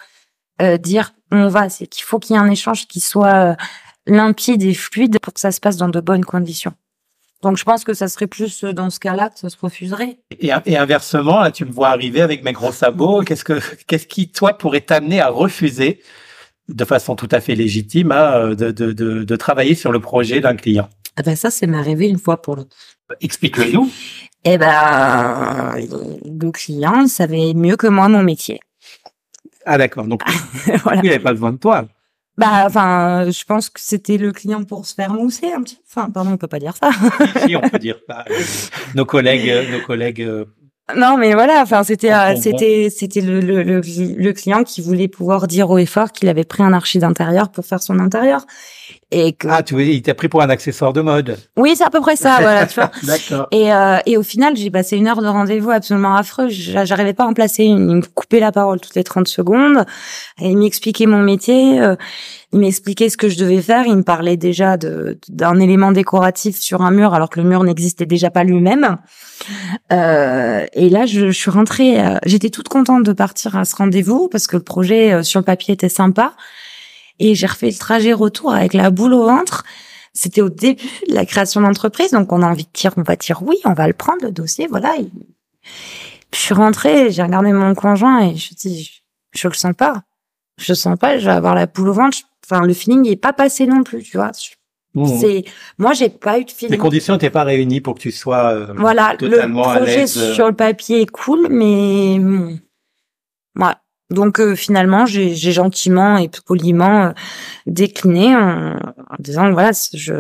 euh, 0.62 0.78
dire 0.78 1.14
on 1.32 1.48
va. 1.48 1.70
C'est 1.70 1.88
qu'il 1.88 2.04
faut 2.04 2.20
qu'il 2.20 2.36
y 2.36 2.40
ait 2.40 2.42
un 2.42 2.50
échange 2.50 2.88
qui 2.88 3.00
soit 3.00 3.52
euh, 3.52 3.56
limpide 4.08 4.64
et 4.64 4.74
fluide 4.74 5.20
pour 5.20 5.34
que 5.34 5.40
ça 5.40 5.52
se 5.52 5.60
passe 5.60 5.78
dans 5.78 5.90
de 5.90 6.00
bonnes 6.00 6.26
conditions. 6.26 6.74
Donc 7.42 7.58
je 7.58 7.64
pense 7.64 7.84
que 7.84 7.94
ça 7.94 8.08
serait 8.08 8.28
plus 8.28 8.64
euh, 8.64 8.74
dans 8.74 8.90
ce 8.90 9.00
cas-là 9.00 9.30
que 9.30 9.40
ça 9.40 9.50
se 9.50 9.58
refuserait. 9.60 10.18
Et, 10.40 10.52
et, 10.66 10.78
inversement, 10.78 11.42
là 11.42 11.52
tu 11.52 11.66
me 11.66 11.72
vois 11.72 11.90
arriver 11.90 12.22
avec 12.22 12.44
mes 12.44 12.54
gros 12.54 12.72
sabots. 12.72 13.22
Qu'est-ce 13.24 13.44
que 13.44 13.60
qu'est-ce 13.88 14.08
qui 14.08 14.32
toi 14.32 14.58
pourrait 14.58 14.82
t'amener 14.82 15.20
à 15.20 15.30
refuser 15.30 16.02
de 16.70 16.86
façon 16.86 17.16
tout 17.16 17.30
à 17.32 17.40
fait 17.40 17.56
légitime 17.56 18.12
à, 18.12 18.38
euh, 18.38 18.56
de, 18.56 18.72
de, 18.72 18.92
de, 18.92 19.24
de 19.24 19.36
travailler 19.36 19.76
sur 19.76 19.92
le 19.92 20.00
projet 20.00 20.40
d'un 20.40 20.56
client 20.56 20.90
ah 21.18 21.22
ben 21.24 21.36
ça 21.36 21.50
c'est 21.50 21.68
m'arrivé 21.68 22.08
une 22.10 22.20
fois 22.20 22.42
pour 22.42 22.58
le. 22.58 22.66
Explique-le-nous. 23.22 23.90
Eh 24.44 24.58
ben 24.58 25.76
le 26.26 26.52
client 26.52 27.08
savait 27.08 27.54
mieux 27.54 27.78
que 27.78 27.88
moi 27.88 28.10
mon 28.10 28.22
métier. 28.22 28.60
Ah 29.66 29.78
d'accord. 29.78 30.08
Donc 30.08 30.22
voilà. 30.84 31.02
il 31.02 31.08
n'avait 31.10 31.20
pas 31.20 31.32
besoin 31.32 31.54
de 31.54 31.58
toi. 31.58 31.86
Bah, 32.38 32.66
enfin, 32.66 33.32
je 33.32 33.46
pense 33.46 33.70
que 33.70 33.80
c'était 33.80 34.18
le 34.18 34.34
client 34.34 34.66
pour 34.66 34.86
se 34.86 34.94
faire 34.94 35.14
mousser 35.14 35.54
un 35.54 35.64
petit. 35.64 35.80
Enfin, 35.88 36.10
pardon, 36.10 36.32
on 36.32 36.38
peut 36.38 36.50
pas 36.50 36.60
dire 36.60 36.76
ça. 36.76 36.90
si, 37.48 37.56
on 37.56 37.62
peut 37.62 37.80
dire. 37.80 37.98
Bah, 38.10 38.26
nos 38.96 39.06
collègues, 39.06 39.50
euh, 39.50 39.72
nos 39.72 39.86
collègues. 39.86 40.22
Non, 40.96 41.18
mais 41.18 41.34
voilà. 41.34 41.62
Enfin, 41.64 41.84
c'était, 41.84 42.14
euh, 42.14 42.36
c'était, 42.36 42.90
c'était 42.92 43.22
le, 43.22 43.40
le, 43.40 43.64
le, 43.64 43.82
le, 43.82 44.34
client 44.34 44.64
qui 44.64 44.82
voulait 44.82 45.08
pouvoir 45.08 45.48
dire 45.48 45.72
au 45.72 45.80
effort 45.80 46.12
qu'il 46.12 46.30
avait 46.30 46.44
pris 46.44 46.62
un 46.62 46.74
archi 46.74 47.00
d'intérieur 47.00 47.50
pour 47.50 47.66
faire 47.66 47.82
son 47.82 48.00
intérieur. 48.00 48.46
Et 49.10 49.34
que... 49.34 49.48
Ah, 49.50 49.64
tu 49.64 49.82
il 49.84 50.02
t'a 50.04 50.14
pris 50.14 50.30
pour 50.30 50.44
un 50.44 50.50
accessoire 50.50 50.94
de 50.94 51.02
mode. 51.02 51.38
Oui, 51.58 51.74
c'est 51.76 51.84
à 51.84 51.90
peu 51.90 52.02
près 52.02 52.16
ça, 52.16 52.38
voilà, 52.40 52.68
tu 52.68 52.76
vois. 52.76 52.92
D'accord. 53.04 53.48
Et, 53.52 53.74
euh, 53.74 53.98
et 54.06 54.16
au 54.18 54.24
final, 54.24 54.56
j'ai 54.56 54.70
passé 54.70 54.96
une 54.96 55.08
heure 55.08 55.24
de 55.24 55.28
rendez-vous 55.28 55.72
absolument 55.72 56.16
affreux. 56.16 56.50
J'arrivais 56.50 57.14
pas 57.14 57.24
à 57.24 57.28
en 57.28 57.34
placer 57.34 57.64
une. 57.64 57.90
Il 57.90 57.96
me 57.96 58.02
coupait 58.02 58.40
la 58.40 58.52
parole 58.52 58.80
toutes 58.80 58.96
les 58.96 59.04
30 59.04 59.28
secondes. 59.28 59.86
Et 60.40 60.50
il 60.50 60.58
m'expliquait 60.58 61.08
mon 61.08 61.24
métier. 61.24 61.82
Euh, 61.82 61.96
il 62.56 62.62
m'expliquait 62.62 63.10
ce 63.10 63.18
que 63.18 63.28
je 63.28 63.38
devais 63.38 63.62
faire. 63.62 63.86
Il 63.86 63.98
me 63.98 64.04
parlait 64.04 64.38
déjà 64.38 64.78
d'un 64.78 65.60
élément 65.60 65.92
décoratif 65.92 66.56
sur 66.56 66.82
un 66.84 66.92
mur, 66.92 67.14
alors 67.14 67.30
que 67.30 67.42
le 67.42 67.48
mur 67.48 67.62
n'existait 67.66 68.06
déjà 68.06 68.32
pas 68.32 68.46
lui-même. 68.46 68.98
Euh, 69.92 70.66
et 70.72 70.90
là, 70.90 71.06
je, 71.06 71.28
je 71.28 71.38
suis 71.38 71.52
rentrée. 71.52 72.00
Euh, 72.00 72.18
j'étais 72.26 72.50
toute 72.50 72.70
contente 72.70 73.04
de 73.04 73.12
partir 73.12 73.58
à 73.58 73.66
ce 73.66 73.76
rendez-vous 73.76 74.30
parce 74.30 74.48
que 74.48 74.56
le 74.56 74.64
projet 74.64 75.12
euh, 75.12 75.22
sur 75.22 75.42
le 75.42 75.44
papier 75.44 75.74
était 75.74 75.90
sympa. 75.90 76.34
Et 77.20 77.36
j'ai 77.36 77.46
refait 77.46 77.68
le 77.68 77.78
trajet 77.78 78.14
retour 78.14 78.54
avec 78.54 78.74
la 78.74 78.90
boule 78.90 79.14
au 79.14 79.26
ventre. 79.26 79.66
C'était 80.14 80.42
au 80.42 80.50
début 80.50 80.82
de 81.10 81.14
la 81.14 81.26
création 81.26 81.60
d'entreprise, 81.60 82.12
donc 82.12 82.32
on 82.32 82.42
a 82.42 82.48
envie 82.48 82.64
de 82.64 82.70
dire, 82.74 82.94
on 82.96 83.02
va 83.02 83.18
dire 83.18 83.44
oui, 83.44 83.58
on 83.66 83.74
va 83.74 83.86
le 83.86 83.94
prendre 83.94 84.24
le 84.24 84.32
dossier, 84.32 84.66
voilà. 84.70 84.96
je 86.34 86.40
suis 86.40 86.54
rentrée, 86.54 87.12
j'ai 87.12 87.22
regardé 87.22 87.52
mon 87.52 87.76
conjoint 87.76 88.30
et 88.30 88.38
je 88.38 88.54
dis, 88.54 89.04
je, 89.34 89.48
le 89.50 89.54
sens 89.54 89.74
pas, 89.78 90.04
je 90.58 90.74
sens 90.74 90.98
pas, 90.98 91.18
je 91.18 91.26
vais 91.26 91.32
avoir 91.32 91.56
la 91.56 91.66
boule 91.68 91.90
au 91.90 91.94
ventre. 91.94 92.18
Enfin, 92.46 92.66
le 92.66 92.74
feeling 92.74 93.02
n'est 93.02 93.16
pas 93.16 93.34
passé 93.34 93.66
non 93.66 93.84
plus, 93.84 94.04
tu 94.04 94.18
vois. 94.18 94.32
Mmh. 94.94 95.08
C'est 95.20 95.44
moi 95.78 95.94
j'ai 95.94 96.10
pas 96.10 96.40
eu 96.40 96.46
de 96.46 96.52
feeling. 96.52 96.72
Les 96.72 96.78
conditions 96.78 97.14
n'étaient 97.14 97.30
pas 97.30 97.44
réunies 97.44 97.82
pour 97.82 97.96
que 97.96 98.00
tu 98.00 98.12
sois 98.12 98.54
euh, 98.54 98.74
voilà 98.78 99.16
totalement 99.18 99.74
le 99.74 99.80
projet 99.80 100.08
sur 100.08 100.48
le 100.48 100.56
papier 100.56 101.02
est 101.02 101.12
cool 101.12 101.48
mais 101.50 102.18
moi 103.56 103.76
donc 104.12 104.40
euh, 104.40 104.56
finalement, 104.56 105.06
j'ai 105.06 105.34
gentiment 105.34 106.18
et 106.18 106.30
poliment 106.46 107.06
euh, 107.06 107.12
décliné 107.66 108.36
en, 108.36 108.78
disant 109.20 109.52
voilà, 109.52 109.72
je, 109.94 110.14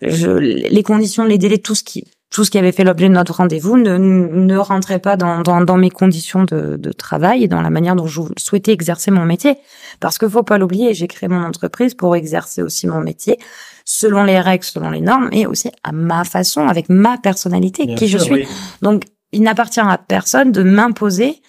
je, 0.00 0.30
les 0.30 0.82
conditions, 0.84 1.24
les 1.24 1.38
délais, 1.38 1.58
tout 1.58 1.74
ce 1.74 1.82
qui 1.82 2.04
tout 2.30 2.44
ce 2.44 2.50
qui 2.50 2.58
avait 2.58 2.72
fait 2.72 2.84
l'objet 2.84 3.08
de 3.08 3.14
notre 3.14 3.34
rendez-vous 3.34 3.78
ne, 3.78 3.96
ne 3.96 4.56
rentrait 4.56 4.98
pas 4.98 5.16
dans, 5.16 5.40
dans, 5.40 5.62
dans 5.62 5.78
mes 5.78 5.90
conditions 5.90 6.44
de, 6.44 6.76
de, 6.76 6.92
travail 6.92 7.44
et 7.44 7.48
dans 7.48 7.62
la 7.62 7.70
manière 7.70 7.96
dont 7.96 8.06
je 8.06 8.20
souhaitais 8.36 8.72
exercer 8.72 9.10
mon 9.10 9.24
métier. 9.24 9.56
Parce 9.98 10.18
que 10.18 10.28
faut 10.28 10.42
pas 10.42 10.58
l'oublier, 10.58 10.92
j'ai 10.92 11.08
créé 11.08 11.28
mon 11.28 11.42
entreprise 11.42 11.94
pour 11.94 12.14
exercer 12.16 12.62
aussi 12.62 12.86
mon 12.86 13.00
métier 13.00 13.38
selon 13.86 14.24
les 14.24 14.38
règles, 14.38 14.64
selon 14.64 14.90
les 14.90 15.00
normes, 15.00 15.30
et 15.32 15.46
aussi 15.46 15.70
à 15.82 15.92
ma 15.92 16.24
façon, 16.24 16.68
avec 16.68 16.90
ma 16.90 17.16
personnalité, 17.16 17.94
qui 17.94 18.06
je 18.06 18.18
suis. 18.18 18.46
Donc, 18.82 19.04
il 19.32 19.42
n'appartient 19.42 19.80
à 19.80 19.96
personne 19.96 20.52
de 20.52 20.62
m'imposer 20.62 21.40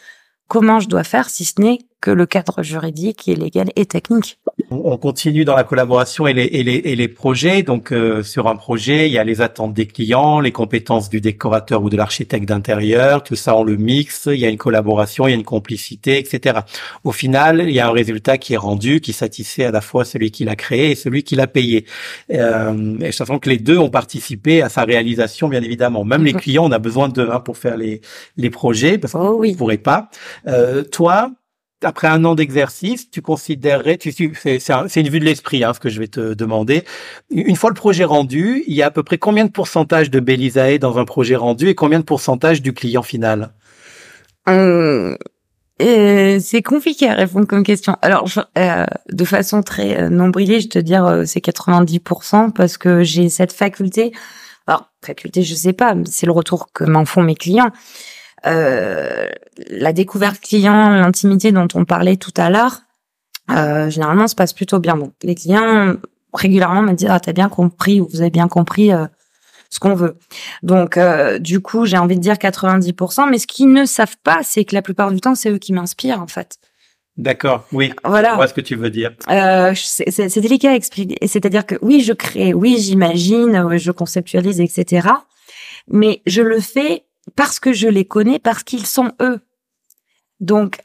comment 0.47 0.79
je 0.79 0.87
dois 0.87 1.03
faire, 1.03 1.29
si 1.29 1.43
ce 1.43 1.59
n'est 1.59 1.79
que 2.01 2.11
le 2.11 2.25
cadre 2.25 2.63
juridique 2.63 3.27
et 3.27 3.35
légal 3.35 3.69
et 3.75 3.85
technique. 3.85 4.39
On 4.71 4.97
continue 4.97 5.45
dans 5.45 5.55
la 5.55 5.63
collaboration 5.63 6.27
et 6.27 6.33
les, 6.33 6.45
et 6.45 6.63
les, 6.63 6.75
et 6.75 6.95
les 6.95 7.07
projets. 7.07 7.63
Donc 7.63 7.91
euh, 7.91 8.23
sur 8.23 8.47
un 8.47 8.55
projet, 8.55 9.07
il 9.07 9.13
y 9.13 9.17
a 9.17 9.23
les 9.23 9.41
attentes 9.41 9.73
des 9.73 9.87
clients, 9.87 10.39
les 10.39 10.51
compétences 10.51 11.09
du 11.09 11.21
décorateur 11.21 11.83
ou 11.83 11.89
de 11.89 11.97
l'architecte 11.97 12.47
d'intérieur, 12.47 13.23
tout 13.23 13.35
ça 13.35 13.55
on 13.55 13.63
le 13.63 13.75
mixe, 13.77 14.27
il 14.31 14.39
y 14.39 14.45
a 14.45 14.49
une 14.49 14.57
collaboration, 14.57 15.27
il 15.27 15.31
y 15.31 15.33
a 15.33 15.37
une 15.37 15.43
complicité, 15.43 16.19
etc. 16.19 16.59
Au 17.03 17.11
final, 17.11 17.65
il 17.67 17.73
y 17.73 17.79
a 17.79 17.87
un 17.87 17.91
résultat 17.91 18.37
qui 18.37 18.53
est 18.53 18.57
rendu, 18.57 19.01
qui 19.01 19.13
satisfait 19.13 19.65
à 19.65 19.71
la 19.71 19.81
fois 19.81 20.05
celui 20.05 20.31
qui 20.31 20.45
l'a 20.45 20.55
créé 20.55 20.91
et 20.91 20.95
celui 20.95 21.23
qui 21.23 21.35
l'a 21.35 21.47
payé. 21.47 21.85
Euh, 22.31 22.97
et 22.99 23.11
sachant 23.11 23.39
que 23.39 23.49
les 23.49 23.57
deux 23.57 23.77
ont 23.77 23.89
participé 23.89 24.61
à 24.61 24.69
sa 24.69 24.83
réalisation, 24.83 25.49
bien 25.49 25.61
évidemment. 25.61 26.05
Même 26.05 26.23
les 26.23 26.33
mhm. 26.33 26.39
clients, 26.39 26.65
on 26.65 26.71
a 26.71 26.79
besoin 26.79 27.09
d'eux 27.09 27.29
hein, 27.31 27.39
pour 27.39 27.57
faire 27.57 27.77
les, 27.77 28.01
les 28.37 28.49
projets, 28.49 28.97
parce 28.97 29.13
qu'on 29.13 29.41
ne 29.41 29.55
pourrait 29.55 29.77
pas. 29.77 30.09
Euh, 30.47 30.83
toi, 30.83 31.31
après 31.83 32.07
un 32.07 32.25
an 32.25 32.35
d'exercice, 32.35 33.09
tu 33.09 33.21
considérerais, 33.21 33.97
tu, 33.97 34.11
c'est 34.11 35.01
une 35.01 35.09
vue 35.09 35.19
de 35.19 35.25
l'esprit, 35.25 35.63
hein, 35.63 35.73
ce 35.73 35.79
que 35.79 35.89
je 35.89 35.99
vais 35.99 36.07
te 36.07 36.33
demander. 36.33 36.83
Une 37.29 37.55
fois 37.55 37.69
le 37.69 37.75
projet 37.75 38.03
rendu, 38.03 38.63
il 38.67 38.75
y 38.75 38.81
a 38.81 38.87
à 38.87 38.91
peu 38.91 39.03
près 39.03 39.17
combien 39.17 39.45
de 39.45 39.51
pourcentage 39.51 40.09
de 40.09 40.19
Belisae 40.19 40.77
dans 40.77 40.97
un 40.97 41.05
projet 41.05 41.35
rendu 41.35 41.69
et 41.69 41.75
combien 41.75 41.99
de 41.99 42.03
pourcentage 42.05 42.61
du 42.61 42.73
client 42.73 43.03
final? 43.03 43.51
Euh, 44.47 45.15
euh, 45.81 46.39
C'est 46.41 46.61
compliqué 46.61 47.09
à 47.09 47.13
répondre 47.13 47.47
comme 47.47 47.63
question. 47.63 47.95
Alors, 48.01 48.27
euh, 48.57 48.85
de 49.11 49.25
façon 49.25 49.61
très 49.61 50.01
euh, 50.01 50.09
nombrilée, 50.09 50.59
je 50.59 50.67
te 50.67 50.79
dire 50.79 51.05
euh, 51.05 51.23
c'est 51.25 51.43
90% 51.43 52.51
parce 52.51 52.77
que 52.77 53.03
j'ai 53.03 53.29
cette 53.29 53.53
faculté. 53.53 54.11
Alors, 54.67 54.91
faculté, 55.03 55.43
je 55.43 55.55
sais 55.55 55.73
pas, 55.73 55.95
c'est 56.05 56.25
le 56.25 56.31
retour 56.31 56.71
que 56.73 56.83
m'en 56.83 57.05
font 57.05 57.23
mes 57.23 57.35
clients 57.35 57.71
euh, 58.45 59.27
la 59.67 59.93
découverte 59.93 60.39
client, 60.39 60.89
l'intimité 60.89 61.51
dont 61.51 61.67
on 61.73 61.85
parlait 61.85 62.17
tout 62.17 62.33
à 62.37 62.49
l'heure, 62.49 62.81
euh, 63.51 63.89
généralement 63.89 64.27
se 64.27 64.35
passe 64.35 64.53
plutôt 64.53 64.79
bien. 64.79 64.95
Donc 64.97 65.13
les 65.23 65.35
clients 65.35 65.95
régulièrement 66.33 66.81
me 66.81 66.93
disent 66.93 67.09
ah 67.09 67.19
t'as 67.19 67.33
bien 67.33 67.49
compris 67.49 68.01
ou 68.01 68.07
vous 68.11 68.21
avez 68.21 68.29
bien 68.29 68.47
compris 68.47 68.91
euh, 68.91 69.05
ce 69.69 69.79
qu'on 69.79 69.95
veut. 69.95 70.17
Donc 70.63 70.99
du 71.39 71.59
coup 71.59 71.85
j'ai 71.85 71.97
envie 71.97 72.15
de 72.15 72.21
dire 72.21 72.35
90%, 72.35 73.29
mais 73.29 73.39
ce 73.39 73.47
qu'ils 73.47 73.71
ne 73.71 73.85
savent 73.85 74.17
pas 74.23 74.39
c'est 74.43 74.65
que 74.65 74.75
la 74.75 74.81
plupart 74.81 75.11
du 75.11 75.19
temps 75.19 75.35
c'est 75.35 75.49
eux 75.49 75.57
qui 75.57 75.73
m'inspirent 75.73 76.21
en 76.21 76.27
fait. 76.27 76.59
D'accord, 77.19 77.65
oui. 77.73 77.91
Voilà. 78.05 78.31
Je 78.31 78.35
vois 78.35 78.47
ce 78.47 78.53
que 78.53 78.61
tu 78.61 78.75
veux 78.75 78.89
dire. 78.89 79.11
Euh, 79.29 79.73
c'est 79.75 80.39
délicat 80.39 80.71
à 80.71 80.75
expliquer. 80.75 81.17
C'est-à-dire 81.27 81.65
que 81.65 81.75
oui, 81.81 81.99
je 81.99 82.13
crée, 82.13 82.53
oui, 82.53 82.77
j'imagine, 82.79 83.77
je 83.77 83.91
conceptualise, 83.91 84.61
etc. 84.61 85.09
Mais 85.89 86.21
je 86.25 86.41
le 86.41 86.61
fais 86.61 87.03
parce 87.35 87.59
que 87.59 87.73
je 87.73 87.89
les 87.89 88.05
connais, 88.05 88.39
parce 88.39 88.63
qu'ils 88.63 88.85
sont 88.85 89.11
eux. 89.21 89.41
Donc, 90.39 90.79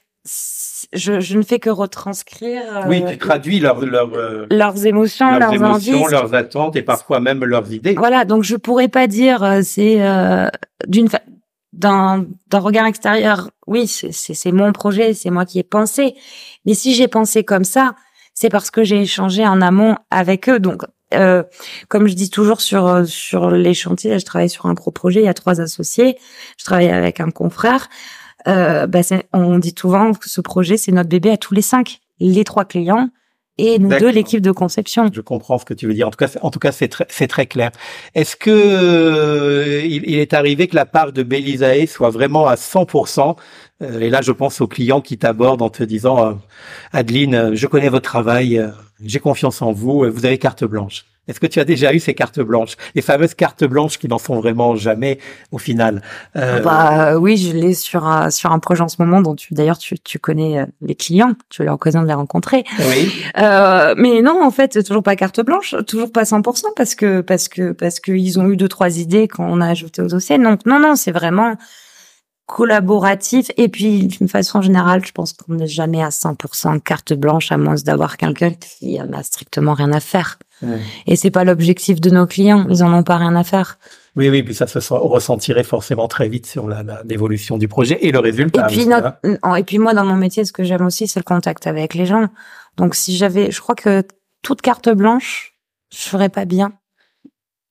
je, 0.92 1.20
je, 1.20 1.36
ne 1.36 1.42
fais 1.42 1.58
que 1.58 1.70
retranscrire. 1.70 2.62
Euh, 2.76 2.88
oui, 2.88 3.04
tu 3.06 3.18
traduis 3.18 3.60
leur, 3.60 3.82
euh, 3.82 4.46
leurs 4.50 4.86
émotions, 4.86 5.30
leurs, 5.30 5.52
leurs 5.52 5.54
émotions, 5.54 6.06
leurs 6.06 6.34
attentes 6.34 6.76
et 6.76 6.82
parfois 6.82 7.20
même 7.20 7.44
leurs 7.44 7.72
idées. 7.72 7.94
Voilà, 7.94 8.24
donc 8.24 8.42
je 8.42 8.56
pourrais 8.56 8.88
pas 8.88 9.06
dire 9.06 9.42
euh, 9.42 9.60
c'est 9.62 9.98
d'une 10.86 11.08
d'un 11.74 12.24
d'un 12.48 12.58
regard 12.58 12.86
extérieur. 12.86 13.50
Oui, 13.66 13.86
c'est 13.86 14.12
c'est 14.12 14.52
mon 14.52 14.72
projet, 14.72 15.12
c'est 15.12 15.30
moi 15.30 15.44
qui 15.44 15.58
ai 15.58 15.62
pensé. 15.62 16.14
Mais 16.64 16.72
si 16.72 16.94
j'ai 16.94 17.08
pensé 17.08 17.44
comme 17.44 17.64
ça, 17.64 17.94
c'est 18.32 18.48
parce 18.48 18.70
que 18.70 18.82
j'ai 18.82 19.02
échangé 19.02 19.46
en 19.46 19.60
amont 19.60 19.96
avec 20.10 20.48
eux. 20.48 20.58
Donc 20.58 20.84
euh, 21.14 21.42
comme 21.88 22.06
je 22.06 22.14
dis 22.14 22.30
toujours 22.30 22.60
sur 22.60 22.86
euh, 22.86 23.04
sur 23.04 23.50
les 23.50 23.74
chantiers, 23.74 24.18
je 24.18 24.24
travaille 24.24 24.48
sur 24.48 24.66
un 24.66 24.74
gros 24.74 24.90
projet, 24.90 25.20
il 25.20 25.24
y 25.24 25.28
a 25.28 25.34
trois 25.34 25.60
associés, 25.60 26.16
je 26.58 26.64
travaille 26.64 26.90
avec 26.90 27.20
un 27.20 27.30
confrère. 27.30 27.88
Euh, 28.46 28.86
bah 28.86 29.00
on 29.32 29.58
dit 29.58 29.74
souvent 29.78 30.12
que 30.12 30.28
ce 30.28 30.40
projet 30.40 30.76
c'est 30.76 30.92
notre 30.92 31.08
bébé 31.08 31.30
à 31.30 31.36
tous 31.36 31.54
les 31.54 31.62
cinq, 31.62 32.00
les 32.20 32.44
trois 32.44 32.64
clients 32.64 33.08
et 33.56 33.78
nous 33.78 33.88
deux 33.88 34.10
l'équipe 34.10 34.40
de 34.40 34.50
conception. 34.50 35.08
Je 35.12 35.20
comprends 35.20 35.58
ce 35.58 35.64
que 35.64 35.74
tu 35.74 35.86
veux 35.86 35.94
dire. 35.94 36.08
En 36.08 36.10
tout 36.10 36.16
cas, 36.16 36.28
en 36.42 36.50
tout 36.50 36.58
cas, 36.58 36.72
c'est 36.72 36.88
très, 36.88 37.06
c'est 37.08 37.28
très 37.28 37.46
clair. 37.46 37.70
Est-ce 38.14 38.34
que 38.34 38.50
euh, 38.50 39.80
il, 39.84 40.18
est 40.18 40.34
arrivé 40.34 40.66
que 40.66 40.74
la 40.74 40.86
part 40.86 41.12
de 41.12 41.22
Belisae 41.22 41.86
soit 41.86 42.10
vraiment 42.10 42.48
à 42.48 42.56
100% 42.56 43.36
Et 44.00 44.10
là, 44.10 44.22
je 44.22 44.32
pense 44.32 44.60
aux 44.60 44.66
clients 44.66 45.00
qui 45.00 45.18
t'abordent 45.18 45.62
en 45.62 45.70
te 45.70 45.84
disant, 45.84 46.40
Adeline, 46.92 47.54
je 47.54 47.66
connais 47.68 47.88
votre 47.88 48.10
travail, 48.10 48.60
j'ai 49.04 49.20
confiance 49.20 49.62
en 49.62 49.70
vous, 49.70 50.04
vous 50.10 50.26
avez 50.26 50.38
carte 50.38 50.64
blanche. 50.64 51.04
Est-ce 51.28 51.40
que 51.40 51.46
tu 51.46 51.60
as 51.60 51.64
déjà 51.64 51.94
eu 51.94 52.00
ces 52.00 52.14
cartes 52.14 52.40
blanches, 52.40 52.76
les 52.94 53.02
fameuses 53.02 53.34
cartes 53.34 53.64
blanches 53.64 53.98
qui 53.98 54.08
n'en 54.08 54.18
sont 54.18 54.40
vraiment 54.40 54.76
jamais 54.76 55.18
au 55.52 55.58
final 55.58 56.02
euh... 56.36 56.60
Bah 56.60 57.16
oui, 57.18 57.36
je 57.36 57.52
l'ai 57.52 57.74
sur 57.74 58.04
un 58.04 58.30
sur 58.30 58.52
un 58.52 58.58
projet 58.58 58.82
en 58.82 58.88
ce 58.88 58.96
moment 58.98 59.20
dont 59.20 59.34
tu 59.34 59.54
d'ailleurs 59.54 59.78
tu, 59.78 59.98
tu 59.98 60.18
connais 60.18 60.60
euh, 60.60 60.66
les 60.80 60.94
clients, 60.94 61.32
tu 61.48 61.62
as 61.62 61.66
l'occasion 61.66 62.02
de 62.02 62.06
les 62.06 62.14
rencontrer. 62.14 62.64
Oui. 62.78 63.12
Euh, 63.38 63.94
mais 63.96 64.22
non, 64.22 64.42
en 64.42 64.50
fait, 64.50 64.82
toujours 64.84 65.02
pas 65.02 65.16
carte 65.16 65.40
blanche, 65.40 65.74
toujours 65.86 66.12
pas 66.12 66.24
100% 66.24 66.64
parce 66.76 66.94
que 66.94 67.20
parce 67.20 67.48
que 67.48 67.72
parce 67.72 68.00
que 68.00 68.12
ils 68.12 68.38
ont 68.38 68.48
eu 68.48 68.56
deux 68.56 68.68
trois 68.68 68.98
idées 68.98 69.28
quand 69.28 69.46
on 69.48 69.60
a 69.60 69.68
ajouté 69.68 70.02
aux 70.02 70.08
dossiers. 70.08 70.38
Donc 70.38 70.66
non 70.66 70.78
non, 70.78 70.96
c'est 70.96 71.12
vraiment 71.12 71.54
collaboratif 72.46 73.50
et 73.56 73.68
puis 73.68 74.06
d'une 74.06 74.28
façon 74.28 74.60
générale, 74.60 75.04
je 75.04 75.12
pense 75.12 75.32
qu'on 75.32 75.54
n'est 75.54 75.66
jamais 75.66 76.02
à 76.02 76.10
100% 76.10 76.80
carte 76.80 77.14
blanche 77.14 77.50
à 77.50 77.56
moins 77.56 77.76
d'avoir 77.76 78.16
quelqu'un 78.16 78.50
qui 78.50 79.00
en 79.00 79.12
a 79.12 79.22
strictement 79.22 79.74
rien 79.74 79.92
à 79.92 80.00
faire. 80.00 80.38
Et 81.06 81.16
c'est 81.16 81.30
pas 81.30 81.44
l'objectif 81.44 82.00
de 82.00 82.10
nos 82.10 82.26
clients, 82.26 82.66
ils 82.70 82.82
en 82.82 82.92
ont 82.92 83.02
pas 83.02 83.16
rien 83.16 83.34
à 83.36 83.44
faire. 83.44 83.78
Oui, 84.16 84.28
oui, 84.28 84.42
puis 84.42 84.54
ça 84.54 84.66
se 84.66 84.78
ressentirait 84.92 85.64
forcément 85.64 86.06
très 86.08 86.28
vite 86.28 86.46
sur 86.46 86.68
l'évolution 87.04 87.58
du 87.58 87.68
projet 87.68 87.98
et 88.02 88.12
le 88.12 88.20
résultat. 88.20 88.68
Et 88.70 88.72
puis, 88.72 88.92
hein. 88.92 89.56
et 89.56 89.64
puis 89.64 89.78
moi, 89.78 89.92
dans 89.92 90.04
mon 90.04 90.16
métier, 90.16 90.44
ce 90.44 90.52
que 90.52 90.62
j'aime 90.62 90.86
aussi, 90.86 91.08
c'est 91.08 91.20
le 91.20 91.24
contact 91.24 91.66
avec 91.66 91.94
les 91.94 92.06
gens. 92.06 92.28
Donc 92.76 92.94
si 92.94 93.16
j'avais, 93.16 93.50
je 93.50 93.60
crois 93.60 93.74
que 93.74 94.04
toute 94.42 94.62
carte 94.62 94.88
blanche, 94.88 95.54
je 95.92 96.08
ferais 96.08 96.28
pas 96.28 96.44
bien. 96.44 96.72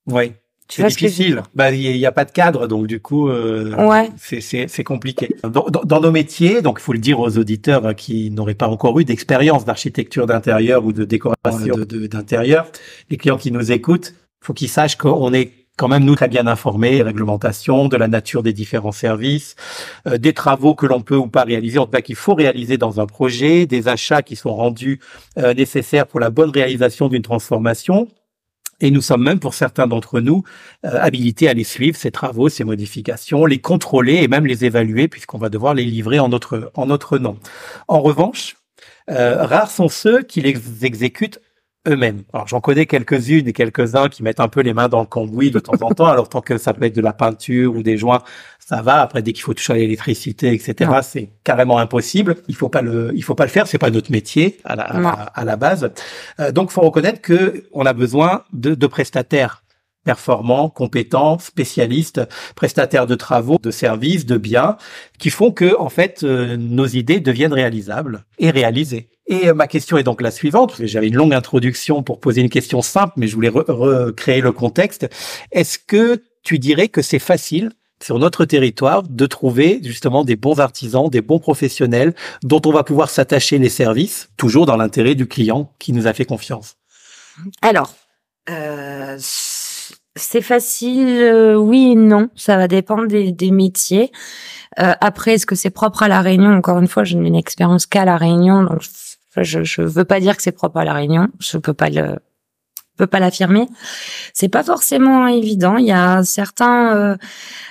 Oui. 0.07 0.33
C'est 0.67 0.87
difficile. 0.87 1.43
Bah, 1.53 1.71
il 1.71 1.97
n'y 1.97 2.05
a, 2.05 2.11
pas 2.11 2.25
de 2.25 2.31
cadre, 2.31 2.67
donc 2.67 2.87
du 2.87 2.99
coup, 2.99 3.29
euh, 3.29 3.75
ouais. 3.75 4.09
c'est 4.17 4.83
compliqué. 4.83 5.35
Dans, 5.43 5.65
dans, 5.83 6.01
nos 6.01 6.11
métiers, 6.11 6.61
donc 6.61 6.77
il 6.79 6.83
faut 6.83 6.93
le 6.93 6.99
dire 6.99 7.19
aux 7.19 7.37
auditeurs 7.37 7.85
hein, 7.85 7.93
qui 7.93 8.31
n'auraient 8.31 8.55
pas 8.55 8.67
encore 8.67 8.99
eu 8.99 9.05
d'expérience 9.05 9.65
d'architecture 9.65 10.25
d'intérieur 10.25 10.85
ou 10.85 10.93
de 10.93 11.05
décoration 11.05 11.75
d'intérieur, 12.09 12.67
les 13.09 13.17
clients 13.17 13.37
qui 13.37 13.51
nous 13.51 13.71
écoutent, 13.71 14.13
faut 14.41 14.53
qu'ils 14.53 14.69
sachent 14.69 14.97
qu'on 14.97 15.33
est 15.33 15.51
quand 15.77 15.87
même 15.87 16.03
nous 16.03 16.15
très 16.15 16.27
bien 16.27 16.45
informés, 16.45 17.01
réglementation, 17.01 17.87
de 17.87 17.97
la 17.97 18.07
nature 18.07 18.43
des 18.43 18.53
différents 18.53 18.91
services, 18.91 19.55
euh, 20.07 20.17
des 20.17 20.33
travaux 20.33 20.75
que 20.75 20.85
l'on 20.85 21.01
peut 21.01 21.15
ou 21.15 21.27
pas 21.27 21.43
réaliser, 21.43 21.79
en 21.79 21.85
tout 21.85 21.91
cas 21.91 22.01
qu'il 22.01 22.15
faut 22.15 22.35
réaliser 22.35 22.77
dans 22.77 22.99
un 22.99 23.07
projet, 23.07 23.65
des 23.65 23.87
achats 23.87 24.21
qui 24.21 24.35
sont 24.35 24.53
rendus 24.53 24.99
euh, 25.37 25.53
nécessaires 25.53 26.05
pour 26.05 26.19
la 26.19 26.29
bonne 26.29 26.51
réalisation 26.51 27.07
d'une 27.07 27.23
transformation, 27.23 28.07
et 28.83 28.91
nous 28.91 29.01
sommes 29.01 29.23
même, 29.23 29.39
pour 29.39 29.53
certains 29.53 29.87
d'entre 29.87 30.19
nous, 30.19 30.43
euh, 30.85 30.99
habilités 30.99 31.47
à 31.47 31.53
les 31.53 31.63
suivre, 31.63 31.97
ces 31.97 32.11
travaux, 32.11 32.49
ces 32.49 32.65
modifications, 32.65 33.45
les 33.45 33.59
contrôler 33.59 34.15
et 34.15 34.27
même 34.27 34.45
les 34.45 34.65
évaluer, 34.65 35.07
puisqu'on 35.07 35.37
va 35.37 35.47
devoir 35.47 35.73
les 35.73 35.85
livrer 35.85 36.19
en 36.19 36.27
notre, 36.27 36.69
en 36.75 36.85
notre 36.87 37.17
nom. 37.17 37.39
En 37.87 38.01
revanche, 38.01 38.57
euh, 39.09 39.45
rares 39.45 39.71
sont 39.71 39.87
ceux 39.87 40.21
qui 40.21 40.41
les 40.41 40.85
exécutent 40.85 41.39
eux-mêmes. 41.87 42.23
Alors 42.33 42.47
j'en 42.47 42.61
connais 42.61 42.85
quelques-unes 42.85 43.47
et 43.47 43.53
quelques-uns 43.53 44.09
qui 44.09 44.23
mettent 44.23 44.39
un 44.39 44.47
peu 44.47 44.61
les 44.61 44.73
mains 44.73 44.87
dans 44.87 45.01
le 45.01 45.05
cambouis 45.05 45.51
de 45.51 45.59
temps 45.59 45.81
en 45.81 45.91
temps. 45.91 46.07
Alors 46.07 46.29
tant 46.29 46.41
que 46.41 46.57
ça 46.57 46.73
peut 46.73 46.85
être 46.85 46.95
de 46.95 47.01
la 47.01 47.13
peinture 47.13 47.75
ou 47.75 47.83
des 47.83 47.97
joints, 47.97 48.21
ça 48.59 48.81
va. 48.81 49.01
Après 49.01 49.21
dès 49.21 49.33
qu'il 49.33 49.43
faut 49.43 49.53
toucher 49.53 49.73
à 49.73 49.75
l'électricité, 49.77 50.53
etc., 50.53 50.91
c'est 51.01 51.29
carrément 51.43 51.77
impossible. 51.77 52.37
Il 52.47 52.55
faut 52.55 52.69
pas 52.69 52.81
le, 52.81 53.11
il 53.15 53.23
faut 53.23 53.35
pas 53.35 53.45
le 53.45 53.49
faire. 53.49 53.67
C'est 53.67 53.77
pas 53.77 53.89
notre 53.89 54.11
métier 54.11 54.59
à 54.63 54.75
la, 54.75 54.83
à, 54.83 55.45
la 55.45 55.55
base. 55.55 55.91
Euh, 56.39 56.51
donc 56.51 56.71
faut 56.71 56.81
reconnaître 56.81 57.21
que 57.21 57.65
on 57.73 57.85
a 57.85 57.93
besoin 57.93 58.43
de, 58.53 58.75
de 58.75 58.87
prestataires 58.87 59.63
performants, 60.03 60.69
compétents, 60.69 61.39
spécialistes, 61.39 62.21
prestataires 62.55 63.07
de 63.07 63.15
travaux, 63.15 63.57
de 63.61 63.71
services, 63.71 64.25
de 64.25 64.37
biens, 64.37 64.77
qui 65.17 65.29
font 65.29 65.51
que 65.51 65.77
en 65.77 65.89
fait 65.89 66.23
euh, 66.23 66.57
nos 66.57 66.87
idées 66.87 67.19
deviennent 67.19 67.53
réalisables 67.53 68.25
et 68.37 68.51
réalisées. 68.51 69.09
Et 69.27 69.49
euh, 69.49 69.53
ma 69.53 69.67
question 69.67 69.97
est 69.97 70.03
donc 70.03 70.21
la 70.21 70.31
suivante. 70.31 70.75
J'avais 70.79 71.07
une 71.07 71.15
longue 71.15 71.33
introduction 71.33 72.03
pour 72.03 72.19
poser 72.19 72.41
une 72.41 72.49
question 72.49 72.81
simple, 72.81 73.13
mais 73.17 73.27
je 73.27 73.35
voulais 73.35 73.49
recréer 73.49 74.41
le 74.41 74.51
contexte. 74.51 75.07
Est-ce 75.51 75.79
que 75.79 76.23
tu 76.43 76.59
dirais 76.59 76.89
que 76.89 77.01
c'est 77.01 77.19
facile 77.19 77.71
sur 78.01 78.19
notre 78.19 78.43
territoire 78.43 79.03
de 79.03 79.25
trouver 79.25 79.79
justement 79.81 80.25
des 80.25 80.35
bons 80.35 80.59
artisans, 80.59 81.09
des 81.09 81.21
bons 81.21 81.39
professionnels 81.39 82.13
dont 82.43 82.61
on 82.65 82.71
va 82.71 82.83
pouvoir 82.83 83.09
s'attacher 83.09 83.57
les 83.59 83.69
services, 83.69 84.29
toujours 84.35 84.65
dans 84.65 84.75
l'intérêt 84.75 85.15
du 85.15 85.25
client 85.25 85.71
qui 85.79 85.93
nous 85.93 86.05
a 86.05 86.13
fait 86.13 86.25
confiance? 86.25 86.75
Alors, 87.61 87.93
euh, 88.49 89.17
c'est 89.19 90.41
facile, 90.41 91.07
euh, 91.07 91.55
oui 91.55 91.91
et 91.93 91.95
non. 91.95 92.29
Ça 92.35 92.57
va 92.57 92.67
dépendre 92.67 93.07
des, 93.07 93.31
des 93.31 93.51
métiers. 93.51 94.11
Euh, 94.79 94.93
après, 94.99 95.33
est-ce 95.33 95.45
que 95.45 95.55
c'est 95.55 95.69
propre 95.69 96.03
à 96.03 96.07
la 96.07 96.21
Réunion? 96.21 96.51
Encore 96.53 96.79
une 96.79 96.87
fois, 96.87 97.05
je 97.05 97.17
n'ai 97.17 97.29
une 97.29 97.35
expérience 97.35 97.85
qu'à 97.85 98.05
la 98.05 98.17
Réunion, 98.17 98.67
je, 99.37 99.63
je 99.63 99.81
veux 99.81 100.05
pas 100.05 100.19
dire 100.19 100.37
que 100.37 100.43
c'est 100.43 100.51
propre 100.51 100.77
à 100.77 100.85
la 100.85 100.93
Réunion. 100.93 101.29
Je 101.39 101.57
peux 101.57 101.73
pas 101.73 101.89
le 101.89 102.19
peux 102.97 103.07
pas 103.07 103.19
l'affirmer. 103.19 103.67
C'est 104.33 104.49
pas 104.49 104.63
forcément 104.63 105.27
évident. 105.27 105.77
Il 105.77 105.85
y 105.85 105.91
a 105.91 106.23
certains. 106.23 106.95
Euh, 106.95 107.17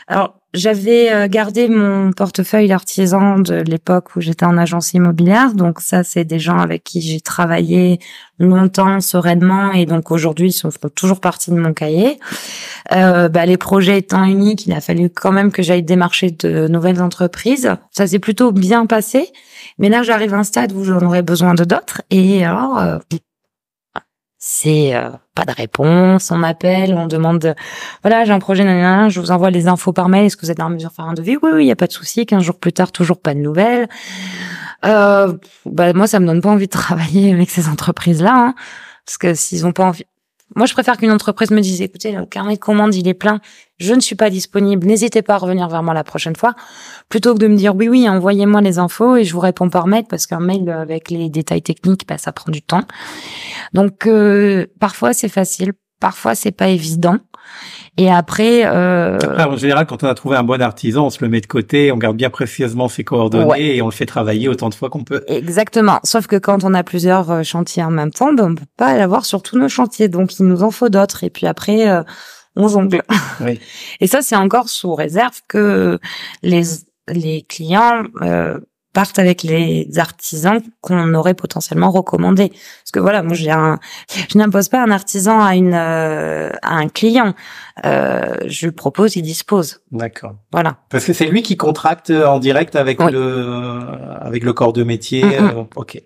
alors, 0.08 0.42
j'avais 0.54 1.10
euh, 1.10 1.28
gardé 1.28 1.68
mon 1.68 2.12
portefeuille 2.12 2.68
d'artisan 2.68 3.38
de 3.38 3.54
l'époque 3.54 4.14
où 4.16 4.20
j'étais 4.20 4.44
en 4.44 4.58
agence 4.58 4.92
immobilière. 4.92 5.54
Donc 5.54 5.80
ça, 5.80 6.04
c'est 6.04 6.24
des 6.24 6.38
gens 6.38 6.58
avec 6.58 6.84
qui 6.84 7.00
j'ai 7.00 7.20
travaillé 7.20 8.00
longtemps, 8.38 9.00
sereinement, 9.00 9.72
et 9.72 9.86
donc 9.86 10.10
aujourd'hui, 10.10 10.48
ils 10.48 10.52
sont 10.52 10.70
toujours 10.94 11.20
partie 11.20 11.50
de 11.52 11.56
mon 11.56 11.72
cahier. 11.72 12.18
Euh, 12.92 13.28
bah, 13.28 13.46
les 13.46 13.56
projets 13.56 13.98
étant 13.98 14.24
uniques, 14.24 14.66
il 14.66 14.72
a 14.72 14.80
fallu 14.80 15.08
quand 15.08 15.32
même 15.32 15.52
que 15.52 15.62
j'aille 15.62 15.84
démarcher 15.84 16.30
de 16.32 16.68
nouvelles 16.68 17.00
entreprises. 17.00 17.70
Ça 17.90 18.06
s'est 18.06 18.18
plutôt 18.18 18.52
bien 18.52 18.84
passé, 18.84 19.28
mais 19.78 19.88
là, 19.88 20.02
j'arrive 20.02 20.34
à 20.34 20.38
un 20.38 20.44
stade 20.44 20.72
où 20.72 20.84
j'en 20.84 21.00
aurais 21.00 21.22
besoin 21.22 21.54
de 21.54 21.64
d'autres. 21.64 22.02
Et 22.10 22.44
alors, 22.44 22.78
euh, 22.78 22.98
c'est 24.44 24.92
euh, 24.96 25.10
pas 25.36 25.44
de 25.44 25.52
réponse, 25.52 26.32
on 26.32 26.36
m'appelle, 26.36 26.94
on 26.94 27.06
demande 27.06 27.54
voilà, 28.02 28.24
j'ai 28.24 28.32
un 28.32 28.40
projet 28.40 28.64
je 28.64 29.20
vous 29.20 29.30
envoie 29.30 29.50
les 29.50 29.68
infos 29.68 29.92
par 29.92 30.08
mail, 30.08 30.24
est-ce 30.24 30.36
que 30.36 30.44
vous 30.44 30.50
êtes 30.50 30.58
en 30.58 30.68
mesure 30.68 30.90
de 30.90 30.94
faire 30.94 31.04
un 31.04 31.12
devis? 31.14 31.36
Oui 31.40 31.50
oui, 31.54 31.64
il 31.64 31.68
y 31.68 31.70
a 31.70 31.76
pas 31.76 31.86
de 31.86 31.92
souci, 31.92 32.26
15 32.26 32.42
jours 32.42 32.58
plus 32.58 32.72
tard 32.72 32.90
toujours 32.90 33.20
pas 33.20 33.34
de 33.34 33.38
nouvelles. 33.38 33.88
Euh, 34.84 35.32
bah 35.64 35.92
moi 35.92 36.08
ça 36.08 36.18
me 36.18 36.26
donne 36.26 36.40
pas 36.40 36.48
envie 36.50 36.66
de 36.66 36.72
travailler 36.72 37.32
avec 37.32 37.50
ces 37.50 37.68
entreprises 37.68 38.20
là 38.20 38.34
hein, 38.34 38.54
parce 39.06 39.16
que 39.16 39.32
s'ils 39.32 39.64
ont 39.64 39.70
pas 39.70 39.84
envie 39.84 40.06
moi, 40.56 40.66
je 40.66 40.72
préfère 40.72 40.96
qu'une 40.96 41.10
entreprise 41.10 41.50
me 41.50 41.60
dise, 41.60 41.80
écoutez, 41.82 42.12
le 42.12 42.26
carnet 42.26 42.54
de 42.54 42.58
commande, 42.60 42.94
il 42.94 43.08
est 43.08 43.14
plein, 43.14 43.40
je 43.78 43.94
ne 43.94 44.00
suis 44.00 44.14
pas 44.14 44.30
disponible, 44.30 44.86
n'hésitez 44.86 45.22
pas 45.22 45.34
à 45.34 45.38
revenir 45.38 45.68
vers 45.68 45.82
moi 45.82 45.94
la 45.94 46.04
prochaine 46.04 46.36
fois, 46.36 46.54
plutôt 47.08 47.34
que 47.34 47.38
de 47.38 47.46
me 47.46 47.56
dire, 47.56 47.74
oui, 47.74 47.88
oui, 47.88 48.08
envoyez-moi 48.08 48.60
les 48.60 48.78
infos 48.78 49.16
et 49.16 49.24
je 49.24 49.32
vous 49.32 49.40
réponds 49.40 49.70
par 49.70 49.86
mail, 49.86 50.04
parce 50.08 50.26
qu'un 50.26 50.40
mail 50.40 50.68
avec 50.70 51.10
les 51.10 51.28
détails 51.28 51.62
techniques, 51.62 52.06
bah, 52.06 52.18
ça 52.18 52.32
prend 52.32 52.50
du 52.52 52.62
temps. 52.62 52.82
Donc, 53.72 54.06
euh, 54.06 54.66
parfois, 54.80 55.12
c'est 55.12 55.28
facile, 55.28 55.72
parfois, 56.00 56.34
c'est 56.34 56.52
pas 56.52 56.68
évident. 56.68 57.18
Et 57.98 58.10
après, 58.10 58.64
euh... 58.64 59.16
après, 59.16 59.44
en 59.44 59.56
général, 59.56 59.86
quand 59.86 60.02
on 60.02 60.06
a 60.06 60.14
trouvé 60.14 60.36
un 60.36 60.42
bon 60.42 60.62
artisan, 60.62 61.06
on 61.06 61.10
se 61.10 61.18
le 61.22 61.28
met 61.28 61.40
de 61.40 61.46
côté, 61.46 61.92
on 61.92 61.98
garde 61.98 62.16
bien 62.16 62.30
précieusement 62.30 62.88
ses 62.88 63.04
coordonnées 63.04 63.76
et 63.76 63.82
on 63.82 63.86
le 63.86 63.92
fait 63.92 64.06
travailler 64.06 64.48
autant 64.48 64.70
de 64.70 64.74
fois 64.74 64.88
qu'on 64.88 65.04
peut. 65.04 65.24
Exactement. 65.28 66.00
Sauf 66.02 66.26
que 66.26 66.36
quand 66.36 66.64
on 66.64 66.72
a 66.72 66.82
plusieurs 66.82 67.30
euh, 67.30 67.42
chantiers 67.42 67.82
en 67.82 67.90
même 67.90 68.10
temps, 68.10 68.32
ben, 68.32 68.52
on 68.52 68.54
peut 68.54 68.64
pas 68.76 68.96
l'avoir 68.96 69.24
sur 69.24 69.42
tous 69.42 69.58
nos 69.58 69.68
chantiers, 69.68 70.08
donc 70.08 70.38
il 70.38 70.46
nous 70.46 70.62
en 70.62 70.70
faut 70.70 70.88
d'autres. 70.88 71.24
Et 71.24 71.30
puis 71.30 71.46
après, 71.46 71.88
euh, 71.88 72.02
on 72.56 72.68
jongle. 72.68 73.02
Oui. 73.40 73.60
Et 74.00 74.06
ça, 74.06 74.22
c'est 74.22 74.36
encore 74.36 74.68
sous 74.68 74.94
réserve 74.94 75.40
que 75.48 75.98
les 76.42 76.62
les 77.08 77.42
clients 77.42 78.04
euh, 78.22 78.58
partent 78.92 79.18
avec 79.18 79.42
les 79.42 79.88
artisans 79.98 80.60
qu'on 80.80 81.14
aurait 81.14 81.34
potentiellement 81.34 81.90
recommandés. 81.90 82.48
Parce 82.48 82.90
que 82.92 83.00
voilà, 83.00 83.22
moi 83.22 83.34
j'ai 83.34 83.50
un, 83.50 83.78
je 84.28 84.38
n'impose 84.38 84.68
pas 84.68 84.82
un 84.82 84.90
artisan 84.90 85.40
à 85.40 85.54
une 85.54 85.74
euh, 85.74 86.50
à 86.62 86.76
un 86.76 86.88
client. 86.88 87.34
Euh, 87.84 88.36
je 88.46 88.66
lui 88.66 88.72
propose, 88.72 89.16
il 89.16 89.22
dispose. 89.22 89.80
D'accord. 89.90 90.34
Voilà. 90.52 90.76
Parce 90.90 91.04
que 91.04 91.12
c'est 91.12 91.26
lui 91.26 91.42
qui 91.42 91.56
contracte 91.56 92.10
en 92.10 92.38
direct 92.38 92.76
avec 92.76 93.00
le 93.00 93.80
avec 94.20 94.44
le 94.44 94.52
corps 94.52 94.72
de 94.72 94.84
métier. 94.84 95.24
Euh, 95.24 95.64
ok. 95.76 96.02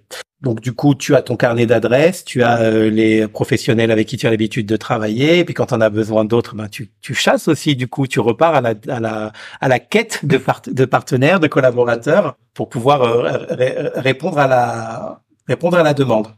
Donc 0.46 0.60
du 0.60 0.72
coup, 0.72 0.94
tu 0.94 1.16
as 1.16 1.22
ton 1.22 1.34
carnet 1.34 1.66
d'adresses, 1.66 2.24
tu 2.24 2.44
as 2.44 2.60
euh, 2.60 2.88
les 2.88 3.26
professionnels 3.26 3.90
avec 3.90 4.06
qui 4.06 4.16
tu 4.16 4.28
as 4.28 4.30
l'habitude 4.30 4.64
de 4.64 4.76
travailler, 4.76 5.40
et 5.40 5.44
puis 5.44 5.54
quand 5.54 5.72
on 5.72 5.80
a 5.80 5.90
besoin 5.90 6.24
d'autres, 6.24 6.54
ben 6.54 6.68
tu, 6.68 6.92
tu 7.00 7.14
chasses 7.14 7.48
aussi. 7.48 7.74
Du 7.74 7.88
coup, 7.88 8.06
tu 8.06 8.20
repars 8.20 8.54
à 8.54 8.60
la 8.60 8.74
à 8.88 9.00
la 9.00 9.32
à 9.60 9.66
la 9.66 9.80
quête 9.80 10.24
de 10.24 10.40
de 10.70 10.84
partenaires, 10.84 11.40
de 11.40 11.48
collaborateurs 11.48 12.36
pour 12.54 12.68
pouvoir 12.68 13.02
euh, 13.02 13.90
répondre 13.96 14.38
à 14.38 14.46
la 14.46 15.20
répondre 15.48 15.78
à 15.78 15.82
la 15.82 15.94
demande. 15.94 16.28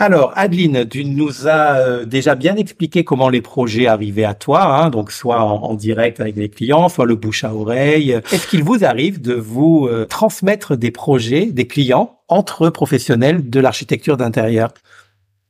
Alors, 0.00 0.32
Adeline, 0.34 0.88
tu 0.88 1.04
nous 1.04 1.46
as 1.46 1.76
euh, 1.76 2.04
déjà 2.06 2.34
bien 2.34 2.56
expliqué 2.56 3.04
comment 3.04 3.28
les 3.28 3.42
projets 3.42 3.86
arrivaient 3.86 4.24
à 4.24 4.32
toi, 4.32 4.64
hein, 4.64 4.88
donc 4.88 5.12
soit 5.12 5.42
en, 5.42 5.74
direct 5.74 6.20
avec 6.20 6.36
les 6.36 6.48
clients, 6.48 6.88
soit 6.88 7.04
le 7.04 7.16
bouche 7.16 7.44
à 7.44 7.54
oreille. 7.54 8.12
Est-ce 8.32 8.46
qu'il 8.46 8.64
vous 8.64 8.82
arrive 8.82 9.20
de 9.20 9.34
vous 9.34 9.88
euh, 9.90 10.06
transmettre 10.06 10.74
des 10.74 10.90
projets 10.90 11.52
des 11.52 11.66
clients 11.66 12.18
entre 12.28 12.70
professionnels 12.70 13.50
de 13.50 13.60
l'architecture 13.60 14.16
d'intérieur? 14.16 14.72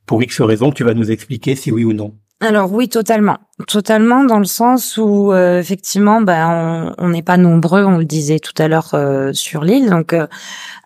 Pour 0.05 0.21
X 0.21 0.41
raisons, 0.41 0.73
tu 0.73 0.83
vas 0.83 0.95
nous 0.95 1.11
expliquer 1.11 1.55
si 1.55 1.71
oui 1.71 1.85
ou 1.85 1.93
non. 1.93 2.13
Alors 2.43 2.73
oui, 2.73 2.89
totalement, 2.89 3.37
totalement 3.67 4.23
dans 4.23 4.39
le 4.39 4.45
sens 4.45 4.97
où 4.97 5.31
euh, 5.31 5.59
effectivement, 5.59 6.21
ben 6.21 6.91
on 6.97 7.09
n'est 7.09 7.21
pas 7.21 7.37
nombreux, 7.37 7.85
on 7.85 7.99
le 7.99 8.05
disait 8.05 8.39
tout 8.39 8.55
à 8.57 8.67
l'heure 8.67 8.95
euh, 8.95 9.31
sur 9.31 9.63
l'île, 9.63 9.91
donc 9.91 10.13
euh, 10.13 10.25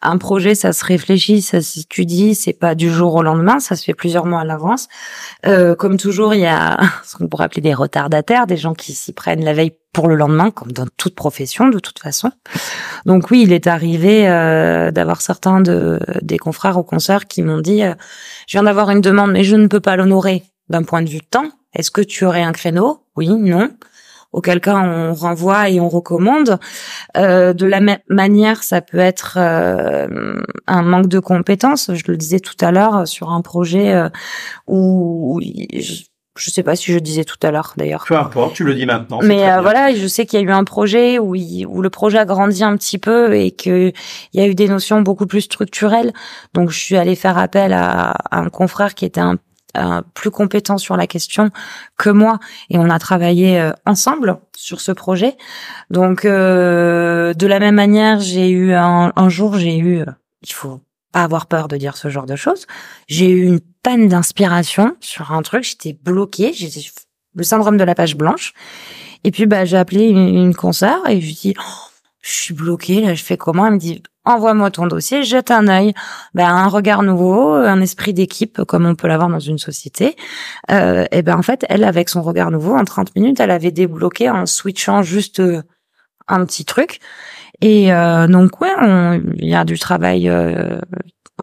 un 0.01 0.17
projet, 0.17 0.53
ça 0.53 0.73
se 0.73 0.83
réfléchit, 0.83 1.41
ça 1.41 1.61
s'étudie, 1.61 2.35
c'est 2.35 2.51
pas 2.51 2.75
du 2.75 2.91
jour 2.91 3.15
au 3.15 3.23
lendemain, 3.23 3.61
ça 3.61 3.77
se 3.77 3.85
fait 3.85 3.93
plusieurs 3.93 4.25
mois 4.25 4.41
à 4.41 4.43
l'avance. 4.43 4.89
comme 5.79 5.95
toujours, 5.95 6.33
il 6.33 6.41
y 6.41 6.45
a 6.45 6.77
ce 7.05 7.15
qu'on 7.15 7.29
pourrait 7.29 7.45
appeler 7.45 7.61
des 7.61 7.73
retardataires, 7.73 8.47
des 8.47 8.57
gens 8.57 8.73
qui 8.73 8.91
s'y 8.91 9.13
prennent 9.13 9.45
la 9.45 9.53
veille 9.53 9.77
pour 9.93 10.09
le 10.09 10.15
lendemain, 10.15 10.51
comme 10.51 10.73
dans 10.73 10.87
toute 10.97 11.15
profession 11.15 11.69
de 11.69 11.79
toute 11.79 11.99
façon. 11.99 12.31
Donc 13.05 13.31
oui, 13.31 13.43
il 13.43 13.53
est 13.53 13.67
arrivé 13.67 14.23
d'avoir 14.93 15.21
certains 15.21 15.61
de 15.61 16.01
des 16.21 16.37
confrères 16.37 16.77
ou 16.77 16.83
consoeurs 16.83 17.27
qui 17.27 17.43
m'ont 17.43 17.61
dit, 17.61 17.81
je 18.45 18.57
viens 18.57 18.63
d'avoir 18.63 18.89
une 18.89 18.99
demande, 18.99 19.31
mais 19.31 19.45
je 19.45 19.55
ne 19.55 19.67
peux 19.67 19.79
pas 19.79 19.95
l'honorer 19.95 20.43
d'un 20.69 20.83
point 20.83 21.01
de 21.01 21.09
vue 21.09 21.21
temps. 21.21 21.49
Est-ce 21.73 21.91
que 21.91 22.01
tu 22.01 22.25
aurais 22.25 22.41
un 22.41 22.51
créneau? 22.51 23.03
Oui, 23.15 23.29
non. 23.29 23.69
Auquel 24.31 24.59
cas 24.59 24.75
on 24.75 25.13
renvoie 25.13 25.69
et 25.69 25.79
on 25.79 25.87
recommande. 25.87 26.59
Euh, 27.15 27.53
de 27.53 27.65
la 27.65 27.79
même 27.79 27.99
manière, 28.09 28.63
ça 28.63 28.81
peut 28.81 28.97
être 28.97 29.37
euh, 29.39 30.41
un 30.67 30.81
manque 30.81 31.07
de 31.07 31.19
compétences. 31.19 31.91
Je 31.93 32.03
le 32.07 32.17
disais 32.17 32.41
tout 32.41 32.57
à 32.59 32.71
l'heure 32.71 33.07
sur 33.07 33.31
un 33.31 33.41
projet 33.41 33.93
euh, 33.93 34.09
où, 34.67 35.39
je, 35.41 36.49
sais 36.49 36.63
pas 36.63 36.75
si 36.75 36.91
je 36.91 36.99
disais 36.99 37.23
tout 37.23 37.37
à 37.43 37.51
l'heure 37.51 37.75
d'ailleurs. 37.77 38.03
Peu 38.05 38.17
importe, 38.17 38.55
tu 38.55 38.65
le 38.65 38.73
dis 38.73 38.85
maintenant. 38.85 39.19
Mais 39.23 39.49
euh, 39.49 39.61
voilà, 39.61 39.95
je 39.95 40.05
sais 40.05 40.25
qu'il 40.25 40.37
y 40.37 40.43
a 40.43 40.45
eu 40.45 40.51
un 40.51 40.65
projet 40.65 41.17
où, 41.17 41.33
où 41.33 41.81
le 41.81 41.89
projet 41.89 42.17
a 42.17 42.25
grandi 42.25 42.61
un 42.61 42.75
petit 42.75 42.97
peu 42.97 43.37
et 43.37 43.51
qu'il 43.51 43.93
y 44.33 44.41
a 44.41 44.47
eu 44.47 44.55
des 44.55 44.67
notions 44.67 45.01
beaucoup 45.01 45.27
plus 45.27 45.41
structurelles. 45.41 46.11
Donc 46.53 46.71
je 46.71 46.77
suis 46.77 46.97
allée 46.97 47.15
faire 47.15 47.37
appel 47.37 47.71
à, 47.71 48.11
à 48.31 48.39
un 48.39 48.49
confrère 48.49 48.95
qui 48.95 49.05
était 49.05 49.21
un 49.21 49.37
euh, 49.75 50.01
plus 50.13 50.31
compétent 50.31 50.77
sur 50.77 50.97
la 50.97 51.07
question 51.07 51.49
que 51.97 52.09
moi 52.09 52.39
et 52.69 52.77
on 52.77 52.89
a 52.89 52.99
travaillé 52.99 53.59
euh, 53.59 53.71
ensemble 53.85 54.37
sur 54.55 54.81
ce 54.81 54.91
projet. 54.91 55.37
Donc 55.89 56.25
euh, 56.25 57.33
de 57.33 57.47
la 57.47 57.59
même 57.59 57.75
manière, 57.75 58.19
j'ai 58.19 58.49
eu 58.49 58.73
un, 58.73 59.11
un 59.15 59.29
jour, 59.29 59.57
j'ai 59.57 59.77
eu, 59.77 60.03
il 60.41 60.53
faut 60.53 60.81
pas 61.11 61.23
avoir 61.23 61.47
peur 61.47 61.67
de 61.67 61.77
dire 61.77 61.97
ce 61.97 62.09
genre 62.09 62.25
de 62.25 62.35
choses. 62.35 62.65
J'ai 63.07 63.29
eu 63.29 63.45
une 63.45 63.59
panne 63.83 64.07
d'inspiration 64.07 64.95
sur 64.99 65.31
un 65.31 65.41
truc, 65.41 65.63
j'étais 65.63 65.93
bloquée, 65.93 66.53
j'ai 66.53 66.69
le 67.35 67.43
syndrome 67.43 67.77
de 67.77 67.83
la 67.83 67.95
page 67.95 68.15
blanche. 68.15 68.53
Et 69.23 69.31
puis 69.31 69.45
bah 69.45 69.65
j'ai 69.65 69.77
appelé 69.77 70.05
une, 70.05 70.27
une 70.27 70.53
et 71.07 71.21
je 71.21 71.25
lui 71.25 71.33
dis 71.33 71.53
oh, 71.59 71.89
je 72.21 72.31
suis 72.31 72.53
bloquée 72.53 73.01
là, 73.01 73.13
je 73.13 73.23
fais 73.23 73.37
comment? 73.37 73.65
Elle 73.65 73.73
me 73.73 73.79
dit 73.79 74.03
envoie-moi 74.25 74.71
ton 74.71 74.87
dossier, 74.87 75.23
jette 75.23 75.51
un 75.51 75.67
œil, 75.67 75.93
ben, 76.33 76.47
un 76.47 76.67
regard 76.67 77.03
nouveau, 77.03 77.53
un 77.53 77.81
esprit 77.81 78.13
d'équipe 78.13 78.63
comme 78.63 78.85
on 78.85 78.95
peut 78.95 79.07
l'avoir 79.07 79.29
dans 79.29 79.39
une 79.39 79.57
société. 79.57 80.15
Euh, 80.71 81.05
et 81.11 81.21
ben 81.21 81.37
en 81.37 81.41
fait, 81.41 81.65
elle 81.69 81.83
avec 81.83 82.09
son 82.09 82.21
regard 82.21 82.51
nouveau, 82.51 82.75
en 82.75 82.83
30 82.83 83.15
minutes, 83.15 83.39
elle 83.39 83.51
avait 83.51 83.71
débloqué 83.71 84.29
en 84.29 84.45
switchant 84.45 85.03
juste 85.03 85.39
euh, 85.39 85.61
un 86.27 86.45
petit 86.45 86.65
truc. 86.65 86.99
Et 87.61 87.93
euh, 87.93 88.27
donc 88.27 88.59
ouais, 88.61 88.73
il 89.35 89.47
y 89.47 89.55
a 89.55 89.63
du 89.63 89.79
travail. 89.79 90.29
Euh, 90.29 90.79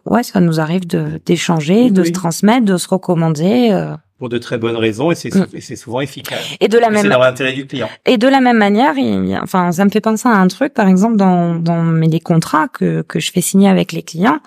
ouais, 0.05 0.23
ça 0.23 0.39
nous 0.39 0.59
arrive 0.59 0.87
de 0.87 1.21
d'échanger, 1.25 1.91
de 1.91 2.03
se 2.03 2.11
transmettre, 2.11 2.65
de 2.65 2.77
se 2.77 2.87
recommander. 2.87 3.69
Euh 3.71 3.95
pour 4.23 4.29
de 4.29 4.37
très 4.37 4.57
bonnes 4.57 4.77
raisons 4.77 5.11
et 5.11 5.15
c'est 5.15 5.35
mm. 5.35 5.75
souvent 5.75 5.99
efficace. 5.99 6.55
Et 6.61 6.69
de 6.69 6.77
la 6.77 6.89
même 6.89 7.09
dans 7.09 7.19
l'intérêt 7.19 7.51
du 7.51 7.67
client. 7.67 7.89
Et 8.05 8.17
de 8.17 8.27
la 8.29 8.39
même 8.39 8.57
manière, 8.57 8.93
il, 8.95 9.37
enfin 9.43 9.73
ça 9.73 9.83
me 9.83 9.89
fait 9.89 9.99
penser 9.99 10.29
à 10.29 10.37
un 10.37 10.47
truc 10.47 10.73
par 10.73 10.87
exemple 10.87 11.17
dans 11.17 11.55
dans 11.55 11.83
mes 11.83 12.07
les 12.07 12.21
contrats 12.21 12.69
que 12.69 13.01
que 13.01 13.19
je 13.19 13.31
fais 13.33 13.41
signer 13.41 13.67
avec 13.67 13.91
les 13.91 14.01
clients, 14.01 14.39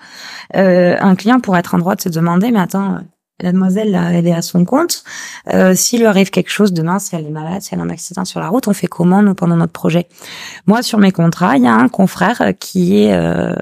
euh, 0.55 0.95
un 0.99 1.15
client 1.15 1.39
pourrait 1.39 1.59
être 1.59 1.75
en 1.75 1.77
droit 1.77 1.95
de 1.95 2.01
se 2.01 2.09
demander 2.09 2.49
mais 2.49 2.59
attends 2.59 2.97
la 3.39 3.51
demoiselle, 3.51 3.91
là, 3.91 4.11
elle 4.11 4.25
est 4.25 4.33
à 4.33 4.41
son 4.41 4.65
compte. 4.65 5.03
Euh, 5.53 5.75
S'il 5.75 5.99
lui 5.99 6.07
arrive 6.07 6.31
quelque 6.31 6.49
chose 6.49 6.73
demain, 6.73 6.97
si 6.97 7.15
elle 7.15 7.27
est 7.27 7.29
malade, 7.29 7.61
si 7.61 7.75
elle 7.75 7.81
a 7.81 7.83
un 7.83 7.89
accident 7.91 8.25
sur 8.25 8.39
la 8.39 8.47
route, 8.47 8.67
on 8.67 8.73
fait 8.73 8.87
comment 8.87 9.21
nous 9.21 9.35
pendant 9.35 9.55
notre 9.55 9.73
projet? 9.73 10.07
Moi, 10.65 10.81
sur 10.81 10.97
mes 10.97 11.11
contrats, 11.11 11.55
il 11.55 11.63
y 11.63 11.67
a 11.67 11.75
un 11.75 11.87
confrère 11.87 12.53
qui 12.59 13.03
est 13.03 13.13
euh, 13.13 13.53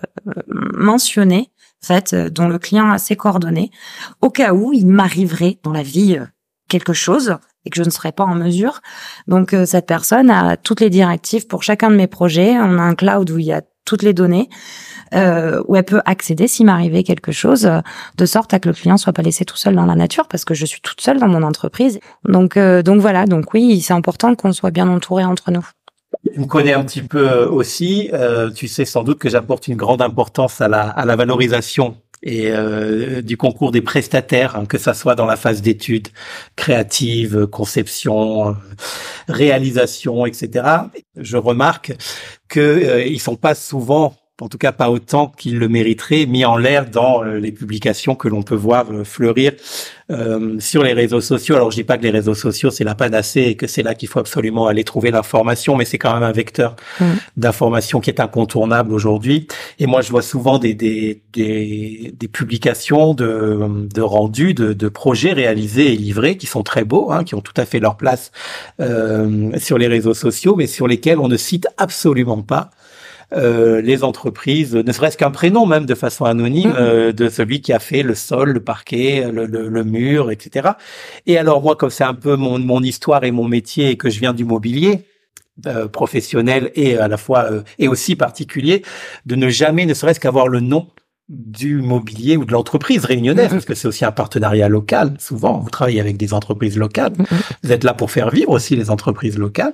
mentionné 0.74 1.52
fait, 1.86 2.14
euh, 2.14 2.30
dont 2.30 2.48
le 2.48 2.60
client 2.60 2.90
a 2.92 2.98
ses 2.98 3.16
coordonnées, 3.16 3.72
au 4.22 4.30
cas 4.30 4.54
où 4.54 4.74
il 4.74 4.88
m'arriverait 4.88 5.60
dans 5.64 5.72
la 5.72 5.84
vie 5.84 6.18
euh, 6.20 6.26
quelque 6.68 6.94
chose 6.94 7.38
et 7.66 7.70
que 7.70 7.78
je 7.78 7.84
ne 7.84 7.90
serais 7.90 8.12
pas 8.12 8.24
en 8.24 8.36
mesure. 8.36 8.82
Donc 9.28 9.54
euh, 9.54 9.66
cette 9.66 9.86
personne 9.86 10.30
a 10.30 10.58
toutes 10.58 10.82
les 10.82 10.90
directives 10.90 11.48
pour 11.48 11.64
chacun 11.64 11.90
de 11.90 11.96
mes 11.96 12.08
projets. 12.08 12.58
On 12.58 12.78
a 12.78 12.82
un 12.82 12.96
cloud 12.96 13.30
où 13.30 13.38
il 13.38 13.46
y 13.46 13.54
a 13.54 13.62
toutes 13.86 14.02
les 14.02 14.14
données, 14.14 14.50
euh, 15.14 15.62
où 15.68 15.76
elle 15.76 15.84
peut 15.84 16.02
accéder 16.06 16.48
s'il 16.48 16.66
m'arrivait 16.66 17.04
quelque 17.04 17.32
chose, 17.32 17.70
de 18.18 18.26
sorte 18.26 18.52
à 18.56 18.60
que 18.60 18.68
le 18.68 18.74
client 18.74 18.98
soit 18.98 19.14
pas 19.14 19.22
laissé 19.22 19.46
tout 19.46 19.58
seul 19.58 19.76
dans 19.76 19.86
la 19.86 19.94
nature, 19.94 20.28
parce 20.28 20.44
que 20.44 20.56
je 20.56 20.66
suis 20.66 20.82
toute 20.82 21.02
seule 21.02 21.20
dans 21.20 21.28
mon 21.28 21.44
entreprise. 21.44 22.00
Donc 22.28 22.58
donc 22.58 23.00
voilà, 23.00 23.26
donc 23.26 23.54
oui, 23.54 23.82
c'est 23.82 23.94
important 23.94 24.34
qu'on 24.34 24.54
soit 24.54 24.72
bien 24.72 24.90
entouré 24.90 25.24
entre 25.24 25.52
nous. 25.52 25.68
Tu 26.34 26.40
me 26.40 26.46
connais 26.46 26.74
un 26.74 26.84
petit 26.84 27.02
peu 27.02 27.46
aussi. 27.46 28.10
Euh, 28.14 28.50
tu 28.50 28.68
sais 28.68 28.86
sans 28.86 29.04
doute 29.04 29.20
que 29.20 29.30
j'apporte 29.30 29.68
une 29.68 29.76
grande 29.76 30.02
importance 30.02 30.60
à 30.62 30.68
la, 30.68 30.90
à 30.90 31.06
la 31.06 31.16
valorisation 31.16 31.98
et 32.26 32.52
euh, 32.52 33.22
du 33.22 33.38
concours 33.38 33.72
des 33.72 33.82
prestataires, 33.82 34.56
hein, 34.56 34.66
que 34.66 34.78
ça 34.78 34.94
soit 34.94 35.16
dans 35.16 35.28
la 35.28 35.36
phase 35.36 35.62
d'études 35.62 36.10
créative, 36.56 37.46
conception, 37.48 38.50
euh, 38.50 38.54
réalisation, 39.28 40.26
etc. 40.26 40.66
Je 41.16 41.38
remarque 41.38 41.94
que 42.48 42.60
euh, 42.60 43.06
ils 43.06 43.22
sont 43.22 43.36
pas 43.36 43.56
souvent 43.56 44.16
en 44.42 44.50
tout 44.50 44.58
cas 44.58 44.74
pas 44.74 44.90
autant 44.90 45.28
qu'il 45.28 45.60
le 45.60 45.70
mériterait, 45.70 46.26
mis 46.26 46.44
en 46.44 46.58
l'air 46.58 46.90
dans 46.90 47.24
euh, 47.24 47.40
les 47.40 47.54
publications 47.54 48.16
que 48.16 48.28
l'on 48.28 48.44
peut 48.44 48.56
voir 48.56 48.92
euh, 48.92 49.06
fleurir 49.06 49.54
euh, 50.12 50.60
sur 50.60 50.84
les 50.84 50.92
réseaux 50.92 51.22
sociaux. 51.22 51.56
Alors 51.56 51.72
je 51.72 51.78
dis 51.78 51.84
pas 51.86 51.98
que 51.98 52.04
les 52.04 52.10
réseaux 52.10 52.34
sociaux 52.34 52.70
c'est 52.70 52.84
la 52.84 52.96
panacée 52.96 53.44
et 53.44 53.56
que 53.56 53.66
c'est 53.66 53.82
là 53.82 53.96
qu'il 53.96 54.10
faut 54.10 54.20
absolument 54.20 54.68
aller 54.68 54.84
trouver 54.84 55.10
l'information, 55.10 55.78
mais 55.78 55.86
c'est 55.86 55.98
quand 55.98 56.14
même 56.14 56.24
un 56.24 56.34
vecteur 56.34 56.76
mmh. 57.00 57.06
d'information 57.38 58.02
qui 58.02 58.10
est 58.10 58.20
incontournable 58.20 58.92
aujourd'hui. 58.92 59.48
Et 59.80 59.86
moi 59.86 60.02
je 60.02 60.12
vois 60.12 60.22
souvent 60.22 60.60
des 60.60 60.74
des, 60.74 61.22
des, 61.32 62.14
des 62.20 62.28
publications 62.28 63.14
de, 63.14 63.88
de 63.94 64.02
rendus 64.02 64.54
de, 64.54 64.74
de, 64.74 64.90
projets 64.90 65.32
réalisés 65.32 65.94
et 65.94 65.96
livrés 65.96 66.36
qui 66.36 66.46
sont 66.46 66.64
très 66.64 66.84
beaux, 66.84 67.10
hein, 67.12 67.24
qui 67.24 67.36
ont 67.36 67.42
tout 67.42 67.54
à 67.56 67.66
fait 67.66 67.80
leur 67.80 67.96
place 67.96 68.34
euh, 68.82 69.58
sur 69.60 69.78
les 69.78 69.88
réseaux 69.88 70.14
sociaux, 70.14 70.56
mais 70.58 70.68
sur 70.68 70.88
lesquels 70.88 71.20
on 71.20 71.30
ne 71.30 71.38
cite 71.38 71.68
absolument 71.78 72.42
pas 72.42 72.70
euh, 73.34 73.82
les 73.82 74.04
entreprises, 74.04 74.76
ne 74.76 74.92
serait-ce 74.92 75.18
qu'un 75.18 75.32
prénom 75.32 75.66
même 75.66 75.86
de 75.86 75.96
façon 75.96 76.26
anonyme 76.26 76.72
mm-hmm. 76.72 76.80
euh, 76.80 77.12
de 77.12 77.30
celui 77.30 77.62
qui 77.62 77.74
a 77.74 77.80
fait 77.80 78.04
le 78.04 78.16
sol, 78.16 78.52
le 78.52 78.60
parquet, 78.60 79.28
le, 79.32 79.46
le, 79.46 79.84
mur, 79.84 80.32
etc. 80.32 80.70
Et 81.26 81.38
alors 81.38 81.62
moi, 81.62 81.76
comme 81.76 81.90
c'est 81.90 82.04
un 82.04 82.14
peu 82.14 82.36
mon, 82.36 82.60
mon 82.60 82.82
histoire 82.82 83.24
et 83.24 83.32
mon 83.32 83.48
métier 83.48 83.92
et 83.92 83.98
que 83.98 84.10
je 84.10 84.20
viens 84.20 84.34
du 84.34 84.46
mobilier, 84.46 85.06
euh, 85.68 85.88
professionnel 85.88 86.72
et 86.76 86.98
à 86.98 87.08
la 87.08 87.16
fois 87.16 87.48
et 87.80 87.88
aussi 87.88 88.18
particulier 88.18 88.82
de 89.26 89.36
ne 89.36 89.48
jamais 89.48 89.86
ne 89.86 89.94
serait-ce 89.94 90.20
qu'avoir 90.20 90.50
le 90.50 90.60
nom 90.60 90.88
du 91.28 91.82
mobilier 91.82 92.38
ou 92.38 92.46
de 92.46 92.52
l'entreprise 92.52 93.04
réunionnaise, 93.04 93.50
parce 93.50 93.66
que 93.66 93.74
c'est 93.74 93.88
aussi 93.88 94.06
un 94.06 94.12
partenariat 94.12 94.70
local. 94.70 95.16
Souvent, 95.20 95.60
vous 95.60 95.70
travaillez 95.70 96.00
avec 96.00 96.18
des 96.18 96.34
entreprises 96.34 96.78
locales. 96.78 97.14
Vous 97.64 97.72
êtes 97.72 97.84
là 97.84 97.94
pour 97.94 98.12
faire 98.12 98.30
vivre 98.30 98.52
aussi 98.52 98.76
les 98.76 98.92
entreprises 98.92 99.38
locales. 99.38 99.74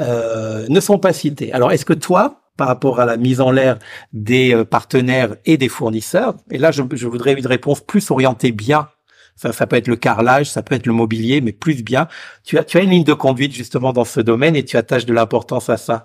Euh, 0.00 0.66
ne 0.68 0.80
sont 0.80 0.98
pas 0.98 1.12
cités. 1.12 1.52
Alors, 1.52 1.70
est-ce 1.70 1.84
que 1.84 1.92
toi, 1.92 2.42
par 2.58 2.66
rapport 2.66 3.00
à 3.00 3.06
la 3.06 3.16
mise 3.16 3.40
en 3.40 3.50
l'air 3.50 3.78
des 4.12 4.52
euh, 4.52 4.64
partenaires 4.64 5.36
et 5.46 5.56
des 5.56 5.68
fournisseurs. 5.68 6.34
Et 6.50 6.58
là, 6.58 6.72
je, 6.72 6.82
voudrais 6.82 7.32
une 7.32 7.46
réponse 7.46 7.80
plus 7.80 8.10
orientée 8.10 8.52
bien. 8.52 8.88
Ça, 9.36 9.52
ça 9.52 9.68
peut 9.68 9.76
être 9.76 9.86
le 9.86 9.96
carrelage, 9.96 10.50
ça 10.50 10.62
peut 10.62 10.74
être 10.74 10.86
le 10.86 10.92
mobilier, 10.92 11.40
mais 11.40 11.52
plus 11.52 11.84
bien. 11.84 12.08
Tu 12.42 12.58
as, 12.58 12.64
tu 12.64 12.76
as 12.76 12.82
une 12.82 12.90
ligne 12.90 13.04
de 13.04 13.14
conduite 13.14 13.52
justement 13.52 13.92
dans 13.92 14.04
ce 14.04 14.20
domaine 14.20 14.56
et 14.56 14.64
tu 14.64 14.76
attaches 14.76 15.06
de 15.06 15.14
l'importance 15.14 15.70
à 15.70 15.76
ça. 15.76 16.04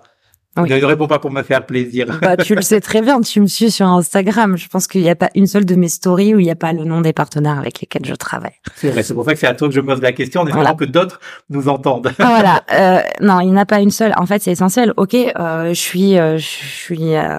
Oui. 0.56 0.70
Ne 0.70 0.84
réponds 0.84 1.08
pas 1.08 1.18
pour 1.18 1.30
me 1.30 1.42
faire 1.42 1.66
plaisir. 1.66 2.06
Bah, 2.20 2.36
tu 2.36 2.54
le 2.54 2.62
sais 2.62 2.80
très 2.80 3.02
bien, 3.02 3.20
tu 3.20 3.40
me 3.40 3.46
suis 3.46 3.70
sur 3.70 3.86
Instagram. 3.86 4.56
Je 4.56 4.68
pense 4.68 4.86
qu'il 4.86 5.02
n'y 5.02 5.10
a 5.10 5.16
pas 5.16 5.30
une 5.34 5.46
seule 5.46 5.64
de 5.64 5.74
mes 5.74 5.88
stories 5.88 6.34
où 6.34 6.38
il 6.38 6.44
n'y 6.44 6.50
a 6.50 6.56
pas 6.56 6.72
le 6.72 6.84
nom 6.84 7.00
des 7.00 7.12
partenaires 7.12 7.58
avec 7.58 7.80
lesquels 7.80 8.04
je 8.04 8.14
travaille. 8.14 8.54
C'est 8.76 8.90
vrai, 8.90 9.02
c'est 9.02 9.14
pour 9.14 9.24
ça 9.24 9.32
que 9.32 9.38
c'est 9.38 9.46
à 9.46 9.54
toi 9.54 9.68
que 9.68 9.74
je 9.74 9.80
pose 9.80 10.00
la 10.00 10.12
question, 10.12 10.42
en 10.42 10.46
espérant 10.46 10.76
que 10.76 10.84
d'autres 10.84 11.18
nous 11.50 11.68
entendent. 11.68 12.12
Ah, 12.18 12.24
voilà, 12.28 12.62
euh, 12.72 13.02
non, 13.20 13.40
il 13.40 13.46
n'y 13.46 13.52
en 13.52 13.56
a 13.56 13.66
pas 13.66 13.80
une 13.80 13.90
seule. 13.90 14.12
En 14.16 14.26
fait, 14.26 14.42
c'est 14.42 14.52
essentiel. 14.52 14.92
Ok, 14.96 15.14
euh, 15.14 15.68
je 15.68 15.74
suis, 15.74 16.18
euh, 16.18 16.38
je 16.38 16.44
suis, 16.44 17.16
euh, 17.16 17.38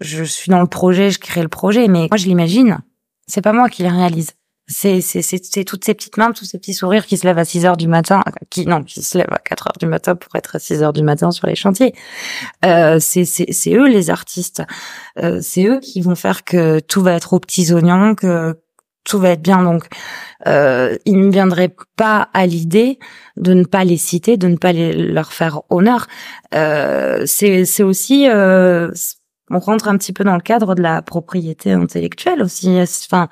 je 0.00 0.24
suis 0.24 0.50
dans 0.50 0.60
le 0.60 0.66
projet, 0.66 1.10
je 1.10 1.18
crée 1.18 1.42
le 1.42 1.48
projet, 1.48 1.88
mais 1.88 2.06
moi 2.10 2.16
je 2.16 2.26
l'imagine. 2.26 2.78
C'est 3.26 3.42
pas 3.42 3.52
moi 3.52 3.68
qui 3.68 3.82
le 3.82 3.90
réalise 3.90 4.32
c'est 4.70 5.00
c'est 5.00 5.22
c'est 5.22 5.64
toutes 5.64 5.84
ces 5.84 5.94
petites 5.94 6.16
mains, 6.16 6.32
tous 6.32 6.44
ces 6.44 6.58
petits 6.58 6.74
sourires 6.74 7.04
qui 7.04 7.16
se 7.16 7.26
lèvent 7.26 7.38
à 7.38 7.44
6 7.44 7.66
heures 7.66 7.76
du 7.76 7.88
matin, 7.88 8.22
qui 8.48 8.66
non, 8.66 8.82
qui 8.82 9.02
se 9.02 9.18
lèvent 9.18 9.32
à 9.32 9.38
4 9.38 9.68
heures 9.68 9.78
du 9.78 9.86
matin 9.86 10.14
pour 10.14 10.34
être 10.36 10.56
à 10.56 10.58
6 10.58 10.82
heures 10.82 10.92
du 10.92 11.02
matin 11.02 11.30
sur 11.32 11.46
les 11.46 11.56
chantiers. 11.56 11.94
Euh, 12.64 12.98
c'est 13.00 13.24
c'est 13.24 13.52
c'est 13.52 13.74
eux 13.74 13.88
les 13.88 14.10
artistes. 14.10 14.62
Euh, 15.18 15.40
c'est 15.42 15.66
eux 15.66 15.80
qui 15.80 16.00
vont 16.00 16.14
faire 16.14 16.44
que 16.44 16.78
tout 16.80 17.02
va 17.02 17.14
être 17.14 17.32
aux 17.32 17.40
petits 17.40 17.72
oignons, 17.72 18.14
que 18.14 18.56
tout 19.04 19.18
va 19.18 19.30
être 19.30 19.42
bien. 19.42 19.62
Donc, 19.62 19.86
euh, 20.46 20.96
il 21.04 21.20
ne 21.20 21.30
viendrait 21.30 21.74
pas 21.96 22.28
à 22.32 22.46
l'idée 22.46 22.98
de 23.36 23.54
ne 23.54 23.64
pas 23.64 23.84
les 23.84 23.96
citer, 23.96 24.36
de 24.36 24.48
ne 24.48 24.56
pas 24.56 24.72
les, 24.72 24.92
leur 24.92 25.32
faire 25.32 25.62
honneur. 25.70 26.06
Euh, 26.54 27.24
c'est 27.26 27.64
c'est 27.64 27.82
aussi 27.82 28.28
euh, 28.28 28.90
on 29.50 29.58
rentre 29.58 29.88
un 29.88 29.96
petit 29.96 30.12
peu 30.12 30.24
dans 30.24 30.34
le 30.34 30.40
cadre 30.40 30.74
de 30.74 30.82
la 30.82 31.02
propriété 31.02 31.72
intellectuelle 31.72 32.42
aussi. 32.42 32.78
Enfin, 32.80 33.28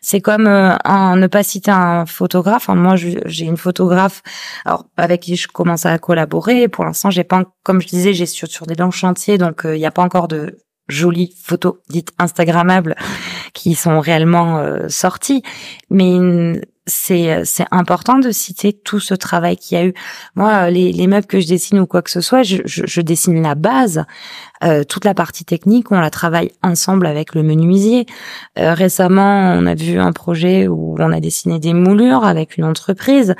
c'est 0.00 0.20
comme 0.20 0.46
euh, 0.46 0.74
ne 1.14 1.26
pas 1.26 1.42
citer 1.42 1.70
un 1.70 2.06
photographe. 2.06 2.68
moi, 2.68 2.96
j'ai 2.96 3.44
une 3.44 3.56
photographe 3.56 4.22
alors 4.64 4.86
avec 4.96 5.22
qui 5.22 5.36
je 5.36 5.48
commence 5.48 5.86
à 5.86 5.98
collaborer. 5.98 6.68
Pour 6.68 6.84
l'instant, 6.84 7.10
j'ai 7.10 7.24
pas, 7.24 7.44
comme 7.62 7.80
je 7.80 7.88
disais, 7.88 8.14
j'ai 8.14 8.26
sur, 8.26 8.48
sur 8.48 8.66
des 8.66 8.74
longs 8.74 8.90
chantiers, 8.90 9.38
donc 9.38 9.64
euh, 9.64 9.76
il 9.76 9.78
n'y 9.78 9.86
a 9.86 9.90
pas 9.90 10.02
encore 10.02 10.28
de 10.28 10.58
jolies 10.88 11.34
photos 11.42 11.74
dites 11.90 12.12
instagrammables 12.18 12.96
qui 13.52 13.74
sont 13.74 14.00
réellement 14.00 14.58
euh, 14.58 14.88
sorties. 14.88 15.42
Mais 15.90 16.62
c'est 16.88 17.44
c'est 17.44 17.66
important 17.70 18.18
de 18.18 18.32
citer 18.32 18.72
tout 18.72 18.98
ce 18.98 19.14
travail 19.14 19.56
qu'il 19.56 19.78
y 19.78 19.80
a 19.80 19.84
eu. 19.84 19.94
Moi, 20.34 20.70
les, 20.70 20.92
les 20.92 21.06
meubles 21.06 21.26
que 21.26 21.38
je 21.38 21.46
dessine 21.46 21.78
ou 21.78 21.86
quoi 21.86 22.02
que 22.02 22.10
ce 22.10 22.20
soit, 22.20 22.42
je, 22.42 22.56
je, 22.64 22.82
je 22.86 23.00
dessine 23.00 23.40
la 23.42 23.54
base, 23.54 24.04
euh, 24.64 24.82
toute 24.82 25.04
la 25.04 25.14
partie 25.14 25.44
technique, 25.44 25.92
on 25.92 26.00
la 26.00 26.10
travaille 26.10 26.50
ensemble 26.62 27.06
avec 27.06 27.34
le 27.34 27.42
menuisier. 27.42 28.06
Euh, 28.58 28.74
récemment, 28.74 29.54
on 29.56 29.66
a 29.66 29.74
vu 29.74 29.98
un 29.98 30.12
projet 30.12 30.66
où 30.66 30.96
on 30.98 31.12
a 31.12 31.20
dessiné 31.20 31.58
des 31.58 31.74
moulures 31.74 32.24
avec 32.24 32.56
une 32.56 32.64
entreprise. 32.64 33.34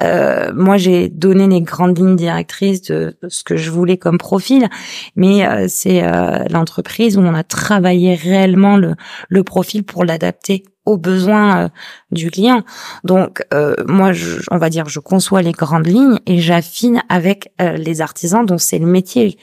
Euh, 0.00 0.52
moi, 0.54 0.76
j'ai 0.78 1.08
donné 1.08 1.46
les 1.46 1.60
grandes 1.60 1.98
lignes 1.98 2.16
directrices 2.16 2.82
de, 2.82 3.16
ce 3.28 3.44
que 3.44 3.56
je 3.56 3.70
voulais 3.70 3.98
comme 3.98 4.18
profil, 4.18 4.68
mais 5.16 5.46
euh, 5.46 5.66
c'est 5.68 6.02
euh, 6.04 6.44
l'entreprise 6.50 7.18
où 7.18 7.20
on 7.20 7.34
a 7.34 7.44
travaillé 7.44 8.14
réellement 8.14 8.76
le, 8.76 8.94
le 9.28 9.44
profil 9.44 9.84
pour 9.84 10.04
l'adapter 10.04 10.64
aux 10.84 10.98
besoins 10.98 11.64
euh, 11.64 11.68
du 12.10 12.30
client. 12.30 12.62
Donc 13.04 13.44
euh, 13.52 13.74
moi, 13.86 14.12
je, 14.12 14.40
on 14.50 14.58
va 14.58 14.70
dire, 14.70 14.88
je 14.88 15.00
conçois 15.00 15.42
les 15.42 15.52
grandes 15.52 15.86
lignes 15.86 16.18
et 16.26 16.38
j'affine 16.38 17.02
avec 17.08 17.52
euh, 17.60 17.76
les 17.76 18.00
artisans 18.00 18.44
dont 18.44 18.58
c'est 18.58 18.78
le 18.78 18.86
métier. 18.86 19.38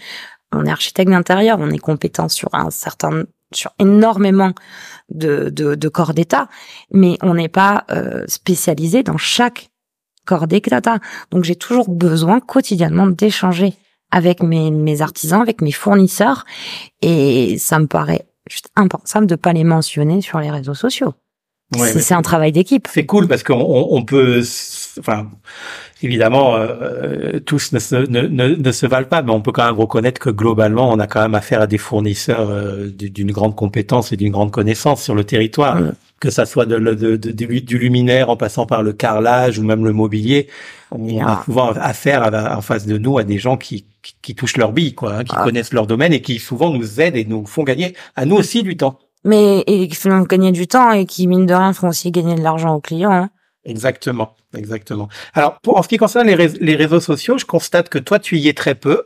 On 0.51 0.65
est 0.65 0.71
architecte 0.71 1.11
d'intérieur, 1.11 1.59
on 1.59 1.69
est 1.69 1.77
compétent 1.79 2.27
sur 2.27 2.49
un 2.53 2.71
certain, 2.71 3.25
sur 3.53 3.71
énormément 3.77 4.53
de, 5.09 5.49
de, 5.49 5.75
de 5.75 5.89
corps 5.89 6.13
d'état, 6.13 6.49
mais 6.91 7.17
on 7.21 7.35
n'est 7.35 7.49
pas 7.49 7.85
spécialisé 8.25 9.03
dans 9.03 9.17
chaque 9.17 9.69
corps 10.25 10.47
d'état. 10.47 10.97
Donc 11.29 11.43
j'ai 11.43 11.55
toujours 11.55 11.87
besoin 11.87 12.39
quotidiennement 12.39 13.05
d'échanger 13.05 13.75
avec 14.09 14.41
mes, 14.41 14.71
mes 14.71 15.01
artisans, 15.03 15.39
avec 15.39 15.61
mes 15.61 15.71
fournisseurs, 15.71 16.45
et 17.03 17.59
ça 17.59 17.77
me 17.77 17.85
paraît 17.85 18.25
juste 18.49 18.69
impensable 18.75 19.27
de 19.27 19.35
pas 19.35 19.53
les 19.53 19.63
mentionner 19.63 20.21
sur 20.21 20.39
les 20.39 20.49
réseaux 20.49 20.73
sociaux 20.73 21.13
c'est 21.77 22.13
un 22.13 22.21
travail 22.21 22.51
d'équipe. 22.51 22.87
C'est 22.91 23.05
cool 23.05 23.27
parce 23.27 23.43
qu'on 23.43 23.87
on, 23.91 24.03
peut, 24.03 24.41
enfin, 24.99 25.29
évidemment, 26.01 26.55
euh, 26.55 26.67
euh, 26.81 27.39
tous 27.39 27.71
ne 27.73 27.79
se, 27.79 27.95
ne, 27.95 28.21
ne, 28.21 28.71
se 28.71 28.85
valent 28.85 29.07
pas, 29.07 29.21
mais 29.21 29.31
on 29.31 29.41
peut 29.41 29.51
quand 29.51 29.65
même 29.65 29.79
reconnaître 29.79 30.19
que 30.19 30.29
globalement, 30.29 30.91
on 30.91 30.99
a 30.99 31.07
quand 31.07 31.21
même 31.21 31.35
affaire 31.35 31.61
à 31.61 31.67
des 31.67 31.77
fournisseurs 31.77 32.49
euh, 32.49 32.87
d'une 32.89 33.31
grande 33.31 33.55
compétence 33.55 34.11
et 34.11 34.17
d'une 34.17 34.31
grande 34.31 34.51
connaissance 34.51 35.03
sur 35.03 35.15
le 35.15 35.23
territoire. 35.23 35.79
Que 36.19 36.29
ça 36.29 36.45
soit 36.45 36.65
de, 36.65 36.77
de, 36.77 37.15
de, 37.15 37.59
du 37.59 37.77
luminaire 37.77 38.29
en 38.29 38.35
passant 38.35 38.65
par 38.65 38.83
le 38.83 38.91
carrelage 38.91 39.57
ou 39.57 39.63
même 39.63 39.85
le 39.85 39.93
mobilier, 39.93 40.47
on 40.91 41.25
a 41.25 41.43
souvent 41.45 41.69
affaire 41.69 42.23
à 42.23 42.57
en 42.57 42.61
face 42.61 42.85
de 42.85 42.97
nous 42.97 43.17
à 43.19 43.23
des 43.23 43.37
gens 43.37 43.55
qui, 43.55 43.85
qui, 44.21 44.35
touchent 44.35 44.57
leur 44.57 44.73
bille, 44.73 44.95
quoi, 44.95 45.15
hein, 45.15 45.23
qui 45.23 45.33
ah. 45.37 45.45
connaissent 45.45 45.71
leur 45.71 45.87
domaine 45.87 46.11
et 46.11 46.21
qui 46.21 46.39
souvent 46.39 46.71
nous 46.71 46.99
aident 46.99 47.15
et 47.15 47.23
nous 47.23 47.45
font 47.45 47.63
gagner 47.63 47.95
à 48.17 48.25
nous 48.25 48.35
aussi 48.35 48.63
du 48.63 48.75
temps 48.75 48.99
mais 49.23 49.63
et 49.67 49.87
qui 49.87 49.95
font 49.95 50.21
gagner 50.21 50.51
du 50.51 50.67
temps 50.67 50.91
et 50.91 51.05
qui 51.05 51.27
mine 51.27 51.45
de 51.45 51.53
rien 51.53 51.73
font 51.73 51.89
aussi 51.89 52.11
gagner 52.11 52.35
de 52.35 52.41
l'argent 52.41 52.75
aux 52.75 52.81
clients. 52.81 53.11
Hein. 53.11 53.29
Exactement, 53.65 54.35
exactement. 54.55 55.09
Alors 55.33 55.59
pour 55.59 55.77
en 55.77 55.83
ce 55.83 55.87
qui 55.87 55.97
concerne 55.97 56.27
les, 56.27 56.47
les, 56.47 56.75
réseaux 56.75 56.99
sociaux, 56.99 57.37
je 57.37 57.45
constate 57.45 57.89
que 57.89 57.99
toi 57.99 58.19
tu 58.19 58.37
y 58.37 58.47
es 58.47 58.53
très 58.53 58.75
peu. 58.75 59.03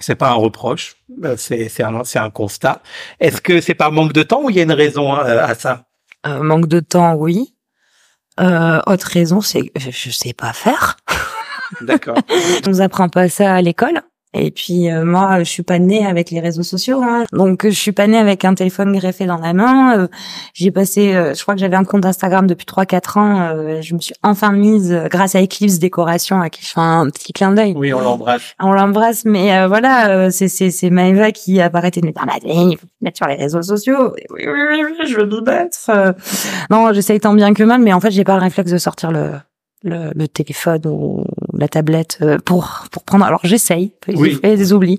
C'est 0.00 0.14
pas 0.14 0.30
un 0.30 0.34
reproche, 0.34 0.96
euh, 1.24 1.36
c'est 1.38 1.68
c'est 1.68 1.82
un 1.82 2.04
c'est 2.04 2.18
un 2.18 2.30
constat. 2.30 2.82
Est-ce 3.20 3.40
que 3.40 3.60
c'est 3.60 3.74
par 3.74 3.92
manque 3.92 4.12
de 4.12 4.22
temps 4.22 4.42
ou 4.42 4.50
il 4.50 4.56
y 4.56 4.60
a 4.60 4.62
une 4.62 4.72
raison 4.72 5.14
hein, 5.14 5.24
à 5.24 5.54
ça? 5.54 5.86
Euh, 6.26 6.42
Manque 6.42 6.66
de 6.66 6.80
temps, 6.80 7.14
oui. 7.14 7.54
Euh, 8.40 8.80
autre 8.86 9.06
raison, 9.06 9.40
c'est 9.40 9.70
je 9.76 10.10
sais 10.10 10.32
pas 10.32 10.52
faire. 10.52 10.96
D'accord. 11.80 12.18
On 12.66 12.70
nous 12.70 12.80
apprend 12.80 13.08
pas 13.08 13.28
ça 13.28 13.54
à 13.54 13.62
l'école. 13.62 14.02
Et 14.38 14.50
puis 14.50 14.90
euh, 14.90 15.04
moi, 15.04 15.38
je 15.40 15.50
suis 15.50 15.62
pas 15.62 15.78
née 15.78 16.06
avec 16.06 16.30
les 16.30 16.40
réseaux 16.40 16.62
sociaux, 16.62 17.02
hein. 17.02 17.24
donc 17.32 17.64
je 17.64 17.70
suis 17.70 17.92
pas 17.92 18.06
née 18.06 18.18
avec 18.18 18.44
un 18.44 18.54
téléphone 18.54 18.96
greffé 18.96 19.26
dans 19.26 19.38
la 19.38 19.52
main. 19.52 19.98
Euh, 19.98 20.08
j'ai 20.54 20.70
passé, 20.70 21.14
euh, 21.14 21.34
je 21.34 21.42
crois 21.42 21.54
que 21.54 21.60
j'avais 21.60 21.76
un 21.76 21.84
compte 21.84 22.04
Instagram 22.04 22.46
depuis 22.46 22.66
3-4 22.66 23.18
ans. 23.18 23.80
je 23.80 23.94
me 23.94 24.00
suis 24.00 24.14
enfin 24.22 24.52
mise 24.52 24.92
grâce 25.10 25.34
à 25.34 25.42
Eclipse 25.42 25.78
Décoration 25.78 26.40
à 26.40 26.50
qui 26.50 26.62
je 26.64 26.72
fais 26.72 26.80
un 26.80 27.08
petit 27.10 27.32
clin 27.32 27.52
d'œil. 27.52 27.74
Oui, 27.76 27.92
on 27.92 28.00
l'embrasse. 28.00 28.54
On 28.60 28.72
l'embrasse, 28.72 29.24
mais 29.24 29.66
voilà, 29.66 30.30
c'est 30.30 30.48
c'est 30.48 30.70
c'est 30.70 30.90
Maëva 30.90 31.32
qui 31.32 31.60
a 31.60 31.70
arrêté 31.72 32.00
de 32.00 32.06
me 32.06 32.12
dire 32.12 32.24
il 32.44 32.76
faut 32.76 32.86
mettre 33.00 33.16
sur 33.16 33.26
les 33.26 33.36
réseaux 33.36 33.62
sociaux. 33.62 34.12
Oui, 34.30 34.44
oui, 34.46 34.60
oui, 34.70 34.84
oui 34.84 35.06
je 35.06 35.16
veux 35.16 35.26
m'y 35.26 35.42
mettre. 35.42 36.14
non, 36.70 36.92
j'essaye 36.92 37.20
tant 37.20 37.34
bien 37.34 37.54
que 37.54 37.62
mal, 37.62 37.80
mais 37.80 37.92
en 37.92 38.00
fait, 38.00 38.10
j'ai 38.10 38.24
pas 38.24 38.34
le 38.36 38.42
réflexe 38.42 38.70
de 38.70 38.78
sortir 38.78 39.10
le 39.12 39.32
le, 39.82 40.10
le 40.14 40.28
téléphone 40.28 40.82
ou 40.86 41.24
la 41.58 41.68
tablette 41.68 42.18
euh, 42.22 42.38
pour 42.44 42.84
pour 42.90 43.04
prendre. 43.04 43.24
Alors 43.24 43.40
j'essaye, 43.44 43.92
j'ai 44.08 44.34
fait 44.34 44.56
des 44.56 44.72
oublis. 44.72 44.98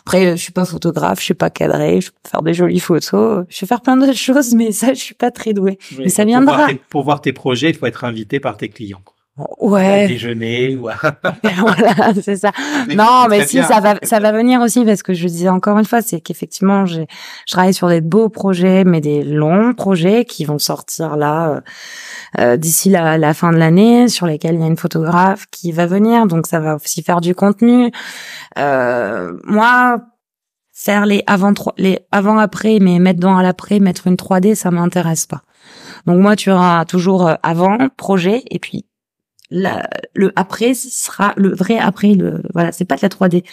Après, 0.00 0.36
je 0.36 0.42
suis 0.42 0.52
pas 0.52 0.64
photographe, 0.64 1.18
je 1.20 1.24
suis 1.24 1.34
pas 1.34 1.50
cadré, 1.50 2.00
je 2.00 2.10
peux 2.10 2.30
faire 2.30 2.42
des 2.42 2.54
jolies 2.54 2.80
photos, 2.80 3.44
je 3.48 3.60
vais 3.60 3.66
faire 3.66 3.82
plein 3.82 3.96
d'autres 3.96 4.12
choses, 4.14 4.54
mais 4.54 4.72
ça, 4.72 4.94
je 4.94 4.98
suis 5.00 5.14
pas 5.14 5.30
très 5.30 5.52
douée. 5.52 5.78
mais 5.98 6.08
ça 6.08 6.24
viendra. 6.24 6.68
pour 6.88 7.02
voir 7.02 7.20
tes 7.20 7.34
projets, 7.34 7.70
il 7.70 7.76
faut 7.76 7.86
être 7.86 8.04
invité 8.04 8.40
par 8.40 8.56
tes 8.56 8.70
clients. 8.70 9.02
Ouais. 9.58 10.08
déjeuner 10.08 10.76
ou 10.76 10.82
voilà, 11.58 12.12
c'est 12.20 12.36
ça. 12.36 12.50
non, 12.94 13.26
mais 13.28 13.46
si 13.46 13.62
ça 13.62 13.80
va, 13.80 13.96
ça 14.02 14.20
va 14.20 14.32
venir 14.32 14.60
aussi 14.60 14.84
parce 14.84 15.02
que 15.02 15.14
je 15.14 15.26
disais 15.26 15.48
encore 15.48 15.78
une 15.78 15.84
fois, 15.84 16.02
c'est 16.02 16.20
qu'effectivement, 16.20 16.86
j'ai, 16.86 17.06
je 17.46 17.52
travaille 17.52 17.74
sur 17.74 17.88
des 17.88 18.00
beaux 18.00 18.28
projets, 18.28 18.84
mais 18.84 19.00
des 19.00 19.22
longs 19.22 19.74
projets 19.74 20.24
qui 20.24 20.44
vont 20.44 20.58
sortir 20.58 21.16
là 21.16 21.50
euh, 21.50 21.60
euh, 22.38 22.56
d'ici 22.56 22.90
la, 22.90 23.18
la, 23.18 23.34
fin 23.34 23.52
de 23.52 23.58
l'année, 23.58 24.08
sur 24.08 24.26
lesquels 24.26 24.54
il 24.54 24.60
y 24.60 24.64
a 24.64 24.66
une 24.66 24.76
photographe 24.76 25.46
qui 25.50 25.72
va 25.72 25.86
venir, 25.86 26.26
donc 26.26 26.46
ça 26.46 26.60
va 26.60 26.76
aussi 26.76 27.02
faire 27.02 27.20
du 27.20 27.34
contenu. 27.34 27.90
Euh, 28.58 29.32
moi, 29.44 30.00
faire 30.72 31.06
les 31.06 31.22
avant 31.26 31.52
les 31.76 31.98
avant 32.12 32.38
après, 32.38 32.78
mais 32.80 32.98
mettre 32.98 33.20
dans 33.20 33.40
l'après, 33.40 33.80
mettre 33.80 34.06
une 34.06 34.14
3D, 34.14 34.54
ça 34.54 34.70
m'intéresse 34.70 35.26
pas. 35.26 35.42
Donc 36.06 36.20
moi, 36.20 36.36
tu 36.36 36.50
auras 36.50 36.84
toujours 36.84 37.26
euh, 37.26 37.34
avant 37.42 37.76
projet 37.96 38.42
et 38.50 38.58
puis 38.58 38.86
le 39.50 40.32
après 40.36 40.74
sera 40.74 41.32
le 41.36 41.54
vrai 41.54 41.78
après 41.78 42.14
le 42.14 42.42
voilà 42.52 42.72
c'est 42.72 42.84
pas 42.84 42.96
de 42.96 43.02
la 43.02 43.08
3D 43.08 43.44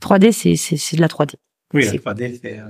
3D 0.00 0.32
c'est 0.32 0.56
c'est 0.56 0.76
c'est 0.76 0.96
de 0.96 1.00
la 1.00 1.08
3D 1.08 1.34
oui 1.74 1.84
la 1.84 1.92
3D 1.92 2.38
c'est 2.42 2.58
euh, 2.58 2.64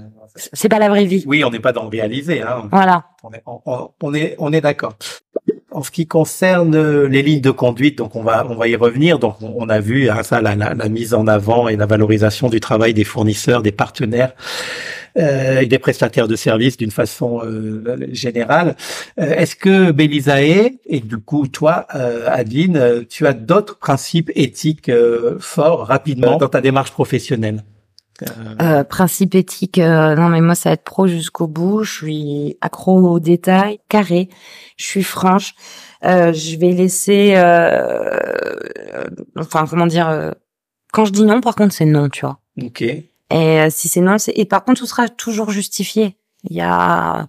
c'est 0.53 0.69
pas 0.69 0.79
la 0.79 0.89
vraie 0.89 1.05
vie. 1.05 1.25
Oui 1.27 1.45
on 1.45 1.51
n'est 1.51 1.61
pas 1.61 1.73
dans 1.73 1.85
le 1.85 1.89
réalisé 1.89 2.43
hein. 2.43 2.69
Voilà. 2.71 3.05
On 3.23 3.33
est 3.33 3.43
on, 4.03 4.15
est 4.15 4.37
on 4.39 4.53
est 4.53 4.61
d'accord. 4.61 4.97
En 5.71 5.83
ce 5.83 5.91
qui 5.91 6.07
concerne 6.07 7.05
les 7.05 7.23
lignes 7.23 7.41
de 7.41 7.51
conduite, 7.51 7.99
donc 7.99 8.17
on 8.17 8.23
va 8.23 8.47
on 8.49 8.57
va 8.57 8.69
y 8.69 8.77
revenir. 8.77 9.19
Donc 9.19 9.37
on, 9.41 9.69
a 9.69 9.81
vu 9.81 10.09
hein, 10.09 10.23
ça 10.23 10.41
la, 10.41 10.57
la, 10.57 10.75
la, 10.75 10.89
mise 10.89 11.15
en 11.15 11.27
avant 11.27 11.69
et 11.69 11.77
la 11.77 11.87
valorisation 11.87 12.49
du 12.49 12.61
travail 12.61 12.95
des 12.95 13.05
fournisseurs, 13.05 13.63
des 13.63 13.73
partenaires 13.73 14.35
et 15.17 15.67
des 15.67 15.79
prestataires 15.79 16.29
de 16.29 16.37
services 16.37 16.77
d'une 16.77 16.91
façon 16.91 17.41
euh, 17.45 18.07
générale. 18.13 18.77
Euh, 19.19 19.35
est-ce 19.35 19.57
que 19.57 19.91
Belisae 19.91 20.79
et 20.87 21.01
du 21.01 21.19
coup 21.19 21.47
toi, 21.49 21.87
Adeline, 22.27 23.05
tu 23.09 23.27
as 23.27 23.33
d'autres 23.33 23.79
principes 23.79 24.31
éthiques 24.35 24.91
forts 25.39 25.87
rapidement 25.87 26.37
dans 26.37 26.49
ta 26.49 26.61
démarche 26.61 26.93
professionnelle? 26.93 27.65
Euh, 28.61 28.85
principe 28.85 29.35
éthique, 29.35 29.79
non 29.79 30.29
mais 30.29 30.43
moi 30.43 30.55
ça 30.55 30.69
va 30.69 30.75
être 30.75 30.85
pro 30.85 31.07
jusqu'au 31.07 31.47
bout. 31.47 31.85
Je 31.85 31.93
suis 31.93 32.59
accro 32.61 32.99
aux 32.99 33.21
détails, 33.21 33.81
carré. 33.89 34.29
Je 34.77 34.85
suis 34.85 35.03
franche. 35.03 35.55
Euh, 36.05 36.33
je 36.33 36.59
vais 36.59 36.73
laisser, 36.73 37.33
enfin 39.37 39.67
comment 39.69 39.87
dire, 39.87 40.35
quand 40.93 41.07
je 41.07 41.13
dis 41.13 41.25
non, 41.25 41.41
par 41.41 41.55
contre 41.55 41.73
c'est 41.73 41.87
non, 41.87 42.11
tu 42.11 42.27
vois. 42.27 42.41
Ok. 42.63 42.85
Et 43.31 43.61
euh, 43.61 43.69
si 43.71 43.89
c'est 43.89 44.01
non, 44.01 44.19
c'est 44.19 44.33
et 44.37 44.45
par 44.45 44.65
contre, 44.65 44.81
tout 44.81 44.87
sera 44.87 45.09
toujours 45.09 45.51
justifié. 45.51 46.17
Il 46.45 46.57
y 46.57 46.61
a 46.61 47.29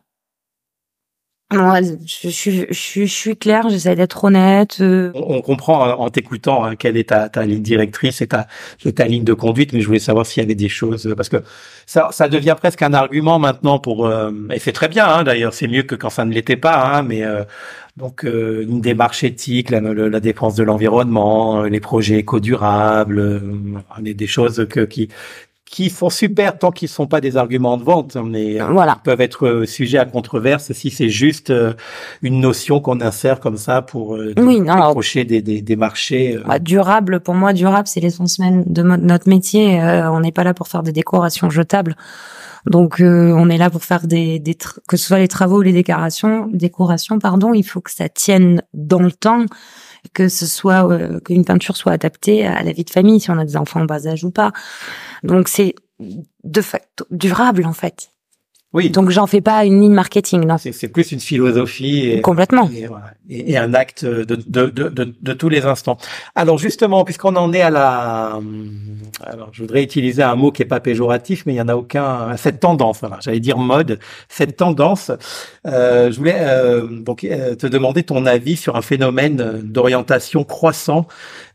moi, 1.53 1.81
je, 1.81 2.29
je, 2.29 2.29
je, 2.29 2.65
je 2.71 3.05
suis 3.05 3.35
claire, 3.35 3.67
j'essaie 3.69 3.95
d'être 3.95 4.23
honnête. 4.23 4.77
Euh. 4.79 5.11
On, 5.15 5.41
comprend 5.41 5.83
hein, 5.83 5.95
en 5.97 6.09
t'écoutant 6.09 6.63
hein, 6.63 6.75
quelle 6.77 6.95
est 6.95 7.09
ta, 7.09 7.27
ta, 7.27 7.45
ligne 7.45 7.61
directrice 7.61 8.21
et 8.21 8.27
ta, 8.27 8.47
ta 8.95 9.05
ligne 9.05 9.25
de 9.25 9.33
conduite, 9.33 9.73
mais 9.73 9.81
je 9.81 9.87
voulais 9.87 9.99
savoir 9.99 10.25
s'il 10.25 10.41
y 10.41 10.45
avait 10.45 10.55
des 10.55 10.69
choses 10.69 11.13
parce 11.15 11.27
que 11.27 11.43
ça, 11.85 12.07
ça 12.11 12.29
devient 12.29 12.55
presque 12.57 12.81
un 12.81 12.93
argument 12.93 13.37
maintenant 13.37 13.79
pour 13.79 14.07
euh, 14.07 14.31
et 14.51 14.59
c'est 14.59 14.71
très 14.71 14.87
bien 14.87 15.05
hein, 15.05 15.23
d'ailleurs, 15.23 15.53
c'est 15.53 15.67
mieux 15.67 15.83
que 15.83 15.95
quand 15.95 16.09
ça 16.09 16.23
ne 16.23 16.33
l'était 16.33 16.55
pas, 16.55 16.85
hein, 16.85 17.03
mais 17.03 17.23
euh, 17.25 17.43
donc 17.97 18.23
une 18.23 18.79
démarche 18.79 19.25
éthique, 19.25 19.71
la, 19.71 19.81
la 19.81 20.19
défense 20.21 20.55
de 20.55 20.63
l'environnement, 20.63 21.63
les 21.63 21.81
projets 21.81 22.19
éco-durables, 22.19 23.41
des, 23.99 24.13
des 24.13 24.27
choses 24.27 24.65
que, 24.69 24.79
qui 24.79 25.09
qui 25.71 25.89
sont 25.89 26.09
super 26.09 26.59
tant 26.59 26.69
qu'ils 26.69 26.89
sont 26.89 27.07
pas 27.07 27.21
des 27.21 27.37
arguments 27.37 27.77
de 27.77 27.83
vente, 27.83 28.17
mais 28.17 28.61
euh, 28.61 28.65
voilà. 28.67 28.97
peuvent 29.03 29.21
être 29.21 29.47
euh, 29.47 29.65
sujets 29.65 29.97
à 29.97 30.05
controverse 30.05 30.73
si 30.73 30.91
c'est 30.91 31.07
juste 31.07 31.49
euh, 31.49 31.73
une 32.21 32.41
notion 32.41 32.81
qu'on 32.81 32.99
insère 32.99 33.39
comme 33.39 33.55
ça 33.55 33.81
pour 33.81 34.17
oui, 34.37 34.61
approcher 34.67 35.23
des, 35.23 35.41
des, 35.41 35.61
des, 35.61 35.75
marchés. 35.77 36.37
Bah, 36.45 36.59
durable, 36.59 37.21
pour 37.21 37.35
moi, 37.35 37.53
durable, 37.53 37.87
c'est 37.87 38.01
l'essence 38.01 38.37
même 38.37 38.65
de 38.65 38.83
notre 38.83 39.29
métier. 39.29 39.81
on 39.81 40.19
n'est 40.19 40.33
pas 40.33 40.43
là 40.43 40.53
pour 40.53 40.67
faire 40.67 40.83
des 40.83 40.91
décorations 40.91 41.49
jetables. 41.49 41.95
Donc 42.65 42.97
on 42.99 43.49
est 43.49 43.57
là 43.57 43.69
pour 43.69 43.83
faire 43.83 44.05
des, 44.05 44.39
des 44.39 44.55
que 44.55 44.97
ce 44.97 45.07
soit 45.07 45.19
les 45.19 45.27
travaux 45.27 45.59
ou 45.59 45.61
les 45.61 45.73
décorations, 45.73 46.47
décorations 46.51 47.17
pardon, 47.17 47.53
il 47.53 47.63
faut 47.63 47.81
que 47.81 47.91
ça 47.91 48.09
tienne 48.09 48.61
dans 48.73 49.01
le 49.01 49.11
temps 49.11 49.45
que 50.13 50.29
ce 50.29 50.45
soit 50.45 50.89
euh, 50.89 51.19
qu'une 51.19 51.45
peinture 51.45 51.77
soit 51.77 51.93
adaptée 51.93 52.45
à 52.45 52.63
la 52.63 52.71
vie 52.71 52.83
de 52.83 52.89
famille, 52.89 53.19
si 53.19 53.31
on 53.31 53.37
a 53.37 53.45
des 53.45 53.57
enfants 53.57 53.81
en 53.81 53.85
bas 53.85 54.07
âge 54.07 54.23
ou 54.23 54.31
pas. 54.31 54.51
Donc 55.23 55.47
c'est 55.47 55.75
de 56.43 56.61
facto 56.61 57.05
durable 57.11 57.65
en 57.65 57.73
fait. 57.73 58.10
Oui. 58.73 58.89
Donc 58.89 59.09
j'en 59.09 59.27
fais 59.27 59.41
pas 59.41 59.65
une 59.65 59.81
ligne 59.81 59.93
marketing, 59.93 60.45
non. 60.45 60.57
C'est 60.57 60.87
plus 60.87 61.11
une 61.11 61.19
philosophie. 61.19 62.09
Et, 62.09 62.21
Complètement. 62.21 62.69
Et, 63.29 63.51
et, 63.51 63.57
un 63.57 63.73
acte 63.73 64.05
de, 64.05 64.23
de, 64.23 64.35
de, 64.67 64.89
de, 64.89 65.13
de 65.21 65.33
tous 65.33 65.49
les 65.49 65.65
instants. 65.65 65.97
Alors 66.35 66.57
justement, 66.57 67.03
puisqu'on 67.03 67.35
en 67.35 67.51
est 67.51 67.61
à 67.61 67.69
la, 67.69 68.39
alors 69.25 69.49
je 69.51 69.63
voudrais 69.63 69.83
utiliser 69.83 70.23
un 70.23 70.35
mot 70.35 70.51
qui 70.51 70.61
est 70.61 70.65
pas 70.65 70.79
péjoratif, 70.79 71.45
mais 71.45 71.53
il 71.53 71.57
y 71.57 71.61
en 71.61 71.67
a 71.67 71.75
aucun. 71.75 72.37
Cette 72.37 72.61
tendance, 72.61 72.99
voilà, 73.01 73.17
j'allais 73.21 73.41
dire 73.41 73.57
mode. 73.57 73.99
Cette 74.29 74.55
tendance. 74.55 75.11
Euh, 75.67 76.09
je 76.11 76.17
voulais 76.17 76.37
euh, 76.39 76.87
donc 76.87 77.25
euh, 77.25 77.55
te 77.55 77.67
demander 77.67 78.03
ton 78.03 78.25
avis 78.25 78.55
sur 78.55 78.77
un 78.77 78.81
phénomène 78.81 79.61
d'orientation 79.63 80.43
croissant 80.45 81.07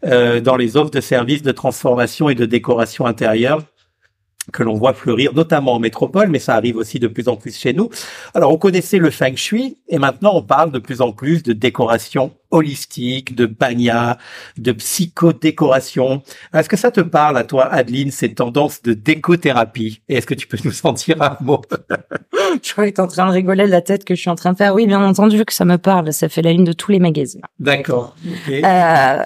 euh, 0.05 0.41
dans 0.41 0.57
les 0.57 0.77
offres 0.77 0.91
de 0.91 1.01
services 1.01 1.43
de 1.43 1.53
transformation 1.53 2.29
et 2.29 2.35
de 2.35 2.45
décoration 2.45 3.07
intérieure 3.07 3.63
que 4.53 4.63
l'on 4.63 4.75
voit 4.75 4.95
fleurir, 4.95 5.35
notamment 5.35 5.75
en 5.75 5.79
métropole, 5.79 6.29
mais 6.29 6.39
ça 6.39 6.55
arrive 6.55 6.77
aussi 6.77 6.99
de 6.99 7.09
plus 7.09 7.29
en 7.29 7.37
plus 7.37 7.57
chez 7.57 7.73
nous. 7.73 7.91
Alors, 8.35 8.53
on 8.53 8.59
connaissait 8.59 8.99
le 8.99 9.11
feng 9.11 9.37
shui, 9.37 9.79
et 9.89 9.99
maintenant 9.99 10.33
on 10.35 10.43
parle 10.43 10.71
de 10.71 10.79
plus 10.79 11.01
en 11.01 11.13
plus 11.13 11.43
de 11.43 11.53
décoration 11.53 12.33
holistique, 12.51 13.35
de 13.35 13.47
banya, 13.47 14.19
de 14.57 14.73
psychodécoration. 14.73 16.23
Est-ce 16.55 16.69
que 16.69 16.77
ça 16.77 16.91
te 16.91 17.01
parle 17.01 17.37
à 17.37 17.45
toi, 17.45 17.67
Adeline, 17.67 18.11
ces 18.11 18.33
tendances 18.35 18.83
de 18.83 18.95
décothérapie? 18.95 20.01
Et 20.09 20.17
est-ce 20.17 20.27
que 20.27 20.35
tu 20.35 20.47
peux 20.47 20.59
nous 20.65 20.75
en 20.85 20.93
dire 20.93 21.21
un 21.21 21.37
mot? 21.41 21.61
Je 22.63 22.73
crois 22.73 22.89
que 22.89 22.95
tu 22.95 23.01
en 23.01 23.07
train 23.07 23.27
de 23.27 23.33
rigoler 23.33 23.67
de 23.67 23.71
la 23.71 23.83
tête 23.83 24.05
que 24.05 24.15
je 24.15 24.21
suis 24.21 24.31
en 24.31 24.35
train 24.35 24.53
de 24.53 24.57
faire. 24.57 24.75
Oui, 24.75 24.87
bien 24.87 25.03
entendu 25.03 25.45
que 25.45 25.53
ça 25.53 25.65
me 25.65 25.77
parle. 25.77 26.13
Ça 26.13 26.29
fait 26.29 26.43
la 26.43 26.53
ligne 26.53 26.65
de 26.65 26.73
tous 26.73 26.91
les 26.91 26.99
magazines. 26.99 27.43
D'accord. 27.59 28.15
Euh, 28.49 29.23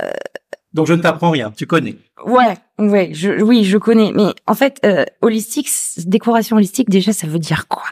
donc 0.73 0.87
je 0.87 0.95
ne 0.95 1.03
t'apprends 1.03 1.31
rien, 1.31 1.53
tu 1.57 1.67
connais. 1.67 1.97
Ouais, 2.25 2.57
ouais, 2.79 3.11
je, 3.13 3.43
oui, 3.43 3.65
je 3.65 3.77
connais. 3.77 4.13
Mais 4.13 4.33
en 4.47 4.55
fait, 4.55 4.79
euh, 4.85 5.05
holistique, 5.21 5.69
décoration 6.07 6.57
holistique, 6.57 6.89
déjà, 6.89 7.13
ça 7.13 7.27
veut 7.27 7.39
dire 7.41 7.67
quoi? 7.67 7.85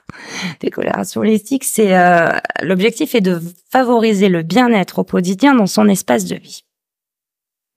Décoration 0.60 1.22
holistique, 1.22 1.64
c'est 1.64 1.96
euh, 1.96 2.28
l'objectif 2.62 3.14
est 3.14 3.20
de 3.20 3.40
favoriser 3.70 4.28
le 4.28 4.42
bien-être 4.42 5.00
au 5.00 5.05
quotidien 5.05 5.55
dans 5.55 5.66
son 5.66 5.88
espace 5.88 6.24
de 6.26 6.36
vie. 6.36 6.62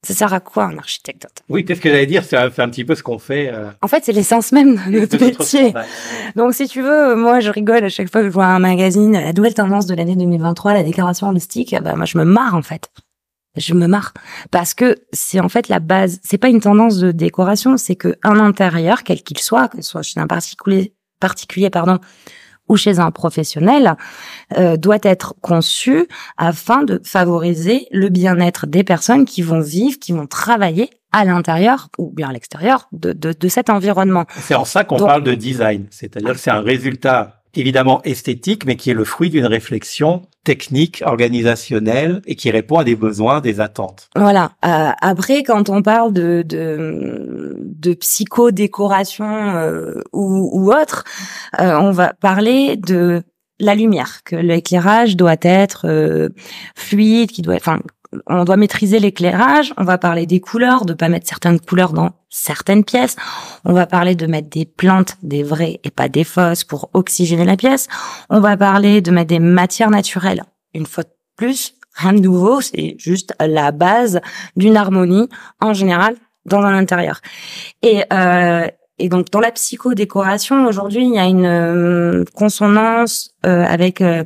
Ça 0.04 0.14
sert 0.14 0.34
à 0.34 0.40
quoi 0.40 0.64
un 0.64 0.78
architecte? 0.78 1.44
Oui, 1.48 1.64
qu'est-ce 1.64 1.80
que 1.80 1.88
j'allais 1.88 2.06
dire? 2.06 2.24
C'est 2.24 2.36
un, 2.36 2.46
un, 2.46 2.68
petit 2.68 2.84
peu 2.84 2.96
ce 2.96 3.04
qu'on 3.04 3.20
fait. 3.20 3.50
Euh... 3.52 3.70
En 3.82 3.88
fait, 3.88 4.04
c'est 4.04 4.12
l'essence 4.12 4.50
même 4.50 4.80
de 4.90 5.00
notre 5.00 5.20
métier. 5.20 5.72
Donc, 6.36 6.54
si 6.54 6.66
tu 6.66 6.82
veux, 6.82 7.14
moi, 7.14 7.38
je 7.38 7.50
rigole 7.50 7.84
à 7.84 7.88
chaque 7.88 8.10
fois 8.10 8.20
que 8.20 8.26
je 8.26 8.32
vois 8.32 8.46
un 8.46 8.58
magazine, 8.58 9.12
la 9.12 9.32
nouvelle 9.32 9.54
tendance 9.54 9.86
de 9.86 9.94
l'année 9.94 10.16
2023, 10.16 10.74
la 10.74 10.82
décoration 10.82 11.28
holistique. 11.28 11.76
Bah, 11.82 11.94
moi, 11.94 12.04
je 12.04 12.18
me 12.18 12.24
marre 12.24 12.56
en 12.56 12.62
fait 12.62 12.90
je 13.56 13.74
me 13.74 13.86
marre 13.86 14.12
parce 14.50 14.74
que 14.74 14.96
c'est 15.12 15.40
en 15.40 15.48
fait 15.48 15.68
la 15.68 15.80
base. 15.80 16.20
C'est 16.22 16.38
pas 16.38 16.48
une 16.48 16.60
tendance 16.60 16.98
de 16.98 17.12
décoration, 17.12 17.76
c'est 17.76 17.96
que 17.96 18.16
un 18.22 18.38
intérieur, 18.38 19.02
quel 19.02 19.22
qu'il 19.22 19.38
soit, 19.38 19.68
que 19.68 19.76
ce 19.78 19.90
soit 19.90 20.02
chez 20.02 20.20
un 20.20 20.26
particulier, 20.26 20.94
particulier 21.20 21.70
pardon, 21.70 21.98
ou 22.68 22.76
chez 22.76 22.98
un 22.98 23.10
professionnel, 23.10 23.96
euh, 24.56 24.76
doit 24.76 24.98
être 25.02 25.34
conçu 25.40 26.06
afin 26.38 26.84
de 26.84 27.00
favoriser 27.04 27.86
le 27.90 28.08
bien-être 28.08 28.66
des 28.66 28.84
personnes 28.84 29.24
qui 29.24 29.42
vont 29.42 29.60
vivre, 29.60 29.98
qui 29.98 30.12
vont 30.12 30.26
travailler 30.26 30.90
à 31.12 31.24
l'intérieur 31.24 31.88
ou 31.98 32.10
bien 32.10 32.30
à 32.30 32.32
l'extérieur 32.32 32.88
de, 32.92 33.12
de, 33.12 33.32
de, 33.32 33.48
cet 33.48 33.68
environnement. 33.68 34.24
C'est 34.38 34.54
en 34.54 34.64
ça 34.64 34.84
qu'on 34.84 34.96
parle 34.96 35.22
de 35.22 35.34
design, 35.34 35.86
c'est-à-dire 35.90 36.32
que 36.32 36.38
c'est 36.38 36.50
un 36.50 36.62
résultat 36.62 37.42
évidemment 37.54 38.00
esthétique, 38.04 38.64
mais 38.64 38.76
qui 38.76 38.90
est 38.90 38.94
le 38.94 39.04
fruit 39.04 39.28
d'une 39.28 39.44
réflexion 39.44 40.22
technique, 40.44 41.02
organisationnelle 41.06 42.20
et 42.26 42.34
qui 42.34 42.50
répond 42.50 42.78
à 42.78 42.84
des 42.84 42.96
besoins, 42.96 43.40
des 43.40 43.60
attentes. 43.60 44.08
Voilà. 44.16 44.52
Euh, 44.64 44.90
après, 45.00 45.42
quand 45.42 45.68
on 45.68 45.82
parle 45.82 46.12
de 46.12 46.42
de, 46.46 47.56
de 47.60 47.94
psychodécoration 47.94 49.24
euh, 49.24 50.02
ou, 50.12 50.50
ou 50.52 50.72
autre, 50.72 51.04
euh, 51.60 51.78
on 51.78 51.92
va 51.92 52.12
parler 52.14 52.76
de 52.76 53.22
la 53.60 53.74
lumière, 53.74 54.22
que 54.24 54.34
l'éclairage 54.34 55.16
doit 55.16 55.36
être 55.42 55.86
euh, 55.86 56.28
fluide, 56.74 57.30
qui 57.30 57.42
doit, 57.42 57.54
enfin, 57.54 57.78
on 58.26 58.44
doit 58.44 58.56
maîtriser 58.56 58.98
l'éclairage, 58.98 59.72
on 59.76 59.84
va 59.84 59.98
parler 59.98 60.26
des 60.26 60.40
couleurs, 60.40 60.84
de 60.84 60.94
pas 60.94 61.08
mettre 61.08 61.26
certaines 61.28 61.60
couleurs 61.60 61.92
dans 61.92 62.10
certaines 62.28 62.84
pièces, 62.84 63.16
on 63.64 63.72
va 63.72 63.86
parler 63.86 64.14
de 64.14 64.26
mettre 64.26 64.48
des 64.48 64.64
plantes, 64.64 65.16
des 65.22 65.42
vraies 65.42 65.80
et 65.84 65.90
pas 65.90 66.08
des 66.08 66.24
fausses 66.24 66.64
pour 66.64 66.90
oxygéner 66.94 67.44
la 67.44 67.56
pièce, 67.56 67.88
on 68.30 68.40
va 68.40 68.56
parler 68.56 69.00
de 69.00 69.10
mettre 69.10 69.28
des 69.28 69.38
matières 69.38 69.90
naturelles, 69.90 70.44
une 70.74 70.86
fois 70.86 71.04
de 71.04 71.10
plus, 71.36 71.74
rien 71.94 72.12
de 72.12 72.20
nouveau, 72.20 72.60
c'est 72.60 72.96
juste 72.98 73.34
la 73.40 73.72
base 73.72 74.20
d'une 74.56 74.76
harmonie 74.76 75.28
en 75.60 75.72
général 75.72 76.16
dans 76.44 76.60
un 76.60 76.74
intérieur. 76.74 77.20
Et 77.82 78.02
euh, 78.12 78.66
et 79.02 79.08
donc 79.08 79.30
dans 79.30 79.40
la 79.40 79.50
psychodécoration 79.50 80.66
aujourd'hui, 80.66 81.04
il 81.04 81.14
y 81.14 81.18
a 81.18 81.24
une 81.24 81.44
euh, 81.44 82.24
consonance 82.34 83.30
euh, 83.44 83.64
avec 83.64 84.00
euh, 84.00 84.24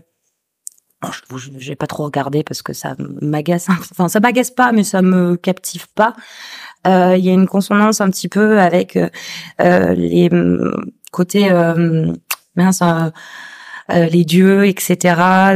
je 1.02 1.68
vais 1.68 1.76
pas 1.76 1.86
trop 1.86 2.04
regarder 2.04 2.42
parce 2.42 2.62
que 2.62 2.72
ça 2.72 2.96
m'agace. 3.20 3.68
Enfin, 3.90 4.08
ça 4.08 4.20
m'agace 4.20 4.50
pas, 4.50 4.72
mais 4.72 4.84
ça 4.84 5.02
me 5.02 5.36
captive 5.36 5.86
pas. 5.94 6.14
Euh, 6.86 7.16
il 7.16 7.24
y 7.24 7.30
a 7.30 7.32
une 7.32 7.48
consonance 7.48 8.00
un 8.00 8.10
petit 8.10 8.28
peu 8.28 8.60
avec 8.60 8.96
euh, 9.60 9.94
les 9.94 10.30
côtés 11.10 11.50
mince, 12.54 12.82
euh, 13.92 14.06
les 14.06 14.24
dieux, 14.24 14.66
etc., 14.66 14.96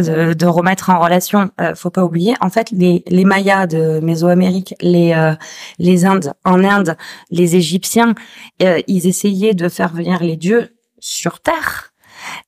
de, 0.07 0.35
de, 0.35 0.47
remettre 0.47 0.91
en 0.91 1.01
relation. 1.01 1.51
Euh, 1.61 1.75
faut 1.75 1.91
pas 1.91 2.05
oublier, 2.05 2.35
en 2.41 2.49
fait, 2.49 2.71
les, 2.71 3.03
les 3.09 3.25
Mayas 3.25 3.67
de 3.67 3.99
Mésoamérique, 4.01 4.75
les 4.81 5.15
euh, 5.15 5.35
les 5.79 6.05
Indes, 6.05 6.33
en 6.45 6.63
Inde, 6.63 6.97
les 7.31 7.57
Égyptiens, 7.57 8.15
euh, 8.63 8.81
ils 8.87 9.09
essayaient 9.09 9.55
de 9.55 9.69
faire 9.69 9.93
venir 9.93 10.23
les 10.23 10.37
dieux 10.37 10.77
sur 11.01 11.41
Terre. 11.41 11.93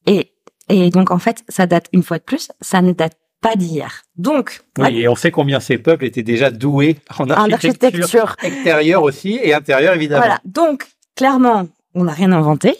Et 0.06 0.31
et 0.72 0.90
donc 0.90 1.10
en 1.10 1.18
fait, 1.18 1.44
ça 1.48 1.66
date 1.66 1.86
une 1.92 2.02
fois 2.02 2.18
de 2.18 2.24
plus, 2.24 2.48
ça 2.60 2.82
ne 2.82 2.92
date 2.92 3.16
pas 3.40 3.56
d'hier. 3.56 4.02
Donc, 4.16 4.60
oui, 4.78 5.00
et 5.00 5.08
on 5.08 5.16
sait 5.16 5.32
combien 5.32 5.58
ces 5.58 5.76
peuples 5.76 6.04
étaient 6.04 6.22
déjà 6.22 6.50
doués 6.50 6.96
en 7.18 7.28
architecture, 7.28 8.20
architecture. 8.20 8.36
extérieure 8.42 9.02
aussi 9.02 9.38
et 9.42 9.52
intérieure 9.52 9.94
évidemment. 9.94 10.20
Voilà. 10.20 10.40
Donc, 10.44 10.86
clairement, 11.16 11.66
on 11.94 12.04
n'a 12.04 12.12
rien 12.12 12.32
inventé 12.32 12.76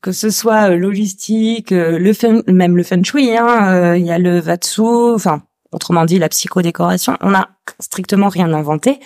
que 0.00 0.12
ce 0.12 0.30
soit 0.30 0.70
euh, 0.70 0.76
l'holistique, 0.76 1.72
euh, 1.72 1.98
le 1.98 2.12
feng, 2.12 2.42
même 2.46 2.76
le 2.76 2.82
feng 2.82 3.02
shui, 3.02 3.36
hein, 3.36 3.72
euh, 3.72 3.98
il 3.98 4.06
y 4.06 4.10
a 4.10 4.18
le 4.18 4.38
vatsu, 4.38 4.82
enfin 5.14 5.42
autrement 5.72 6.04
dit 6.04 6.18
la 6.18 6.28
psychodécoration, 6.28 7.16
on 7.20 7.30
n'a 7.30 7.50
strictement 7.80 8.28
rien 8.28 8.52
inventé. 8.52 9.00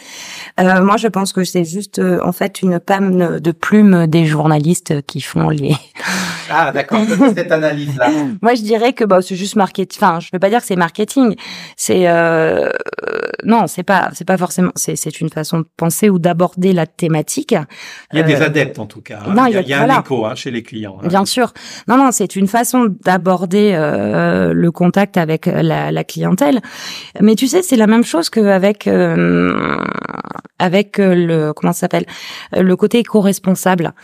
Euh, 0.60 0.82
moi, 0.82 0.96
je 0.96 1.08
pense 1.08 1.32
que 1.32 1.44
c'est 1.44 1.64
juste 1.64 2.00
en 2.00 2.32
fait 2.32 2.62
une 2.62 2.78
panne 2.80 3.38
de 3.38 3.52
plumes 3.52 4.06
des 4.06 4.26
journalistes 4.26 5.02
qui 5.06 5.20
font 5.20 5.48
les. 5.48 5.74
Ah 6.50 6.72
d'accord, 6.72 7.00
cette 7.34 7.52
analyse-là. 7.52 8.10
Moi, 8.40 8.54
je 8.54 8.62
dirais 8.62 8.92
que 8.92 9.04
bah 9.04 9.22
c'est 9.22 9.36
juste 9.36 9.56
marketing. 9.56 9.98
Enfin, 10.02 10.20
je 10.20 10.28
veux 10.32 10.38
pas 10.38 10.50
dire 10.50 10.60
que 10.60 10.66
c'est 10.66 10.76
marketing. 10.76 11.34
C'est 11.76 12.08
euh, 12.08 12.68
non, 13.44 13.66
c'est 13.66 13.82
pas, 13.82 14.10
c'est 14.12 14.26
pas 14.26 14.36
forcément. 14.36 14.72
C'est, 14.74 14.96
c'est 14.96 15.20
une 15.20 15.30
façon 15.30 15.60
de 15.60 15.66
penser 15.76 16.08
ou 16.08 16.18
d'aborder 16.18 16.72
la 16.72 16.86
thématique. 16.86 17.54
Il 18.12 18.18
y 18.18 18.22
a 18.22 18.24
des 18.24 18.40
euh, 18.40 18.46
adeptes 18.46 18.78
en 18.78 18.86
tout 18.86 19.00
cas. 19.00 19.20
Hein. 19.26 19.34
Non, 19.34 19.46
il 19.46 19.54
y 19.54 19.72
a, 19.72 19.82
un 19.82 20.00
écho 20.00 20.26
hein, 20.26 20.34
chez 20.34 20.50
les 20.50 20.62
clients. 20.62 20.98
Hein. 21.02 21.08
Bien 21.08 21.24
sûr. 21.24 21.52
Non, 21.88 21.96
non, 21.96 22.10
c'est 22.12 22.36
une 22.36 22.48
façon 22.48 22.94
d'aborder 23.04 23.72
euh, 23.74 24.52
le 24.52 24.70
contact 24.70 25.16
avec 25.16 25.46
la, 25.46 25.90
la, 25.90 26.04
clientèle. 26.04 26.60
Mais 27.20 27.34
tu 27.34 27.46
sais, 27.46 27.62
c'est 27.62 27.76
la 27.76 27.86
même 27.86 28.04
chose 28.04 28.30
qu'avec 28.52 28.86
euh, 28.86 29.78
avec 30.58 30.98
le 30.98 31.52
comment 31.52 31.72
ça 31.72 31.80
s'appelle 31.80 32.06
le 32.52 32.76
côté 32.76 32.98
éco-responsable. 33.00 33.94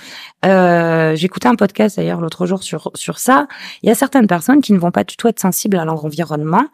Euh, 0.45 1.15
J'écoutais 1.15 1.49
un 1.49 1.55
podcast 1.55 1.97
d'ailleurs 1.97 2.21
l'autre 2.21 2.47
jour 2.47 2.63
sur 2.63 2.91
sur 2.95 3.19
ça. 3.19 3.47
Il 3.83 3.89
y 3.89 3.93
a 3.93 3.95
certaines 3.95 4.27
personnes 4.27 4.61
qui 4.61 4.73
ne 4.73 4.79
vont 4.79 4.91
pas 4.91 5.05
du 5.05 5.17
tout 5.17 5.29
être 5.29 5.41
sensibles 5.41 5.79
à 5.79 5.85
leur 5.85 6.05
environnement 6.05 6.65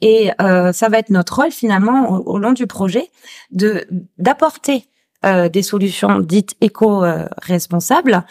et 0.00 0.30
euh, 0.40 0.72
ça 0.72 0.88
va 0.88 0.98
être 0.98 1.10
notre 1.10 1.36
rôle 1.36 1.50
finalement 1.50 2.10
au, 2.10 2.38
long 2.38 2.52
du 2.52 2.66
projet 2.66 3.10
de 3.50 3.84
d'apporter 4.18 4.88
euh, 5.24 5.48
des 5.48 5.62
solutions 5.62 6.18
dites 6.20 6.54
éco-responsables. 6.60 8.24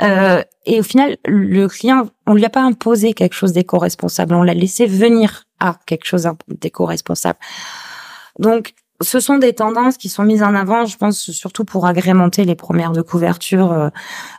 Euh, 0.00 0.42
et 0.64 0.80
au 0.80 0.82
final, 0.82 1.18
le 1.26 1.66
client, 1.66 2.08
on 2.26 2.32
lui 2.32 2.44
a 2.44 2.48
pas 2.48 2.62
imposé 2.62 3.12
quelque 3.12 3.34
chose 3.34 3.52
d'éco-responsable, 3.52 4.34
on 4.34 4.42
l'a 4.42 4.54
laissé 4.54 4.86
venir 4.86 5.44
à 5.60 5.76
quelque 5.84 6.06
chose 6.06 6.26
d'éco-responsable. 6.48 7.38
Donc, 8.38 8.74
ce 9.00 9.20
sont 9.20 9.38
des 9.38 9.52
tendances 9.52 9.96
qui 9.96 10.08
sont 10.08 10.24
mises 10.24 10.42
en 10.42 10.54
avant, 10.54 10.84
je 10.84 10.96
pense 10.96 11.30
surtout 11.30 11.64
pour 11.64 11.86
agrémenter 11.86 12.44
les 12.44 12.56
premières 12.56 12.90
de 12.92 13.02
couverture 13.02 13.72
euh, 13.72 13.88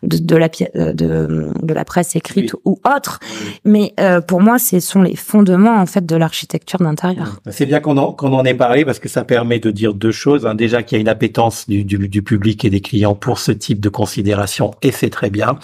de, 0.03 0.17
de, 0.17 0.35
la 0.35 0.49
euh, 0.75 0.91
de, 0.91 1.49
de 1.61 1.73
la 1.73 1.85
presse 1.85 2.15
écrite 2.15 2.53
ou 2.65 2.79
autre. 2.85 3.19
Mais 3.63 3.93
euh, 3.99 4.19
pour 4.19 4.41
moi, 4.41 4.59
ce 4.59 4.79
sont 4.79 5.01
les 5.01 5.15
fondements 5.15 5.77
en 5.77 5.85
fait 5.85 6.05
de 6.05 6.15
l'architecture 6.15 6.79
d'intérieur. 6.79 7.39
C'est 7.49 7.65
bien 7.65 7.79
qu'on 7.79 7.97
en, 7.97 8.11
qu'on 8.11 8.33
en 8.33 8.43
ait 8.43 8.53
parlé 8.53 8.83
parce 8.83 8.99
que 8.99 9.07
ça 9.07 9.23
permet 9.23 9.59
de 9.59 9.71
dire 9.71 9.93
deux 9.93 10.11
choses. 10.11 10.45
Hein. 10.45 10.55
Déjà 10.55 10.83
qu'il 10.83 10.97
y 10.97 10.99
a 10.99 11.01
une 11.01 11.07
appétence 11.07 11.69
du, 11.69 11.85
du, 11.85 12.09
du, 12.09 12.21
public 12.21 12.65
et 12.65 12.69
des 12.69 12.81
clients 12.81 13.15
pour 13.15 13.39
ce 13.39 13.53
type 13.53 13.79
de 13.79 13.89
considération 13.89 14.71
et 14.81 14.91
c'est 14.91 15.09
très 15.09 15.29
bien. 15.29 15.57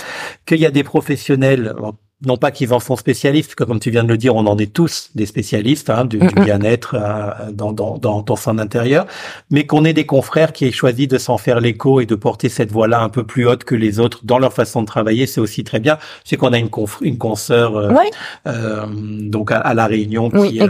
Qu'il 0.45 0.59
y 0.59 0.65
a 0.65 0.71
des 0.71 0.83
professionnels 0.83 1.75
non 2.23 2.37
pas 2.37 2.51
qu'ils 2.51 2.73
en 2.73 2.79
sont 2.79 2.95
spécialistes, 2.95 3.55
comme 3.55 3.79
tu 3.79 3.91
viens 3.91 4.03
de 4.03 4.09
le 4.09 4.17
dire, 4.17 4.35
on 4.35 4.47
en 4.47 4.57
est 4.57 4.71
tous 4.71 5.09
des 5.15 5.25
spécialistes 5.25 5.89
hein, 5.89 6.05
du, 6.05 6.17
bien-être 6.17 6.95
euh, 6.95 7.51
dans, 7.51 7.73
dans, 7.73 7.97
dans, 7.97 8.21
dans, 8.21 8.35
son 8.37 8.57
intérieur, 8.57 9.05
mais 9.51 9.65
qu'on 9.65 9.83
ait 9.83 9.93
des 9.93 10.05
confrères 10.05 10.53
qui 10.53 10.65
aient 10.65 10.71
choisi 10.71 11.07
de 11.07 11.17
s'en 11.17 11.37
faire 11.37 11.59
l'écho 11.59 11.99
et 11.99 12.05
de 12.05 12.15
porter 12.15 12.47
cette 12.47 12.71
voix-là 12.71 13.01
un 13.01 13.09
peu 13.09 13.25
plus 13.25 13.45
haute 13.45 13.65
que 13.65 13.75
les 13.75 13.99
autres 13.99 14.21
dans 14.23 14.39
leur 14.39 14.53
façon 14.53 14.81
de 14.81 14.87
travailler, 14.87 15.27
c'est 15.27 15.41
aussi 15.41 15.65
très 15.65 15.81
bien. 15.81 15.97
C'est 16.23 16.37
qu'on 16.37 16.53
a 16.53 16.57
une, 16.57 16.69
conf 16.69 16.99
une 17.01 17.17
consoeur 17.17 17.75
euh, 17.75 17.93
euh, 18.47 18.85
donc 18.87 19.51
à, 19.51 19.73
la 19.73 19.85
Réunion 19.85 20.29
qui, 20.29 20.61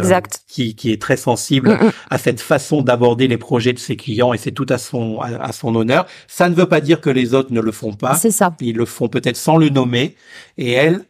qui, 0.47 0.75
qui, 0.75 0.91
est 0.91 1.01
très 1.01 1.17
sensible 1.17 1.77
à 2.09 2.17
cette 2.17 2.41
façon 2.41 2.81
d'aborder 2.81 3.27
les 3.27 3.37
projets 3.37 3.73
de 3.73 3.79
ses 3.79 3.95
clients 3.95 4.33
et 4.33 4.37
c'est 4.37 4.51
tout 4.51 4.65
à 4.69 4.79
son 4.79 5.19
à, 5.21 5.51
son 5.51 5.75
honneur. 5.75 6.07
Ça 6.27 6.49
ne 6.49 6.55
veut 6.55 6.67
pas 6.67 6.81
dire 6.81 7.01
que 7.01 7.11
les 7.11 7.35
autres 7.35 7.53
ne 7.53 7.61
le 7.61 7.71
font 7.71 7.93
pas. 7.93 8.15
C'est 8.15 8.31
ça. 8.31 8.55
Ils 8.61 8.75
le 8.75 8.85
font 8.85 9.09
peut-être 9.09 9.37
sans 9.37 9.57
le 9.57 9.69
nommer 9.69 10.15
et 10.57 10.71
elle, 10.71 11.05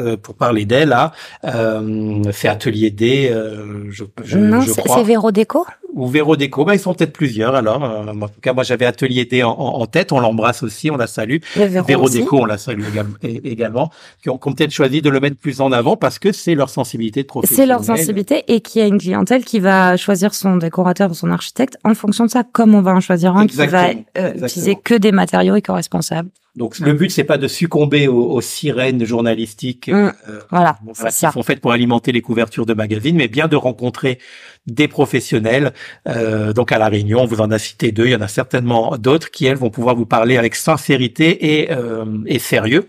euh, 0.00 0.16
pour 0.16 0.34
parler 0.34 0.64
d'elle, 0.64 0.90
là, 0.90 1.12
euh, 1.44 2.22
fait 2.32 2.48
Atelier 2.48 2.90
D, 2.90 3.28
euh, 3.30 3.86
je, 3.90 4.04
je, 4.24 4.38
non, 4.38 4.62
c'est 4.62 5.02
Véro 5.04 5.30
Déco 5.30 5.66
Ou 5.94 6.06
Véro 6.06 6.36
Déco, 6.36 6.64
bah, 6.64 6.74
ils 6.74 6.80
sont 6.80 6.94
peut-être 6.94 7.12
plusieurs 7.12 7.54
alors. 7.54 7.84
Euh, 7.84 8.12
en 8.12 8.28
tout 8.28 8.40
cas, 8.40 8.52
moi 8.52 8.62
j'avais 8.62 8.86
Atelier 8.86 9.24
D 9.24 9.42
en, 9.42 9.50
en, 9.50 9.86
tête, 9.86 10.12
on 10.12 10.20
l'embrasse 10.20 10.62
aussi, 10.62 10.90
on 10.90 10.96
la 10.96 11.06
salue. 11.06 11.38
Véro, 11.56 12.08
Déco, 12.08 12.40
on 12.40 12.44
la 12.44 12.58
salue 12.58 12.84
également, 13.22 13.90
qui 14.22 14.30
ont, 14.30 14.38
peut-être 14.38 14.70
choisi 14.70 15.02
de 15.02 15.10
le 15.10 15.20
mettre 15.20 15.36
plus 15.36 15.60
en 15.60 15.72
avant 15.72 15.96
parce 15.96 16.18
que 16.18 16.32
c'est 16.32 16.54
leur 16.54 16.70
sensibilité 16.70 17.22
de 17.22 17.26
professionnel. 17.26 17.56
C'est 17.64 17.66
leur 17.66 17.84
sensibilité 17.84 18.44
et 18.48 18.60
qui 18.60 18.80
a 18.80 18.86
une 18.86 18.98
clientèle 18.98 19.44
qui 19.44 19.60
va 19.60 19.96
choisir 19.96 20.34
son 20.34 20.56
décorateur 20.56 21.10
ou 21.10 21.14
son 21.14 21.30
architecte 21.30 21.76
en 21.84 21.94
fonction 21.94 22.24
de 22.24 22.30
ça, 22.30 22.44
comme 22.44 22.74
on 22.74 22.82
va 22.82 22.92
en 22.92 23.00
choisir 23.00 23.36
un 23.36 23.46
qui 23.46 23.56
va 23.56 23.90
euh, 24.18 24.34
utiliser 24.34 24.76
que 24.76 24.94
des 24.94 25.12
matériaux 25.12 25.56
éco-responsables. 25.56 26.30
Donc 26.56 26.78
le 26.78 26.94
but 26.94 27.10
c'est 27.10 27.24
pas 27.24 27.38
de 27.38 27.48
succomber 27.48 28.08
aux, 28.08 28.40
sirènes 28.40 29.04
journalistiques 29.04 29.88
mmh. 29.88 30.12
euh, 30.28 30.40
voilà, 30.50 30.78
qui 31.06 31.12
sont 31.12 31.42
faites 31.42 31.60
pour 31.60 31.72
alimenter 31.72 32.12
les 32.12 32.22
couvertures 32.22 32.66
de 32.66 32.74
magazines, 32.74 33.16
mais 33.16 33.28
bien 33.28 33.46
de 33.46 33.56
rencontrer 33.56 34.18
des 34.66 34.88
professionnels. 34.88 35.72
Euh, 36.08 36.52
donc 36.52 36.72
à 36.72 36.78
la 36.78 36.88
Réunion, 36.88 37.20
on 37.20 37.26
vous 37.26 37.40
en 37.40 37.50
a 37.50 37.58
cité 37.58 37.92
deux, 37.92 38.06
il 38.06 38.12
y 38.12 38.16
en 38.16 38.20
a 38.20 38.28
certainement 38.28 38.96
d'autres 38.96 39.30
qui 39.30 39.46
elles 39.46 39.58
vont 39.58 39.70
pouvoir 39.70 39.94
vous 39.94 40.06
parler 40.06 40.36
avec 40.38 40.54
sincérité 40.54 41.60
et, 41.60 41.72
euh, 41.72 42.04
et 42.26 42.38
sérieux. 42.38 42.88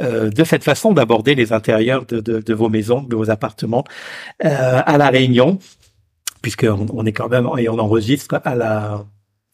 Euh, 0.00 0.30
de 0.30 0.44
cette 0.44 0.64
façon 0.64 0.92
d'aborder 0.92 1.34
les 1.34 1.52
intérieurs 1.52 2.06
de, 2.06 2.20
de, 2.20 2.40
de, 2.40 2.54
vos 2.54 2.68
maisons, 2.68 3.02
de 3.02 3.16
vos 3.16 3.30
appartements 3.30 3.84
euh, 4.44 4.80
à 4.84 4.98
la 4.98 5.08
Réunion, 5.08 5.58
puisqu'on 6.42 6.86
on 6.92 7.04
est 7.06 7.12
quand 7.12 7.28
même 7.28 7.48
et 7.58 7.68
on 7.68 7.78
enregistre 7.78 8.40
à 8.44 8.54
la 8.54 9.04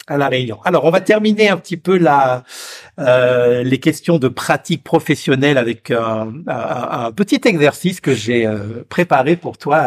à 0.07 0.17
la 0.19 0.29
Réunion. 0.29 0.59
Alors, 0.65 0.85
on 0.85 0.91
va 0.91 1.01
terminer 1.01 1.49
un 1.49 1.57
petit 1.57 1.77
peu 1.77 1.97
la, 1.97 2.45
euh, 2.99 3.63
les 3.63 3.79
questions 3.79 4.19
de 4.19 4.29
pratique 4.29 4.85
professionnelle 4.85 5.57
avec 5.57 5.91
un, 5.91 6.33
un, 6.47 7.13
petit 7.13 7.41
exercice 7.45 8.01
que 8.01 8.15
j'ai 8.15 8.47
euh, 8.47 8.85
préparé 8.89 9.37
pour 9.37 9.57
toi, 9.57 9.79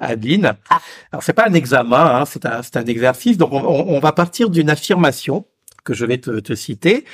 Adeline. 0.00 0.54
Ah. 0.68 0.80
Alors, 1.12 1.22
c'est 1.22 1.32
pas 1.32 1.48
un 1.48 1.54
examen, 1.54 2.20
hein, 2.20 2.24
c'est 2.26 2.44
un, 2.44 2.60
un, 2.74 2.84
exercice. 2.84 3.38
Donc, 3.38 3.52
on, 3.52 3.64
on 3.64 3.98
va 3.98 4.12
partir 4.12 4.50
d'une 4.50 4.68
affirmation 4.68 5.46
que 5.84 5.94
je 5.94 6.04
vais 6.04 6.18
te, 6.18 6.38
te 6.40 6.54
citer 6.54 7.04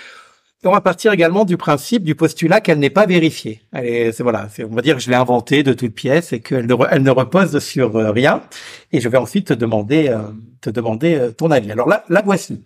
on 0.65 0.71
va 0.71 0.81
partir 0.81 1.13
également 1.13 1.45
du 1.45 1.57
principe 1.57 2.05
du 2.05 2.15
postulat 2.15 2.61
qu'elle 2.61 2.79
n'est 2.79 2.91
pas 2.91 3.07
vérifiée. 3.07 3.63
c'est 3.73 4.21
voilà, 4.21 4.49
on 4.61 4.75
va 4.75 4.83
dire 4.83 4.97
que 4.97 5.03
je 5.03 5.11
l'ai 5.11 5.17
inventée 5.17 5.63
de 5.63 5.73
toutes 5.73 5.95
pièces 5.95 6.33
et 6.33 6.41
qu'elle 6.41 6.67
ne, 6.67 6.75
elle 6.91 7.03
ne 7.03 7.11
repose 7.11 7.59
sur 7.59 7.97
euh, 7.97 8.11
rien. 8.11 8.43
Et 8.93 9.01
je 9.01 9.09
vais 9.09 9.19
ensuite 9.19 9.49
te 9.49 9.55
demander, 9.55 10.09
euh, 10.09 10.19
te 10.61 10.71
demander 10.71 11.15
euh, 11.15 11.31
ton 11.33 11.51
avis. 11.51 11.73
Alors 11.73 11.89
là, 11.89 12.05
la 12.09 12.23
voici. 12.23 12.63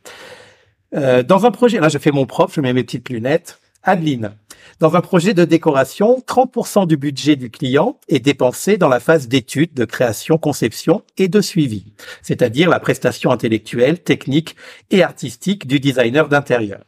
dans 0.93 1.47
un 1.47 1.51
projet, 1.51 1.81
là 1.81 1.89
je 1.89 1.99
fais 1.99 2.13
mon 2.13 2.27
propre, 2.27 2.53
je 2.55 2.61
mets 2.61 2.73
mes 2.73 2.85
petites 2.85 3.09
lunettes. 3.09 3.59
Adeline, 3.83 4.33
dans 4.81 4.97
un 4.97 5.01
projet 5.01 5.33
de 5.33 5.45
décoration, 5.45 6.23
30% 6.27 6.89
du 6.89 6.97
budget 6.97 7.37
du 7.37 7.51
client 7.51 7.99
est 8.09 8.19
dépensé 8.19 8.79
dans 8.79 8.89
la 8.89 8.99
phase 8.99 9.29
d'étude, 9.29 9.75
de 9.75 9.85
création, 9.85 10.39
conception 10.39 11.03
et 11.19 11.29
de 11.29 11.41
suivi, 11.41 11.93
c'est-à-dire 12.21 12.69
la 12.69 12.81
prestation 12.81 13.31
intellectuelle, 13.31 14.03
technique 14.03 14.57
et 14.91 15.05
artistique 15.05 15.69
du 15.69 15.79
designer 15.79 16.29
d'intérieur. 16.29 16.81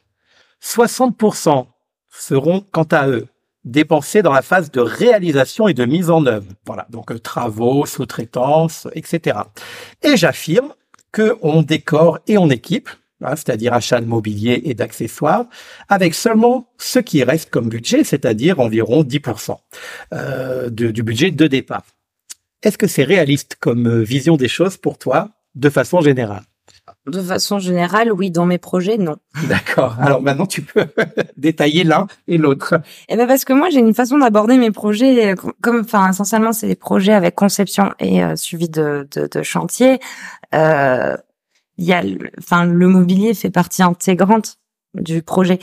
60% 0.62 1.66
seront, 2.10 2.64
quant 2.72 2.88
à 2.90 3.08
eux, 3.08 3.28
dépensés 3.64 4.22
dans 4.22 4.32
la 4.32 4.42
phase 4.42 4.70
de 4.70 4.80
réalisation 4.80 5.68
et 5.68 5.74
de 5.74 5.84
mise 5.84 6.10
en 6.10 6.24
œuvre. 6.26 6.46
Voilà, 6.66 6.86
donc 6.90 7.12
euh, 7.12 7.18
travaux, 7.18 7.86
sous-traitance, 7.86 8.88
etc. 8.94 9.38
Et 10.02 10.16
j'affirme 10.16 10.72
que 11.12 11.36
on 11.42 11.62
décore 11.62 12.18
et 12.26 12.38
on 12.38 12.50
équipe, 12.50 12.88
hein, 13.22 13.36
c'est-à-dire 13.36 13.74
achat 13.74 14.00
de 14.00 14.06
mobilier 14.06 14.62
et 14.64 14.74
d'accessoires, 14.74 15.46
avec 15.88 16.14
seulement 16.14 16.68
ce 16.78 16.98
qui 16.98 17.22
reste 17.22 17.50
comme 17.50 17.68
budget, 17.68 18.04
c'est-à-dire 18.04 18.60
environ 18.60 19.02
10% 19.02 19.56
euh, 20.12 20.70
du 20.70 21.02
budget 21.02 21.30
de 21.30 21.46
départ. 21.46 21.84
Est-ce 22.62 22.78
que 22.78 22.86
c'est 22.86 23.04
réaliste 23.04 23.56
comme 23.60 23.86
euh, 23.86 24.02
vision 24.02 24.36
des 24.36 24.48
choses 24.48 24.76
pour 24.76 24.98
toi, 24.98 25.30
de 25.54 25.70
façon 25.70 26.00
générale? 26.00 26.42
De 27.06 27.22
façon 27.22 27.58
générale, 27.58 28.12
oui. 28.12 28.30
Dans 28.30 28.46
mes 28.46 28.58
projets, 28.58 28.98
non. 28.98 29.16
D'accord. 29.48 29.96
Alors 30.00 30.22
maintenant, 30.22 30.46
tu 30.46 30.62
peux 30.62 30.86
détailler 31.36 31.84
l'un 31.84 32.06
et 32.26 32.38
l'autre. 32.38 32.74
Eh 33.08 33.16
ben 33.16 33.26
parce 33.26 33.44
que 33.44 33.52
moi, 33.52 33.70
j'ai 33.70 33.80
une 33.80 33.94
façon 33.94 34.18
d'aborder 34.18 34.56
mes 34.56 34.70
projets, 34.70 35.32
euh, 35.32 35.34
comme, 35.62 35.80
enfin, 35.80 36.10
essentiellement, 36.10 36.52
c'est 36.52 36.68
des 36.68 36.76
projets 36.76 37.14
avec 37.14 37.34
conception 37.34 37.92
et 37.98 38.22
euh, 38.22 38.36
suivi 38.36 38.68
de, 38.68 39.08
de, 39.14 39.28
de 39.30 39.42
chantier. 39.42 40.00
Euh, 40.54 41.16
il 41.78 41.84
y 41.84 41.92
a, 41.92 42.02
enfin, 42.38 42.64
le 42.64 42.88
mobilier 42.88 43.34
fait 43.34 43.50
partie 43.50 43.82
intégrante 43.82 44.58
du 44.94 45.22
projet. 45.22 45.58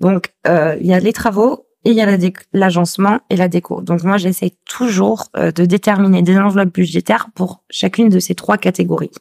Donc, 0.00 0.32
euh, 0.46 0.76
il 0.80 0.86
y 0.86 0.94
a 0.94 1.00
les 1.00 1.12
travaux 1.12 1.66
et 1.84 1.90
il 1.90 1.96
y 1.96 2.00
a 2.00 2.18
l'agencement 2.52 3.20
et 3.30 3.36
la 3.36 3.48
déco. 3.48 3.82
Donc 3.82 4.02
moi, 4.02 4.16
j'essaie 4.16 4.52
toujours 4.68 5.26
euh, 5.36 5.52
de 5.52 5.64
déterminer 5.64 6.22
des 6.22 6.36
enveloppes 6.38 6.74
budgétaires 6.74 7.28
pour 7.34 7.62
chacune 7.70 8.08
de 8.08 8.18
ces 8.18 8.34
trois 8.34 8.58
catégories. 8.58 9.12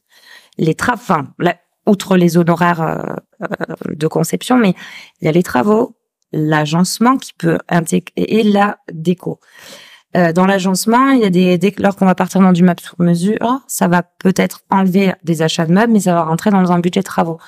Les 0.57 0.75
travaux, 0.75 1.01
enfin, 1.01 1.27
outre 1.85 2.17
les 2.17 2.37
honoraires 2.37 2.81
euh, 2.81 2.97
euh, 3.41 3.95
de 3.95 4.07
conception, 4.07 4.57
mais 4.57 4.73
il 5.21 5.25
y 5.25 5.27
a 5.27 5.31
les 5.31 5.43
travaux, 5.43 5.97
l'agencement 6.31 7.17
qui 7.17 7.33
peut 7.33 7.57
intégrer 7.69 8.11
et 8.15 8.43
la 8.43 8.79
déco. 8.91 9.39
dans 10.13 10.45
l'agencement, 10.45 11.11
il 11.11 11.19
y 11.19 11.25
a 11.25 11.29
des 11.29 11.57
dès 11.57 11.73
lors 11.77 11.95
qu'on 11.95 12.05
va 12.05 12.15
partir 12.15 12.41
dans 12.41 12.51
du 12.51 12.63
map 12.63 12.75
sur 12.81 12.95
mesure, 12.99 13.61
ça 13.67 13.87
va 13.87 14.01
peut-être 14.03 14.61
enlever 14.69 15.13
des 15.23 15.41
achats 15.41 15.65
de 15.65 15.73
meubles, 15.73 15.93
mais 15.93 16.01
ça 16.01 16.13
va 16.13 16.23
rentrer 16.23 16.49
dans 16.49 16.71
un 16.71 16.79
budget 16.79 17.01
de 17.01 17.05
travaux. 17.05 17.39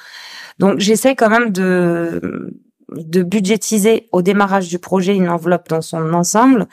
Donc 0.60 0.80
j'essaie 0.80 1.16
quand 1.16 1.30
même 1.30 1.52
de 1.52 2.54
de 2.96 3.24
budgétiser 3.24 4.08
au 4.12 4.22
démarrage 4.22 4.68
du 4.68 4.80
projet 4.80 5.16
une 5.16 5.30
enveloppe 5.30 5.70
dans 5.70 5.82
son 5.82 6.14
ensemble 6.14 6.68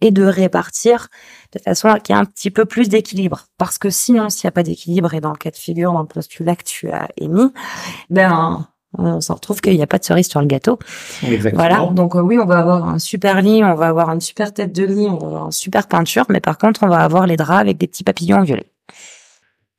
et 0.00 0.10
de 0.10 0.24
répartir 0.24 1.08
de 1.52 1.58
façon 1.58 1.88
à 1.88 2.00
qu'il 2.00 2.14
y 2.14 2.18
ait 2.18 2.20
un 2.20 2.24
petit 2.24 2.50
peu 2.50 2.64
plus 2.64 2.88
d'équilibre. 2.88 3.46
Parce 3.58 3.78
que 3.78 3.90
sinon, 3.90 4.30
s'il 4.30 4.46
n'y 4.46 4.48
a 4.48 4.52
pas 4.52 4.62
d'équilibre, 4.62 5.14
et 5.14 5.20
dans 5.20 5.32
le 5.32 5.36
cas 5.36 5.50
de 5.50 5.56
figure, 5.56 5.92
dans 5.92 6.00
le 6.00 6.06
postulat 6.06 6.56
que 6.56 6.64
tu 6.64 6.90
as 6.90 7.08
émis, 7.16 7.52
ben, 8.10 8.66
on 8.98 9.20
s'en 9.20 9.34
retrouve 9.34 9.60
qu'il 9.60 9.74
n'y 9.74 9.82
a 9.82 9.86
pas 9.86 9.98
de 9.98 10.04
cerise 10.04 10.28
sur 10.28 10.40
le 10.40 10.46
gâteau. 10.46 10.78
Exactement. 11.26 11.62
Voilà. 11.62 11.86
Donc 11.92 12.14
euh, 12.14 12.20
oui, 12.20 12.38
on 12.38 12.46
va 12.46 12.58
avoir 12.58 12.88
un 12.88 12.98
super 12.98 13.40
lit, 13.40 13.64
on 13.64 13.74
va 13.74 13.88
avoir 13.88 14.10
une 14.10 14.20
super 14.20 14.52
tête 14.52 14.72
de 14.72 14.84
lit, 14.84 15.06
on 15.08 15.18
va 15.18 15.26
avoir 15.26 15.44
une 15.46 15.52
super 15.52 15.86
peinture, 15.86 16.24
mais 16.28 16.40
par 16.40 16.58
contre, 16.58 16.82
on 16.82 16.88
va 16.88 17.00
avoir 17.00 17.26
les 17.26 17.36
draps 17.36 17.60
avec 17.60 17.78
des 17.78 17.86
petits 17.86 18.04
papillons 18.04 18.42
violets. 18.42 18.71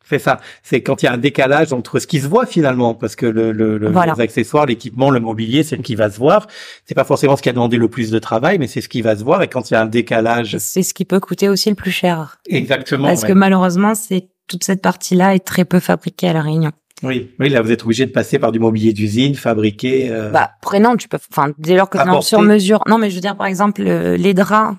C'est 0.03 0.19
ça. 0.19 0.39
C'est 0.63 0.81
quand 0.81 1.01
il 1.01 1.05
y 1.05 1.09
a 1.09 1.13
un 1.13 1.17
décalage 1.17 1.71
entre 1.71 1.99
ce 1.99 2.07
qui 2.07 2.19
se 2.19 2.27
voit 2.27 2.45
finalement, 2.45 2.93
parce 2.93 3.15
que 3.15 3.25
le, 3.25 3.51
le, 3.51 3.77
le 3.77 3.89
les 3.89 4.21
accessoires, 4.21 4.65
l'équipement, 4.65 5.09
le 5.09 5.19
mobilier, 5.19 5.63
c'est 5.63 5.77
ce 5.77 5.81
qui 5.81 5.95
va 5.95 6.09
se 6.09 6.17
voir. 6.17 6.47
C'est 6.85 6.95
pas 6.95 7.05
forcément 7.05 7.37
ce 7.37 7.41
qui 7.41 7.49
a 7.49 7.53
demandé 7.53 7.77
le 7.77 7.87
plus 7.87 8.11
de 8.11 8.19
travail, 8.19 8.59
mais 8.59 8.67
c'est 8.67 8.81
ce 8.81 8.89
qui 8.89 9.01
va 9.01 9.15
se 9.15 9.23
voir. 9.23 9.41
Et 9.41 9.47
quand 9.47 9.71
il 9.71 9.73
y 9.73 9.77
a 9.77 9.81
un 9.81 9.85
décalage, 9.85 10.57
c'est 10.59 10.83
ce 10.83 10.93
qui 10.93 11.05
peut 11.05 11.19
coûter 11.19 11.47
aussi 11.49 11.69
le 11.69 11.75
plus 11.75 11.91
cher. 11.91 12.37
Exactement. 12.47 13.07
Parce 13.07 13.23
que 13.23 13.33
malheureusement, 13.33 13.95
c'est 13.95 14.27
toute 14.47 14.63
cette 14.63 14.81
partie-là 14.81 15.35
est 15.35 15.45
très 15.45 15.63
peu 15.63 15.79
fabriquée 15.79 16.27
à 16.27 16.33
la 16.33 16.41
Réunion. 16.41 16.71
Oui, 17.01 17.31
oui, 17.39 17.49
là 17.49 17.61
vous 17.61 17.71
êtes 17.71 17.83
obligé 17.83 18.05
de 18.05 18.11
passer 18.11 18.39
par 18.39 18.51
du 18.51 18.59
mobilier 18.59 18.93
d'usine 18.93 19.35
fabriqué. 19.35 20.09
Euh... 20.09 20.29
Bah, 20.29 20.51
prénom, 20.61 20.95
tu 20.95 21.09
peux, 21.09 21.17
enfin, 21.31 21.51
dès 21.57 21.75
lors 21.75 21.89
que 21.89 21.97
c'est 21.97 22.21
sur 22.21 22.41
mesure. 22.41 22.81
Non, 22.87 22.97
mais 22.97 23.09
je 23.09 23.15
veux 23.15 23.21
dire, 23.21 23.35
par 23.35 23.47
exemple, 23.47 23.81
les 23.83 24.33
draps, 24.33 24.77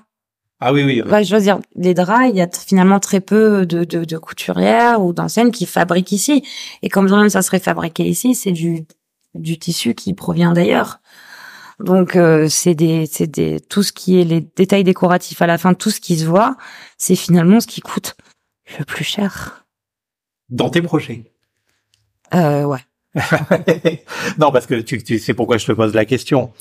ah 0.66 0.72
oui, 0.72 0.82
oui. 0.82 1.02
Ouais, 1.02 1.24
je 1.24 1.36
veux 1.36 1.42
dire, 1.42 1.58
les 1.76 1.92
draps, 1.92 2.30
il 2.30 2.36
y 2.36 2.40
a 2.40 2.48
finalement 2.48 2.98
très 2.98 3.20
peu 3.20 3.66
de, 3.66 3.84
de, 3.84 4.06
de 4.06 4.16
couturières 4.16 5.02
ou 5.02 5.12
d'enseignes 5.12 5.50
qui 5.50 5.66
fabriquent 5.66 6.12
ici. 6.12 6.42
Et 6.80 6.88
comme 6.88 7.10
même 7.10 7.28
ça 7.28 7.42
serait 7.42 7.60
fabriqué 7.60 8.04
ici, 8.04 8.34
c'est 8.34 8.50
du, 8.50 8.86
du 9.34 9.58
tissu 9.58 9.94
qui 9.94 10.14
provient 10.14 10.54
d'ailleurs. 10.54 11.00
Donc 11.80 12.16
euh, 12.16 12.48
c'est 12.48 12.74
des 12.74 13.04
c'est 13.04 13.26
des 13.26 13.60
tout 13.60 13.82
ce 13.82 13.92
qui 13.92 14.18
est 14.18 14.24
les 14.24 14.40
détails 14.40 14.84
décoratifs 14.84 15.42
à 15.42 15.46
la 15.46 15.58
fin, 15.58 15.74
tout 15.74 15.90
ce 15.90 16.00
qui 16.00 16.16
se 16.16 16.24
voit, 16.24 16.56
c'est 16.96 17.16
finalement 17.16 17.60
ce 17.60 17.66
qui 17.66 17.82
coûte 17.82 18.16
le 18.78 18.86
plus 18.86 19.04
cher. 19.04 19.66
Dans 20.48 20.70
tes 20.70 20.80
projets. 20.80 21.24
Euh, 22.32 22.64
ouais. 22.64 22.80
non, 24.38 24.50
parce 24.50 24.66
que 24.66 24.80
tu, 24.80 25.02
tu 25.02 25.18
sais 25.18 25.34
pourquoi 25.34 25.58
je 25.58 25.66
te 25.66 25.72
pose 25.72 25.92
la 25.92 26.06
question. 26.06 26.52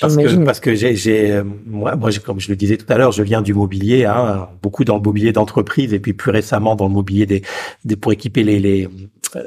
Parce 0.00 0.16
que, 0.16 0.44
parce 0.44 0.60
que 0.60 0.74
j'ai, 0.74 0.96
j'ai, 0.96 1.32
euh, 1.32 1.44
moi, 1.64 1.96
moi, 1.96 2.10
comme 2.24 2.40
je 2.40 2.50
le 2.50 2.56
disais 2.56 2.76
tout 2.76 2.84
à 2.92 2.98
l'heure, 2.98 3.10
je 3.10 3.22
viens 3.22 3.40
du 3.40 3.54
mobilier, 3.54 4.04
hein, 4.04 4.48
beaucoup 4.62 4.84
dans 4.84 4.96
le 4.96 5.02
mobilier 5.02 5.32
d'entreprise 5.32 5.94
et 5.94 5.98
puis 5.98 6.12
plus 6.12 6.30
récemment 6.30 6.76
dans 6.76 6.88
le 6.88 6.92
mobilier 6.92 7.24
des, 7.24 7.42
des 7.86 7.96
pour 7.96 8.12
équiper 8.12 8.42
les, 8.42 8.58
les, 8.58 8.86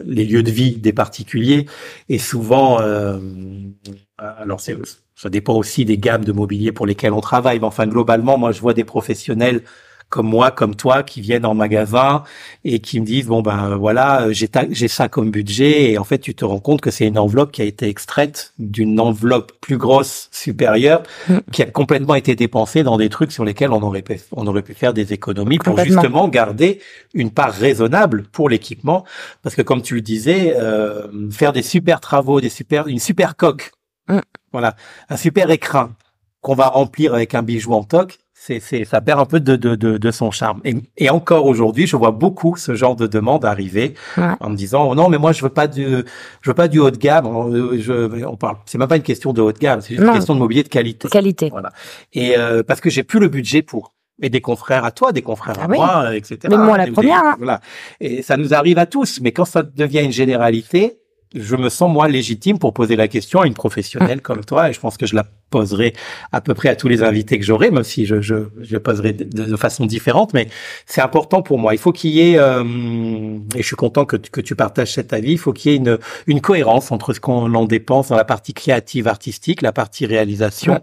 les 0.04 0.26
lieux 0.26 0.42
de 0.42 0.50
vie 0.50 0.78
des 0.78 0.94
particuliers. 0.94 1.68
Et 2.10 2.18
souvent, 2.18 2.82
euh, 2.82 3.20
alors 4.18 4.60
c'est, 4.60 4.76
ça 5.16 5.30
dépend 5.30 5.54
aussi 5.54 5.86
des 5.86 6.00
gammes 6.00 6.26
de 6.26 6.32
mobilier 6.32 6.72
pour 6.72 6.88
lesquelles 6.88 7.14
on 7.14 7.22
travaille. 7.22 7.60
Mais 7.60 7.68
enfin, 7.68 7.86
globalement, 7.86 8.40
moi, 8.40 8.52
je 8.52 8.62
vois 8.62 8.74
des 8.74 8.84
professionnels 8.84 9.62
comme 10.12 10.28
moi, 10.28 10.52
comme 10.52 10.76
toi, 10.76 11.04
qui 11.04 11.22
viennent 11.22 11.46
en 11.46 11.56
magasin 11.56 12.24
et 12.66 12.80
qui 12.80 13.00
me 13.00 13.06
disent 13.06 13.28
bon 13.28 13.42
ben 13.42 13.78
voilà, 13.78 14.32
j'ai 14.32 14.50
j'ai 14.70 14.88
ça 14.90 15.08
comme 15.08 15.32
budget. 15.32 15.92
Et 15.92 15.98
en 15.98 16.04
fait 16.04 16.20
tu 16.20 16.36
te 16.36 16.46
rends 16.46 16.60
compte 16.60 16.82
que 16.82 16.92
c'est 16.92 17.08
une 17.08 17.18
enveloppe 17.18 17.52
qui 17.52 17.62
a 17.62 17.66
été 17.66 17.88
extraite 17.88 18.54
d'une 18.60 19.00
enveloppe 19.00 19.54
plus 19.62 19.78
grosse 19.78 20.28
supérieure 20.32 21.02
mm. 21.30 21.38
qui 21.52 21.64
a 21.64 21.66
complètement 21.66 22.16
été 22.16 22.36
dépensée 22.36 22.84
dans 22.84 22.98
des 22.98 23.10
trucs 23.10 23.32
sur 23.32 23.46
lesquels 23.46 23.72
on 23.72 23.82
aurait 23.82 24.02
pu 24.02 24.20
on 24.34 24.46
aurait 24.48 24.62
pu 24.62 24.74
faire 24.74 24.94
des 24.94 25.14
économies 25.14 25.58
pour 25.58 25.80
justement 25.80 26.28
garder 26.28 26.82
une 27.14 27.32
part 27.32 27.54
raisonnable 27.54 28.24
pour 28.32 28.50
l'équipement. 28.50 29.06
Parce 29.44 29.56
que 29.56 29.62
comme 29.62 29.82
tu 29.82 29.96
le 29.96 30.02
disais, 30.02 30.56
euh, 30.58 31.08
faire 31.32 31.54
des 31.54 31.64
super 31.64 32.02
travaux, 32.02 32.42
des 32.42 32.50
super 32.50 32.88
une 32.88 33.00
super 33.00 33.38
coque, 33.38 33.72
mm. 34.10 34.20
voilà, 34.52 34.76
un 35.10 35.18
super 35.18 35.50
écrin 35.52 35.96
qu'on 36.42 36.56
va 36.56 36.68
remplir 36.68 37.14
avec 37.14 37.34
un 37.36 37.44
bijou 37.44 37.74
en 37.74 37.84
toc, 37.84 38.18
c'est, 38.44 38.60
c'est, 38.60 38.86
ça 38.86 39.02
perd 39.02 39.20
un 39.20 39.26
peu 39.26 39.40
de, 39.40 39.56
de, 39.56 39.76
de, 39.76 40.00
de 40.00 40.12
son 40.12 40.32
charme. 40.32 40.62
Et, 40.66 40.74
et 40.98 41.12
encore 41.12 41.46
aujourd'hui, 41.46 41.86
je 41.86 41.96
vois 41.96 42.10
beaucoup 42.10 42.58
ce 42.58 42.74
genre 42.74 42.96
de 42.96 43.06
demande 43.06 43.46
arriver 43.46 43.94
en 44.18 44.50
me 44.50 44.56
disant 44.56 44.90
oh 44.90 44.96
non, 44.96 45.10
mais 45.10 45.20
moi 45.20 45.32
je 45.32 45.44
veux 45.44 45.50
pas 45.50 45.68
du, 45.68 45.86
je 46.42 46.50
veux 46.50 46.56
pas 46.56 46.68
du 46.68 46.80
haut 46.80 46.90
de 46.90 46.98
gamme. 46.98 47.28
On, 47.28 47.52
je, 47.78 48.26
on 48.26 48.38
parle, 48.38 48.58
c'est 48.66 48.80
même 48.80 48.88
pas 48.88 48.96
une 48.96 49.04
question 49.04 49.32
de 49.32 49.42
haut 49.42 49.52
de 49.52 49.60
gamme, 49.60 49.82
c'est 49.82 49.94
juste 49.94 50.08
une 50.08 50.14
question 50.14 50.34
de 50.34 50.40
mobilier 50.40 50.64
de 50.64 50.70
qualité. 50.70 51.08
Qualité. 51.08 51.50
Voilà. 51.52 51.72
Et 52.14 52.36
euh, 52.36 52.64
parce 52.64 52.82
que 52.82 52.90
j'ai 52.90 53.04
plus 53.04 53.20
le 53.20 53.28
budget 53.28 53.62
pour. 53.62 53.94
Et 54.24 54.30
des 54.30 54.42
confrères 54.42 54.86
à 54.86 54.92
toi, 54.92 55.12
des 55.12 55.24
confrères 55.24 55.56
ah 55.60 55.64
à 55.64 55.68
moi, 55.68 56.16
etc. 56.16 56.38
Mais 56.48 56.58
moi 56.58 56.78
la 56.78 56.86
première. 56.86 57.24
Hein. 57.24 57.36
Voilà. 57.40 57.60
Et 58.00 58.22
ça 58.22 58.38
nous 58.38 58.54
arrive 58.54 58.78
à 58.78 58.86
tous. 58.86 59.20
Mais 59.20 59.32
quand 59.32 59.46
ça 59.46 59.64
devient 59.64 60.04
une 60.04 60.12
généralité, 60.12 61.00
je 61.34 61.56
me 61.56 61.70
sens 61.70 61.92
moi 61.92 62.08
légitime 62.08 62.60
pour 62.60 62.72
poser 62.72 62.96
la 62.96 63.08
question 63.08 63.42
à 63.42 63.48
une 63.48 63.56
professionnelle 63.56 64.20
mm. 64.20 64.22
comme 64.22 64.46
toi 64.46 64.70
et 64.70 64.74
je 64.74 64.80
pense 64.80 64.98
que 64.98 65.08
je 65.08 65.16
la 65.16 65.26
poserai 65.52 65.94
à 66.32 66.42
peu 66.42 66.56
près 66.56 66.70
à 66.70 66.76
tous 66.76 66.88
les 66.88 67.04
invités 67.04 67.38
que 67.38 67.46
j'aurai 67.46 67.70
même 67.70 67.84
si 67.84 68.08
je, 68.08 68.22
je, 68.22 68.36
je 68.62 68.78
poserai 68.78 69.14
de, 69.14 69.56
façon 69.56 69.86
différente 69.86 70.34
mais 70.34 70.48
c'est 70.88 71.02
important 71.02 71.44
pour 71.44 71.60
moi 71.60 71.76
il 71.76 71.78
faut 71.78 71.92
qu'il 71.92 72.12
y 72.12 72.32
ait 72.32 72.40
euh, 72.40 72.64
et 73.56 73.62
je 73.62 73.68
suis 73.68 73.76
content 73.76 74.06
que, 74.06 74.16
que 74.16 74.42
tu 74.42 74.56
partages 74.56 74.94
cet 74.94 75.14
avis 75.14 75.34
il 75.34 75.38
faut 75.38 75.54
qu'il 75.54 75.72
y 75.72 75.76
ait 75.76 75.78
une, 75.78 76.00
une 76.26 76.42
cohérence 76.42 76.92
entre 76.92 77.14
ce 77.14 77.20
qu'on 77.20 77.54
en 77.54 77.66
dépense 77.66 78.08
dans 78.08 78.16
la 78.16 78.26
partie 78.26 78.54
créative 78.54 79.08
artistique 79.08 79.62
la 79.62 79.74
partie 79.74 80.08
réalisation 80.08 80.82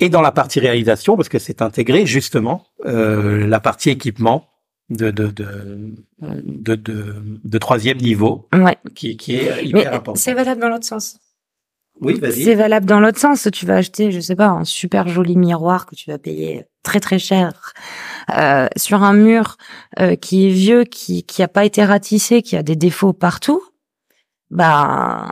et 0.00 0.08
dans 0.08 0.22
la 0.22 0.32
partie 0.32 0.60
réalisation 0.60 1.16
parce 1.16 1.28
que 1.28 1.38
c'est 1.38 1.60
intégré 1.60 2.06
justement 2.06 2.64
euh, 2.86 3.46
la 3.46 3.60
partie 3.60 3.90
équipement 3.90 4.46
de 4.90 5.10
de, 5.10 5.26
de 5.26 5.94
de, 6.20 6.76
de, 7.44 7.58
troisième 7.58 7.98
niveau 7.98 8.48
ouais. 8.52 8.76
qui, 8.94 9.16
qui 9.16 9.36
est 9.36 9.64
hyper 9.64 9.92
important. 9.92 10.18
C'est 10.18 10.34
valable 10.34 10.60
dans 10.60 10.68
l'autre 10.68 10.86
sens. 10.86 11.18
Oui, 12.00 12.18
vas-y. 12.18 12.44
C'est 12.44 12.54
valable 12.54 12.86
dans 12.86 13.00
l'autre 13.00 13.18
sens. 13.18 13.48
Tu 13.52 13.66
vas 13.66 13.76
acheter, 13.76 14.12
je 14.12 14.20
sais 14.20 14.36
pas, 14.36 14.48
un 14.48 14.64
super 14.64 15.08
joli 15.08 15.36
miroir 15.36 15.86
que 15.86 15.94
tu 15.94 16.10
vas 16.10 16.18
payer 16.18 16.64
très 16.82 17.00
très 17.00 17.18
cher 17.18 17.72
euh, 18.36 18.66
sur 18.76 19.02
un 19.02 19.12
mur 19.12 19.56
euh, 19.98 20.16
qui 20.16 20.46
est 20.46 20.50
vieux, 20.50 20.84
qui 20.84 21.24
qui 21.24 21.42
a 21.42 21.48
pas 21.48 21.64
été 21.64 21.84
ratissé, 21.84 22.42
qui 22.42 22.56
a 22.56 22.62
des 22.62 22.76
défauts 22.76 23.12
partout. 23.12 23.62
Bah 24.50 25.28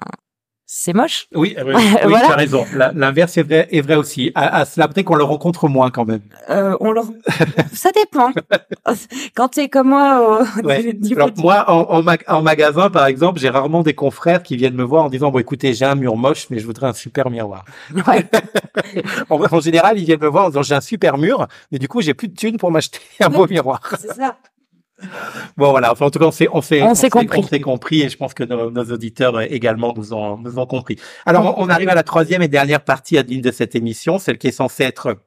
c'est 0.69 0.93
moche. 0.93 1.29
Oui, 1.33 1.57
oui, 1.65 1.75
tu 1.75 2.13
as 2.13 2.35
raison. 2.35 2.65
L'inverse 2.73 3.37
est 3.39 3.45
vrai, 3.45 3.69
est 3.71 3.81
vrai 3.81 3.95
aussi. 3.95 4.33
À, 4.35 4.59
à 4.59 4.65
cela 4.65 4.89
qu'on 5.05 5.15
le 5.15 5.23
rencontre 5.23 5.69
moins 5.69 5.91
quand 5.91 6.05
même. 6.05 6.23
Euh, 6.51 6.77
on 6.81 6.91
le... 6.91 7.03
Ça 7.73 7.93
dépend. 7.93 8.33
quand 9.37 9.49
tu 9.49 9.61
es 9.61 9.69
comme 9.69 9.91
moi 9.91 10.45
au 10.65 10.69
Alors, 10.69 11.31
moi, 11.37 11.65
en, 11.71 12.05
en, 12.27 12.43
magasin, 12.43 12.91
par 12.91 13.07
exemple, 13.07 13.39
j'ai 13.39 13.49
rarement 13.49 13.83
des 13.83 13.95
confrères 13.95 14.43
qui 14.43 14.57
viennent 14.57 14.75
me 14.75 14.83
voir 14.83 15.05
en 15.05 15.09
disant, 15.09 15.31
bon, 15.31 15.39
écoutez, 15.39 15.73
j'ai 15.73 15.85
un 15.85 15.95
mur 15.95 16.17
moche, 16.17 16.49
mais 16.51 16.59
je 16.59 16.67
voudrais 16.67 16.89
un 16.89 16.95
super 16.95 17.31
miroir. 17.31 17.65
Ouais. 17.95 18.27
en, 19.31 19.41
en, 19.41 19.61
général, 19.61 19.99
ils 19.99 20.05
viennent 20.05 20.21
me 20.21 20.29
voir 20.29 20.47
en 20.47 20.49
disant, 20.49 20.63
j'ai 20.63 20.75
un 20.75 20.81
super 20.81 21.17
mur, 21.17 21.47
mais 21.71 21.79
du 21.79 21.87
coup, 21.87 22.01
j'ai 22.01 22.15
plus 22.15 22.29
de 22.29 22.35
thunes 22.35 22.57
pour 22.57 22.73
m'acheter 22.73 22.99
un 23.21 23.29
beau 23.29 23.47
miroir. 23.47 23.81
C'est 24.01 24.15
ça. 24.15 24.37
Bon 25.57 25.71
voilà, 25.71 25.93
enfin, 25.93 26.07
en 26.07 26.11
tout 26.11 26.19
cas 26.19 26.25
on 26.25 26.31
s'est 26.31 26.49
on 26.53 26.63
s'est 26.63 26.83
on, 26.83 26.95
s'est 26.95 27.11
compris. 27.11 28.03
Et 28.03 28.09
je 28.09 28.17
pense 28.17 28.33
que 28.33 28.45
nos, 28.45 28.71
nos, 28.71 28.85
auditeurs 28.85 29.41
également 29.43 29.93
nous 29.95 30.15
ont 30.15 30.39
nous 30.39 30.59
ont 30.59 30.67
compris. 30.67 30.97
Alors 31.27 31.59
on, 31.59 31.69
arrive 31.69 31.91
à 31.91 31.95
la 31.95 32.03
troisième 32.03 32.43
et 32.43 32.49
dernière 32.49 32.83
partie 32.83 33.19
Adeline 33.19 33.43
de 33.43 33.51
cette 33.51 33.75
émission, 33.75 34.19
celle 34.19 34.39
qui 34.39 34.49
est 34.49 34.53
censée 34.53 34.85
être 34.85 35.19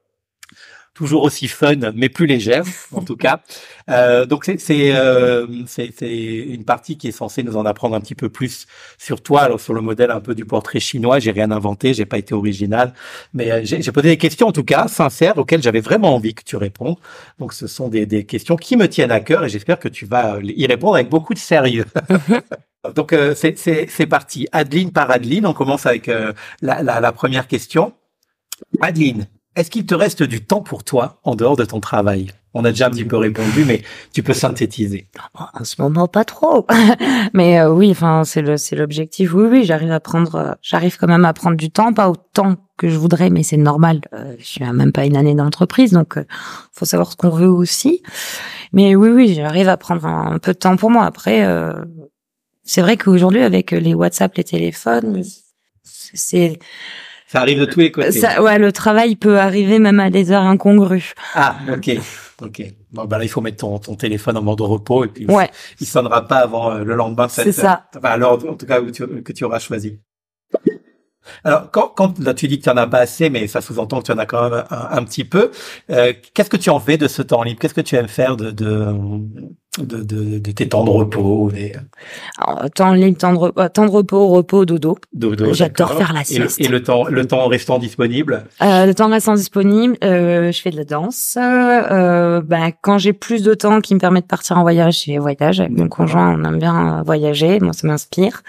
toujours 0.94 1.22
aussi 1.22 1.48
fun, 1.48 1.92
mais 1.94 2.08
plus 2.08 2.26
légère 2.26 2.64
en 2.92 3.02
tout 3.02 3.16
cas. 3.16 3.40
Euh, 3.88 4.26
donc 4.26 4.44
c'est 4.44 4.58
c'est 4.58 4.94
euh, 4.94 5.46
une 5.46 6.64
partie 6.64 6.96
qui 6.96 7.08
est 7.08 7.12
censée 7.12 7.42
nous 7.42 7.56
en 7.56 7.64
apprendre 7.66 7.96
un 7.96 8.00
petit 8.00 8.14
peu 8.14 8.28
plus 8.28 8.66
sur 8.98 9.22
toi, 9.22 9.42
alors 9.42 9.60
sur 9.60 9.74
le 9.74 9.80
modèle 9.80 10.10
un 10.10 10.20
peu 10.20 10.34
du 10.34 10.44
portrait 10.44 10.80
chinois. 10.80 11.18
J'ai 11.18 11.32
rien 11.32 11.50
inventé, 11.50 11.94
j'ai 11.94 12.06
pas 12.06 12.18
été 12.18 12.34
original, 12.34 12.92
mais 13.34 13.50
euh, 13.50 13.60
j'ai 13.64 13.92
posé 13.92 14.08
des 14.08 14.18
questions 14.18 14.48
en 14.48 14.52
tout 14.52 14.64
cas 14.64 14.88
sincères 14.88 15.38
auxquelles 15.38 15.62
j'avais 15.62 15.80
vraiment 15.80 16.14
envie 16.14 16.34
que 16.34 16.44
tu 16.44 16.56
répondes. 16.56 16.96
Donc 17.38 17.52
ce 17.52 17.66
sont 17.66 17.88
des 17.88 18.06
des 18.06 18.24
questions 18.24 18.56
qui 18.56 18.76
me 18.76 18.88
tiennent 18.88 19.12
à 19.12 19.20
cœur 19.20 19.44
et 19.44 19.48
j'espère 19.48 19.78
que 19.78 19.88
tu 19.88 20.06
vas 20.06 20.38
y 20.42 20.66
répondre 20.66 20.94
avec 20.96 21.08
beaucoup 21.08 21.34
de 21.34 21.38
sérieux. 21.38 21.86
Donc 22.94 23.12
euh, 23.12 23.34
c'est 23.34 23.56
c'est 23.56 24.06
parti. 24.06 24.48
Adeline 24.52 24.92
par 24.92 25.10
Adeline, 25.10 25.46
on 25.46 25.52
commence 25.52 25.86
avec 25.86 26.08
euh, 26.08 26.32
la, 26.62 26.82
la, 26.82 27.00
la 27.00 27.12
première 27.12 27.46
question. 27.46 27.92
Adeline, 28.80 29.26
est-ce 29.56 29.70
qu'il 29.70 29.84
te 29.84 29.94
reste 29.94 30.22
du 30.22 30.44
temps 30.44 30.62
pour 30.62 30.84
toi 30.84 31.18
en 31.24 31.34
dehors 31.34 31.56
de 31.56 31.64
ton 31.64 31.80
travail? 31.80 32.32
On 32.54 32.64
a 32.64 32.70
déjà 32.70 32.86
un 32.86 32.90
petit 32.90 33.04
peu 33.04 33.16
répondu, 33.16 33.64
mais 33.64 33.82
tu 34.12 34.22
peux 34.22 34.32
synthétiser. 34.32 35.06
En 35.34 35.64
ce 35.64 35.80
moment, 35.80 36.08
pas 36.08 36.24
trop. 36.24 36.66
mais 37.32 37.60
euh, 37.60 37.72
oui, 37.72 37.90
enfin, 37.90 38.22
c'est 38.24 38.42
l'objectif. 38.42 39.34
Oui, 39.34 39.44
oui, 39.48 39.64
j'arrive 39.64 39.92
à 39.92 40.00
prendre, 40.00 40.34
euh, 40.34 40.52
j'arrive 40.62 40.96
quand 40.98 41.06
même 41.06 41.24
à 41.24 41.32
prendre 41.32 41.56
du 41.56 41.70
temps, 41.70 41.92
pas 41.92 42.10
autant 42.10 42.56
que 42.76 42.88
je 42.88 42.96
voudrais, 42.96 43.30
mais 43.30 43.44
c'est 43.44 43.56
normal. 43.56 44.00
Euh, 44.12 44.34
je 44.38 44.44
suis 44.44 44.64
même 44.64 44.92
pas 44.92 45.04
une 45.04 45.16
année 45.16 45.34
d'entreprise, 45.34 45.92
donc 45.92 46.18
faut 46.72 46.84
savoir 46.84 47.12
ce 47.12 47.16
qu'on 47.16 47.30
veut 47.30 47.48
aussi. 47.48 48.02
Mais 48.72 48.96
oui, 48.96 49.10
oui, 49.10 49.34
j'arrive 49.34 49.68
à 49.68 49.76
prendre 49.76 50.06
un, 50.06 50.38
peu 50.38 50.52
de 50.52 50.58
temps 50.58 50.76
pour 50.76 50.90
moi. 50.90 51.04
Après, 51.04 51.46
c'est 52.64 52.82
vrai 52.82 52.96
qu'aujourd'hui, 52.96 53.42
avec 53.42 53.72
les 53.72 53.94
WhatsApp, 53.94 54.34
les 54.36 54.44
téléphones, 54.44 55.22
c'est 55.82 56.58
ça 57.30 57.42
arrive 57.42 57.60
de 57.60 57.64
tous 57.64 57.78
les 57.78 57.92
côtés. 57.92 58.10
Ça, 58.10 58.42
ouais, 58.42 58.58
le 58.58 58.72
travail 58.72 59.14
peut 59.14 59.38
arriver 59.38 59.78
même 59.78 60.00
à 60.00 60.10
des 60.10 60.32
heures 60.32 60.42
incongrues. 60.42 61.12
Ah, 61.34 61.54
ok, 61.72 61.90
ok. 62.42 62.62
Bon, 62.90 63.04
ben 63.04 63.18
là, 63.18 63.24
il 63.24 63.28
faut 63.28 63.40
mettre 63.40 63.58
ton, 63.58 63.78
ton 63.78 63.94
téléphone 63.94 64.36
en 64.36 64.42
mode 64.42 64.60
repos 64.60 65.04
et 65.04 65.08
puis 65.08 65.26
ouais. 65.26 65.48
il 65.80 65.86
sonnera 65.86 66.26
pas 66.26 66.38
avant 66.38 66.72
euh, 66.72 66.82
le 66.82 66.96
lendemain. 66.96 67.28
C'est 67.28 67.52
ça. 67.52 67.84
Enfin, 67.96 68.08
alors, 68.08 68.44
en 68.48 68.54
tout 68.54 68.66
cas, 68.66 68.80
que 68.80 69.32
tu 69.32 69.44
auras 69.44 69.60
choisi. 69.60 70.00
Alors, 71.44 71.70
quand, 71.70 71.92
quand 71.94 72.18
là, 72.18 72.34
tu 72.34 72.48
dis 72.48 72.58
que 72.58 72.64
tu 72.64 72.70
en 72.70 72.76
as 72.76 72.88
pas 72.88 72.98
assez, 72.98 73.30
mais 73.30 73.46
ça 73.46 73.60
sous-entend 73.60 74.00
que 74.00 74.06
tu 74.06 74.12
en 74.12 74.18
as 74.18 74.26
quand 74.26 74.50
même 74.50 74.64
un, 74.68 75.04
petit 75.04 75.24
peu. 75.24 75.52
Euh, 75.90 76.12
Qu'est-ce 76.34 76.50
que 76.50 76.56
tu 76.56 76.70
en 76.70 76.80
fais 76.80 76.98
de 76.98 77.06
ce 77.06 77.22
temps 77.22 77.44
libre? 77.44 77.60
Qu'est-ce 77.60 77.74
que 77.74 77.80
tu 77.80 77.94
aimes 77.94 78.08
faire 78.08 78.36
de, 78.36 78.50
de, 78.50 78.92
de, 79.78 80.02
de, 80.02 80.38
de 80.40 80.50
tes 80.50 80.68
temps 80.68 80.84
de 80.84 80.90
repos 80.90 81.48
des... 81.52 81.72
Alors, 82.38 82.68
temps 82.70 82.92
libre, 82.92 83.16
temps 83.16 83.32
de, 83.32 83.38
repos, 83.38 83.68
temps 83.68 83.86
de 83.86 83.90
repos, 83.90 84.28
repos, 84.28 84.64
dodo. 84.64 84.98
Dodo. 85.12 85.54
J'adore 85.54 85.92
faire 85.92 86.12
la 86.12 86.24
sieste. 86.24 86.60
Et, 86.60 86.66
le, 86.66 86.82
temps, 86.82 87.04
le 87.04 87.24
temps 87.24 87.46
restant 87.46 87.78
disponible? 87.78 88.44
Euh, 88.62 88.86
Le 88.86 88.94
temps 88.94 89.08
restant 89.08 89.34
disponible, 89.34 89.96
euh, 90.02 90.50
je 90.50 90.60
fais 90.60 90.70
de 90.70 90.76
la 90.76 90.84
danse. 90.84 91.38
Euh, 91.40 92.40
bah, 92.42 92.72
quand 92.82 92.98
j'ai 92.98 93.12
plus 93.12 93.44
de 93.44 93.54
temps 93.54 93.80
qui 93.80 93.94
me 93.94 94.00
permet 94.00 94.20
de 94.20 94.26
partir 94.26 94.58
en 94.58 94.62
voyage, 94.62 95.04
je 95.06 95.18
voyage 95.20 95.60
avec 95.60 95.72
mon 95.72 95.88
conjoint. 95.88 96.36
On 96.36 96.44
aime 96.44 96.58
bien 96.58 97.02
voyager. 97.04 97.60
Moi, 97.60 97.72
ça 97.72 97.86
m'inspire. 97.86 98.42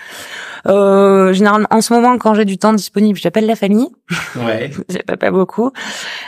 Euh, 0.67 1.33
généralement, 1.33 1.67
en 1.69 1.81
ce 1.81 1.93
moment, 1.93 2.17
quand 2.17 2.33
j'ai 2.33 2.45
du 2.45 2.57
temps 2.57 2.73
disponible, 2.73 3.19
j'appelle 3.19 3.45
la 3.45 3.55
famille. 3.55 3.89
Ouais. 4.37 4.71
j'ai 4.89 5.03
pas, 5.03 5.31
beaucoup. 5.31 5.71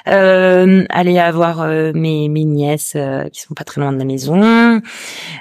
Euh, 0.07 0.85
aller 0.89 1.17
avoir 1.17 1.61
euh, 1.61 1.91
mes, 1.93 2.29
mes 2.29 2.45
nièces 2.45 2.93
euh, 2.95 3.27
qui 3.29 3.41
sont 3.41 3.53
pas 3.53 3.63
très 3.63 3.81
loin 3.81 3.91
de 3.91 3.97
la 3.97 4.05
maison. 4.05 4.81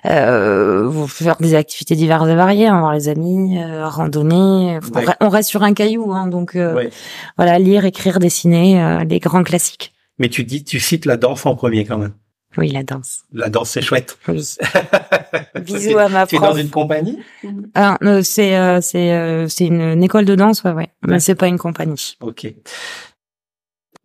Euh, 0.06 0.86
vous 0.88 1.06
faire 1.06 1.36
des 1.36 1.54
activités 1.54 1.94
diverses 1.94 2.28
et 2.28 2.34
variées, 2.34 2.66
hein, 2.66 2.80
voir 2.80 2.92
les 2.92 3.08
amis, 3.08 3.58
euh, 3.58 3.86
randonner. 3.88 4.78
On, 5.20 5.28
reste 5.28 5.48
sur 5.48 5.62
un 5.62 5.74
caillou, 5.74 6.12
hein, 6.12 6.26
donc 6.26 6.56
euh, 6.56 6.88
voilà, 7.36 7.58
lire, 7.58 7.84
écrire, 7.84 8.18
dessiner, 8.18 9.04
les 9.08 9.18
grands 9.18 9.42
classiques. 9.42 9.92
Mais 10.18 10.28
tu 10.28 10.44
dis, 10.44 10.64
tu 10.64 10.80
cites 10.80 11.06
la 11.06 11.16
danse 11.16 11.46
en 11.46 11.54
premier 11.54 11.84
quand 11.84 11.98
même. 11.98 12.12
Oui, 12.58 12.68
la 12.68 12.82
danse. 12.82 13.22
La 13.32 13.48
danse, 13.48 13.70
c'est 13.70 13.80
chouette. 13.80 14.18
Oui. 14.28 14.46
Bisous 15.62 15.96
à 15.96 16.10
ma 16.10 16.26
prof. 16.26 16.28
Tu 16.28 16.36
es 16.36 16.38
dans 16.38 16.54
une 16.54 16.68
compagnie? 16.68 17.18
Ah, 17.74 17.96
C'est 18.22 18.80
c'est 18.82 19.46
c'est 19.48 19.66
une, 19.66 20.02
école 20.02 20.26
de 20.26 20.34
danse, 20.34 20.62
ouais, 20.64 20.72
ouais. 20.72 20.90
Mais 21.06 21.18
c'est 21.18 21.34
pas 21.34 21.48
une 21.48 21.58
compagnie. 21.58 22.16
Ok. 22.20 22.52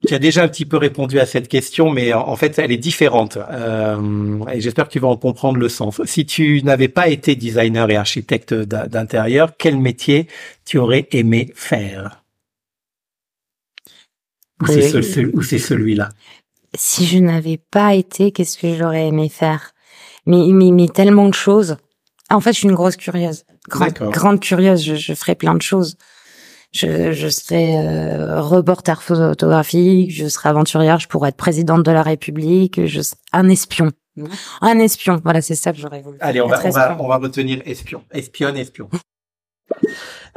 Tu 0.06 0.14
as 0.14 0.19
déjà 0.19 0.44
un 0.44 0.48
petit 0.48 0.65
peu 0.65 0.78
répondu 0.78 1.19
à 1.19 1.26
cette 1.26 1.48
question, 1.48 1.90
mais 1.90 2.14
en 2.14 2.36
fait, 2.36 2.60
elle 2.60 2.72
est 2.72 2.78
différente. 2.78 3.38
Euh, 3.38 4.45
et 4.53 4.61
j'espère 4.61 4.88
que 4.88 4.91
tu 4.91 4.99
vas 4.99 5.07
en 5.07 5.18
comprendre 5.18 5.57
le 5.57 5.69
sens. 5.69 5.99
Si 6.06 6.26
tu 6.26 6.61
n'avais 6.64 6.88
pas 6.88 7.07
été 7.07 7.36
designer 7.36 7.90
et 7.90 7.95
architecte 7.95 8.53
d'intérieur, 8.53 9.53
quel 9.57 9.78
métier 9.80 10.28
tu 10.65 10.78
aurais 10.78 11.07
aimé 11.11 11.52
faire? 11.56 12.24
Ou 14.61 14.68
c'est 15.41 15.60
celui-là? 15.60 16.10
Si 16.76 17.07
je 17.07 17.18
n'avais 17.18 17.57
pas 17.57 17.95
été, 17.95 18.32
qu'est-ce 18.32 18.57
que 18.57 18.76
j'aurais 18.76 19.07
aimé 19.07 19.30
faire? 19.30 19.74
Mais, 20.28 20.45
mais, 20.52 20.69
mais 20.69 20.90
tellement 20.90 21.28
de 21.28 21.34
choses. 21.34 21.78
En 22.30 22.40
fait, 22.40 22.53
je 22.53 22.60
suis 22.60 22.68
une 22.68 22.76
grosse 22.76 22.98
curieuse. 22.98 23.45
Grande, 23.68 23.94
grande 23.94 24.40
curieuse, 24.41 24.84
je, 24.84 24.95
je 24.95 25.14
ferais 25.14 25.36
plein 25.36 25.56
de 25.56 25.61
choses 25.61 25.98
je, 26.78 27.12
je 27.12 27.28
serais 27.28 27.76
euh, 27.76 28.41
reporter 28.41 29.02
photographique, 29.02 30.12
je 30.12 30.28
serais 30.28 30.49
aventurière, 30.49 30.99
je 30.99 31.08
pourrais 31.08 31.30
être 31.30 31.38
présidente 31.38 31.84
de 31.84 31.91
la 31.91 32.04
République, 32.04 32.86
je 32.86 33.02
un 33.34 33.49
espion. 33.49 33.91
Un 34.62 34.80
espion, 34.80 35.22
voilà, 35.24 35.41
c'est 35.41 35.56
ça 35.56 35.72
que 35.72 35.78
j'aurais 35.78 36.02
voulu. 36.02 36.18
Allez, 36.22 36.41
on 36.41 36.48
va, 36.48 36.60
on 36.66 36.70
va, 36.70 36.98
on 36.99 37.08
va 37.08 37.18
retenir 37.18 37.62
espion, 37.66 38.04
espionne, 38.12 38.58
espion. 38.58 38.90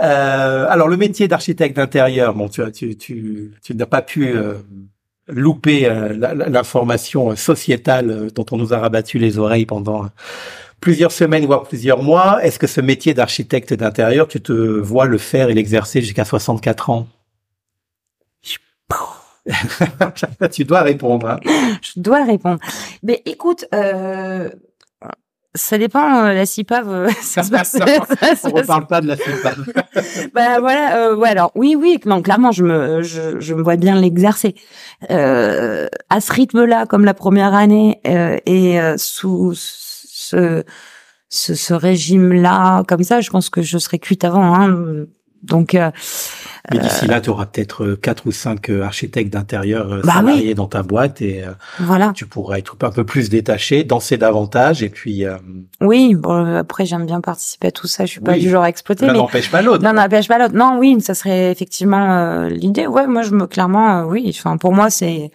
euh, 0.03 0.67
alors 0.69 0.89
le 0.89 0.97
métier 0.97 1.29
d'architecte 1.29 1.77
d'intérieur, 1.77 2.35
bon, 2.35 2.49
tu, 2.49 2.61
tu, 2.73 2.97
tu, 2.97 3.55
tu 3.63 3.75
n'as 3.75 3.87
pas 3.87 4.03
pu 4.03 4.29
euh, 4.29 4.55
louper 5.29 5.87
euh, 5.87 6.13
l'information 6.49 7.35
sociétale 7.37 8.11
euh, 8.11 8.31
dont 8.35 8.47
on 8.51 8.57
nous 8.57 8.75
a 8.75 8.79
rabattu 8.79 9.19
les 9.19 9.39
oreilles 9.39 9.67
pendant 9.67 10.07
plusieurs 10.81 11.13
semaines, 11.13 11.47
voire 11.47 11.65
plusieurs 11.65 12.03
mois. 12.03 12.45
Est-ce 12.45 12.59
que 12.59 12.67
ce 12.67 12.81
métier 12.81 13.15
d'architecte 13.15 13.75
d'intérieur, 13.75 14.29
tu 14.29 14.41
te 14.41 14.53
vois 14.53 15.07
le 15.07 15.19
faire 15.19 15.51
et 15.51 15.55
l'exercer 15.55 16.01
jusqu'à 16.01 16.25
64 16.25 16.91
ans? 16.91 17.07
Tu 20.53 20.65
dois 20.65 20.83
répondre. 20.83 21.29
Hein. 21.29 21.41
Je 21.83 21.93
dois 21.97 22.25
répondre. 22.25 22.59
Mais 23.03 23.23
écoute, 23.25 23.65
euh, 23.75 24.51
ça 25.55 25.79
dépend. 25.79 26.25
Euh, 26.25 26.33
la 26.33 26.47
CIPAV, 26.47 26.89
euh, 26.89 27.11
ça, 27.23 27.43
ça, 27.43 27.65
ça, 27.65 27.85
on 28.45 28.51
reparle 28.51 28.87
pas 28.87 29.01
de 29.01 29.09
la 29.09 29.17
CIPAV. 29.17 29.73
bah 30.35 30.61
voilà. 30.61 30.97
Euh, 30.99 31.17
ouais. 31.17 31.29
Alors 31.29 31.53
oui, 31.55 31.75
oui. 31.77 31.99
Non, 32.05 32.23
clairement, 32.23 32.53
je 32.53 32.65
me, 32.65 33.03
je, 33.03 33.41
je 33.41 33.55
me 33.55 33.63
vois 33.63 33.77
bien 33.77 34.01
l'exercer. 34.01 34.55
Euh, 35.11 35.89
à 36.09 36.21
ce 36.21 36.33
rythme-là, 36.33 36.87
comme 36.87 37.05
la 37.05 37.15
première 37.15 37.55
année, 37.55 38.01
euh, 38.07 38.37
et 38.47 38.79
sous 38.97 39.55
ce, 40.31 40.65
ce, 41.29 41.55
ce 41.55 41.75
régime-là, 41.75 42.83
comme 42.89 43.05
ça, 43.05 43.21
je 43.21 43.31
pense 43.31 43.51
que 43.51 43.63
je 43.63 43.79
serais 43.79 43.99
cuite 43.99 44.25
avant. 44.25 44.55
Hein. 44.55 45.07
Donc, 45.43 45.75
euh, 45.75 45.91
mais 46.71 46.79
d'ici 46.79 47.07
là, 47.07 47.21
tu 47.23 47.31
auras 47.31 47.47
peut-être 47.47 47.85
euh, 47.85 47.97
quatre 47.97 48.27
ou 48.27 48.33
cinq 48.33 48.69
euh, 48.69 48.83
architectes 48.83 49.33
d'intérieur 49.33 50.01
bah 50.05 50.17
salariés 50.17 50.55
dans 50.55 50.67
ta 50.67 50.83
boîte 50.83 51.23
et 51.23 51.43
voilà. 51.79 52.13
tu 52.15 52.27
pourras 52.27 52.59
être 52.59 52.77
un 52.83 52.91
peu 52.91 53.05
plus 53.05 53.31
détaché, 53.31 53.83
danser 53.83 54.19
davantage 54.19 54.83
et 54.83 54.91
puis. 54.91 55.25
Oui, 55.81 56.15
bon 56.15 56.57
après 56.57 56.85
j'aime 56.85 57.07
bien 57.07 57.23
participer 57.23 57.69
à 57.69 57.73
tout 57.73 57.87
ça. 57.87 58.05
Je 58.05 58.11
suis 58.11 58.21
pas 58.21 58.37
du 58.39 58.51
genre 58.51 58.65
à 58.65 58.69
exploiter. 58.69 59.07
L'un 59.07 59.15
n'empêche 59.15 59.51
pas 59.51 59.63
l'autre. 59.63 59.83
L'un 59.83 59.95
n'empêche 59.95 60.29
pas 60.29 60.39
l'autre. 60.39 60.55
Non, 60.55 60.77
oui, 60.79 61.01
ça 61.01 61.15
serait 61.15 61.51
effectivement 61.51 62.47
l'idée. 62.49 62.87
Ouais, 62.87 63.07
moi 63.07 63.23
je 63.23 63.31
me 63.31 63.47
clairement, 63.47 64.05
oui. 64.05 64.35
Enfin 64.39 64.59
pour 64.59 64.75
moi 64.75 64.91
c'est 64.91 65.31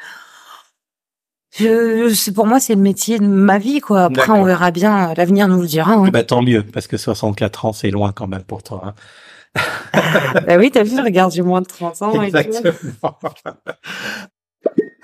je, 1.58 2.32
pour 2.32 2.46
moi, 2.46 2.60
c'est 2.60 2.76
le 2.76 2.82
métier 2.82 3.20
de 3.20 3.26
ma 3.26 3.58
vie, 3.58 3.80
quoi. 3.80 4.04
Après, 4.04 4.32
on 4.32 4.44
verra 4.44 4.72
bien. 4.72 5.14
L'avenir 5.16 5.48
nous 5.48 5.62
le 5.62 5.68
dira. 5.68 5.94
Hein. 5.94 6.10
Bah, 6.10 6.24
tant 6.24 6.42
mieux, 6.42 6.64
parce 6.64 6.88
que 6.88 6.98
64 6.98 7.66
ans, 7.66 7.74
c'est 7.74 7.92
loin 7.92 8.12
quand 8.12 8.28
même 8.28 8.44
pour 8.44 8.64
toi. 8.64 8.94
Hein. 9.56 9.62
bah 10.48 10.58
oui, 10.58 10.70
t'as 10.72 10.84
vu, 10.84 11.00
regarde, 11.00 11.32
j'ai 11.32 11.42
moins 11.42 11.62
de 11.62 11.68
30 11.68 12.02
ans. 12.02 12.22
Exactement. 12.22 12.74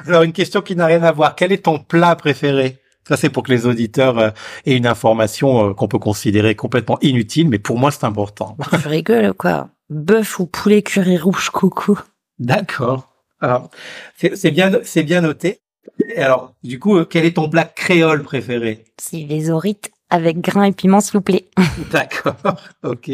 Alors, 0.05 0.23
une 0.23 0.33
question 0.33 0.61
qui 0.61 0.75
n'a 0.75 0.87
rien 0.87 1.03
à 1.03 1.11
voir. 1.11 1.35
Quel 1.35 1.51
est 1.51 1.65
ton 1.65 1.79
plat 1.79 2.15
préféré? 2.15 2.79
Ça, 3.07 3.17
c'est 3.17 3.29
pour 3.29 3.43
que 3.43 3.51
les 3.51 3.65
auditeurs 3.65 4.19
euh, 4.19 4.29
aient 4.65 4.75
une 4.75 4.87
information 4.87 5.69
euh, 5.69 5.73
qu'on 5.73 5.87
peut 5.87 5.99
considérer 5.99 6.55
complètement 6.55 6.97
inutile, 7.01 7.49
mais 7.49 7.59
pour 7.59 7.77
moi, 7.77 7.91
c'est 7.91 8.03
important. 8.03 8.57
Je 8.71 8.89
rigole, 8.89 9.33
quoi? 9.33 9.69
Bœuf 9.89 10.39
ou 10.39 10.45
poulet 10.45 10.81
curry 10.81 11.17
rouge 11.17 11.49
coucou. 11.49 11.99
D'accord. 12.39 13.09
Alors, 13.39 13.69
c'est 14.15 14.51
bien, 14.51 14.71
c'est 14.83 15.03
bien 15.03 15.21
noté. 15.21 15.61
Et 16.09 16.17
alors, 16.17 16.53
du 16.63 16.79
coup, 16.79 16.97
euh, 16.97 17.05
quel 17.05 17.25
est 17.25 17.35
ton 17.35 17.49
plat 17.49 17.65
créole 17.65 18.23
préféré? 18.23 18.85
C'est 18.97 19.25
les 19.25 19.49
orites 19.49 19.91
avec 20.09 20.41
grains 20.41 20.65
et 20.65 20.71
piments, 20.71 21.01
s'il 21.01 21.13
vous 21.13 21.21
plaît. 21.21 21.49
D'accord, 21.91 22.35
ok. 22.83 23.11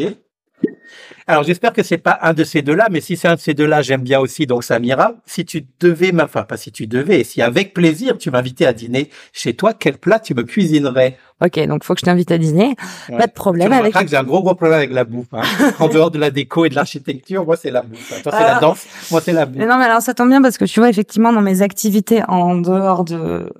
Alors 1.26 1.42
j'espère 1.42 1.74
que 1.74 1.82
c'est 1.82 1.98
pas 1.98 2.18
un 2.22 2.32
de 2.32 2.42
ces 2.42 2.62
deux-là, 2.62 2.88
mais 2.90 3.00
si 3.02 3.16
c'est 3.16 3.28
un 3.28 3.34
de 3.34 3.40
ces 3.40 3.52
deux-là, 3.52 3.82
j'aime 3.82 4.00
bien 4.00 4.18
aussi, 4.18 4.46
donc 4.46 4.64
ça 4.64 4.78
m'ira. 4.78 5.12
Si 5.26 5.44
tu 5.44 5.66
devais, 5.80 6.10
enfin 6.22 6.42
pas 6.44 6.56
si 6.56 6.72
tu 6.72 6.86
devais, 6.86 7.22
si 7.24 7.42
avec 7.42 7.74
plaisir 7.74 8.16
tu 8.16 8.30
m'invitais 8.30 8.64
à 8.64 8.72
dîner 8.72 9.10
chez 9.34 9.54
toi, 9.54 9.74
quel 9.74 9.98
plat 9.98 10.18
tu 10.18 10.34
me 10.34 10.42
cuisinerais? 10.42 11.18
Ok, 11.44 11.60
donc 11.66 11.84
faut 11.84 11.92
que 11.94 12.00
je 12.00 12.06
t'invite 12.06 12.32
à 12.32 12.38
dîner. 12.38 12.74
Ouais. 13.10 13.18
Pas 13.18 13.26
de 13.26 13.32
Tu 13.32 13.34
problème 13.34 13.66
avec. 13.72 13.78
remarqueras 13.80 14.04
que 14.04 14.10
j'ai 14.10 14.16
un 14.16 14.24
gros 14.24 14.42
gros 14.42 14.54
problème 14.54 14.78
avec 14.78 14.92
la 14.92 15.04
bouffe. 15.04 15.26
Hein. 15.32 15.42
en 15.78 15.88
dehors 15.88 16.10
de 16.10 16.18
la 16.18 16.30
déco 16.30 16.64
et 16.64 16.70
de 16.70 16.74
l'architecture, 16.74 17.44
moi 17.44 17.56
c'est 17.56 17.70
la 17.70 17.82
bouffe. 17.82 18.10
hein. 18.12 18.20
Toi 18.22 18.32
c'est 18.32 18.44
la 18.44 18.58
danse, 18.58 18.86
moi 19.10 19.20
c'est 19.20 19.32
la 19.34 19.44
bouffe. 19.44 19.58
Mais 19.58 19.66
non, 19.66 19.76
mais 19.76 19.84
alors 19.84 20.00
ça 20.00 20.14
tombe 20.14 20.30
bien 20.30 20.40
parce 20.40 20.56
que 20.56 20.64
tu 20.64 20.80
vois 20.80 20.88
effectivement 20.88 21.32
dans 21.32 21.42
mes 21.42 21.60
activités 21.60 22.22
en 22.26 22.54
dehors 22.56 23.04
de 23.04 23.52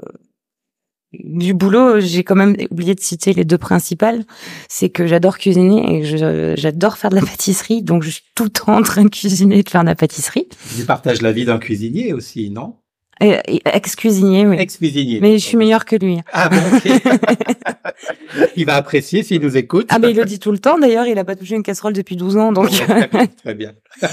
du 1.13 1.55
boulot, 1.55 2.01
j'ai 2.01 2.23
quand 2.23 2.35
même 2.35 2.57
oublié 2.71 2.95
de 2.95 3.01
citer 3.01 3.33
les 3.33 3.45
deux 3.45 3.59
principales. 3.59 4.25
C'est 4.69 4.91
que 4.91 5.07
j'adore 5.07 5.39
cuisiner 5.39 6.01
et 6.01 6.57
j'adore 6.57 6.99
faire 6.99 7.11
de 7.11 7.17
la 7.17 7.23
pâtisserie, 7.23 7.83
donc 7.83 8.03
je 8.03 8.11
suis 8.11 8.25
tout 8.35 8.45
le 8.45 8.51
temps 8.51 8.77
en 8.77 8.83
train 8.83 9.05
de 9.05 9.09
cuisiner 9.15 9.59
et 9.59 9.63
de 9.63 9.69
faire 9.69 9.83
de 9.83 9.87
la 9.87 9.95
pâtisserie. 9.95 10.49
Tu 10.77 10.85
partages 10.85 11.23
la 11.23 11.33
vie 11.33 11.45
d'un 11.45 11.59
cuisinier 11.59 12.13
aussi, 12.13 12.51
non? 12.51 12.77
Et 13.21 13.61
ex-cuisinier, 13.65 14.47
oui. 14.47 14.57
Ex-cuisinier. 14.59 15.19
Mais 15.21 15.39
je 15.39 15.45
suis 15.45 15.57
meilleure 15.57 15.85
que 15.85 15.97
lui. 15.97 16.19
Ah 16.33 16.49
bon, 16.49 16.57
ok. 16.77 17.03
il 18.57 18.65
va 18.65 18.77
apprécier 18.77 19.23
s'il 19.23 19.41
nous 19.43 19.57
écoute. 19.57 19.87
Ah 19.91 19.99
mais 19.99 20.11
il 20.11 20.17
le 20.17 20.25
dit 20.25 20.39
tout 20.39 20.53
le 20.53 20.59
temps 20.59 20.79
d'ailleurs, 20.79 21.07
il 21.07 21.19
a 21.19 21.25
pas 21.25 21.35
touché 21.35 21.55
une 21.57 21.63
casserole 21.63 21.93
depuis 21.95 22.15
12 22.17 22.37
ans 22.37 22.53
donc 22.53 22.71
très 22.71 23.09
bien, 23.09 23.27
très 23.43 23.55
bien. 23.55 23.73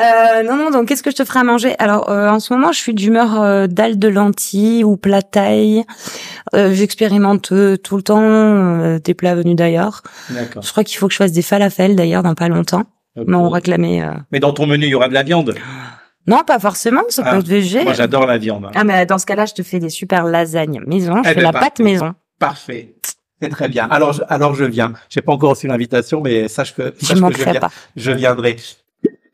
Euh, 0.00 0.42
non, 0.42 0.56
non, 0.56 0.70
donc 0.70 0.88
qu'est-ce 0.88 1.02
que 1.02 1.10
je 1.12 1.16
te 1.16 1.24
ferai 1.24 1.40
à 1.40 1.44
manger? 1.44 1.74
Alors, 1.78 2.10
euh, 2.10 2.28
en 2.28 2.40
ce 2.40 2.52
moment, 2.52 2.72
je 2.72 2.78
suis 2.78 2.92
d'humeur 2.94 3.40
euh, 3.40 3.66
dalle 3.68 3.98
de 3.98 4.08
lentilles 4.08 4.82
ou 4.82 4.96
plat 4.96 5.22
taille. 5.22 5.84
Euh, 6.54 6.72
J'expérimente 6.74 7.52
euh, 7.52 7.76
tout 7.76 7.96
le 7.96 8.02
temps 8.02 8.20
euh, 8.22 8.98
des 8.98 9.14
plats 9.14 9.34
venus 9.36 9.54
d'ailleurs. 9.54 10.02
D'accord. 10.30 10.62
Je 10.62 10.70
crois 10.72 10.82
qu'il 10.82 10.98
faut 10.98 11.06
que 11.06 11.12
je 11.12 11.18
fasse 11.18 11.30
des 11.32 11.42
falafels 11.42 11.94
d'ailleurs 11.94 12.22
dans 12.24 12.34
pas 12.34 12.48
longtemps. 12.48 12.84
Ok. 13.16 13.24
Mais 13.28 13.36
on 13.36 13.48
réclamait... 13.48 14.02
euh, 14.02 14.10
Mais 14.32 14.40
dans 14.40 14.52
ton 14.52 14.66
menu, 14.66 14.86
il 14.86 14.90
y 14.90 14.94
aura 14.94 15.08
de 15.08 15.14
la 15.14 15.22
viande. 15.22 15.54
Non, 16.26 16.42
pas 16.46 16.58
forcément, 16.58 17.02
ça 17.08 17.22
Ah, 17.26 17.32
peut 17.32 17.38
être 17.38 17.48
végé. 17.48 17.82
Moi, 17.84 17.94
j'adore 17.94 18.26
la 18.26 18.38
viande. 18.38 18.68
Ah, 18.74 18.84
mais 18.84 19.06
dans 19.06 19.18
ce 19.18 19.26
cas-là, 19.26 19.46
je 19.46 19.54
te 19.54 19.62
fais 19.62 19.78
des 19.80 19.88
super 19.90 20.24
lasagnes 20.24 20.80
maison. 20.86 21.16
Je 21.24 21.30
Eh 21.30 21.34
fais 21.34 21.34
ben, 21.36 21.42
la 21.42 21.52
parfait. 21.52 21.68
pâte 21.70 21.78
maison. 21.80 22.14
Parfait. 22.38 22.94
C'est 23.40 23.48
très 23.48 23.68
bien. 23.68 23.88
Alors, 23.90 24.12
je, 24.12 24.22
alors 24.28 24.54
je 24.54 24.64
viens. 24.64 24.92
J'ai 25.08 25.20
pas 25.20 25.32
encore 25.32 25.50
reçu 25.50 25.66
l'invitation, 25.66 26.20
mais 26.20 26.46
sache 26.46 26.74
que, 26.76 26.94
Je 27.00 27.06
sache 27.06 27.20
que 27.20 27.32
je, 27.38 27.42
viens, 27.44 27.54
pas. 27.60 27.70
je 27.96 28.12
viendrai. 28.12 28.56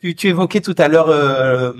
Tu, 0.00 0.14
tu 0.14 0.28
évoquais 0.28 0.60
tout 0.60 0.74
à 0.78 0.88
l'heure 0.88 1.08
euh, 1.10 1.72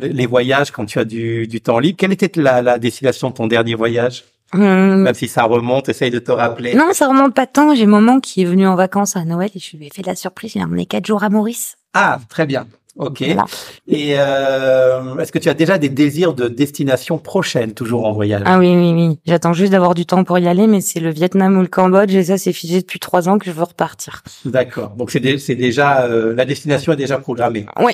les 0.00 0.26
voyages 0.26 0.70
quand 0.70 0.84
tu 0.84 0.98
as 0.98 1.04
du, 1.04 1.46
du 1.48 1.60
temps 1.60 1.78
libre. 1.78 1.96
Quelle 1.98 2.12
était 2.12 2.30
la, 2.40 2.62
la 2.62 2.78
destination 2.78 3.30
de 3.30 3.34
ton 3.34 3.46
dernier 3.48 3.74
voyage? 3.74 4.24
Hum, 4.54 5.02
Même 5.02 5.14
si 5.14 5.26
ça 5.26 5.44
remonte, 5.44 5.88
essaye 5.88 6.10
de 6.10 6.18
te 6.18 6.30
rappeler. 6.30 6.74
Non, 6.74 6.92
ça 6.92 7.08
remonte 7.08 7.34
pas 7.34 7.46
tant. 7.46 7.74
J'ai 7.74 7.86
maman 7.86 8.20
qui 8.20 8.42
est 8.42 8.44
venue 8.44 8.66
en 8.66 8.74
vacances 8.76 9.16
à 9.16 9.24
Noël 9.24 9.50
et 9.54 9.58
je 9.58 9.76
lui 9.76 9.86
ai 9.86 9.90
fait 9.92 10.06
la 10.06 10.14
surprise. 10.14 10.52
J'ai 10.52 10.62
emmené 10.62 10.84
quatre 10.86 11.06
jours 11.06 11.24
à 11.24 11.30
Maurice. 11.30 11.76
Ah, 11.94 12.20
très 12.28 12.44
bien. 12.46 12.66
Ok. 12.98 13.22
Voilà. 13.22 13.44
Et 13.88 14.14
euh, 14.18 15.16
est-ce 15.18 15.32
que 15.32 15.38
tu 15.38 15.48
as 15.48 15.54
déjà 15.54 15.78
des 15.78 15.88
désirs 15.88 16.34
de 16.34 16.48
destination 16.48 17.16
prochaine, 17.18 17.72
toujours 17.72 18.06
en 18.06 18.12
voyage? 18.12 18.42
Ah 18.44 18.58
oui, 18.58 18.74
oui, 18.76 18.92
oui. 18.92 19.18
J'attends 19.24 19.54
juste 19.54 19.72
d'avoir 19.72 19.94
du 19.94 20.04
temps 20.04 20.24
pour 20.24 20.38
y 20.38 20.46
aller, 20.46 20.66
mais 20.66 20.80
c'est 20.82 21.00
le 21.00 21.10
Vietnam 21.10 21.56
ou 21.56 21.62
le 21.62 21.68
Cambodge, 21.68 22.14
et 22.14 22.24
ça, 22.24 22.36
c'est 22.36 22.52
figé 22.52 22.80
depuis 22.82 22.98
trois 23.00 23.28
ans 23.30 23.38
que 23.38 23.46
je 23.46 23.50
veux 23.50 23.62
repartir. 23.62 24.22
D'accord. 24.44 24.90
Donc 24.90 25.10
c'est 25.10 25.20
dé- 25.20 25.38
c'est 25.38 25.54
déjà 25.54 26.02
euh, 26.02 26.34
la 26.34 26.44
destination 26.44 26.92
est 26.92 26.96
déjà 26.96 27.16
programmée. 27.18 27.64
Oui. 27.80 27.92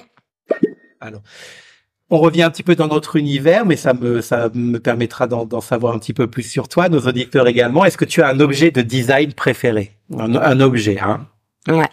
Alors, 1.01 1.21
on 2.11 2.19
revient 2.19 2.43
un 2.43 2.51
petit 2.51 2.63
peu 2.65 2.75
dans 2.75 2.89
notre 2.89 3.15
univers, 3.17 3.65
mais 3.67 3.77
ça 3.77 3.95
me 3.95 4.21
ça 4.21 4.51
me 4.53 4.79
permettra 4.79 5.27
d'en 5.29 5.45
d'en 5.45 5.61
savoir 5.61 5.95
un 5.95 5.99
petit 6.01 6.15
peu 6.15 6.27
plus 6.27 6.43
sur 6.43 6.67
toi, 6.67 6.89
nos 6.89 7.01
auditeurs 7.07 7.47
également. 7.47 7.85
Est-ce 7.85 7.99
que 7.99 8.05
tu 8.05 8.21
as 8.23 8.29
un 8.29 8.41
objet 8.41 8.71
de 8.73 8.83
design 8.83 9.33
préféré? 9.33 9.93
Un, 10.19 10.35
un 10.35 10.61
objet, 10.61 10.99
hein? 10.99 11.27
Ouais. 11.69 11.87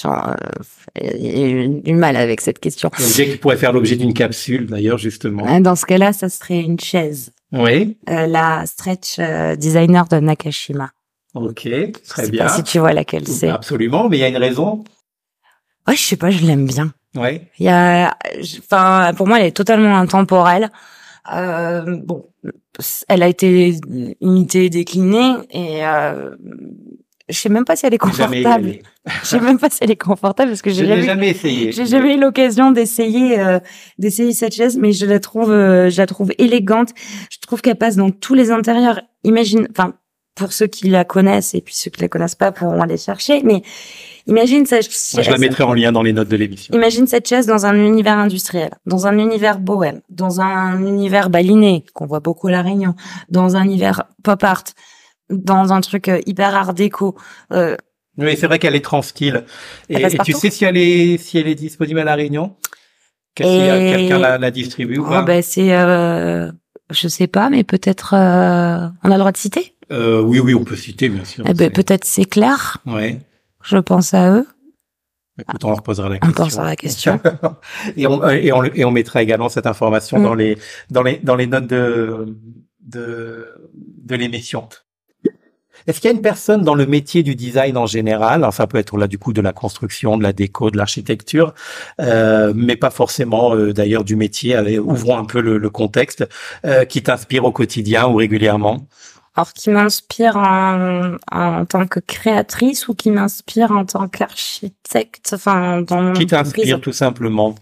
Genre, 0.00 0.28
euh, 0.30 1.04
J'ai 1.20 1.50
eu 1.50 1.68
du 1.68 1.92
mal 1.94 2.16
avec 2.16 2.40
cette 2.40 2.58
question. 2.58 2.90
Un 2.98 3.04
objet 3.04 3.28
qui 3.30 3.36
pourrait 3.36 3.56
faire 3.56 3.72
l'objet 3.72 3.96
d'une 3.96 4.14
capsule, 4.14 4.66
d'ailleurs, 4.66 4.98
justement. 4.98 5.46
Hein, 5.46 5.60
Dans 5.60 5.76
ce 5.76 5.84
cas-là, 5.86 6.12
ça 6.12 6.28
serait 6.28 6.60
une 6.60 6.80
chaise. 6.80 7.32
Oui. 7.52 7.96
Euh, 8.08 8.26
la 8.26 8.64
stretch 8.66 9.16
euh, 9.18 9.54
designer 9.56 10.08
de 10.08 10.16
Nakashima. 10.16 10.90
Ok. 11.34 11.62
Je 11.64 11.90
Très 12.08 12.24
sais 12.26 12.30
bien. 12.30 12.46
pas 12.46 12.56
si 12.56 12.62
tu 12.62 12.78
vois 12.78 12.92
laquelle 12.92 13.26
c'est. 13.26 13.48
Absolument. 13.48 14.08
Mais 14.08 14.18
il 14.18 14.20
y 14.20 14.24
a 14.24 14.28
une 14.28 14.36
raison. 14.36 14.84
Ouais, 15.86 15.96
je 15.96 16.02
sais 16.02 16.16
pas, 16.16 16.30
je 16.30 16.44
l'aime 16.46 16.66
bien. 16.66 16.92
Oui. 17.16 17.40
Il 17.58 17.66
y 17.66 17.68
a, 17.68 18.16
enfin, 18.58 19.12
pour 19.16 19.26
moi, 19.26 19.40
elle 19.40 19.46
est 19.46 19.56
totalement 19.56 19.96
intemporelle. 19.98 20.70
Euh, 21.32 21.98
bon, 22.02 22.26
elle 23.08 23.22
a 23.22 23.28
été 23.28 23.76
imitée, 24.20 24.70
déclinée, 24.70 25.34
et 25.50 25.84
euh, 25.86 26.34
je 27.32 27.38
sais 27.38 27.48
même 27.48 27.64
pas 27.64 27.76
si 27.76 27.86
elle 27.86 27.94
est 27.94 27.98
confortable. 27.98 28.74
Je 29.22 29.26
sais 29.26 29.40
même 29.40 29.58
pas 29.58 29.68
si 29.70 29.78
elle 29.80 29.90
est 29.90 29.96
confortable 29.96 30.50
parce 30.50 30.62
que 30.62 30.70
Je 30.70 30.76
j'ai 30.76 30.82
n'ai 30.82 30.88
jamais, 30.88 31.02
jamais 31.02 31.28
essayé. 31.30 31.72
j'ai 31.72 31.86
jamais 31.86 32.14
eu 32.14 32.20
l'occasion 32.20 32.70
d'essayer, 32.70 33.40
euh, 33.40 33.58
d'essayer 33.98 34.32
cette 34.32 34.54
chaise, 34.54 34.76
mais 34.78 34.92
je 34.92 35.06
la 35.06 35.18
trouve, 35.18 35.50
euh, 35.50 35.90
je 35.90 35.98
la 35.98 36.06
trouve 36.06 36.32
élégante. 36.38 36.90
Je 37.30 37.38
trouve 37.38 37.60
qu'elle 37.62 37.76
passe 37.76 37.96
dans 37.96 38.10
tous 38.10 38.34
les 38.34 38.50
intérieurs. 38.50 39.00
Imagine, 39.24 39.66
enfin, 39.70 39.94
pour 40.34 40.52
ceux 40.52 40.66
qui 40.66 40.88
la 40.88 41.04
connaissent 41.04 41.54
et 41.54 41.60
puis 41.60 41.74
ceux 41.74 41.90
qui 41.90 42.00
la 42.00 42.08
connaissent 42.08 42.34
pas 42.34 42.52
pourront 42.52 42.80
aller 42.80 42.96
chercher, 42.96 43.42
mais 43.42 43.62
imagine 44.26 44.64
cette 44.66 44.88
Moi, 45.14 45.22
je 45.22 45.30
la 45.30 45.38
mettrai 45.38 45.62
en 45.64 45.74
lien 45.74 45.92
dans 45.92 46.02
les 46.02 46.12
notes 46.12 46.28
de 46.28 46.36
l'émission. 46.36 46.74
Imagine 46.74 47.06
cette 47.06 47.28
chaise 47.28 47.46
dans 47.46 47.66
un 47.66 47.74
univers 47.74 48.16
industriel, 48.18 48.70
dans 48.86 49.06
un 49.06 49.18
univers 49.18 49.58
bohème, 49.58 50.00
dans 50.08 50.40
un 50.40 50.78
univers 50.80 51.28
baliné, 51.28 51.84
qu'on 51.92 52.06
voit 52.06 52.20
beaucoup 52.20 52.48
à 52.48 52.52
La 52.52 52.62
Réunion, 52.62 52.94
dans 53.28 53.56
un 53.56 53.64
univers 53.64 54.04
pop 54.22 54.42
art, 54.42 54.64
dans 55.32 55.72
un 55.72 55.80
truc 55.80 56.08
euh, 56.08 56.20
hyper 56.26 56.54
art 56.54 56.74
déco. 56.74 57.16
Euh, 57.52 57.76
Oui, 58.18 58.36
c'est 58.36 58.46
vrai 58.46 58.58
qu'elle 58.58 58.74
est 58.76 58.84
trans-style. 58.84 59.44
Et, 59.88 60.06
tu 60.24 60.32
sais 60.32 60.50
si 60.50 60.64
elle 60.64 60.76
est, 60.76 61.16
si 61.18 61.38
elle 61.38 61.48
est 61.48 61.54
disponible 61.54 61.98
à 62.00 62.04
La 62.04 62.14
Réunion? 62.14 62.56
Que 63.34 63.44
si 63.44 63.50
Et- 63.50 63.70
euh, 63.70 63.96
quelqu'un 63.96 64.18
la, 64.18 64.38
la 64.38 64.50
distribue 64.50 64.98
ou 64.98 65.04
oh, 65.06 65.08
pas? 65.08 65.22
ben 65.22 65.42
c'est, 65.42 65.74
euh, 65.74 66.52
je 66.90 67.08
sais 67.08 67.26
pas, 67.26 67.48
mais 67.48 67.64
peut-être 67.64 68.14
euh, 68.14 68.88
on 69.02 69.10
a 69.10 69.14
le 69.14 69.18
droit 69.18 69.32
de 69.32 69.38
citer? 69.38 69.74
Euh, 69.90 70.20
oui, 70.20 70.38
oui, 70.38 70.54
on 70.54 70.64
peut 70.64 70.76
citer, 70.76 71.08
bien 71.08 71.24
sûr. 71.24 71.44
Eh 71.48 71.54
ben, 71.54 71.70
peut-être 71.70 72.04
c'est 72.04 72.24
clair. 72.26 72.78
Ouais. 72.86 73.18
Je 73.64 73.78
pense 73.78 74.12
à 74.14 74.30
eux. 74.32 74.46
Écoute, 75.40 75.64
on 75.64 75.70
leur 75.70 75.82
posera 75.82 76.10
la 76.10 76.16
On 76.16 76.18
question. 76.18 76.44
pensera 76.44 76.62
à 76.62 76.66
la 76.66 76.76
question. 76.76 77.20
et 77.96 78.06
on, 78.06 78.28
et 78.28 78.52
on, 78.52 78.64
et 78.64 78.84
on 78.84 78.90
mettra 78.90 79.22
également 79.22 79.48
cette 79.48 79.66
information 79.66 80.18
Mm. 80.18 80.22
dans 80.22 80.34
les, 80.34 80.58
dans 80.90 81.02
les, 81.02 81.18
dans 81.22 81.36
les 81.36 81.46
notes 81.46 81.66
de, 81.66 82.36
de, 82.80 83.48
de 83.74 84.14
l'émission. 84.14 84.68
Est-ce 85.86 86.00
qu'il 86.00 86.10
y 86.10 86.12
a 86.12 86.16
une 86.16 86.22
personne 86.22 86.62
dans 86.62 86.74
le 86.74 86.86
métier 86.86 87.22
du 87.22 87.34
design 87.34 87.76
en 87.76 87.86
général, 87.86 88.42
alors 88.42 88.54
ça 88.54 88.66
peut 88.66 88.78
être 88.78 88.96
là 88.96 89.06
du 89.06 89.18
coup 89.18 89.32
de 89.32 89.40
la 89.40 89.52
construction, 89.52 90.16
de 90.16 90.22
la 90.22 90.32
déco, 90.32 90.70
de 90.70 90.76
l'architecture, 90.76 91.54
euh, 92.00 92.52
mais 92.54 92.76
pas 92.76 92.90
forcément 92.90 93.54
euh, 93.54 93.72
d'ailleurs 93.72 94.04
du 94.04 94.16
métier. 94.16 94.54
Allez, 94.54 94.78
ouvrons 94.78 95.18
un 95.18 95.24
peu 95.24 95.40
le, 95.40 95.58
le 95.58 95.70
contexte, 95.70 96.26
euh, 96.64 96.84
qui 96.84 97.02
t'inspire 97.02 97.44
au 97.44 97.52
quotidien 97.52 98.06
ou 98.06 98.16
régulièrement? 98.16 98.86
Alors 99.34 99.54
qui 99.54 99.70
m'inspire 99.70 100.36
en, 100.36 101.16
en 101.30 101.64
tant 101.64 101.86
que 101.86 102.00
créatrice 102.00 102.86
ou 102.88 102.94
qui 102.94 103.10
m'inspire 103.10 103.72
en 103.72 103.86
tant 103.86 104.06
qu'architecte, 104.06 105.30
enfin 105.32 105.80
dans 105.80 106.02
mon 106.02 106.12
Qui 106.12 106.26
t'inspire 106.26 106.82
tout 106.82 106.92
simplement 106.92 107.54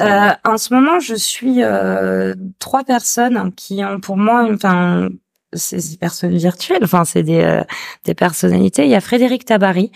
Euh, 0.00 0.30
en 0.44 0.58
ce 0.58 0.74
moment, 0.74 0.98
je 0.98 1.14
suis 1.14 1.62
euh, 1.62 2.34
trois 2.58 2.82
personnes 2.82 3.52
qui 3.54 3.84
ont 3.84 4.00
pour 4.00 4.16
moi, 4.16 4.48
enfin, 4.52 5.08
c'est 5.54 5.90
des 5.90 5.96
personnes 5.96 6.36
virtuelles, 6.36 6.84
enfin, 6.84 7.04
c'est 7.04 7.22
des 7.22 7.42
euh, 7.42 7.62
des 8.04 8.14
personnalités. 8.14 8.84
Il 8.84 8.90
y 8.90 8.94
a 8.94 9.00
Frédéric 9.00 9.44
Tabary, 9.44 9.90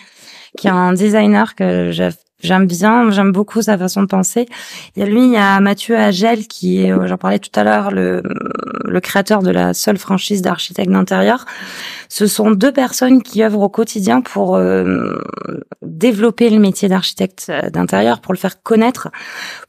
qui 0.58 0.66
est 0.66 0.70
un 0.70 0.92
designer 0.92 1.54
que 1.54 1.90
j'a- 1.92 2.10
j'aime 2.42 2.66
bien, 2.66 3.10
j'aime 3.10 3.32
beaucoup 3.32 3.62
sa 3.62 3.76
façon 3.78 4.02
de 4.02 4.06
penser. 4.06 4.46
Il 4.94 5.00
y 5.00 5.02
a 5.02 5.06
lui, 5.08 5.24
il 5.24 5.32
y 5.32 5.36
a 5.36 5.58
Mathieu 5.60 5.96
Agel, 5.96 6.46
qui 6.46 6.84
est, 6.84 6.92
euh, 6.92 7.06
j'en 7.08 7.16
parlais 7.16 7.38
tout 7.38 7.50
à 7.58 7.64
l'heure, 7.64 7.90
le 7.90 8.22
le 8.84 9.00
créateur 9.00 9.42
de 9.42 9.50
la 9.50 9.74
seule 9.74 9.98
franchise 9.98 10.40
d'architecte 10.40 10.90
d'intérieur. 10.90 11.44
Ce 12.08 12.26
sont 12.26 12.50
deux 12.50 12.72
personnes 12.72 13.22
qui 13.22 13.42
œuvrent 13.42 13.60
au 13.60 13.68
quotidien 13.68 14.22
pour 14.22 14.56
euh, 14.56 15.18
développer 15.82 16.48
le 16.48 16.58
métier 16.58 16.88
d'architecte 16.88 17.46
euh, 17.50 17.68
d'intérieur, 17.70 18.20
pour 18.20 18.32
le 18.32 18.38
faire 18.38 18.62
connaître. 18.62 19.08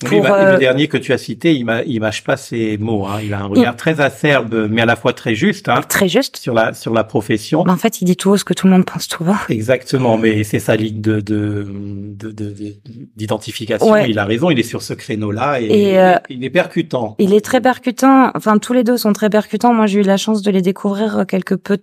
Oui, 0.03 0.09
Pour, 0.09 0.21
bah, 0.23 0.35
euh, 0.35 0.51
le 0.53 0.57
dernier 0.59 0.87
que 0.87 0.97
tu 0.97 1.11
as 1.11 1.17
cité, 1.17 1.53
il 1.53 1.65
il 1.85 1.99
mâche 1.99 2.23
pas 2.23 2.37
ses 2.37 2.77
mots. 2.77 3.05
Hein. 3.07 3.19
Il 3.23 3.33
a 3.33 3.39
un 3.41 3.47
regard 3.47 3.75
très 3.75 3.99
acerbe, 3.99 4.67
mais 4.69 4.81
à 4.81 4.85
la 4.85 4.95
fois 4.95 5.11
très 5.13 5.35
juste 5.35 5.67
hein, 5.69 5.81
Très 5.87 6.07
juste. 6.07 6.37
sur 6.37 6.53
la 6.53 6.73
sur 6.73 6.93
la 6.93 7.03
profession. 7.03 7.61
En 7.67 7.77
fait, 7.77 8.01
il 8.01 8.05
dit 8.05 8.15
tout 8.15 8.29
haut 8.31 8.37
ce 8.37 8.45
que 8.45 8.53
tout 8.53 8.67
le 8.67 8.73
monde 8.73 8.85
pense 8.85 9.07
tout 9.09 9.23
bas. 9.25 9.39
Exactement, 9.49 10.17
mais 10.17 10.43
c'est 10.45 10.59
sa 10.59 10.75
ligne 10.79 11.01
de 11.01 11.19
de 11.19 11.65
de- 11.69 12.31
de- 12.31 12.49
de- 12.51 12.75
d'identification. 13.15 13.91
Ouais. 13.91 14.09
Il 14.09 14.17
a 14.19 14.25
raison, 14.25 14.49
il 14.49 14.59
est 14.59 14.63
sur 14.63 14.81
ce 14.81 14.93
créneau-là 14.93 15.61
et, 15.61 15.65
Et, 15.65 15.99
euh, 15.99 16.15
il 16.29 16.43
est 16.43 16.49
percutant. 16.49 17.15
Il 17.19 17.33
est 17.33 17.41
très 17.41 17.61
percutant. 17.61 18.31
Enfin, 18.35 18.57
tous 18.57 18.73
les 18.73 18.83
deux 18.83 18.97
sont 18.97 19.13
très 19.13 19.29
percutants. 19.29 19.73
Moi, 19.73 19.85
j'ai 19.85 19.99
eu 19.99 20.03
la 20.03 20.17
chance 20.17 20.41
de 20.41 20.51
les 20.51 20.61
découvrir 20.61 21.25
quelques 21.27 21.57
peu 21.57 21.77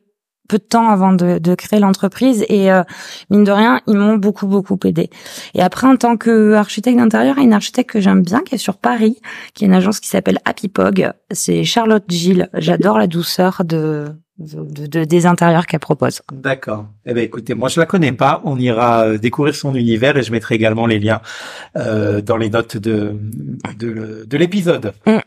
peu 0.48 0.58
de 0.58 0.62
temps 0.62 0.88
avant 0.90 1.12
de, 1.12 1.38
de 1.38 1.54
créer 1.56 1.80
l'entreprise 1.80 2.44
et 2.48 2.70
euh, 2.70 2.84
mine 3.30 3.42
de 3.42 3.50
rien 3.50 3.80
ils 3.88 3.96
m'ont 3.96 4.14
beaucoup 4.16 4.46
beaucoup 4.46 4.78
aidé 4.84 5.10
et 5.54 5.60
après 5.60 5.88
en 5.88 5.96
tant 5.96 6.16
que 6.16 6.52
architecte 6.52 6.96
d'intérieur 6.96 7.34
il 7.36 7.40
y 7.40 7.42
a 7.42 7.46
une 7.46 7.52
architecte 7.52 7.90
que 7.90 8.00
j'aime 8.00 8.22
bien 8.22 8.42
qui 8.42 8.54
est 8.54 8.58
sur 8.58 8.76
Paris 8.76 9.18
qui 9.54 9.64
est 9.64 9.66
une 9.66 9.74
agence 9.74 9.98
qui 9.98 10.06
s'appelle 10.06 10.38
Happy 10.44 10.68
Pog 10.68 11.10
c'est 11.32 11.64
Charlotte 11.64 12.04
Gilles 12.08 12.48
j'adore 12.54 12.96
la 12.96 13.08
douceur 13.08 13.62
de 13.64 14.04
de, 14.38 14.86
de- 14.86 15.04
des 15.04 15.26
intérieurs 15.26 15.66
qu'elle 15.66 15.80
propose. 15.80 16.22
D'accord. 16.32 16.86
Eh 17.06 17.14
ben 17.14 17.24
écoutez, 17.24 17.54
moi 17.54 17.68
je 17.68 17.80
la 17.80 17.86
connais 17.86 18.12
pas. 18.12 18.42
On 18.44 18.58
ira 18.58 19.04
euh, 19.06 19.18
découvrir 19.18 19.54
son 19.54 19.74
univers 19.74 20.16
et 20.16 20.22
je 20.22 20.32
mettrai 20.32 20.54
également 20.56 20.86
les 20.86 20.98
liens 20.98 21.20
euh, 21.76 22.20
dans 22.20 22.36
les 22.36 22.50
notes 22.50 22.76
de 22.76 23.16
de, 23.78 24.24
de 24.26 24.36
l'épisode. 24.36 24.92
Mm. 25.06 25.18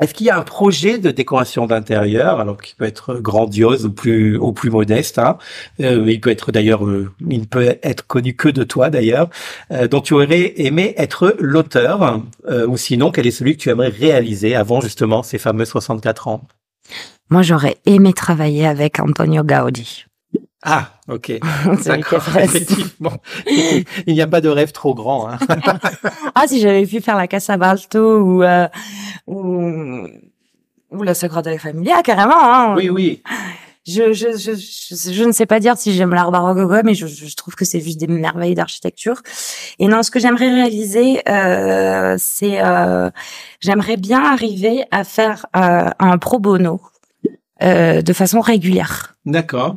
Est-ce 0.00 0.14
qu'il 0.14 0.26
y 0.26 0.30
a 0.30 0.38
un 0.38 0.42
projet 0.42 0.96
de 0.96 1.10
décoration 1.10 1.66
d'intérieur, 1.66 2.40
alors 2.40 2.56
qui 2.58 2.74
peut 2.74 2.86
être 2.86 3.16
grandiose 3.16 3.84
ou 3.84 3.92
plus 3.92 4.38
ou 4.38 4.52
plus 4.54 4.70
modeste 4.70 5.18
hein, 5.18 5.36
euh, 5.80 6.02
Il 6.10 6.22
peut 6.22 6.30
être 6.30 6.52
d'ailleurs, 6.52 6.86
euh, 6.86 7.12
il 7.28 7.40
ne 7.40 7.44
peut 7.44 7.76
être 7.82 8.06
connu 8.06 8.34
que 8.34 8.48
de 8.48 8.64
toi 8.64 8.88
d'ailleurs, 8.88 9.28
euh, 9.72 9.88
dont 9.88 10.00
tu 10.00 10.14
aurais 10.14 10.54
aimé 10.56 10.94
être 10.96 11.36
l'auteur, 11.38 12.22
euh, 12.48 12.66
ou 12.66 12.78
sinon 12.78 13.10
quel 13.10 13.26
est 13.26 13.30
celui 13.30 13.58
que 13.58 13.62
tu 13.62 13.68
aimerais 13.68 13.88
réaliser 13.90 14.54
avant 14.56 14.80
justement 14.80 15.22
ces 15.22 15.36
fameux 15.36 15.66
64 15.66 16.28
ans? 16.28 16.48
Moi, 17.30 17.42
j'aurais 17.42 17.78
aimé 17.86 18.12
travailler 18.12 18.66
avec 18.66 18.98
Antonio 18.98 19.44
Gaudi. 19.44 20.04
Ah, 20.62 20.90
ok. 21.08 21.32
D'accord, 21.84 22.22
effectivement. 22.36 23.22
Il 23.46 24.14
n'y 24.14 24.20
a 24.20 24.26
pas 24.26 24.40
de 24.40 24.48
rêve 24.48 24.72
trop 24.72 24.94
grand. 24.94 25.28
Hein. 25.28 25.38
Ah, 26.34 26.46
si 26.46 26.60
j'avais 26.60 26.86
pu 26.86 27.00
faire 27.00 27.16
la 27.16 27.26
Casa 27.26 27.56
Balto 27.56 28.18
ou, 28.18 28.42
euh, 28.42 28.66
ou, 29.26 30.06
ou 30.90 31.02
la 31.02 31.14
Sagrada 31.14 31.56
Familia, 31.58 32.02
carrément. 32.02 32.34
Hein. 32.36 32.74
Oui, 32.76 32.88
oui. 32.88 33.22
Je, 33.86 34.12
je, 34.12 34.36
je, 34.36 34.52
je, 34.54 35.12
je 35.12 35.24
ne 35.24 35.32
sais 35.32 35.46
pas 35.46 35.58
dire 35.58 35.76
si 35.76 35.92
j'aime 35.94 36.12
l'art 36.14 36.30
baroque 36.30 36.58
ou 36.58 36.66
quoi, 36.66 36.82
mais 36.82 36.94
je, 36.94 37.06
je 37.06 37.34
trouve 37.34 37.54
que 37.54 37.64
c'est 37.64 37.80
juste 37.80 37.98
des 37.98 38.06
merveilles 38.06 38.54
d'architecture. 38.54 39.22
Et 39.78 39.88
non, 39.88 40.02
ce 40.02 40.10
que 40.10 40.20
j'aimerais 40.20 40.52
réaliser, 40.52 41.22
euh, 41.28 42.16
c'est, 42.18 42.62
euh, 42.62 43.10
j'aimerais 43.60 43.96
bien 43.96 44.22
arriver 44.22 44.84
à 44.90 45.04
faire 45.04 45.46
euh, 45.56 45.88
un 45.98 46.18
pro 46.18 46.38
bono 46.38 46.80
euh, 47.62 48.02
de 48.02 48.12
façon 48.12 48.40
régulière. 48.40 49.16
D'accord. 49.26 49.76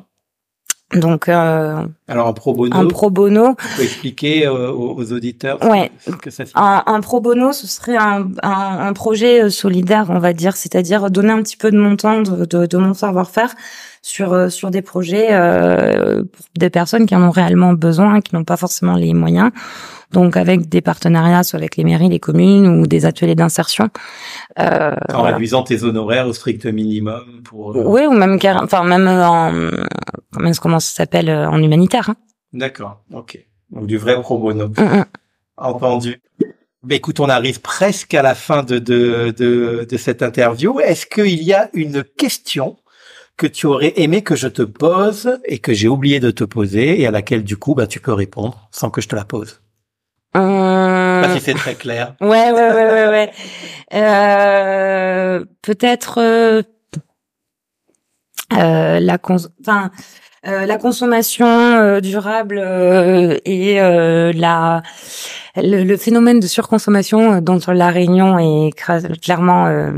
Donc, 0.94 1.28
euh, 1.28 1.88
Alors, 2.08 2.28
en 2.28 2.34
pro 2.34 2.54
bono, 2.54 2.76
un 2.78 2.86
pro 2.86 3.10
bono, 3.10 3.56
tu 3.56 3.78
peux 3.78 3.84
expliquer 3.84 4.46
euh, 4.46 4.72
aux, 4.72 4.96
aux 4.96 5.12
auditeurs 5.12 5.58
Ouais. 5.64 5.90
ce 6.06 6.12
que 6.12 6.30
ça 6.30 6.46
signifie. 6.46 6.54
Un, 6.56 6.84
un 6.86 7.02
pro 7.02 7.20
bono, 7.20 7.52
ce 7.52 7.66
serait 7.66 7.98
un, 7.98 8.28
un, 8.44 8.78
un 8.88 8.94
projet 8.94 9.44
euh, 9.46 9.50
solidaire, 9.50 10.06
on 10.10 10.20
va 10.20 10.34
dire, 10.34 10.56
c'est-à-dire 10.56 11.10
donner 11.10 11.32
un 11.32 11.42
petit 11.42 11.58
peu 11.58 11.72
de 11.72 11.78
mon 11.80 11.96
temps, 11.96 12.22
de, 12.22 12.46
de, 12.46 12.68
de 12.68 12.78
mon 12.78 12.94
savoir-faire 12.94 13.56
sur 14.06 14.34
euh, 14.34 14.50
sur 14.50 14.70
des 14.70 14.82
projets 14.84 15.30
euh, 15.32 16.24
pour 16.24 16.46
des 16.58 16.70
personnes 16.70 17.06
qui 17.08 17.16
en 17.16 17.24
ont 17.24 17.32
réellement 17.32 17.74
besoin, 17.74 18.20
qui 18.22 18.36
n'ont 18.36 18.44
pas 18.44 18.58
forcément 18.58 18.96
les 18.96 19.14
moyens. 19.16 19.50
Donc 20.12 20.38
avec 20.38 20.70
des 20.70 20.82
partenariats, 20.82 21.42
soit 21.44 21.58
avec 21.58 21.78
les 21.78 21.84
mairies, 21.84 22.10
les 22.10 22.20
communes 22.20 22.68
ou 22.68 22.86
des 22.86 23.06
ateliers 23.08 23.34
d'insertion. 23.34 23.90
Euh, 24.60 24.92
En 25.10 25.20
voilà. 25.22 25.30
réduisant 25.36 25.64
tes 25.64 25.84
honoraires 25.84 26.28
au 26.28 26.34
strict 26.34 26.66
minimum 26.68 27.42
pour. 27.46 27.76
euh, 27.76 27.84
Oui, 27.86 28.06
ou 28.06 28.12
même 28.12 28.38
enfin 28.62 28.84
même 28.84 29.08
en 29.08 29.52
comment 30.32 30.52
comment 30.62 30.80
ça 30.82 30.94
s'appelle 30.98 31.30
euh, 31.30 31.50
en 31.50 31.58
humanitaire. 31.64 32.10
Hein. 32.10 32.16
D'accord. 32.52 33.02
Ok. 33.14 33.40
Donc 33.72 33.88
du 33.88 33.98
vrai 33.98 34.20
pro 34.22 34.38
bono. 34.38 34.68
Mm, 34.68 34.82
mm. 35.00 35.06
Entendu. 35.58 36.22
Mais 36.86 36.98
écoute, 36.98 37.22
on 37.22 37.30
arrive 37.30 37.62
presque 37.62 38.14
à 38.14 38.22
la 38.22 38.36
fin 38.36 38.62
de 38.64 38.78
de 38.80 39.34
de, 39.36 39.88
de 39.90 39.98
cette 39.98 40.22
interview. 40.22 40.80
Est-ce 40.82 41.06
qu'il 41.06 41.42
y 41.42 41.54
a 41.54 41.70
une 41.74 42.04
question 42.04 42.76
que 43.38 43.48
tu 43.48 43.66
aurais 43.66 43.94
aimé 43.98 44.22
que 44.22 44.36
je 44.36 44.48
te 44.48 44.62
pose 44.62 45.40
et 45.46 45.60
que 45.60 45.74
j'ai 45.74 45.88
oublié 45.88 46.20
de 46.20 46.32
te 46.32 46.44
poser 46.44 47.02
et 47.02 47.08
à 47.08 47.12
laquelle 47.12 47.44
du 47.44 47.58
coup 47.58 47.74
bah 47.76 47.88
tu 47.88 48.00
peux 48.00 48.14
répondre 48.14 48.68
sans 48.72 48.90
que 48.90 49.02
je 49.02 49.08
te 49.08 49.16
la 49.16 49.26
pose. 49.26 49.62
Hum, 50.36 51.22
pas 51.22 51.34
si 51.34 51.42
c'est 51.42 51.54
très 51.54 51.76
clair. 51.76 52.16
Ouais, 52.22 52.52
ouais, 52.52 52.72
ouais, 52.72 52.92
ouais, 52.92 53.08
ouais. 53.08 53.32
Euh, 53.94 55.46
peut-être 55.62 56.20
euh, 56.20 56.62
euh, 58.54 59.00
la 59.00 59.18
cons 59.18 59.38
enfin 59.62 59.92
euh, 60.48 60.66
la 60.66 60.78
consommation 60.78 61.48
euh, 61.48 62.02
durable 62.02 62.60
euh, 62.64 63.38
et 63.46 63.82
euh, 63.82 64.32
la 64.34 64.84
le, 65.56 65.84
le 65.84 65.98
phénomène 65.98 66.40
de 66.40 66.48
surconsommation 66.48 67.34
euh, 67.34 67.42
dont 67.42 67.60
la 67.68 67.90
Réunion 67.90 68.40
est 68.40 68.72
clairement 69.22 69.68
euh, 69.68 69.92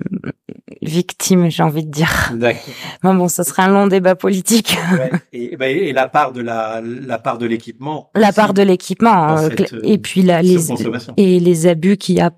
victime, 0.81 1.49
j'ai 1.49 1.63
envie 1.63 1.85
de 1.85 1.91
dire. 1.91 2.31
D'accord. 2.34 2.61
Bon, 3.03 3.13
bon, 3.13 3.27
ça 3.27 3.43
serait 3.43 3.63
un 3.63 3.69
long 3.69 3.88
débat 3.88 4.15
politique. 4.15 4.77
Ouais. 4.93 5.11
Et, 5.31 5.55
ben, 5.57 5.65
et 5.65 5.93
la 5.93 6.07
part 6.07 6.31
de 6.31 6.41
la, 6.41 6.81
la 6.84 7.19
part 7.19 7.38
de 7.38 7.45
l'équipement. 7.45 8.09
La 8.15 8.34
part 8.34 8.53
de 8.53 8.63
l'équipement 8.63 9.38
et 9.84 9.97
puis 9.97 10.23
la, 10.23 10.41
les 10.41 10.72
et 11.17 11.39
les 11.39 11.67
abus 11.67 11.97
qu'il 11.97 12.15
y 12.15 12.22
a 12.22 12.31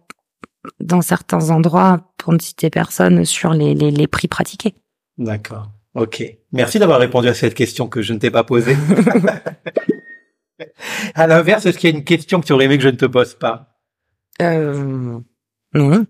dans 0.82 1.02
certains 1.02 1.50
endroits, 1.50 2.02
pour 2.18 2.34
ne 2.34 2.40
citer 2.40 2.70
personne, 2.70 3.24
sur 3.24 3.54
les, 3.54 3.74
les, 3.74 3.92
les 3.92 4.08
prix 4.08 4.28
pratiqués. 4.28 4.76
D'accord. 5.18 5.70
Ok. 5.98 6.24
Merci 6.52 6.78
d'avoir 6.78 7.00
répondu 7.00 7.28
à 7.28 7.34
cette 7.34 7.56
question 7.56 7.88
que 7.88 8.04
je 8.04 8.14
ne 8.14 8.20
t'ai 8.20 8.30
pas 8.30 8.44
posée. 8.44 8.78
à 11.16 11.26
l'inverse, 11.26 11.66
est-ce 11.66 11.80
qu'il 11.80 11.90
y 11.90 11.94
a 11.94 11.98
une 11.98 12.04
question 12.04 12.40
que 12.40 12.46
tu 12.46 12.54
aurais 12.54 12.66
aimé 12.66 12.78
que 12.78 12.84
je 12.84 12.90
ne 12.90 12.96
te 12.96 13.08
pose 13.08 13.34
pas 13.34 13.80
Euh, 14.42 15.20
non, 15.74 16.06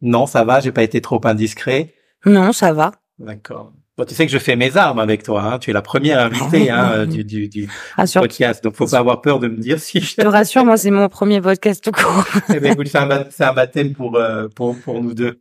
Non, 0.00 0.26
ça 0.26 0.44
va, 0.44 0.60
j'ai 0.60 0.70
pas 0.70 0.84
été 0.84 1.00
trop 1.00 1.20
indiscret. 1.24 1.94
non, 2.24 2.52
ça 2.52 2.72
va. 2.72 2.92
D'accord. 3.18 3.72
Bon, 3.98 4.04
tu 4.04 4.14
sais 4.14 4.24
que 4.24 4.30
je 4.32 4.38
fais 4.38 4.54
mes 4.54 4.76
armes 4.76 5.00
avec 5.00 5.24
toi. 5.24 5.42
Hein. 5.42 5.58
Tu 5.58 5.70
es 5.70 5.72
la 5.72 5.82
première 5.82 6.20
invitée 6.20 6.70
hein, 6.70 7.04
du, 7.04 7.24
du, 7.24 7.48
du 7.48 7.68
Rassure, 7.96 8.22
podcast, 8.22 8.62
donc 8.62 8.74
faut 8.76 8.86
pas 8.86 8.98
avoir 8.98 9.20
peur 9.20 9.40
de 9.40 9.48
me 9.48 9.56
dire 9.56 9.80
si. 9.80 10.00
je 10.00 10.14
te 10.14 10.26
rassure, 10.26 10.64
moi, 10.64 10.76
c'est 10.76 10.90
mon 10.92 11.08
premier 11.08 11.40
podcast 11.40 11.82
tout 11.82 11.90
court. 11.92 12.24
Eh 12.54 12.60
ben, 12.60 12.72
écoute, 12.72 12.86
c'est 12.88 12.98
un, 12.98 13.08
un 13.10 13.52
baptême 13.52 13.94
pour, 13.94 14.16
euh, 14.16 14.46
pour 14.48 14.76
pour 14.80 15.02
nous 15.02 15.14
deux. 15.14 15.40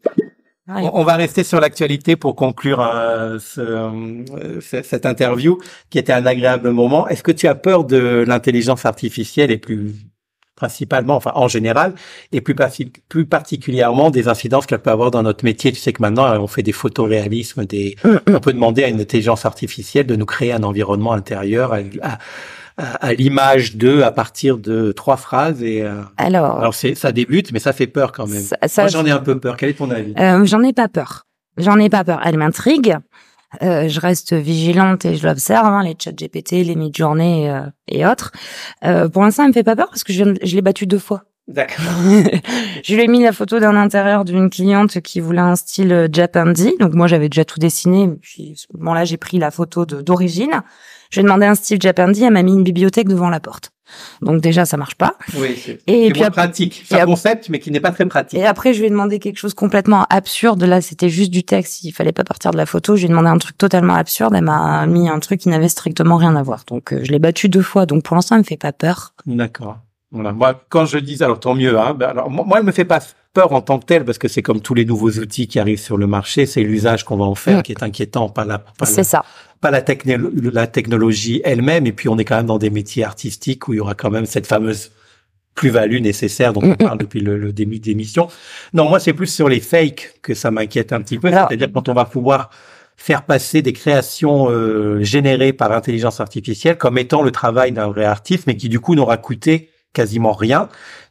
Ouais. 0.69 0.89
On 0.93 1.03
va 1.03 1.15
rester 1.15 1.43
sur 1.43 1.59
l'actualité 1.59 2.15
pour 2.15 2.37
conclure 2.37 2.79
euh, 2.79 3.37
ce, 3.37 3.59
euh, 3.59 4.61
ce- 4.61 4.81
cette 4.81 5.05
interview 5.05 5.57
qui 5.89 5.99
était 5.99 6.13
un 6.13 6.25
agréable 6.25 6.69
moment. 6.71 7.05
Est-ce 7.09 7.21
que 7.21 7.33
tu 7.33 7.47
as 7.49 7.55
peur 7.55 7.83
de 7.83 8.23
l'intelligence 8.25 8.85
artificielle 8.85 9.51
et 9.51 9.57
plus 9.57 9.93
principalement, 10.55 11.15
enfin 11.17 11.33
en 11.35 11.49
général, 11.49 11.95
et 12.31 12.39
plus, 12.39 12.55
parti- 12.55 12.93
plus 13.09 13.25
particulièrement 13.25 14.09
des 14.11 14.29
incidences 14.29 14.65
qu'elle 14.65 14.79
peut 14.81 14.91
avoir 14.91 15.11
dans 15.11 15.23
notre 15.23 15.43
métier? 15.43 15.73
Tu 15.73 15.79
sais 15.79 15.91
que 15.91 16.01
maintenant 16.01 16.39
on 16.41 16.47
fait 16.47 16.63
des 16.63 16.71
photoréalismes, 16.71 17.65
des... 17.65 17.97
on 18.27 18.39
peut 18.39 18.53
demander 18.53 18.85
à 18.85 18.87
une 18.87 19.01
intelligence 19.01 19.45
artificielle 19.45 20.05
de 20.05 20.15
nous 20.15 20.25
créer 20.25 20.53
un 20.53 20.63
environnement 20.63 21.11
intérieur 21.11 21.73
à, 21.73 21.79
à- 22.03 22.19
à- 22.77 23.13
l'image 23.13 23.75
de, 23.75 24.01
à 24.01 24.11
partir 24.11 24.57
de 24.57 24.91
trois 24.91 25.17
phrases. 25.17 25.61
Et 25.63 25.81
euh, 25.83 26.01
Alors, 26.17 26.59
alors 26.59 26.73
c'est 26.75 26.95
ça 26.95 27.11
débute, 27.11 27.51
mais 27.51 27.59
ça 27.59 27.73
fait 27.73 27.87
peur 27.87 28.11
quand 28.11 28.27
même. 28.27 28.41
ça, 28.41 28.57
ça- 28.67 28.81
Moi 28.83 28.89
j'en 28.89 29.05
ai 29.05 29.11
un 29.11 29.19
peu 29.19 29.39
peur. 29.39 29.57
Quel 29.57 29.69
est 29.69 29.73
ton 29.73 29.89
avis? 29.91 30.13
Euh, 30.19 30.45
j'en 30.45 30.61
ai 30.63 30.73
pas 30.73 30.87
peur. 30.87 31.25
J'en 31.57 31.77
ai 31.77 31.89
pas 31.89 32.03
peur. 32.03 32.21
Elle 32.25 32.37
m'intrigue. 32.37 32.97
Euh, 33.61 33.87
je 33.87 33.99
reste 33.99 34.33
vigilante 34.33 35.05
et 35.05 35.15
je 35.15 35.27
l'observe, 35.27 35.67
hein, 35.67 35.83
les 35.83 35.95
chats 36.03 36.11
GPT, 36.11 36.63
les 36.63 36.75
mid-journées 36.75 37.51
euh, 37.51 37.61
et 37.87 38.03
autres. 38.03 38.31
Euh, 38.83 39.07
pour 39.09 39.21
l'instant, 39.21 39.43
elle 39.43 39.49
me 39.49 39.53
fait 39.53 39.63
pas 39.63 39.75
peur 39.75 39.89
parce 39.89 40.03
que 40.03 40.11
je, 40.11 40.23
je 40.41 40.55
l'ai 40.55 40.63
battu 40.63 40.87
deux 40.87 40.97
fois. 40.97 41.25
D'accord. 41.47 41.83
je 42.83 42.95
lui 42.95 43.03
ai 43.03 43.07
mis 43.07 43.21
la 43.21 43.31
photo 43.33 43.59
d'un 43.59 43.75
intérieur 43.75 44.25
d'une 44.25 44.49
cliente 44.49 45.01
qui 45.01 45.19
voulait 45.19 45.39
un 45.41 45.55
style 45.55 45.91
euh, 45.93 46.07
Japandi. 46.11 46.73
Donc 46.79 46.93
moi 46.93 47.05
j'avais 47.07 47.29
déjà 47.29 47.45
tout 47.45 47.59
dessiné. 47.59 48.09
Puis 48.21 48.53
à 48.55 48.57
ce 48.57 48.65
moment-là 48.77 49.05
j'ai 49.05 49.17
pris 49.17 49.37
la 49.37 49.51
photo 49.51 49.85
d'origine. 49.85 50.63
Je 51.13 51.19
lui 51.19 51.21
ai 51.21 51.23
demandé 51.25 51.45
un 51.45 51.53
style 51.53 51.79
Japandi. 51.79 52.23
Elle 52.23 52.33
m'a 52.33 52.41
mis 52.41 52.53
une 52.53 52.63
bibliothèque 52.63 53.07
devant 53.07 53.29
la 53.29 53.39
porte. 53.39 53.69
Donc 54.23 54.41
déjà 54.41 54.65
ça 54.65 54.75
marche 54.77 54.95
pas. 54.95 55.13
Oui, 55.37 55.55
c'est 55.63 55.79
Et 55.85 56.09
puis 56.09 56.21
moins 56.21 56.29
après- 56.29 56.41
pratique. 56.47 56.83
C'est 56.89 56.99
un 56.99 57.05
concept, 57.05 57.49
mais 57.49 57.59
qui 57.59 57.69
n'est 57.69 57.79
pas 57.79 57.91
très 57.91 58.07
pratique. 58.07 58.39
Et 58.39 58.43
après 58.43 58.73
je 58.73 58.79
lui 58.79 58.87
ai 58.87 58.89
demandé 58.89 59.19
quelque 59.19 59.37
chose 59.37 59.53
complètement 59.53 60.07
absurde. 60.09 60.63
Là 60.63 60.81
c'était 60.81 61.09
juste 61.09 61.29
du 61.29 61.43
texte. 61.43 61.83
Il 61.83 61.91
fallait 61.91 62.11
pas 62.13 62.23
partir 62.23 62.49
de 62.49 62.57
la 62.57 62.65
photo. 62.65 62.95
Je 62.95 63.01
lui 63.01 63.05
ai 63.05 63.09
demandé 63.09 63.27
un 63.27 63.37
truc 63.37 63.55
totalement 63.55 63.93
absurde. 63.93 64.33
Elle 64.35 64.45
m'a 64.45 64.87
mis 64.87 65.07
un 65.07 65.19
truc 65.19 65.41
qui 65.41 65.49
n'avait 65.49 65.69
strictement 65.69 66.17
rien 66.17 66.35
à 66.35 66.41
voir. 66.41 66.63
Donc 66.67 66.91
euh, 66.91 67.01
je 67.03 67.11
l'ai 67.11 67.19
battu 67.19 67.49
deux 67.49 67.61
fois. 67.61 67.85
Donc 67.85 68.01
pour 68.03 68.15
l'instant 68.15 68.33
elle 68.35 68.41
me 68.41 68.45
fait 68.45 68.57
pas 68.57 68.71
peur. 68.73 69.13
D'accord. 69.27 69.77
Voilà. 70.13 70.31
Moi, 70.31 70.63
quand 70.69 70.85
je 70.85 70.97
dis, 70.99 71.21
alors 71.23 71.39
tant 71.39 71.55
mieux. 71.55 71.77
Hein, 71.77 71.93
ben, 71.93 72.07
alors 72.09 72.29
moi, 72.29 72.45
elle 72.59 72.63
me 72.65 72.71
fait 72.71 72.85
pas 72.85 72.99
peur 73.33 73.51
en 73.51 73.61
tant 73.61 73.79
que 73.79 73.85
telle 73.85 74.05
parce 74.05 74.19
que 74.19 74.27
c'est 74.27 74.43
comme 74.43 74.61
tous 74.61 74.75
les 74.75 74.85
nouveaux 74.85 75.09
outils 75.11 75.47
qui 75.47 75.59
arrivent 75.59 75.79
sur 75.79 75.97
le 75.97 76.05
marché, 76.07 76.45
c'est 76.45 76.61
l'usage 76.63 77.03
qu'on 77.03 77.17
va 77.17 77.25
en 77.25 77.33
faire 77.35 77.59
Mm. 77.59 77.63
qui 77.63 77.71
est 77.71 77.81
inquiétant, 77.83 78.29
pas 78.29 78.45
la, 78.45 78.59
pas 78.59 78.85
C'est 78.85 78.97
la, 78.97 79.03
ça. 79.03 79.25
pas 79.59 79.71
la, 79.71 79.81
techno- 79.81 80.29
la 80.53 80.67
technologie 80.67 81.41
elle-même. 81.43 81.87
Et 81.87 81.91
puis 81.93 82.07
on 82.09 82.17
est 82.19 82.25
quand 82.25 82.37
même 82.37 82.45
dans 82.45 82.59
des 82.59 82.69
métiers 82.69 83.03
artistiques 83.03 83.67
où 83.67 83.73
il 83.73 83.77
y 83.77 83.79
aura 83.79 83.95
quand 83.95 84.11
même 84.11 84.27
cette 84.27 84.45
fameuse 84.45 84.91
plus-value 85.55 85.99
nécessaire 86.01 86.53
dont 86.53 86.61
on 86.63 86.75
parle 86.75 86.97
depuis 86.99 87.19
le, 87.21 87.37
le 87.37 87.51
début 87.53 87.79
de 87.79 87.85
l'émission. 87.87 88.27
Non, 88.73 88.89
moi 88.89 88.99
c'est 88.99 89.13
plus 89.13 89.27
sur 89.33 89.49
les 89.49 89.59
fakes 89.59 90.15
que 90.21 90.33
ça 90.35 90.51
m'inquiète 90.51 90.93
un 90.93 91.01
petit 91.01 91.17
peu. 91.17 91.27
Alors- 91.29 91.47
C'est-à-dire 91.49 91.69
quand 91.73 91.89
on 91.89 91.93
va 91.93 92.05
pouvoir 92.05 92.49
faire 92.97 93.23
passer 93.23 93.61
des 93.63 93.73
créations 93.73 94.47
euh, 94.51 95.01
générées 95.03 95.53
par 95.53 95.71
intelligence 95.71 96.19
artificielle 96.19 96.77
comme 96.77 96.97
étant 96.99 97.23
le 97.23 97.31
travail 97.31 97.71
d'un 97.71 97.87
vrai 97.87 98.05
artiste, 98.05 98.45
mais 98.45 98.55
qui 98.57 98.69
du 98.69 98.79
coup 98.79 98.93
n'aura 98.95 99.17
coûté 99.17 99.69
quasiment 99.93 100.33
rien 100.33 100.69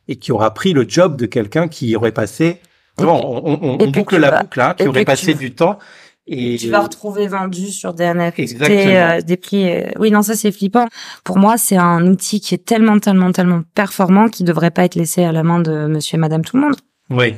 et 0.08 0.16
qui 0.16 0.32
aura 0.32 0.52
pris 0.52 0.72
le 0.72 0.84
job 0.88 1.16
de 1.16 1.26
quelqu'un 1.26 1.68
qui 1.68 1.94
aurait 1.96 2.12
passé. 2.12 2.60
Bon, 2.98 3.42
on, 3.44 3.86
boucle 3.88 4.18
la 4.18 4.30
vas- 4.30 4.40
boucle, 4.42 4.60
hein, 4.60 4.74
qui 4.76 4.84
et 4.84 4.88
aurait 4.88 5.04
passé 5.04 5.34
du 5.34 5.54
temps. 5.54 5.78
Et 6.26 6.56
tu 6.56 6.68
vas 6.68 6.80
retrouver 6.80 7.26
vendu 7.26 7.68
sur 7.68 7.94
des 7.94 8.04
NFT, 8.04 8.38
Exactement. 8.38 8.78
euh, 8.78 9.20
des 9.22 9.36
prix. 9.36 9.68
euh, 9.70 9.90
Oui, 9.98 10.10
non, 10.12 10.22
ça 10.22 10.34
c'est 10.36 10.52
flippant. 10.52 10.86
Pour 11.24 11.36
moi, 11.38 11.56
c'est 11.56 11.76
un 11.76 12.06
outil 12.06 12.40
qui 12.40 12.54
est 12.54 12.64
tellement, 12.64 12.98
tellement, 13.00 13.32
tellement 13.32 13.62
performant 13.74 14.28
qui 14.28 14.44
devrait 14.44 14.70
pas 14.70 14.84
être 14.84 14.94
laissé 14.94 15.24
à 15.24 15.32
la 15.32 15.42
main 15.42 15.58
de 15.58 15.86
Monsieur 15.86 16.16
et 16.16 16.20
Madame 16.20 16.44
tout 16.44 16.56
le 16.56 16.62
monde. 16.62 16.76
oui, 17.10 17.34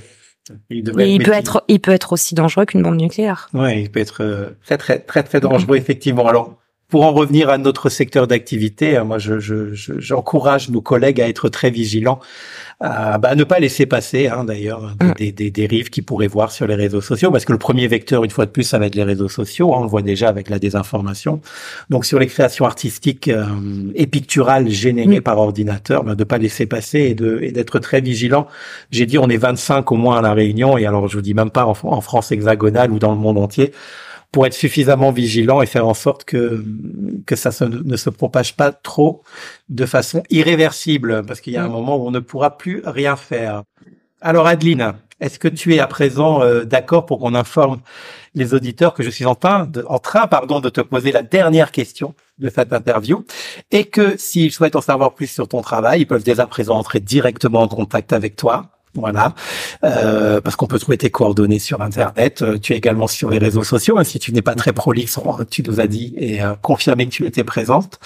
Il, 0.69 0.93
il 0.99 1.23
peut 1.23 1.33
être, 1.33 1.65
il 1.69 1.81
peut 1.81 1.93
être 1.93 2.13
aussi 2.13 2.35
dangereux 2.35 2.67
qu'une 2.67 2.83
bombe 2.83 2.97
nucléaire. 2.97 3.49
Ouais, 3.55 3.81
il 3.83 3.91
peut 3.91 4.01
être 4.01 4.23
euh, 4.23 4.51
très 4.67 4.77
très 4.77 4.99
très 4.99 5.23
très 5.23 5.41
dangereux 5.41 5.77
effectivement. 5.77 6.27
Alors 6.27 6.59
pour 6.95 7.07
en 7.07 7.13
revenir 7.13 7.49
à 7.51 7.59
notre 7.59 7.89
secteur 7.89 8.29
d'activité, 8.29 8.97
hein, 8.97 9.03
moi, 9.03 9.19
je, 9.19 9.41
j'encourage 9.99 10.71
nos 10.71 10.81
collègues 10.81 11.21
à 11.21 11.29
être 11.29 11.49
très 11.49 11.69
vigilants, 11.69 12.21
à, 12.79 13.19
bah, 13.19 13.35
ne 13.35 13.43
pas 13.43 13.59
laisser 13.59 13.85
passer, 13.85 14.29
hein, 14.29 14.45
d'ailleurs, 14.45 14.95
mm. 15.03 15.15
des, 15.17 15.33
des, 15.33 15.51
dérives 15.51 15.91
qu'ils 15.91 16.05
pourraient 16.05 16.29
voir 16.29 16.53
sur 16.53 16.69
les 16.69 16.77
réseaux 16.77 17.01
sociaux, 17.01 17.33
parce 17.33 17.45
que 17.45 17.51
le 17.51 17.59
premier 17.59 17.89
vecteur, 17.89 18.23
une 18.23 18.31
fois 18.31 18.47
de 18.47 18.53
plus, 18.53 18.63
ça 18.63 18.79
va 18.79 18.87
être 18.87 18.95
les 18.95 19.03
réseaux 19.03 19.29
sociaux. 19.29 19.75
Hein, 19.75 19.79
on 19.81 19.83
le 19.83 19.89
voit 19.89 20.03
déjà 20.03 20.29
avec 20.29 20.49
la 20.49 20.61
désinformation. 20.61 21.41
Donc, 21.91 22.05
sur 22.05 22.21
les 22.21 22.29
créations 22.29 22.65
artistiques 22.65 23.27
euh, 23.27 23.45
et 23.97 24.07
picturales 24.07 24.69
générées 24.69 25.19
mm. 25.19 25.23
par 25.23 25.39
ordinateur, 25.39 26.05
bah, 26.05 26.15
de 26.15 26.23
pas 26.23 26.39
laisser 26.39 26.67
passer 26.67 27.01
et 27.01 27.15
de 27.17 27.41
et 27.43 27.51
d'être 27.51 27.81
très 27.81 28.03
vigilant. 28.03 28.47
J'ai 28.93 29.07
dit, 29.07 29.19
on 29.19 29.29
est 29.29 29.37
25 29.37 29.91
au 29.91 29.97
moins 29.97 30.19
à 30.19 30.23
la 30.23 30.33
Réunion, 30.33 30.79
et 30.79 30.87
alors 30.87 31.09
je 31.09 31.17
vous 31.17 31.23
dis 31.23 31.35
même 31.35 31.51
pas 31.51 31.67
en, 31.67 31.75
en 31.83 32.01
France 32.01 32.31
hexagonale 32.31 32.93
ou 32.93 33.01
dans 33.01 33.11
le 33.11 33.19
monde 33.19 33.39
entier 33.39 33.73
pour 34.35 34.47
être 34.47 34.55
suffisamment 34.55 35.13
vigilant 35.13 35.63
et 35.63 35.67
faire 35.67 35.87
en 35.87 35.95
sorte 35.95 36.25
que 36.25 36.65
que 37.25 37.37
ça 37.37 37.51
ne 37.69 37.97
se 37.97 38.11
propage 38.11 38.57
pas 38.57 38.73
trop 38.73 39.23
de 39.69 39.87
façon 39.87 40.25
irréversible, 40.29 41.25
parce 41.25 41.41
qu'il 41.41 41.53
y 41.53 41.57
a 41.57 41.63
un 41.63 41.69
mm. 41.69 41.73
moment 41.73 41.97
où 41.97 42.09
on 42.09 42.11
ne 42.11 42.19
pourra 42.19 42.59
plus 42.59 42.83
rien 42.85 43.15
faire. 43.15 43.63
Alors 44.21 44.49
Adeline, 44.49 44.95
est-ce 45.21 45.39
que 45.39 45.47
tu 45.47 45.77
es 45.77 45.79
à 45.79 45.87
présent 45.87 46.43
euh, 46.43 46.65
d'accord 46.65 47.07
pour 47.07 47.21
qu'on 47.21 47.33
informe 47.33 47.81
les 48.35 48.55
auditeurs 48.55 48.93
que 48.93 49.05
je 49.05 49.11
suis 49.11 49.25
en 49.25 49.37
train, 49.37 49.67
de, 49.67 49.85
en 49.89 50.01
train 50.01 50.27
pardon, 50.27 50.59
de 50.59 50.69
te 50.69 50.81
poser 50.81 51.13
la 51.13 51.23
dernière 51.23 51.71
question 51.71 52.17
de 52.39 52.49
cette 52.49 52.73
interview 52.73 53.25
et 53.71 53.85
que 53.85 54.17
s'ils 54.17 54.51
souhaitent 54.51 54.75
en 54.75 54.81
savoir 54.81 55.15
plus 55.15 55.29
sur 55.29 55.47
ton 55.47 55.63
travail, 55.63 56.01
ils 56.01 56.07
peuvent 56.07 56.25
dès 56.25 56.41
à 56.41 56.49
présent 56.49 56.75
entrer 56.75 56.99
directement 56.99 57.63
en 57.63 57.69
contact 57.69 58.13
avec 58.13 58.35
toi 58.35 58.74
voilà, 58.97 59.35
euh, 59.83 60.41
parce 60.41 60.55
qu'on 60.55 60.67
peut 60.67 60.79
trouver 60.79 60.97
tes 60.97 61.11
coordonnées 61.11 61.59
sur 61.59 61.83
Internet. 61.83 62.43
Euh, 62.43 62.59
tu 62.59 62.73
es 62.73 62.77
également 62.77 63.09
sur 63.09 63.29
les 63.29 63.39
réseaux 63.39 63.65
sociaux. 63.65 63.99
Hein, 63.99 64.05
si 64.05 64.21
tu 64.21 64.33
n'es 64.33 64.43
pas 64.43 64.55
très 64.55 64.73
prolixe, 64.73 65.19
tu 65.51 65.63
nous 65.65 65.81
as 65.81 65.89
dit 65.89 66.15
et 66.17 66.43
euh, 66.43 66.55
confirmé 66.63 67.07
que 67.07 67.11
tu 67.11 67.27
étais 67.27 67.43
présente. 67.43 67.99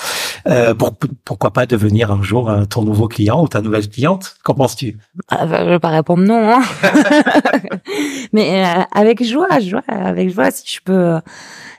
Euh, 0.47 0.75
pour, 0.75 0.97
pourquoi 1.25 1.53
pas 1.53 1.67
devenir 1.67 2.11
un 2.11 2.23
jour 2.23 2.49
euh, 2.49 2.65
ton 2.65 2.83
nouveau 2.83 3.07
client 3.07 3.43
ou 3.43 3.49
ta 3.49 3.61
nouvelle 3.61 3.89
cliente? 3.89 4.37
Qu'en 4.45 4.55
penses-tu? 4.55 4.97
Ah, 5.29 5.47
bah, 5.47 5.65
Je 5.65 5.71
vais 5.71 5.79
pas 5.79 5.91
répondre 5.91 6.23
non, 6.23 6.55
hein. 6.55 6.63
mais 8.33 8.65
avec 8.93 9.23
joie, 9.23 9.61
joie, 9.61 9.83
avec 9.89 10.31
joie. 10.31 10.51
Si 10.51 10.75
je 10.75 10.81
peux, 10.83 11.19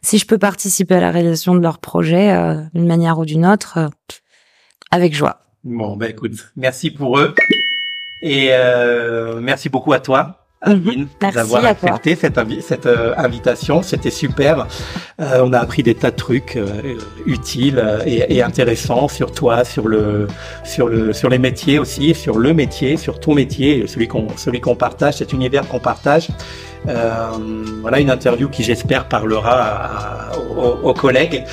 si 0.03 0.19
je 0.19 0.27
peux 0.27 0.37
participer 0.37 0.95
à 0.95 1.01
la 1.01 1.09
réalisation 1.09 1.55
de 1.55 1.61
leur 1.61 1.79
projet 1.79 2.31
d'une 2.73 2.87
manière 2.87 3.17
ou 3.17 3.25
d'une 3.25 3.45
autre, 3.45 3.89
avec 4.91 5.15
joie. 5.15 5.41
Bon, 5.63 5.97
ben 5.97 6.09
écoute, 6.09 6.51
merci 6.55 6.91
pour 6.91 7.17
eux. 7.19 7.33
Et 8.21 8.49
euh, 8.51 9.39
merci 9.41 9.69
beaucoup 9.69 9.93
à 9.93 9.99
toi. 9.99 10.39
Mhm. 10.67 11.07
d'avoir 11.21 11.63
accepté 11.63 12.15
cette, 12.17 12.37
cette 12.61 12.85
euh, 12.85 13.13
invitation, 13.15 13.81
c'était 13.81 14.09
super. 14.09 14.67
Euh, 15.21 15.39
on 15.41 15.53
a 15.53 15.59
appris 15.59 15.83
des 15.83 15.95
tas 15.95 16.11
de 16.11 16.17
trucs 16.17 16.57
euh, 16.57 16.97
utiles 17.25 17.81
et, 18.05 18.35
et, 18.35 18.43
intéressants 18.43 19.07
sur 19.07 19.31
toi, 19.31 19.63
sur 19.63 19.87
le, 19.87 20.27
sur 20.65 20.89
le, 20.89 21.13
sur 21.13 21.29
les 21.29 21.37
métiers 21.37 21.79
aussi, 21.79 22.13
sur 22.13 22.37
le 22.37 22.53
métier, 22.53 22.97
sur 22.97 23.21
ton 23.21 23.35
métier, 23.35 23.87
celui 23.87 24.09
qu'on, 24.09 24.27
celui 24.35 24.59
qu'on 24.59 24.75
partage, 24.75 25.15
cet 25.15 25.31
univers 25.31 25.65
qu'on 25.65 25.79
partage. 25.79 26.27
Euh, 26.87 27.27
voilà 27.81 27.99
une 27.99 28.09
interview 28.09 28.47
qui 28.49 28.63
j'espère 28.63 29.07
parlera 29.07 30.31
aux, 30.83 30.93
collègues 30.93 31.43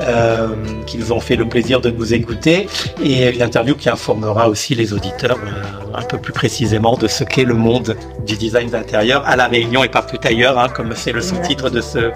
euh, 0.00 0.48
qui 0.86 0.98
nous 0.98 1.12
ont 1.12 1.20
fait 1.20 1.36
le 1.36 1.46
plaisir 1.46 1.80
de 1.80 1.90
nous 1.90 2.14
écouter 2.14 2.66
et 3.02 3.28
une 3.28 3.42
interview 3.42 3.74
qui 3.74 3.88
informera 3.88 4.48
aussi 4.48 4.74
les 4.74 4.92
auditeurs 4.92 5.38
euh, 5.38 5.94
un 5.94 6.02
peu 6.02 6.18
plus 6.18 6.32
précisément 6.32 6.96
de 6.96 7.08
ce 7.08 7.24
qu'est 7.24 7.44
le 7.44 7.54
monde 7.54 7.96
du 8.26 8.36
design 8.36 8.70
d'intérieur 8.70 9.22
à 9.26 9.36
la 9.36 9.48
Réunion 9.48 9.84
et 9.84 9.88
partout 9.88 10.18
ailleurs, 10.24 10.58
hein, 10.58 10.68
comme 10.68 10.94
c'est 10.94 11.12
le 11.12 11.20
sous-titre 11.20 11.70
de 11.70 11.80
ce 11.80 12.10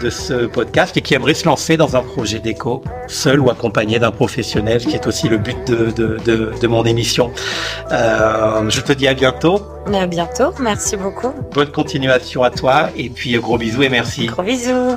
de 0.00 0.10
ce 0.10 0.46
podcast 0.46 0.96
et 0.96 1.02
qui 1.02 1.14
aimerait 1.14 1.34
se 1.34 1.46
lancer 1.46 1.76
dans 1.76 1.96
un 1.96 2.02
projet 2.02 2.38
d'éco 2.38 2.82
seul 3.08 3.40
ou 3.40 3.50
accompagné 3.50 3.98
d'un 3.98 4.10
professionnel, 4.10 4.80
qui 4.80 4.94
est 4.94 5.06
aussi 5.06 5.28
le 5.28 5.38
but 5.38 5.56
de, 5.66 5.90
de, 5.90 6.18
de, 6.24 6.52
de 6.60 6.66
mon 6.66 6.84
émission. 6.84 7.30
Euh, 7.90 8.68
je 8.68 8.80
te 8.80 8.92
dis 8.92 9.08
à 9.08 9.14
bientôt. 9.14 9.60
À 9.92 10.06
bientôt, 10.06 10.52
merci 10.60 10.96
beaucoup. 10.96 11.32
Bonne 11.52 11.70
continuation 11.70 12.42
à 12.42 12.50
toi 12.50 12.90
et 12.96 13.10
puis 13.10 13.32
gros 13.34 13.58
bisous 13.58 13.82
et 13.82 13.88
merci. 13.88 14.26
Gros 14.26 14.42
bisous. 14.42 14.96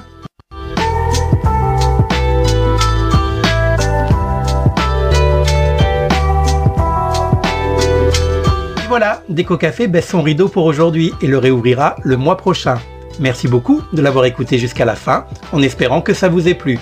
voilà, 8.98 9.24
Déco 9.28 9.58
Café 9.58 9.88
baisse 9.88 10.08
son 10.08 10.22
rideau 10.22 10.48
pour 10.48 10.64
aujourd'hui 10.64 11.12
et 11.22 11.28
le 11.28 11.38
réouvrira 11.38 11.98
le 12.06 12.16
mois 12.16 12.38
prochain. 12.38 12.78
Merci 13.20 13.48
beaucoup 13.48 13.82
de 13.94 14.02
l'avoir 14.02 14.26
écouté 14.26 14.58
jusqu'à 14.58 14.86
la 14.86 14.96
fin, 14.96 15.26
en 15.52 15.62
espérant 15.62 16.02
que 16.02 16.14
ça 16.14 16.30
vous 16.30 16.48
ait 16.48 16.54
plu. 16.54 16.80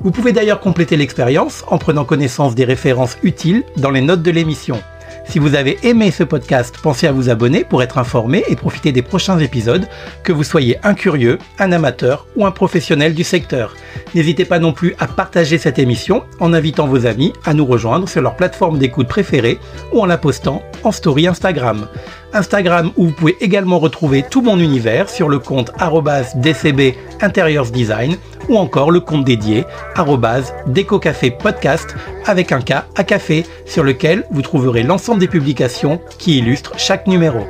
Vous 0.00 0.10
pouvez 0.10 0.32
d'ailleurs 0.32 0.60
compléter 0.60 0.96
l'expérience 0.96 1.64
en 1.68 1.78
prenant 1.78 2.04
connaissance 2.04 2.54
des 2.54 2.64
références 2.64 3.16
utiles 3.22 3.64
dans 3.76 3.90
les 3.90 4.00
notes 4.00 4.22
de 4.22 4.30
l'émission. 4.30 4.80
Si 5.26 5.38
vous 5.38 5.54
avez 5.54 5.78
aimé 5.82 6.10
ce 6.10 6.22
podcast, 6.22 6.76
pensez 6.82 7.06
à 7.06 7.12
vous 7.12 7.30
abonner 7.30 7.64
pour 7.64 7.82
être 7.82 7.98
informé 7.98 8.44
et 8.48 8.56
profiter 8.56 8.92
des 8.92 9.02
prochains 9.02 9.38
épisodes, 9.38 9.88
que 10.22 10.32
vous 10.32 10.44
soyez 10.44 10.78
un 10.82 10.94
curieux, 10.94 11.38
un 11.58 11.72
amateur 11.72 12.26
ou 12.36 12.44
un 12.44 12.50
professionnel 12.50 13.14
du 13.14 13.24
secteur. 13.24 13.74
N'hésitez 14.14 14.44
pas 14.44 14.58
non 14.58 14.72
plus 14.72 14.94
à 14.98 15.06
partager 15.06 15.56
cette 15.58 15.78
émission 15.78 16.24
en 16.40 16.52
invitant 16.52 16.86
vos 16.86 17.06
amis 17.06 17.32
à 17.44 17.54
nous 17.54 17.64
rejoindre 17.64 18.08
sur 18.08 18.20
leur 18.20 18.36
plateforme 18.36 18.78
d'écoute 18.78 19.08
préférée 19.08 19.58
ou 19.92 20.00
en 20.00 20.06
la 20.06 20.18
postant 20.18 20.62
en 20.82 20.92
story 20.92 21.26
Instagram. 21.26 21.88
Instagram 22.34 22.90
où 22.96 23.06
vous 23.06 23.12
pouvez 23.12 23.36
également 23.40 23.78
retrouver 23.78 24.24
tout 24.28 24.42
mon 24.42 24.58
univers 24.58 25.08
sur 25.08 25.28
le 25.28 25.38
compte 25.38 25.72
DCB 26.36 26.94
Interiors 27.20 27.70
Design 27.70 28.16
ou 28.48 28.58
encore 28.58 28.90
le 28.90 29.00
compte 29.00 29.24
dédié 29.24 29.64
Café 30.98 31.30
Podcast 31.30 31.94
avec 32.26 32.52
un 32.52 32.60
K 32.60 32.84
à 32.94 33.04
café 33.04 33.44
sur 33.64 33.84
lequel 33.84 34.24
vous 34.30 34.42
trouverez 34.42 34.82
l'ensemble 34.82 35.20
des 35.20 35.28
publications 35.28 36.00
qui 36.18 36.38
illustrent 36.38 36.78
chaque 36.78 37.06
numéro. 37.06 37.40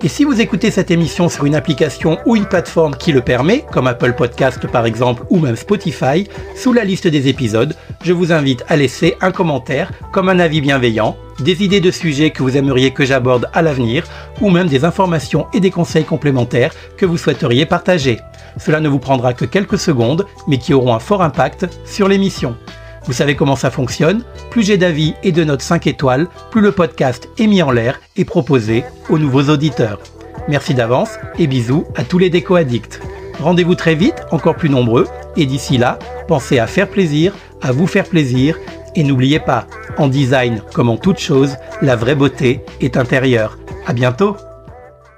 Et 0.00 0.06
si 0.06 0.22
vous 0.22 0.40
écoutez 0.40 0.70
cette 0.70 0.92
émission 0.92 1.28
sur 1.28 1.44
une 1.44 1.56
application 1.56 2.18
ou 2.24 2.36
une 2.36 2.46
plateforme 2.46 2.94
qui 2.94 3.10
le 3.10 3.20
permet, 3.20 3.64
comme 3.72 3.88
Apple 3.88 4.12
Podcast 4.12 4.64
par 4.68 4.86
exemple 4.86 5.24
ou 5.28 5.40
même 5.40 5.56
Spotify, 5.56 6.28
sous 6.54 6.72
la 6.72 6.84
liste 6.84 7.08
des 7.08 7.26
épisodes, 7.26 7.74
je 8.04 8.12
vous 8.12 8.30
invite 8.32 8.64
à 8.68 8.76
laisser 8.76 9.16
un 9.20 9.32
commentaire 9.32 9.90
comme 10.12 10.28
un 10.28 10.38
avis 10.38 10.60
bienveillant, 10.60 11.16
des 11.40 11.64
idées 11.64 11.80
de 11.80 11.90
sujets 11.90 12.30
que 12.30 12.44
vous 12.44 12.56
aimeriez 12.56 12.92
que 12.92 13.04
j'aborde 13.04 13.50
à 13.52 13.60
l'avenir 13.60 14.04
ou 14.40 14.50
même 14.50 14.68
des 14.68 14.84
informations 14.84 15.48
et 15.52 15.58
des 15.58 15.72
conseils 15.72 16.04
complémentaires 16.04 16.74
que 16.96 17.04
vous 17.04 17.18
souhaiteriez 17.18 17.66
partager. 17.66 18.20
Cela 18.56 18.78
ne 18.78 18.88
vous 18.88 19.00
prendra 19.00 19.34
que 19.34 19.46
quelques 19.46 19.80
secondes, 19.80 20.26
mais 20.46 20.58
qui 20.58 20.74
auront 20.74 20.94
un 20.94 21.00
fort 21.00 21.22
impact 21.22 21.66
sur 21.84 22.06
l'émission. 22.06 22.56
Vous 23.08 23.14
savez 23.14 23.36
comment 23.36 23.56
ça 23.56 23.70
fonctionne 23.70 24.22
Plus 24.50 24.62
j'ai 24.62 24.76
d'avis 24.76 25.14
et 25.22 25.32
de 25.32 25.42
notes 25.42 25.62
5 25.62 25.86
étoiles, 25.86 26.28
plus 26.50 26.60
le 26.60 26.72
podcast 26.72 27.30
est 27.38 27.46
mis 27.46 27.62
en 27.62 27.70
l'air 27.70 27.98
et 28.16 28.26
proposé 28.26 28.84
aux 29.08 29.18
nouveaux 29.18 29.44
auditeurs. 29.44 29.98
Merci 30.46 30.74
d'avance 30.74 31.08
et 31.38 31.46
bisous 31.46 31.86
à 31.96 32.04
tous 32.04 32.18
les 32.18 32.28
déco-addicts. 32.28 33.00
Rendez-vous 33.40 33.76
très 33.76 33.94
vite, 33.94 34.26
encore 34.30 34.56
plus 34.56 34.68
nombreux, 34.68 35.06
et 35.38 35.46
d'ici 35.46 35.78
là, 35.78 35.98
pensez 36.26 36.58
à 36.58 36.66
faire 36.66 36.90
plaisir, 36.90 37.34
à 37.62 37.72
vous 37.72 37.86
faire 37.86 38.04
plaisir, 38.04 38.58
et 38.94 39.02
n'oubliez 39.02 39.40
pas, 39.40 39.66
en 39.96 40.08
design 40.08 40.60
comme 40.74 40.90
en 40.90 40.98
toute 40.98 41.18
chose, 41.18 41.56
la 41.80 41.96
vraie 41.96 42.14
beauté 42.14 42.60
est 42.82 42.98
intérieure. 42.98 43.58
À 43.86 43.94
bientôt 43.94 44.36